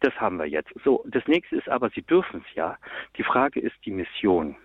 Das 0.00 0.12
haben 0.20 0.40
wir 0.40 0.46
jetzt. 0.46 0.70
So, 0.84 1.04
das 1.06 1.24
nächste 1.28 1.54
ist 1.54 1.68
aber, 1.68 1.88
sie 1.90 2.02
dürfen 2.02 2.44
es 2.48 2.54
ja. 2.56 2.78
Die 3.16 3.22
Frage 3.22 3.60
ist 3.60 3.76
die 3.84 3.92
Mission. 3.92 4.56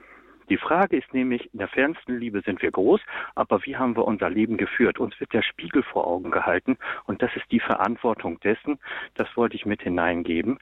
Die 0.50 0.58
Frage 0.58 0.98
ist 0.98 1.14
nämlich, 1.14 1.54
in 1.54 1.60
der 1.60 1.68
fernsten 1.68 2.18
Liebe 2.18 2.42
sind 2.42 2.62
wir 2.62 2.72
groß, 2.72 3.02
aber 3.36 3.64
wie 3.66 3.78
haben 3.78 3.96
wir 3.96 4.06
unser 4.06 4.30
Leben 4.30 4.58
geführt? 4.58 5.00
Uns 5.00 5.20
wird 5.20 5.32
der 5.32 5.44
Spiegel 5.44 5.84
vor 5.84 6.08
Augen 6.08 6.32
gehalten 6.32 6.78
und 7.06 7.22
das 7.22 7.30
ist 7.36 7.46
die 7.52 7.60
Verantwortung 7.60 8.40
dessen, 8.40 8.80
das 9.16 9.28
wollte 9.38 9.56
ich 9.56 9.68
mit 9.68 9.84
hineingeben. 9.84 10.58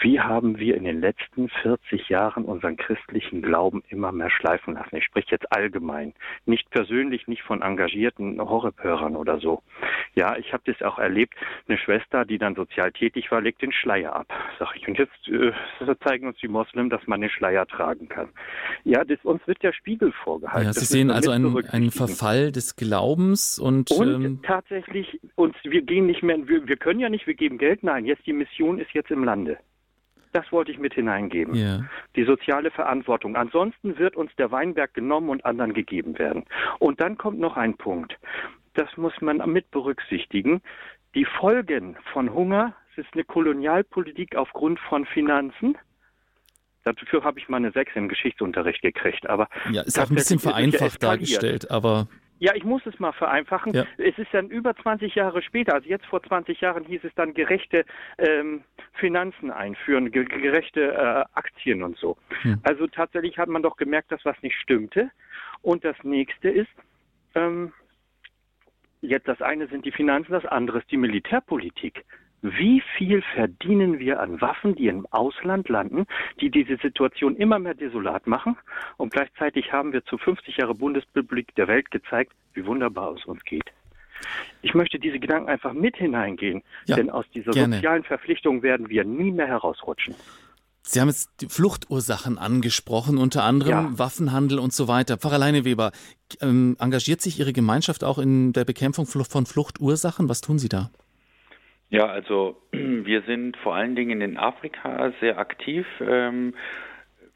Wie 0.00 0.20
haben 0.20 0.58
wir 0.58 0.76
in 0.76 0.84
den 0.84 1.00
letzten 1.00 1.48
40 1.48 2.08
Jahren 2.08 2.44
unseren 2.44 2.76
christlichen 2.76 3.42
Glauben 3.42 3.82
immer 3.88 4.12
mehr 4.12 4.30
schleifen 4.30 4.74
lassen? 4.74 4.96
Ich 4.96 5.04
spreche 5.04 5.32
jetzt 5.32 5.50
allgemein, 5.52 6.14
nicht 6.46 6.70
persönlich, 6.70 7.26
nicht 7.26 7.42
von 7.42 7.62
engagierten 7.62 8.40
Horrorhörern 8.40 9.16
oder 9.16 9.38
so. 9.38 9.62
Ja, 10.14 10.36
ich 10.36 10.52
habe 10.52 10.62
das 10.66 10.80
auch 10.82 10.98
erlebt. 10.98 11.34
Eine 11.66 11.78
Schwester, 11.78 12.24
die 12.24 12.38
dann 12.38 12.54
sozial 12.54 12.92
tätig 12.92 13.30
war, 13.32 13.40
legt 13.40 13.62
den 13.62 13.72
Schleier 13.72 14.14
ab, 14.14 14.32
sag 14.58 14.76
ich. 14.76 14.86
Und 14.86 14.98
jetzt 14.98 15.28
äh, 15.28 15.52
zeigen 16.04 16.28
uns 16.28 16.38
die 16.38 16.48
Moslems, 16.48 16.90
dass 16.90 17.06
man 17.06 17.20
den 17.20 17.30
Schleier 17.30 17.66
tragen 17.66 18.08
kann. 18.08 18.28
Ja, 18.84 19.04
das 19.04 19.23
uns 19.24 19.46
wird 19.46 19.62
der 19.62 19.72
Spiegel 19.72 20.12
vorgehalten. 20.12 20.66
Ja, 20.66 20.72
Sie 20.72 20.84
sehen 20.84 21.10
also 21.10 21.30
einen, 21.30 21.66
einen, 21.68 21.90
Verfall 21.90 22.52
des 22.52 22.76
Glaubens 22.76 23.58
und, 23.58 23.90
und 23.90 24.24
ähm, 24.24 24.40
tatsächlich 24.42 25.20
uns 25.34 25.54
wir 25.62 25.82
gehen 25.82 26.06
nicht 26.06 26.22
mehr 26.22 26.36
wir, 26.46 26.66
wir 26.66 26.76
können 26.76 27.00
ja 27.00 27.08
nicht 27.08 27.26
wir 27.26 27.34
geben 27.34 27.58
Geld 27.58 27.82
nein 27.82 28.04
jetzt 28.04 28.26
die 28.26 28.32
Mission 28.32 28.78
ist 28.78 28.92
jetzt 28.92 29.10
im 29.10 29.24
Lande. 29.24 29.58
Das 30.32 30.50
wollte 30.50 30.72
ich 30.72 30.78
mit 30.78 30.94
hineingeben. 30.94 31.54
Ja. 31.54 31.84
Die 32.16 32.24
soziale 32.24 32.72
Verantwortung. 32.72 33.36
Ansonsten 33.36 33.96
wird 33.98 34.16
uns 34.16 34.34
der 34.34 34.50
Weinberg 34.50 34.92
genommen 34.92 35.28
und 35.28 35.44
anderen 35.44 35.74
gegeben 35.74 36.18
werden. 36.18 36.44
Und 36.80 37.00
dann 37.00 37.16
kommt 37.16 37.38
noch 37.38 37.56
ein 37.56 37.76
Punkt. 37.76 38.18
Das 38.74 38.96
muss 38.96 39.12
man 39.20 39.36
mit 39.50 39.70
berücksichtigen. 39.70 40.60
Die 41.14 41.24
Folgen 41.24 41.96
von 42.12 42.34
Hunger, 42.34 42.74
es 42.90 43.04
ist 43.04 43.14
eine 43.14 43.22
Kolonialpolitik 43.22 44.34
aufgrund 44.34 44.80
von 44.80 45.06
Finanzen, 45.06 45.78
Dafür 46.84 47.24
habe 47.24 47.38
ich 47.38 47.48
mal 47.48 47.56
eine 47.56 47.72
6 47.72 47.92
im 47.96 48.08
Geschichtsunterricht 48.08 48.82
gekriegt. 48.82 49.28
Aber 49.28 49.48
ja, 49.70 49.82
ist 49.82 49.98
auch 49.98 50.08
ein 50.08 50.14
bisschen 50.14 50.38
vereinfacht 50.38 51.02
dargestellt, 51.02 51.70
aber. 51.70 52.08
Ja, 52.40 52.54
ich 52.54 52.64
muss 52.64 52.82
es 52.84 52.98
mal 52.98 53.12
vereinfachen. 53.12 53.72
Ja. 53.72 53.86
Es 53.96 54.18
ist 54.18 54.28
dann 54.32 54.48
über 54.48 54.76
20 54.76 55.14
Jahre 55.14 55.40
später, 55.40 55.74
also 55.74 55.88
jetzt 55.88 56.04
vor 56.06 56.22
20 56.22 56.60
Jahren 56.60 56.84
hieß 56.84 57.02
es 57.04 57.14
dann 57.14 57.32
gerechte 57.32 57.84
ähm, 58.18 58.64
Finanzen 58.94 59.50
einführen, 59.50 60.10
gerechte 60.10 60.92
äh, 60.92 61.24
Aktien 61.38 61.82
und 61.82 61.96
so. 61.96 62.18
Hm. 62.42 62.60
Also 62.64 62.86
tatsächlich 62.86 63.38
hat 63.38 63.48
man 63.48 63.62
doch 63.62 63.76
gemerkt, 63.76 64.12
dass 64.12 64.24
was 64.24 64.36
nicht 64.42 64.56
stimmte. 64.56 65.10
Und 65.62 65.84
das 65.84 65.96
nächste 66.02 66.50
ist, 66.50 66.70
ähm, 67.34 67.72
jetzt 69.00 69.28
das 69.28 69.40
eine 69.40 69.68
sind 69.68 69.86
die 69.86 69.92
Finanzen, 69.92 70.32
das 70.32 70.44
andere 70.44 70.78
ist 70.80 70.90
die 70.90 70.96
Militärpolitik. 70.96 72.04
Wie 72.46 72.82
viel 72.98 73.22
verdienen 73.34 73.98
wir 73.98 74.20
an 74.20 74.38
Waffen, 74.42 74.74
die 74.74 74.88
im 74.88 75.06
Ausland 75.10 75.70
landen, 75.70 76.04
die 76.42 76.50
diese 76.50 76.76
Situation 76.76 77.36
immer 77.36 77.58
mehr 77.58 77.72
desolat 77.72 78.26
machen? 78.26 78.58
Und 78.98 79.14
gleichzeitig 79.14 79.72
haben 79.72 79.94
wir 79.94 80.04
zu 80.04 80.18
50 80.18 80.58
Jahre 80.58 80.74
Bundesrepublik 80.74 81.54
der 81.54 81.68
Welt 81.68 81.90
gezeigt, 81.90 82.32
wie 82.52 82.66
wunderbar 82.66 83.14
es 83.14 83.24
uns 83.24 83.42
geht. 83.44 83.72
Ich 84.60 84.74
möchte 84.74 84.98
diese 84.98 85.18
Gedanken 85.18 85.48
einfach 85.48 85.72
mit 85.72 85.96
hineingehen, 85.96 86.62
ja, 86.84 86.96
denn 86.96 87.08
aus 87.08 87.24
dieser 87.34 87.52
gerne. 87.52 87.76
sozialen 87.76 88.04
Verpflichtung 88.04 88.62
werden 88.62 88.90
wir 88.90 89.04
nie 89.04 89.30
mehr 89.30 89.46
herausrutschen. 89.46 90.14
Sie 90.82 91.00
haben 91.00 91.08
jetzt 91.08 91.30
die 91.40 91.46
Fluchtursachen 91.46 92.36
angesprochen, 92.36 93.16
unter 93.16 93.44
anderem 93.44 93.70
ja. 93.70 93.98
Waffenhandel 93.98 94.58
und 94.58 94.74
so 94.74 94.86
weiter. 94.86 95.16
Pfarrer 95.16 95.38
Leineweber, 95.38 95.92
ähm, 96.42 96.76
engagiert 96.78 97.22
sich 97.22 97.38
Ihre 97.40 97.54
Gemeinschaft 97.54 98.04
auch 98.04 98.18
in 98.18 98.52
der 98.52 98.66
Bekämpfung 98.66 99.06
von 99.06 99.46
Fluchtursachen? 99.46 100.28
Was 100.28 100.42
tun 100.42 100.58
Sie 100.58 100.68
da? 100.68 100.90
Ja, 101.90 102.06
also 102.06 102.56
wir 102.72 103.22
sind 103.22 103.56
vor 103.58 103.74
allen 103.74 103.94
Dingen 103.94 104.20
in 104.20 104.36
Afrika 104.36 105.12
sehr 105.20 105.38
aktiv. 105.38 105.86
Ähm, 106.00 106.54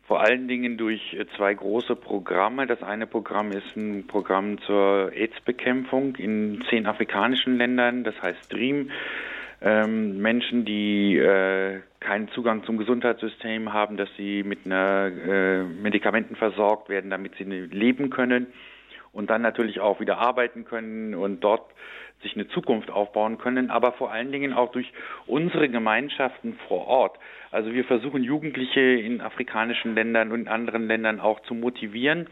vor 0.08 0.22
allen 0.22 0.48
Dingen 0.48 0.78
durch 0.78 1.12
äh, 1.12 1.26
zwei 1.36 1.52
große 1.52 1.94
Programme. 1.94 2.66
Das 2.66 2.82
eine 2.82 3.06
Programm 3.06 3.52
ist 3.52 3.76
ein 3.76 4.06
Programm 4.06 4.58
zur 4.62 5.12
AIDS-Bekämpfung 5.12 6.16
in 6.16 6.64
zehn 6.70 6.86
afrikanischen 6.86 7.58
Ländern, 7.58 8.04
das 8.04 8.14
heißt 8.22 8.50
DREAM. 8.50 8.90
Ähm, 9.60 10.18
Menschen, 10.18 10.64
die 10.64 11.18
äh, 11.18 11.80
keinen 12.00 12.28
Zugang 12.28 12.64
zum 12.64 12.78
Gesundheitssystem 12.78 13.72
haben, 13.72 13.96
dass 13.96 14.08
sie 14.16 14.44
mit 14.44 14.60
einer 14.64 15.08
äh, 15.08 15.62
Medikamenten 15.64 16.36
versorgt 16.36 16.88
werden, 16.88 17.10
damit 17.10 17.34
sie 17.36 17.44
leben 17.44 18.08
können 18.08 18.46
und 19.12 19.30
dann 19.30 19.42
natürlich 19.42 19.80
auch 19.80 20.00
wieder 20.00 20.18
arbeiten 20.18 20.64
können 20.64 21.14
und 21.14 21.40
dort 21.40 21.70
sich 22.22 22.34
eine 22.34 22.48
Zukunft 22.48 22.90
aufbauen 22.90 23.38
können, 23.38 23.70
aber 23.70 23.92
vor 23.92 24.10
allen 24.10 24.32
Dingen 24.32 24.52
auch 24.52 24.72
durch 24.72 24.92
unsere 25.26 25.68
Gemeinschaften 25.68 26.58
vor 26.66 26.86
Ort. 26.86 27.18
Also 27.50 27.72
wir 27.72 27.84
versuchen 27.84 28.22
Jugendliche 28.22 28.80
in 28.80 29.20
afrikanischen 29.20 29.94
Ländern 29.94 30.32
und 30.32 30.48
anderen 30.48 30.88
Ländern 30.88 31.20
auch 31.20 31.40
zu 31.40 31.54
motivieren, 31.54 32.28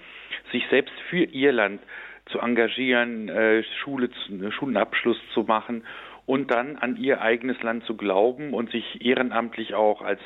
sich 0.53 0.67
selbst 0.69 0.95
für 1.09 1.25
ihr 1.25 1.53
Land 1.53 1.81
zu 2.27 2.41
engagieren, 2.41 3.29
äh, 3.29 3.63
Schule, 3.83 4.11
Schulenabschluss 4.51 5.19
zu 5.33 5.45
machen 5.45 5.85
und 6.27 6.51
dann 6.51 6.77
an 6.77 6.97
ihr 6.97 7.23
eigenes 7.23 7.63
Land 7.63 7.85
zu 7.85 7.97
glauben 7.97 8.53
und 8.53 8.71
sich 8.71 9.05
ehrenamtlich 9.05 9.75
auch 9.75 10.03
als 10.03 10.21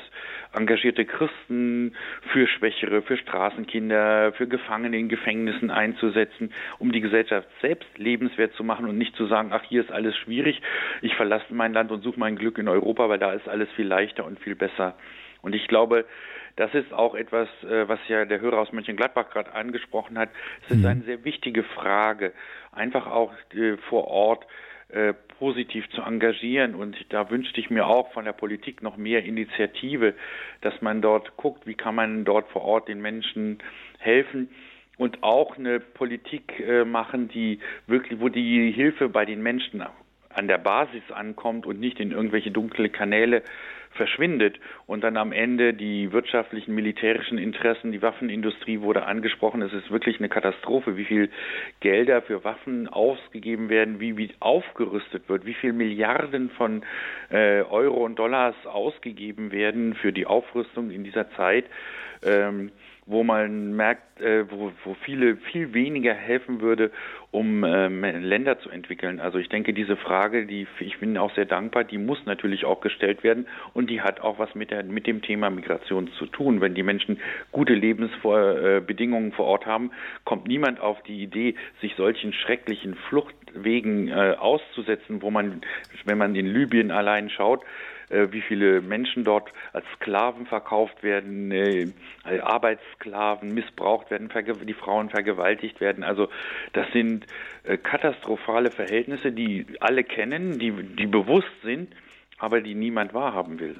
engagierte 0.53 1.05
Christen 1.05 1.95
für 2.33 2.47
Schwächere, 2.47 3.03
für 3.03 3.17
Straßenkinder, 3.17 4.33
für 4.33 4.47
Gefangene 4.47 4.97
in 4.97 5.09
Gefängnissen 5.09 5.69
einzusetzen, 5.69 6.53
um 6.79 6.91
die 6.91 7.01
Gesellschaft 7.01 7.47
selbst 7.61 7.97
lebenswert 7.97 8.53
zu 8.53 8.63
machen 8.63 8.87
und 8.87 8.97
nicht 8.97 9.15
zu 9.15 9.27
sagen, 9.27 9.51
ach, 9.53 9.63
hier 9.63 9.81
ist 9.81 9.91
alles 9.91 10.17
schwierig, 10.17 10.61
ich 11.01 11.15
verlasse 11.15 11.45
mein 11.53 11.73
Land 11.73 11.91
und 11.91 12.01
suche 12.01 12.19
mein 12.19 12.35
Glück 12.35 12.57
in 12.57 12.67
Europa, 12.67 13.07
weil 13.07 13.19
da 13.19 13.33
ist 13.33 13.47
alles 13.47 13.69
viel 13.75 13.87
leichter 13.87 14.25
und 14.25 14.39
viel 14.39 14.55
besser. 14.55 14.95
Und 15.43 15.55
ich 15.55 15.67
glaube, 15.67 16.05
das 16.55 16.73
ist 16.73 16.91
auch 16.93 17.15
etwas, 17.15 17.47
äh, 17.63 17.87
was 17.87 17.99
ja 18.07 18.25
der 18.25 18.41
Hörer 18.41 18.59
aus 18.59 18.71
Mönchengladbach 18.71 19.29
gerade 19.29 19.53
angesprochen 19.53 20.17
hat. 20.17 20.29
Es 20.63 20.71
ist 20.71 20.81
mhm. 20.81 20.85
eine 20.85 21.01
sehr 21.01 21.23
wichtige 21.23 21.63
Frage, 21.63 22.33
einfach 22.71 23.07
auch 23.07 23.31
äh, 23.53 23.77
vor 23.89 24.07
Ort 24.07 24.45
äh, 24.89 25.13
positiv 25.41 25.89
zu 25.89 26.03
engagieren. 26.03 26.75
Und 26.75 26.95
da 27.09 27.31
wünschte 27.31 27.59
ich 27.59 27.71
mir 27.71 27.87
auch 27.87 28.13
von 28.13 28.25
der 28.25 28.31
Politik 28.31 28.83
noch 28.83 28.95
mehr 28.95 29.25
Initiative, 29.25 30.13
dass 30.61 30.79
man 30.83 31.01
dort 31.01 31.35
guckt, 31.35 31.65
wie 31.65 31.73
kann 31.73 31.95
man 31.95 32.25
dort 32.25 32.47
vor 32.49 32.61
Ort 32.61 32.87
den 32.87 33.01
Menschen 33.01 33.57
helfen 33.97 34.49
und 34.97 35.23
auch 35.23 35.57
eine 35.57 35.79
Politik 35.79 36.59
äh, 36.59 36.85
machen, 36.85 37.27
die 37.27 37.57
wirklich, 37.87 38.19
wo 38.19 38.29
die 38.29 38.71
Hilfe 38.71 39.09
bei 39.09 39.25
den 39.25 39.41
Menschen 39.41 39.83
an 40.29 40.47
der 40.47 40.59
Basis 40.59 41.09
ankommt 41.11 41.65
und 41.65 41.79
nicht 41.79 41.99
in 41.99 42.11
irgendwelche 42.11 42.51
dunkle 42.51 42.89
Kanäle 42.89 43.41
verschwindet 43.93 44.59
und 44.85 45.03
dann 45.03 45.17
am 45.17 45.31
Ende 45.31 45.73
die 45.73 46.11
wirtschaftlichen, 46.11 46.73
militärischen 46.73 47.37
Interessen, 47.37 47.91
die 47.91 48.01
Waffenindustrie 48.01 48.81
wurde 48.81 49.05
angesprochen. 49.05 49.61
Es 49.61 49.73
ist 49.73 49.91
wirklich 49.91 50.19
eine 50.19 50.29
Katastrophe, 50.29 50.97
wie 50.97 51.05
viel 51.05 51.29
Gelder 51.79 52.21
für 52.21 52.43
Waffen 52.43 52.87
ausgegeben 52.87 53.69
werden, 53.69 53.99
wie, 53.99 54.17
wie 54.17 54.31
aufgerüstet 54.39 55.27
wird, 55.29 55.45
wie 55.45 55.53
viel 55.53 55.73
Milliarden 55.73 56.49
von 56.51 56.83
äh, 57.29 57.61
Euro 57.63 58.05
und 58.05 58.17
Dollars 58.17 58.55
ausgegeben 58.65 59.51
werden 59.51 59.93
für 59.95 60.13
die 60.13 60.25
Aufrüstung 60.25 60.91
in 60.91 61.03
dieser 61.03 61.29
Zeit. 61.31 61.65
Ähm, 62.23 62.71
wo 63.07 63.23
man 63.23 63.75
merkt, 63.75 64.21
äh, 64.21 64.49
wo, 64.49 64.71
wo 64.83 64.93
viele 65.05 65.35
viel 65.35 65.73
weniger 65.73 66.13
helfen 66.13 66.61
würde, 66.61 66.91
um 67.31 67.63
ähm, 67.63 68.03
Länder 68.03 68.59
zu 68.59 68.69
entwickeln. 68.69 69.21
Also 69.21 69.37
ich 69.37 69.47
denke, 69.47 69.73
diese 69.73 69.95
Frage, 69.95 70.45
die 70.45 70.67
ich 70.79 70.99
bin 70.99 71.17
auch 71.17 71.33
sehr 71.33 71.45
dankbar, 71.45 71.85
die 71.85 71.97
muss 71.97 72.25
natürlich 72.25 72.65
auch 72.65 72.81
gestellt 72.81 73.23
werden 73.23 73.47
und 73.73 73.89
die 73.89 74.01
hat 74.01 74.19
auch 74.19 74.37
was 74.37 74.53
mit, 74.53 74.69
der, 74.69 74.83
mit 74.83 75.07
dem 75.07 75.21
Thema 75.21 75.49
Migration 75.49 76.09
zu 76.19 76.25
tun. 76.25 76.59
Wenn 76.59 76.75
die 76.75 76.83
Menschen 76.83 77.19
gute 77.51 77.73
Lebensbedingungen 77.73 79.31
vor 79.31 79.45
Ort 79.45 79.65
haben, 79.65 79.91
kommt 80.25 80.47
niemand 80.47 80.81
auf 80.81 81.01
die 81.03 81.23
Idee, 81.23 81.55
sich 81.79 81.95
solchen 81.95 82.33
schrecklichen 82.33 82.95
Fluchtwegen 82.95 84.09
äh, 84.09 84.35
auszusetzen, 84.37 85.21
wo 85.21 85.31
man, 85.31 85.61
wenn 86.03 86.17
man 86.17 86.35
in 86.35 86.47
Libyen 86.47 86.91
allein 86.91 87.29
schaut, 87.29 87.63
äh, 88.11 88.31
wie 88.31 88.41
viele 88.41 88.81
Menschen 88.81 89.23
dort 89.23 89.51
als 89.71 89.85
Sklaven 89.95 90.45
verkauft 90.45 91.01
werden, 91.01 91.51
äh, 91.51 91.87
Arbeitssklaven 92.41 93.53
missbraucht 93.53 94.11
werden, 94.11 94.29
die 94.67 94.73
Frauen 94.73 95.09
vergewaltigt 95.09 95.79
werden. 95.79 96.03
Also 96.03 96.27
das 96.73 96.91
sind 96.91 97.20
äh, 97.63 97.77
katastrophale 97.77 98.71
Verhältnisse, 98.71 99.31
die 99.31 99.65
alle 99.79 100.03
kennen, 100.03 100.59
die, 100.59 100.71
die 100.71 101.07
bewusst 101.07 101.51
sind, 101.63 101.93
aber 102.37 102.61
die 102.61 102.75
niemand 102.75 103.13
wahrhaben 103.13 103.59
will. 103.59 103.75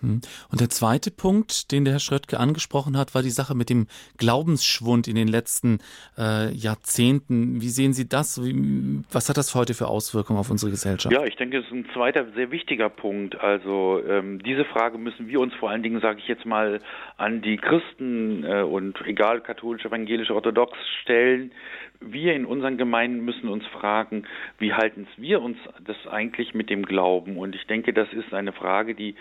Hm. 0.00 0.20
Und 0.50 0.60
der 0.60 0.70
zweite 0.70 1.10
Punkt, 1.10 1.72
den 1.72 1.84
der 1.84 1.94
Herr 1.94 2.00
Schröttke 2.00 2.38
angesprochen 2.38 2.96
hat, 2.96 3.14
war 3.14 3.22
die 3.22 3.30
Sache 3.30 3.54
mit 3.54 3.70
dem 3.70 3.86
Glaubensschwund 4.18 5.08
in 5.08 5.14
den 5.14 5.28
letzten 5.28 5.78
äh, 6.16 6.50
Jahrzehnten. 6.52 7.60
Wie 7.60 7.68
sehen 7.68 7.92
Sie 7.92 8.08
das? 8.08 8.42
Wie, 8.42 9.02
was 9.12 9.28
hat 9.28 9.36
das 9.36 9.54
heute 9.54 9.74
für 9.74 9.88
Auswirkungen 9.88 10.38
auf 10.38 10.50
unsere 10.50 10.70
Gesellschaft? 10.70 11.14
Ja, 11.14 11.24
ich 11.24 11.36
denke, 11.36 11.58
es 11.58 11.66
ist 11.66 11.72
ein 11.72 11.86
zweiter 11.92 12.26
sehr 12.34 12.50
wichtiger 12.50 12.88
Punkt. 12.88 13.38
Also 13.40 14.02
ähm, 14.06 14.42
diese 14.42 14.64
Frage 14.64 14.98
müssen 14.98 15.28
wir 15.28 15.40
uns 15.40 15.54
vor 15.54 15.70
allen 15.70 15.82
Dingen, 15.82 16.00
sage 16.00 16.18
ich 16.20 16.28
jetzt 16.28 16.46
mal, 16.46 16.80
an 17.16 17.42
die 17.42 17.58
Christen 17.58 18.44
äh, 18.44 18.62
und 18.62 19.00
egal 19.04 19.40
katholisch, 19.40 19.84
evangelisch, 19.84 20.30
orthodox 20.30 20.78
stellen 21.02 21.52
wir 22.00 22.34
in 22.34 22.46
unseren 22.46 22.78
Gemeinden 22.78 23.24
müssen 23.24 23.48
uns 23.48 23.66
fragen, 23.66 24.24
wie 24.58 24.72
halten 24.72 25.06
wir 25.16 25.42
uns 25.42 25.58
das 25.84 25.96
eigentlich 26.06 26.54
mit 26.54 26.70
dem 26.70 26.84
Glauben? 26.84 27.36
Und 27.36 27.54
ich 27.54 27.66
denke, 27.66 27.92
das 27.92 28.12
ist 28.12 28.32
eine 28.32 28.52
Frage, 28.52 28.94
die, 28.94 29.14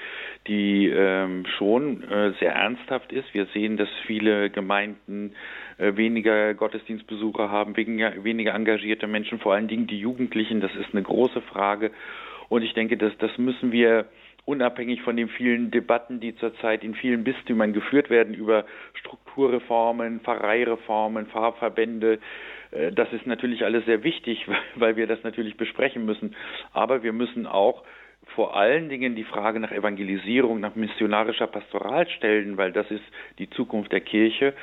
die 0.48 0.88
ähm, 0.88 1.46
schon 1.58 2.04
äh, 2.04 2.32
sehr 2.40 2.54
ernsthaft 2.54 3.12
ist. 3.12 3.34
Wir 3.34 3.48
sehen, 3.48 3.76
dass 3.78 3.90
viele 4.06 4.50
Gemeinden 4.50 5.34
äh, 5.78 5.96
weniger 5.98 6.54
Gottesdienstbesucher 6.54 7.52
haben, 7.52 7.76
weniger, 7.76 8.24
weniger 8.24 8.54
engagierte 8.54 9.08
Menschen, 9.08 9.40
vor 9.40 9.54
allen 9.54 9.68
Dingen 9.68 9.88
die 9.88 10.00
Jugendlichen. 10.00 10.62
Das 10.62 10.74
ist 10.76 10.94
eine 10.94 11.04
große 11.04 11.42
Frage. 11.42 11.92
Und 12.48 12.64
ich 12.64 12.74
denke, 12.74 12.98
dass 12.98 13.16
das 13.18 13.38
müssen 13.38 13.72
wir 13.72 14.06
unabhängig 14.46 15.02
von 15.04 15.16
den 15.16 15.30
vielen 15.30 15.70
Debatten, 15.70 16.20
die 16.20 16.36
zurzeit 16.36 16.84
in 16.84 16.96
vielen 16.96 17.24
Bistümern 17.24 17.72
geführt 17.72 18.10
werden 18.10 18.34
über 18.34 18.66
Strukturreformen, 18.96 20.22
Pfarreireformen, 20.22 21.28
Pfarrverbände, 21.28 22.20
das 22.72 23.12
ist 23.14 23.26
natürlich 23.26 23.64
alles 23.64 23.86
sehr 23.86 24.04
wichtig, 24.04 24.46
weil 24.76 24.96
wir 24.96 25.08
das 25.08 25.24
natürlich 25.24 25.58
besprechen 25.58 26.06
müssen. 26.06 26.36
Aber 26.74 27.04
wir 27.04 27.14
müssen 27.14 27.48
auch 27.48 27.84
vor 28.36 28.56
allen 28.56 28.90
Dingen 28.90 29.16
die 29.16 29.24
Frage 29.24 29.60
nach 29.60 29.72
Evangelisierung, 29.72 30.60
nach 30.60 30.76
missionarischer 30.76 31.48
Pastoral 31.48 32.08
stellen, 32.10 32.58
weil 32.58 32.72
das 32.72 32.90
ist 32.92 33.04
die 33.40 33.50
Zukunft 33.50 33.92
der 33.92 34.02
Kirche. 34.02 34.54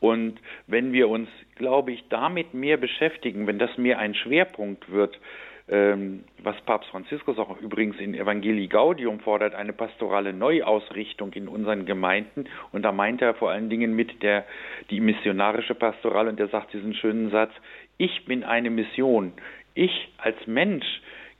Und 0.00 0.38
wenn 0.66 0.92
wir 0.92 1.08
uns, 1.08 1.28
glaube 1.54 1.92
ich, 1.92 2.04
damit 2.10 2.52
mehr 2.52 2.76
beschäftigen, 2.76 3.46
wenn 3.46 3.58
das 3.58 3.78
mehr 3.78 3.98
ein 3.98 4.14
Schwerpunkt 4.14 4.90
wird, 4.90 5.18
was 5.66 6.60
Papst 6.66 6.90
Franziskus 6.90 7.38
auch 7.38 7.58
übrigens 7.58 7.98
in 7.98 8.14
Evangelii 8.14 8.66
Gaudium 8.66 9.20
fordert, 9.20 9.54
eine 9.54 9.72
pastorale 9.72 10.34
Neuausrichtung 10.34 11.32
in 11.32 11.48
unseren 11.48 11.86
Gemeinden. 11.86 12.44
Und 12.72 12.82
da 12.82 12.92
meint 12.92 13.22
er 13.22 13.32
vor 13.34 13.50
allen 13.50 13.70
Dingen 13.70 13.96
mit 13.96 14.22
der, 14.22 14.44
die 14.90 15.00
missionarische 15.00 15.74
Pastoral 15.74 16.28
und 16.28 16.38
er 16.38 16.48
sagt 16.48 16.74
diesen 16.74 16.92
schönen 16.92 17.30
Satz, 17.30 17.50
ich 17.96 18.26
bin 18.26 18.44
eine 18.44 18.68
Mission. 18.68 19.32
Ich 19.74 20.12
als 20.18 20.36
Mensch 20.46 20.84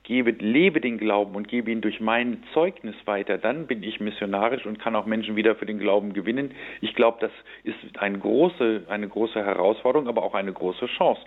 gebe, 0.05 0.31
lebe 0.31 0.81
den 0.81 0.97
Glauben 0.97 1.35
und 1.35 1.47
gebe 1.47 1.71
ihn 1.71 1.81
durch 1.81 1.99
mein 1.99 2.43
Zeugnis 2.53 2.95
weiter, 3.05 3.37
dann 3.37 3.67
bin 3.67 3.83
ich 3.83 3.99
missionarisch 3.99 4.65
und 4.65 4.79
kann 4.79 4.95
auch 4.95 5.05
Menschen 5.05 5.35
wieder 5.35 5.55
für 5.55 5.65
den 5.65 5.79
Glauben 5.79 6.13
gewinnen. 6.13 6.51
Ich 6.81 6.95
glaube, 6.95 7.17
das 7.21 7.31
ist 7.63 7.99
eine 7.99 8.17
große, 8.17 8.83
eine 8.87 9.07
große 9.07 9.43
Herausforderung, 9.43 10.07
aber 10.07 10.23
auch 10.23 10.33
eine 10.33 10.53
große 10.53 10.85
Chance. 10.97 11.21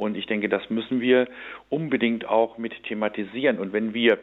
Und 0.00 0.16
ich 0.16 0.24
denke, 0.24 0.48
das 0.48 0.70
müssen 0.70 1.02
wir 1.02 1.28
unbedingt 1.68 2.24
auch 2.24 2.56
mit 2.56 2.72
thematisieren. 2.84 3.58
Und 3.58 3.74
wenn 3.74 3.92
wir 3.92 4.18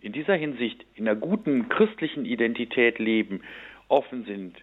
in 0.00 0.12
dieser 0.12 0.32
Hinsicht 0.34 0.86
in 0.94 1.06
einer 1.06 1.20
guten 1.20 1.68
christlichen 1.68 2.24
Identität 2.24 2.98
leben, 2.98 3.42
offen 3.88 4.24
sind, 4.24 4.56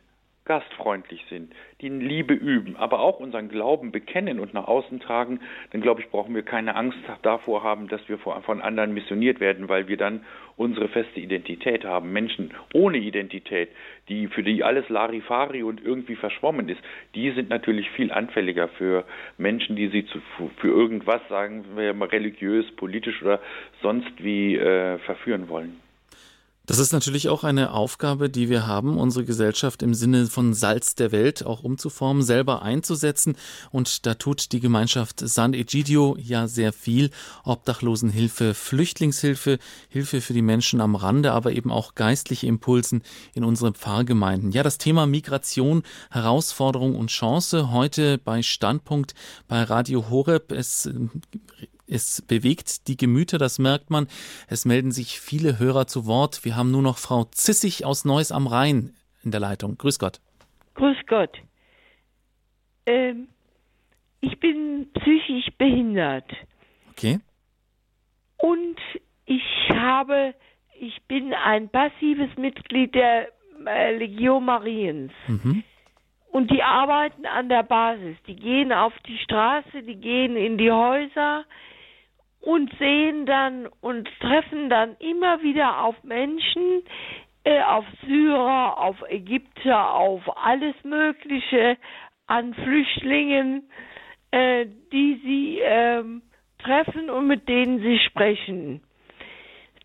gastfreundlich 0.46 1.26
sind, 1.30 1.54
die 1.82 1.90
Liebe 1.90 2.34
üben, 2.34 2.76
aber 2.76 3.00
auch 3.00 3.20
unseren 3.20 3.50
Glauben 3.50 3.92
bekennen 3.92 4.40
und 4.40 4.54
nach 4.54 4.68
außen 4.68 5.00
tragen, 5.00 5.40
dann 5.72 5.82
glaube 5.82 6.02
ich, 6.02 6.10
brauchen 6.10 6.36
wir 6.36 6.44
keine 6.44 6.76
Angst 6.76 7.00
davor 7.24 7.64
haben, 7.64 7.88
dass 7.88 8.08
wir 8.08 8.18
von 8.20 8.62
anderen 8.62 8.94
missioniert 8.94 9.40
werden, 9.40 9.68
weil 9.70 9.88
wir 9.88 9.98
dann 9.98 10.24
unsere 10.56 10.88
feste 10.88 11.20
Identität 11.20 11.84
haben. 11.84 12.14
Menschen 12.14 12.54
ohne 12.74 12.98
Identität, 12.98 13.70
die 14.08 14.28
für 14.28 14.44
die 14.44 14.64
alles 14.64 14.88
Larifari 14.90 15.64
und 15.64 15.84
irgendwie 15.84 16.16
verschwommen 16.16 16.70
ist, 16.70 16.82
die 17.16 17.32
sind 17.32 17.50
natürlich 17.50 17.90
viel 17.92 18.12
anfälliger 18.12 18.68
für 18.70 19.04
Menschen, 19.38 19.76
die 19.76 19.88
sie 19.88 20.06
zu, 20.06 20.22
für 20.58 20.68
irgendwas, 20.68 21.22
sagen 21.28 21.66
wir 21.76 21.94
mal 21.94 22.08
religiös, 22.10 22.66
politisch 22.76 23.22
oder 23.22 23.42
sonst 23.82 24.24
wie 24.24 24.56
äh, 24.56 25.00
verführen 25.00 25.50
wollen. 25.50 25.85
Das 26.66 26.80
ist 26.80 26.94
natürlich 26.94 27.30
auch 27.30 27.44
eine 27.44 27.72
Aufgabe, 27.72 28.30
die 28.30 28.50
wir 28.50 28.66
haben, 28.66 28.98
unsere 28.98 29.24
Gesellschaft 29.24 29.84
im 29.84 29.94
Sinne 29.94 30.28
von 30.28 30.54
Salz 30.54 30.96
der 30.96 31.12
Welt 31.12 31.46
auch 31.46 31.64
umzuformen, 31.64 32.24
selber 32.24 32.64
einzusetzen. 32.64 33.36
Und 33.72 34.06
da 34.06 34.16
tut 34.16 34.52
die 34.52 34.60
Gemeinschaft 34.60 35.20
San 35.20 35.54
Egidio 35.54 36.18
ja 36.20 36.48
sehr 36.48 36.74
viel. 36.74 37.12
Obdachlosenhilfe, 37.44 38.54
Flüchtlingshilfe, 38.54 39.60
Hilfe 39.90 40.22
für 40.22 40.34
die 40.34 40.42
Menschen 40.42 40.82
am 40.82 40.96
Rande, 40.96 41.34
aber 41.34 41.52
eben 41.52 41.72
auch 41.72 41.94
geistliche 41.94 42.48
Impulsen 42.48 43.04
in 43.34 43.44
unseren 43.44 43.76
Pfarrgemeinden. 43.76 44.52
Ja, 44.52 44.64
das 44.64 44.80
Thema 44.80 45.06
Migration, 45.06 45.84
Herausforderung 46.10 46.96
und 46.96 47.12
Chance 47.12 47.72
heute 47.72 48.18
bei 48.18 48.42
Standpunkt 48.42 49.14
bei 49.48 49.62
Radio 49.64 50.10
Horeb. 50.10 50.52
Es 50.52 50.90
es 51.88 52.22
bewegt 52.22 52.88
die 52.88 52.98
Gemüter, 52.98 53.38
das 53.38 53.60
merkt 53.60 53.90
man. 53.90 54.08
Es 54.48 54.66
melden 54.66 54.92
sich 54.92 55.20
viele 55.20 55.60
Hörer 55.60 55.88
zu 55.88 56.06
Wort. 56.06 56.44
Wir 56.44 56.56
haben 56.56 56.72
nur 56.72 56.82
noch 56.82 56.98
Frau 56.98 57.26
Zissig 57.26 57.86
aus 57.86 58.06
Neuss 58.06 58.32
am 58.32 58.48
Rhein 58.48 58.94
in 59.24 59.32
der 59.32 59.40
Leitung. 59.40 59.78
Grüß 59.78 60.00
Gott. 60.00 60.20
Grüß 60.76 60.98
Gott. 61.08 61.32
Ähm, 62.86 63.28
ich 64.22 64.40
bin 64.40 64.88
psychisch 64.94 65.50
behindert. 65.58 66.30
Okay. 66.92 67.20
Und 68.38 68.78
ich 69.26 69.44
habe, 69.70 70.34
ich 70.80 71.02
bin 71.08 71.34
ein 71.34 71.70
passives 71.70 72.36
Mitglied 72.38 72.94
der 72.96 73.30
äh, 73.66 73.98
Legion 73.98 74.46
Mariens. 74.46 75.12
Mhm. 75.28 75.64
Und 76.32 76.52
die 76.52 76.62
arbeiten 76.62 77.26
an 77.26 77.48
der 77.48 77.64
Basis. 77.64 78.18
Die 78.28 78.36
gehen 78.36 78.74
auf 78.74 78.94
die 79.08 79.18
Straße, 79.20 79.84
die 79.84 79.96
gehen 79.96 80.36
in 80.36 80.58
die 80.58 80.72
Häuser, 80.72 81.46
und 82.46 82.72
sehen 82.78 83.26
dann 83.26 83.68
und 83.82 84.08
treffen 84.20 84.70
dann 84.70 84.96
immer 85.00 85.42
wieder 85.42 85.84
auf 85.84 85.96
Menschen, 86.04 86.84
äh, 87.44 87.62
auf 87.64 87.86
Syrer, 88.06 88.78
auf 88.78 88.98
Ägypter, 89.10 89.94
auf 89.94 90.22
alles 90.38 90.76
Mögliche 90.84 91.78
an 92.28 92.54
Flüchtlingen, 92.54 93.70
äh, 94.30 94.68
die 94.92 95.20
sie 95.24 95.60
äh, 95.60 96.04
treffen 96.60 97.10
und 97.10 97.28
mit 97.28 97.50
denen 97.50 97.80
sie 97.80 97.98
sprechen. 98.00 98.82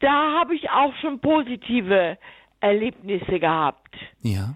Da 0.00 0.38
habe 0.38 0.54
ich 0.54 0.70
auch 0.70 0.94
schon 0.96 1.18
positive 1.20 2.18
Erlebnisse 2.60 3.40
gehabt. 3.40 3.94
Ja. 4.22 4.54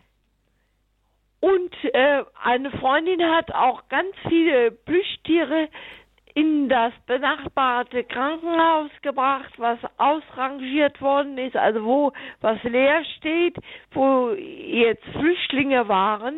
Und 1.41 1.75
äh, 1.93 2.25
eine 2.43 2.71
Freundin 2.71 3.23
hat 3.23 3.53
auch 3.55 3.89
ganz 3.89 4.15
viele 4.29 4.71
Plüschtiere 4.71 5.69
in 6.35 6.69
das 6.69 6.93
benachbarte 7.07 8.03
Krankenhaus 8.03 8.91
gebracht, 9.03 9.53
was 9.57 9.79
ausrangiert 9.99 11.01
worden 11.01 11.39
ist, 11.39 11.57
also 11.57 11.85
wo 11.85 12.13
was 12.41 12.61
leer 12.65 13.05
steht, 13.17 13.57
wo 13.93 14.31
jetzt 14.33 15.05
Flüchtlinge 15.13 15.89
waren, 15.89 16.35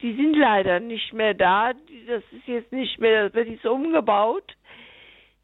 die 0.00 0.14
sind 0.14 0.34
leider 0.34 0.80
nicht 0.80 1.12
mehr 1.12 1.34
da, 1.34 1.72
das 2.06 2.22
ist 2.32 2.46
jetzt 2.46 2.72
nicht 2.72 2.98
mehr, 2.98 3.24
das 3.24 3.34
wird 3.34 3.48
jetzt 3.48 3.66
umgebaut 3.66 4.56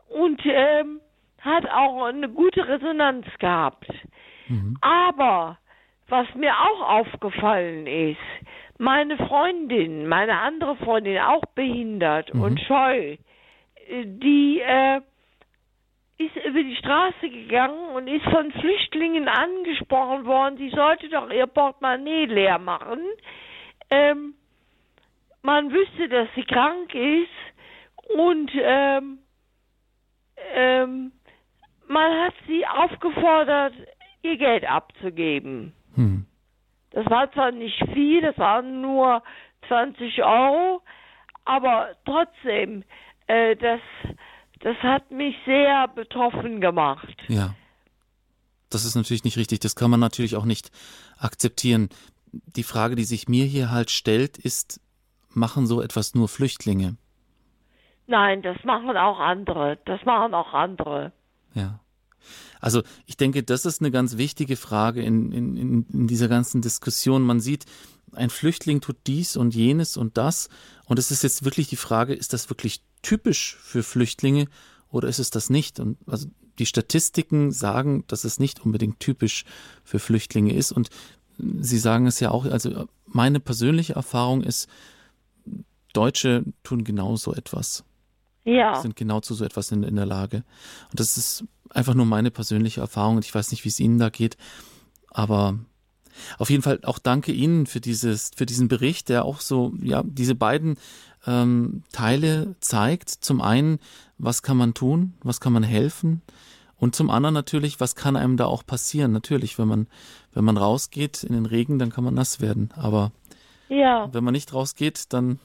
und 0.09 0.41
ähm, 0.45 1.01
hat 1.41 1.69
auch 1.71 2.05
eine 2.05 2.29
gute 2.31 2.67
Resonanz 2.67 3.27
gehabt. 3.39 3.89
Mhm. 4.49 4.77
Aber 4.81 5.59
was 6.09 6.27
mir 6.35 6.53
auch 6.53 7.01
aufgefallen 7.01 7.87
ist, 7.87 8.19
meine 8.79 9.17
Freundin, 9.19 10.09
meine 10.09 10.39
andere 10.39 10.77
Freundin, 10.77 11.19
auch 11.19 11.45
behindert 11.55 12.35
mhm. 12.35 12.43
und 12.43 12.61
scheu, 12.61 13.17
die 13.91 14.61
äh, 14.61 15.01
ist 16.19 16.37
über 16.45 16.63
die 16.63 16.77
Straße 16.77 17.31
gegangen 17.31 17.91
und 17.95 18.07
ist 18.07 18.25
von 18.25 18.53
Flüchtlingen 18.53 19.27
angesprochen 19.27 20.27
worden, 20.27 20.59
sie 20.59 20.71
sollte 20.71 21.09
doch 21.09 21.31
ihr 21.31 21.47
Portemonnaie 21.47 22.27
leer 22.27 22.59
machen. 22.59 23.01
Ähm, 23.91 24.35
man 25.43 25.73
wüsste, 25.73 26.09
dass 26.09 26.29
sie 26.35 26.45
krank 26.45 26.95
ist 26.95 27.29
und 28.15 28.51
ähm, 28.55 29.19
ähm, 30.55 31.13
man 31.89 32.25
hat 32.25 32.35
sie 32.47 32.67
aufgefordert, 32.67 33.75
ihr 34.23 34.37
Geld 34.37 34.71
abzugeben. 34.71 35.75
Hm. 35.95 36.27
Das 36.91 37.07
war 37.07 37.33
zwar 37.33 37.53
nicht 37.53 37.83
viel, 37.93 38.21
das 38.21 38.37
waren 38.39 38.83
nur 38.83 39.23
20 39.69 40.23
Euro, 40.23 40.83
aber 41.45 41.97
trotzdem, 42.05 42.85
äh, 43.31 43.57
das, 43.57 43.81
das 44.61 44.77
hat 44.79 45.11
mich 45.11 45.37
sehr 45.47 45.89
betroffen 45.89 46.61
gemacht. 46.61 47.17
Ja. 47.29 47.55
Das 48.71 48.85
ist 48.85 48.95
natürlich 48.95 49.25
nicht 49.25 49.37
richtig. 49.37 49.61
Das 49.61 49.77
kann 49.77 49.91
man 49.91 50.01
natürlich 50.01 50.37
auch 50.37 50.45
nicht 50.45 50.71
akzeptieren. 51.19 51.89
Die 52.33 52.63
Frage, 52.63 52.95
die 52.95 53.05
sich 53.05 53.29
mir 53.29 53.45
hier 53.45 53.71
halt 53.71 53.91
stellt, 53.91 54.39
ist, 54.39 54.81
machen 55.31 55.67
so 55.67 55.81
etwas 55.81 56.15
nur 56.15 56.29
Flüchtlinge? 56.29 56.97
Nein, 58.07 58.43
das 58.43 58.57
machen 58.65 58.97
auch 58.97 59.19
andere. 59.19 59.79
Das 59.85 60.05
machen 60.05 60.35
auch 60.35 60.53
andere. 60.53 61.13
Ja. 61.55 61.81
Also 62.61 62.83
ich 63.07 63.17
denke, 63.17 63.43
das 63.43 63.65
ist 63.65 63.81
eine 63.81 63.91
ganz 63.91 64.19
wichtige 64.19 64.57
Frage 64.57 65.03
in, 65.03 65.33
in, 65.33 65.87
in 65.93 66.07
dieser 66.07 66.29
ganzen 66.29 66.61
Diskussion. 66.61 67.23
Man 67.23 67.41
sieht, 67.41 67.65
ein 68.13 68.31
Flüchtling 68.31 68.81
tut 68.81 68.97
dies 69.07 69.37
und 69.37 69.55
jenes 69.55 69.97
und 69.97 70.17
das. 70.17 70.49
Und 70.85 70.99
es 70.99 71.11
ist 71.11 71.23
jetzt 71.23 71.45
wirklich 71.45 71.69
die 71.69 71.77
Frage, 71.77 72.15
ist 72.15 72.33
das 72.33 72.51
wirklich 72.51 72.83
typisch 73.03 73.57
für 73.61 73.83
Flüchtlinge 73.83 74.47
oder 74.91 75.09
ist 75.09 75.19
es 75.19 75.31
das 75.31 75.51
nicht? 75.51 75.81
Und 75.81 75.99
also 76.07 76.29
die 76.59 76.67
Statistiken 76.67 77.53
sagen, 77.53 78.05
dass 78.07 78.25
es 78.25 78.39
nicht 78.39 78.61
unbedingt 78.61 79.01
typisch 79.01 79.45
für 79.85 79.99
Flüchtlinge 79.99 80.53
ist. 80.55 80.73
Und 80.73 80.91
Sie 81.39 81.79
sagen 81.79 82.07
es 82.07 82.21
ja 82.21 82.31
auch, 82.31 82.45
also 82.45 82.87
meine 83.07 83.41
persönliche 83.41 83.95
Erfahrung 83.95 84.43
ist, 84.43 84.69
Deutsche 85.95 86.45
tun 86.63 86.85
genau 86.85 87.17
so 87.17 87.33
etwas. 87.35 87.85
Ja. 88.45 88.81
Sind 88.81 88.97
genau 88.97 89.21
zu 89.21 89.35
so 89.35 89.45
etwas 89.45 89.73
in, 89.73 89.83
in 89.83 89.97
der 89.97 90.07
Lage. 90.07 90.45
Und 90.91 91.01
das 91.01 91.17
ist 91.17 91.45
einfach 91.71 91.95
nur 91.95 92.07
meine 92.07 92.31
persönliche 92.31 92.81
Erfahrung. 92.81 93.17
Und 93.17 93.25
ich 93.25 93.35
weiß 93.35 93.51
nicht, 93.51 93.65
wie 93.65 93.69
es 93.71 93.81
Ihnen 93.81 93.99
da 93.99 94.11
geht. 94.11 94.37
Aber 95.09 95.59
auf 96.39 96.51
jeden 96.51 96.63
Fall 96.63 96.81
auch 96.83 96.99
danke 96.99 97.33
Ihnen 97.33 97.67
für 97.67 97.81
dieses, 97.81 98.31
für 98.37 98.47
diesen 98.47 98.69
Bericht, 98.69 99.09
der 99.09 99.25
auch 99.25 99.41
so, 99.41 99.73
ja, 99.83 100.03
diese 100.05 100.35
beiden 100.35 100.77
ähm, 101.27 101.83
Teile 101.93 102.55
zeigt. 102.61 103.11
Zum 103.11 103.41
einen, 103.41 103.79
was 104.19 104.43
kann 104.43 104.57
man 104.57 104.75
tun, 104.75 105.15
was 105.23 105.41
kann 105.41 105.53
man 105.53 105.63
helfen 105.63 106.23
und 106.81 106.97
zum 106.97 107.11
anderen 107.11 107.35
natürlich, 107.35 107.79
was 107.79 107.95
kann 107.95 108.17
einem 108.17 108.39
da 108.39 108.47
auch 108.47 108.65
passieren. 108.65 109.13
Natürlich, 109.13 109.59
wenn 109.59 109.69
man, 109.69 109.87
wenn 110.33 110.45
man 110.45 110.57
rausgeht 110.57 111.23
in 111.23 111.35
den 111.35 111.45
Regen, 111.45 111.79
dann 111.79 111.91
kann 111.91 112.05
man 112.05 112.15
nass 112.15 112.41
werden. 112.41 112.71
Aber 112.75 113.13
ja. 113.69 114.09
wenn 114.13 114.25
man 114.25 114.33
nicht 114.33 114.55
rausgeht, 114.55 115.13
dann 115.13 115.39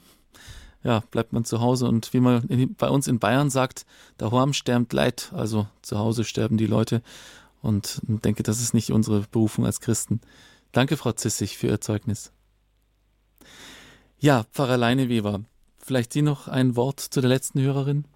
ja, 0.82 1.02
bleibt 1.10 1.34
man 1.34 1.44
zu 1.44 1.60
Hause 1.60 1.88
und 1.88 2.14
wie 2.14 2.20
man 2.20 2.44
in, 2.48 2.74
bei 2.74 2.88
uns 2.88 3.06
in 3.06 3.18
Bayern 3.18 3.50
sagt, 3.50 3.84
der 4.18 4.30
Horm 4.30 4.54
sterbt 4.54 4.94
leid, 4.94 5.30
also 5.34 5.66
zu 5.82 5.98
Hause 5.98 6.24
sterben 6.24 6.56
die 6.56 6.66
Leute 6.66 7.02
und 7.60 8.00
denke, 8.06 8.42
das 8.42 8.62
ist 8.62 8.72
nicht 8.72 8.90
unsere 8.90 9.20
Berufung 9.30 9.66
als 9.66 9.80
Christen. 9.80 10.22
Danke, 10.72 10.96
Frau 10.96 11.12
Zissig, 11.12 11.58
für 11.58 11.66
Ihr 11.66 11.80
Zeugnis. 11.82 12.32
Ja, 14.18 14.44
Pfarrer 14.52 14.78
Leineweber, 14.78 15.40
Vielleicht 15.86 16.12
Sie 16.12 16.22
noch 16.22 16.48
ein 16.48 16.74
Wort 16.74 16.98
zu 16.98 17.20
der 17.20 17.30
letzten 17.30 17.62
Hörerin? 17.62 18.06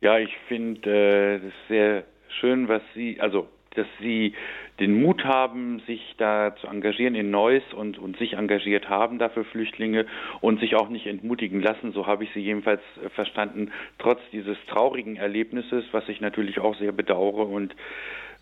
Ja, 0.00 0.20
ich 0.20 0.30
finde 0.46 1.40
äh, 1.42 1.50
sehr 1.68 2.04
schön, 2.40 2.68
was 2.68 2.80
Sie, 2.94 3.20
also 3.20 3.48
dass 3.74 3.88
Sie 4.00 4.34
den 4.78 5.02
Mut 5.02 5.24
haben, 5.24 5.82
sich 5.86 6.14
da 6.16 6.54
zu 6.60 6.68
engagieren 6.68 7.16
in 7.16 7.30
Neuss 7.30 7.62
und, 7.74 7.98
und 7.98 8.16
sich 8.18 8.34
engagiert 8.34 8.88
haben 8.88 9.18
dafür 9.18 9.44
Flüchtlinge 9.44 10.06
und 10.40 10.60
sich 10.60 10.76
auch 10.76 10.88
nicht 10.88 11.06
entmutigen 11.06 11.60
lassen. 11.60 11.92
So 11.92 12.06
habe 12.06 12.22
ich 12.22 12.30
Sie 12.34 12.40
jedenfalls 12.40 12.82
äh, 13.04 13.08
verstanden, 13.08 13.72
trotz 13.98 14.20
dieses 14.30 14.56
traurigen 14.68 15.16
Erlebnisses, 15.16 15.84
was 15.90 16.08
ich 16.08 16.20
natürlich 16.20 16.60
auch 16.60 16.76
sehr 16.76 16.92
bedauere 16.92 17.48
und 17.48 17.74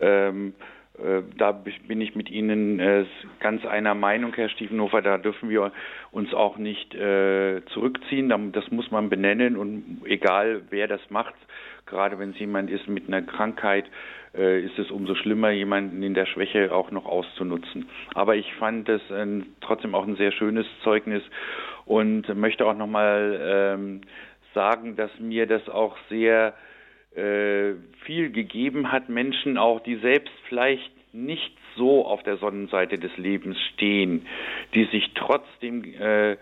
ähm, 0.00 0.48
äh, 0.48 0.77
da 1.36 1.52
bin 1.52 2.00
ich 2.00 2.14
mit 2.16 2.30
Ihnen 2.30 2.80
äh, 2.80 3.04
ganz 3.40 3.64
einer 3.64 3.94
Meinung, 3.94 4.32
Herr 4.34 4.48
Stiefenhofer. 4.48 5.00
Da 5.02 5.18
dürfen 5.18 5.48
wir 5.48 5.72
uns 6.10 6.34
auch 6.34 6.56
nicht 6.56 6.94
äh, 6.94 7.62
zurückziehen. 7.72 8.52
Das 8.52 8.70
muss 8.70 8.90
man 8.90 9.08
benennen 9.08 9.56
und 9.56 10.02
egal 10.04 10.62
wer 10.70 10.88
das 10.88 11.00
macht, 11.10 11.34
gerade 11.86 12.18
wenn 12.18 12.30
es 12.30 12.38
jemand 12.38 12.70
ist 12.70 12.88
mit 12.88 13.06
einer 13.08 13.22
Krankheit, 13.22 13.86
äh, 14.34 14.60
ist 14.60 14.78
es 14.78 14.90
umso 14.90 15.14
schlimmer, 15.14 15.50
jemanden 15.50 16.02
in 16.02 16.14
der 16.14 16.26
Schwäche 16.26 16.72
auch 16.72 16.90
noch 16.90 17.06
auszunutzen. 17.06 17.88
Aber 18.14 18.36
ich 18.36 18.52
fand 18.54 18.88
es 18.88 19.02
äh, 19.10 19.26
trotzdem 19.60 19.94
auch 19.94 20.06
ein 20.06 20.16
sehr 20.16 20.32
schönes 20.32 20.66
Zeugnis 20.82 21.22
und 21.86 22.28
möchte 22.36 22.66
auch 22.66 22.76
nochmal 22.76 23.40
ähm, 23.42 24.00
sagen, 24.54 24.96
dass 24.96 25.10
mir 25.18 25.46
das 25.46 25.68
auch 25.68 25.96
sehr 26.08 26.54
äh, 27.14 27.74
viel 28.04 28.30
gegeben 28.30 28.92
hat, 28.92 29.08
Menschen 29.08 29.58
auch, 29.58 29.80
die 29.80 29.96
selbst 29.96 30.32
vielleicht 30.48 30.90
nicht 31.12 31.56
so 31.76 32.06
auf 32.06 32.22
der 32.22 32.36
Sonnenseite 32.36 32.98
des 32.98 33.16
Lebens 33.16 33.56
stehen, 33.74 34.26
die 34.74 34.84
sich 34.86 35.12
trotzdem 35.14 35.84
äh, 35.84 36.36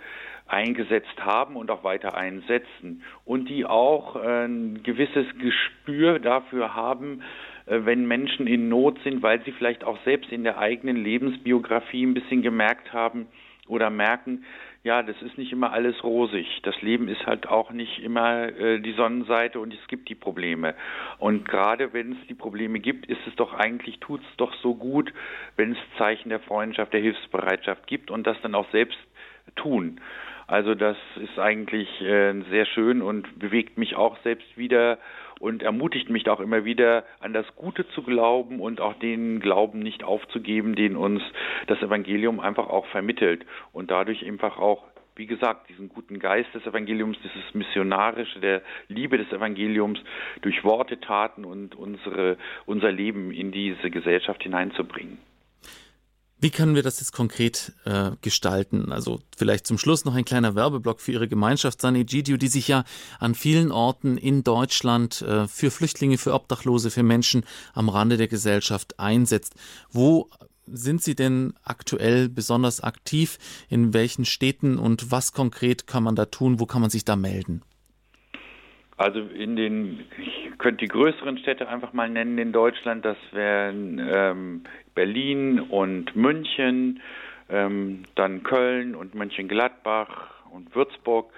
eingesetzt 0.47 1.18
haben 1.18 1.56
und 1.56 1.70
auch 1.70 1.84
weiter 1.84 2.16
einsetzen 2.16 3.02
und 3.24 3.48
die 3.48 3.64
auch 3.64 4.16
äh, 4.16 4.47
ein 4.47 4.82
gewisses 4.82 5.26
Gespür 5.38 6.18
dafür 6.18 6.74
haben, 6.74 7.22
äh, 7.66 7.80
wenn 7.84 8.06
Menschen 8.06 8.47
in 8.47 8.68
Not 8.68 8.98
sind, 9.02 9.22
weil 9.22 9.43
sie 9.44 9.52
vielleicht 9.52 9.84
auch 9.84 9.98
selbst 10.05 10.30
in 10.30 10.44
der 10.44 10.59
eigenen 10.59 10.97
Lebensbiografie 10.97 12.05
ein 12.05 12.14
bisschen 12.14 12.43
gemerkt 12.43 12.93
haben 12.93 13.26
oder 13.66 13.90
merken, 13.90 14.44
ja, 14.86 15.02
das 15.02 15.20
ist 15.20 15.36
nicht 15.36 15.50
immer 15.50 15.72
alles 15.72 16.04
rosig. 16.04 16.60
Das 16.62 16.80
Leben 16.80 17.08
ist 17.08 17.26
halt 17.26 17.48
auch 17.48 17.72
nicht 17.72 17.98
immer 17.98 18.44
äh, 18.56 18.78
die 18.78 18.92
Sonnenseite 18.92 19.58
und 19.58 19.74
es 19.74 19.84
gibt 19.88 20.08
die 20.08 20.14
Probleme. 20.14 20.76
Und 21.18 21.44
gerade 21.44 21.92
wenn 21.92 22.12
es 22.12 22.18
die 22.28 22.34
Probleme 22.34 22.78
gibt, 22.78 23.06
ist 23.06 23.18
es 23.26 23.34
doch 23.34 23.52
eigentlich, 23.52 23.98
tut 23.98 24.20
es 24.20 24.36
doch 24.36 24.54
so 24.62 24.76
gut, 24.76 25.12
wenn 25.56 25.72
es 25.72 25.78
Zeichen 25.98 26.28
der 26.28 26.38
Freundschaft, 26.38 26.92
der 26.92 27.00
Hilfsbereitschaft 27.00 27.88
gibt 27.88 28.12
und 28.12 28.28
das 28.28 28.40
dann 28.42 28.54
auch 28.54 28.70
selbst 28.70 28.96
tun. 29.56 30.00
Also 30.47 30.74
das 30.74 30.97
ist 31.16 31.39
eigentlich 31.39 31.89
äh, 32.01 32.40
sehr 32.51 32.66
schön 32.66 33.02
und 33.02 33.39
bewegt 33.39 33.78
mich 33.78 33.97
auch 33.97 34.16
selbst 34.23 34.56
wieder 34.56 34.98
und 35.40 35.62
ermutigt 35.62 36.09
mich 36.09 36.28
auch 36.28 36.40
immer 36.40 36.64
wieder, 36.64 37.05
an 37.20 37.32
das 37.32 37.47
Gute 37.56 37.86
zu 37.89 38.02
glauben 38.02 38.60
und 38.60 38.81
auch 38.81 38.94
den 38.94 39.40
Glauben 39.40 39.81
nicht 39.81 40.05
aufzugeben, 40.05 40.74
den 40.77 40.97
uns 40.97 41.23
das 41.66 41.82
Evangelium 41.82 42.40
einfach 42.40 42.68
auch 42.68 42.86
vermittelt 42.86 43.44
und 43.73 43.90
dadurch 43.90 44.24
einfach 44.24 44.59
auch 44.59 44.85
wie 45.18 45.27
gesagt, 45.27 45.70
diesen 45.70 45.89
guten 45.89 46.18
Geist 46.18 46.55
des 46.55 46.66
Evangeliums, 46.66 47.16
dieses 47.24 47.55
Missionarische, 47.55 48.39
der 48.39 48.60
Liebe 48.89 49.16
des 49.16 49.32
Evangeliums 49.32 49.98
durch 50.43 50.62
Worte, 50.62 51.01
Taten 51.01 51.47
und 51.47 51.74
unsere, 51.74 52.36
unser 52.66 52.93
Leben 52.93 53.32
in 53.32 53.51
diese 53.51 53.90
Gesellschaft 53.90 54.43
hineinzubringen. 54.43 55.16
Wie 56.38 56.50
können 56.50 56.74
wir 56.74 56.82
das 56.82 57.00
jetzt 57.00 57.12
konkret 57.12 57.72
äh, 57.86 58.10
gestalten? 58.20 58.92
Also 58.92 59.20
vielleicht 59.36 59.66
zum 59.66 59.78
Schluss 59.78 60.04
noch 60.04 60.14
ein 60.14 60.26
kleiner 60.26 60.54
Werbeblock 60.54 61.00
für 61.00 61.12
Ihre 61.12 61.28
Gemeinschaft 61.28 61.80
San 61.80 61.96
Egidio, 61.96 62.36
die 62.36 62.48
sich 62.48 62.68
ja 62.68 62.84
an 63.18 63.34
vielen 63.34 63.72
Orten 63.72 64.18
in 64.18 64.44
Deutschland 64.44 65.22
äh, 65.22 65.48
für 65.48 65.70
Flüchtlinge, 65.70 66.18
für 66.18 66.34
Obdachlose, 66.34 66.90
für 66.90 67.02
Menschen 67.02 67.44
am 67.72 67.88
Rande 67.88 68.18
der 68.18 68.28
Gesellschaft 68.28 69.00
einsetzt. 69.00 69.54
Wo 69.90 70.28
sind 70.66 71.02
Sie 71.02 71.14
denn 71.14 71.54
aktuell 71.62 72.28
besonders 72.28 72.82
aktiv? 72.82 73.38
In 73.70 73.94
welchen 73.94 74.26
Städten 74.26 74.78
und 74.78 75.10
was 75.10 75.32
konkret 75.32 75.86
kann 75.86 76.02
man 76.02 76.16
da 76.16 76.26
tun? 76.26 76.60
Wo 76.60 76.66
kann 76.66 76.82
man 76.82 76.90
sich 76.90 77.06
da 77.06 77.16
melden? 77.16 77.62
Also 78.97 79.20
in 79.20 79.56
den, 79.56 80.05
ich 80.18 80.59
könnte 80.59 80.85
die 80.85 80.89
größeren 80.89 81.39
Städte 81.39 81.68
einfach 81.68 81.93
mal 81.93 82.09
nennen 82.09 82.39
in 82.39 82.52
Deutschland. 82.52 83.05
Das 83.05 83.18
wären 83.32 83.98
ähm, 83.98 84.64
Berlin 84.94 85.60
und 85.60 86.16
München, 86.16 87.02
ähm, 87.51 88.05
dann 88.14 88.43
Köln 88.43 88.94
und 88.94 89.14
Mönchengladbach 89.14 90.51
und 90.51 90.74
Würzburg. 90.74 91.31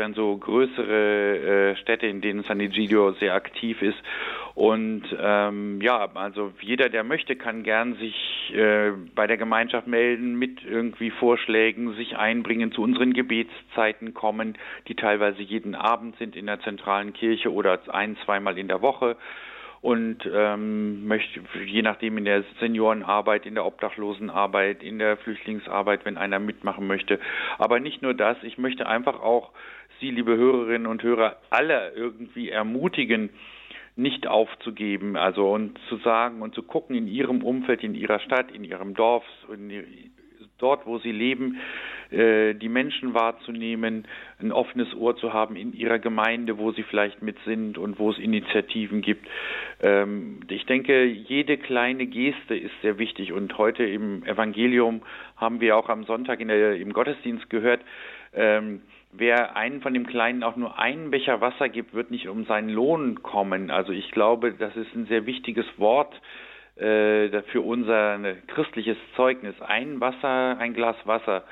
Wären 0.00 0.14
so 0.14 0.34
größere 0.34 1.72
äh, 1.72 1.76
Städte, 1.76 2.06
in 2.06 2.22
denen 2.22 2.42
San 2.44 2.58
Egidio 2.58 3.12
sehr 3.20 3.34
aktiv 3.34 3.82
ist. 3.82 3.98
Und 4.54 5.02
ähm, 5.20 5.82
ja, 5.82 6.08
also 6.14 6.52
jeder, 6.62 6.88
der 6.88 7.04
möchte, 7.04 7.36
kann 7.36 7.64
gern 7.64 7.96
sich 7.96 8.14
äh, 8.54 8.92
bei 9.14 9.26
der 9.26 9.36
Gemeinschaft 9.36 9.86
melden, 9.86 10.36
mit 10.36 10.64
irgendwie 10.64 11.10
Vorschlägen 11.10 11.94
sich 11.96 12.16
einbringen, 12.16 12.72
zu 12.72 12.82
unseren 12.82 13.12
Gebetszeiten 13.12 14.14
kommen, 14.14 14.56
die 14.88 14.94
teilweise 14.94 15.42
jeden 15.42 15.74
Abend 15.74 16.16
sind 16.16 16.34
in 16.34 16.46
der 16.46 16.60
zentralen 16.60 17.12
Kirche 17.12 17.52
oder 17.52 17.78
ein, 17.92 18.16
zweimal 18.24 18.56
in 18.56 18.68
der 18.68 18.80
Woche 18.80 19.18
und 19.82 20.28
ähm, 20.30 21.06
möchte 21.06 21.40
je 21.64 21.82
nachdem 21.82 22.18
in 22.18 22.24
der 22.24 22.44
Seniorenarbeit, 22.58 23.46
in 23.46 23.54
der 23.54 23.64
Obdachlosenarbeit, 23.64 24.82
in 24.82 24.98
der 24.98 25.16
Flüchtlingsarbeit, 25.16 26.04
wenn 26.04 26.18
einer 26.18 26.38
mitmachen 26.38 26.86
möchte. 26.86 27.18
Aber 27.58 27.80
nicht 27.80 28.02
nur 28.02 28.14
das, 28.14 28.36
ich 28.42 28.58
möchte 28.58 28.86
einfach 28.86 29.20
auch 29.20 29.50
Sie, 30.00 30.10
liebe 30.10 30.36
Hörerinnen 30.36 30.86
und 30.86 31.02
Hörer, 31.02 31.36
alle 31.50 31.92
irgendwie 31.94 32.48
ermutigen, 32.48 33.30
nicht 33.96 34.26
aufzugeben, 34.26 35.16
also 35.16 35.50
und 35.52 35.78
zu 35.88 35.98
sagen 35.98 36.40
und 36.40 36.54
zu 36.54 36.62
gucken 36.62 36.96
in 36.96 37.06
ihrem 37.06 37.42
Umfeld, 37.42 37.82
in 37.84 37.94
ihrer 37.94 38.18
Stadt, 38.20 38.50
in 38.50 38.64
ihrem 38.64 38.94
Dorf, 38.94 39.24
in, 39.52 39.70
dort, 40.58 40.86
wo 40.86 40.98
sie 40.98 41.12
leben, 41.12 41.58
äh, 42.10 42.54
die 42.54 42.68
Menschen 42.68 43.14
wahrzunehmen, 43.14 44.06
ein 44.40 44.52
offenes 44.52 44.94
Ohr 44.94 45.16
zu 45.16 45.32
haben 45.32 45.56
in 45.56 45.72
ihrer 45.72 45.98
Gemeinde, 45.98 46.58
wo 46.58 46.72
sie 46.72 46.82
vielleicht 46.82 47.22
mit 47.22 47.36
sind 47.44 47.78
und 47.78 47.98
wo 47.98 48.10
es 48.10 48.18
Initiativen 48.18 49.02
gibt. 49.02 49.26
Ähm, 49.82 50.40
ich 50.48 50.66
denke, 50.66 51.04
jede 51.04 51.58
kleine 51.58 52.06
Geste 52.06 52.56
ist 52.56 52.72
sehr 52.82 52.98
wichtig 52.98 53.32
und 53.32 53.56
heute 53.58 53.84
im 53.84 54.24
Evangelium 54.24 55.02
haben 55.36 55.60
wir 55.60 55.76
auch 55.76 55.88
am 55.88 56.04
Sonntag 56.04 56.38
der, 56.38 56.76
im 56.76 56.92
Gottesdienst 56.92 57.50
gehört, 57.50 57.80
ähm, 58.32 58.82
wer 59.12 59.56
einen 59.56 59.80
von 59.80 59.94
dem 59.94 60.06
Kleinen 60.06 60.42
auch 60.42 60.56
nur 60.56 60.78
einen 60.78 61.10
Becher 61.10 61.40
Wasser 61.40 61.68
gibt, 61.68 61.94
wird 61.94 62.10
nicht 62.10 62.28
um 62.28 62.44
seinen 62.44 62.70
Lohn 62.70 63.22
kommen. 63.22 63.70
Also 63.70 63.92
ich 63.92 64.10
glaube, 64.10 64.52
das 64.52 64.76
ist 64.76 64.94
ein 64.94 65.06
sehr 65.06 65.26
wichtiges 65.26 65.66
Wort 65.76 66.14
äh, 66.76 67.42
für 67.52 67.60
unser 67.60 68.18
christliches 68.46 68.96
Zeugnis. 69.16 69.60
Ein 69.60 70.00
Wasser, 70.00 70.58
ein 70.58 70.74
Glas 70.74 70.96
Wasser 71.04 71.44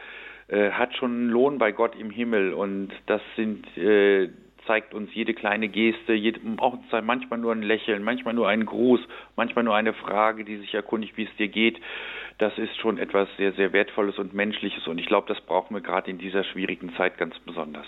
äh, 0.49 0.71
hat 0.71 0.97
schon 0.97 1.13
einen 1.13 1.31
Lohn 1.31 1.59
bei 1.59 1.73
Gott 1.73 1.95
im 1.99 2.11
Himmel 2.11 2.53
und 2.53 2.91
das 3.07 3.21
sind 3.37 3.67
äh, 3.77 4.31
zeigt 4.69 4.95
uns 4.95 5.13
jede 5.13 5.35
kleine 5.35 5.69
Geste, 5.69 6.13
jede, 6.13 6.41
auch 6.59 6.79
manchmal 7.03 7.41
nur 7.41 7.51
ein 7.51 7.63
Lächeln, 7.63 8.05
manchmal 8.05 8.35
nur 8.35 8.49
ein 8.49 8.65
Gruß, 8.65 9.01
manchmal 9.35 9.65
nur 9.65 9.75
eine 9.75 9.95
Frage, 9.95 10.45
die 10.45 10.59
sich 10.59 10.75
erkundigt, 10.75 11.17
wie 11.17 11.25
es 11.25 11.37
dir 11.37 11.49
geht. 11.49 11.81
Das 12.39 12.57
ist 12.57 12.77
schon 12.77 12.99
etwas 12.99 13.29
sehr, 13.37 13.53
sehr 13.55 13.73
Wertvolles 13.73 14.19
und 14.19 14.33
Menschliches 14.33 14.87
und 14.87 14.99
ich 14.99 15.07
glaube, 15.07 15.27
das 15.27 15.45
brauchen 15.45 15.75
wir 15.75 15.81
gerade 15.81 16.09
in 16.09 16.19
dieser 16.19 16.45
schwierigen 16.45 16.95
Zeit 16.97 17.19
ganz 17.19 17.37
besonders. 17.41 17.87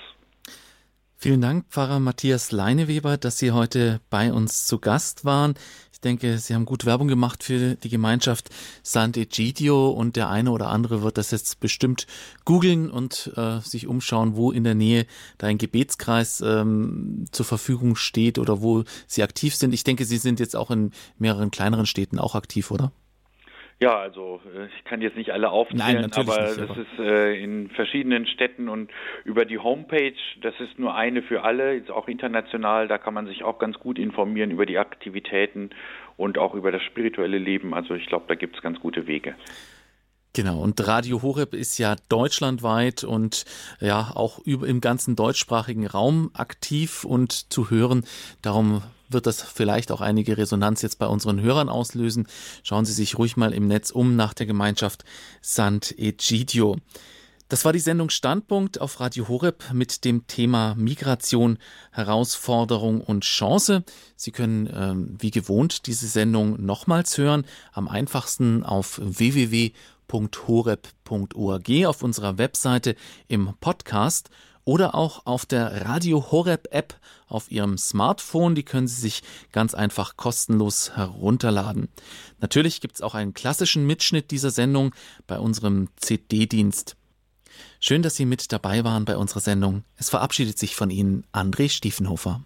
Vielen 1.23 1.43
Dank, 1.43 1.67
Pfarrer 1.69 2.01
Matthias 2.01 2.51
Leineweber, 2.51 3.19
dass 3.19 3.39
Sie 3.39 3.53
heute 3.53 4.01
bei 4.09 4.33
uns 4.33 4.67
zu 4.67 4.81
Gast 4.81 5.27
waren. 5.27 5.53
Ich 6.01 6.03
denke, 6.03 6.39
Sie 6.39 6.55
haben 6.55 6.65
gut 6.65 6.87
Werbung 6.87 7.09
gemacht 7.09 7.45
für 7.45 7.75
die 7.75 7.91
Gemeinschaft 7.91 8.49
Sant'Egidio 8.83 9.91
und 9.91 10.17
der 10.17 10.31
eine 10.31 10.51
oder 10.51 10.71
andere 10.71 11.03
wird 11.03 11.19
das 11.19 11.31
jetzt 11.31 11.61
bestimmt 11.61 12.07
googeln 12.47 12.91
und 12.91 13.31
äh, 13.37 13.61
sich 13.61 13.87
umschauen, 13.87 14.35
wo 14.35 14.51
in 14.51 14.65
der 14.65 14.75
Nähe 14.75 15.05
da 15.37 15.49
ein 15.49 15.59
Gebetskreis 15.59 16.41
ähm, 16.41 17.27
zur 17.33 17.45
Verfügung 17.45 17.97
steht 17.97 18.39
oder 18.39 18.63
wo 18.63 18.85
Sie 19.07 19.23
aktiv 19.23 19.55
sind. 19.55 19.75
Ich 19.75 19.85
denke, 19.85 20.07
Sie 20.07 20.17
sind 20.17 20.41
jetzt 20.41 20.57
auch 20.57 20.71
in 20.71 20.93
mehreren 21.19 21.51
kleineren 21.51 21.85
Städten 21.85 22.19
auch 22.19 22.35
aktiv, 22.35 22.71
oder? 22.71 22.93
Ja, 23.83 23.99
also 23.99 24.41
äh, 24.55 24.67
ich 24.67 24.85
kann 24.85 25.01
jetzt 25.01 25.17
nicht 25.17 25.31
alle 25.31 25.51
aufzählen, 25.51 26.03
Nein, 26.03 26.13
aber 26.13 26.43
nicht, 26.43 26.59
das 26.59 26.77
ist 26.77 26.99
äh, 26.99 27.43
in 27.43 27.71
verschiedenen 27.71 28.27
Städten 28.27 28.69
und 28.69 28.91
über 29.25 29.47
die 29.47 29.59
Homepage, 29.59 30.13
das 30.43 30.55
ist 30.61 30.79
nur 30.79 30.95
eine 30.95 31.23
für 31.23 31.45
alle, 31.45 31.77
ist 31.77 31.91
auch 31.91 32.07
international, 32.07 32.89
da 32.89 32.99
kann 32.99 33.15
man 33.15 33.27
sich 33.27 33.43
auch 33.43 33.59
ganz 33.59 33.79
gut 33.79 33.99
informieren 33.99 34.51
über 34.51 34.67
die 34.67 34.77
Aktivitäten 34.77 35.71
und 36.19 36.37
auch 36.37 36.55
über 36.55 36.71
das 36.73 36.83
spirituelle 36.83 37.39
Leben. 37.39 37.73
Also 37.73 37.95
ich 37.95 38.07
glaube, 38.07 38.27
da 38.29 38.35
gibt 38.35 38.57
es 38.57 38.63
ganz 38.63 38.79
gute 38.81 39.07
Wege. 39.07 39.35
Genau, 40.35 40.61
und 40.61 40.87
Radio 40.87 41.23
Horeb 41.23 41.55
ist 41.55 41.79
ja 41.79 41.97
deutschlandweit 42.09 43.03
und 43.03 43.47
ja 43.81 44.13
auch 44.15 44.39
über, 44.41 44.69
im 44.69 44.81
ganzen 44.81 45.17
deutschsprachigen 45.17 45.87
Raum 45.87 46.31
aktiv 46.35 47.05
und 47.05 47.33
zu 47.33 47.71
hören. 47.71 48.05
Darum 48.43 48.83
wird 49.11 49.27
das 49.27 49.43
vielleicht 49.43 49.93
auch 49.93 50.01
einige 50.01 50.39
Resonanz 50.39 50.83
jetzt 50.83 50.99
bei 50.99 51.07
unseren 51.07 51.41
Hörern 51.41 51.69
auslösen. 51.69 52.27
Schauen 52.63 52.85
Sie 52.85 52.93
sich 52.93 53.19
ruhig 53.19 53.37
mal 53.37 53.53
im 53.53 53.67
Netz 53.67 53.91
um 53.91 54.17
nach 54.17 54.35
der 54.35 54.47
Gemeinschaft 54.47 55.05
Sant'Egidio. 55.43 56.79
Das 57.51 57.65
war 57.65 57.73
die 57.73 57.81
Sendung 57.81 58.11
Standpunkt 58.11 58.81
auf 58.81 59.01
Radio 59.01 59.27
Horeb 59.27 59.65
mit 59.73 60.05
dem 60.05 60.29
Thema 60.29 60.77
Migration, 60.77 61.59
Herausforderung 61.91 63.01
und 63.01 63.25
Chance. 63.25 63.83
Sie 64.15 64.31
können 64.31 64.71
ähm, 64.73 65.17
wie 65.19 65.33
gewohnt 65.33 65.89
diese 65.89 66.07
Sendung 66.07 66.65
nochmals 66.65 67.19
hören, 67.19 67.45
am 67.73 67.89
einfachsten 67.89 68.63
auf 68.63 69.01
www.horeb.org 69.03 69.73
auf 71.87 72.05
unserer 72.05 72.39
Webseite 72.39 72.95
im 73.27 73.53
Podcast 73.61 74.31
oder 74.71 74.95
auch 74.95 75.27
auf 75.27 75.47
der 75.47 75.85
Radio 75.85 76.31
Horeb 76.31 76.69
App 76.71 76.95
auf 77.27 77.51
Ihrem 77.51 77.77
Smartphone. 77.77 78.55
Die 78.55 78.63
können 78.63 78.87
Sie 78.87 79.01
sich 79.01 79.25
ganz 79.51 79.75
einfach 79.75 80.17
kostenlos 80.17 80.93
herunterladen. 80.95 81.89
Natürlich 82.39 82.81
gibt 82.81 82.95
es 82.95 83.01
auch 83.01 83.17
einen 83.17 83.35
klassischen 83.35 83.85
Mitschnitt 83.85 84.31
dieser 84.31 84.53
Sendung 84.53 84.95
bei 85.27 85.41
unserem 85.41 85.89
CD-Dienst. 85.97 86.95
Schön, 87.81 88.03
dass 88.03 88.15
Sie 88.15 88.27
mit 88.27 88.53
dabei 88.53 88.85
waren 88.85 89.05
bei 89.05 89.17
unserer 89.17 89.41
Sendung. 89.41 89.83
Es 89.97 90.09
verabschiedet 90.09 90.57
sich 90.57 90.77
von 90.77 90.91
Ihnen 90.91 91.27
André 91.33 91.69
Stiefenhofer. 91.69 92.45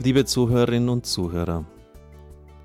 Liebe 0.00 0.24
Zuhörerinnen 0.24 0.88
und 0.88 1.06
Zuhörer, 1.06 1.64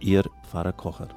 Ihr 0.00 0.24
Pfarrer 0.42 0.72
Kocher. 0.72 1.08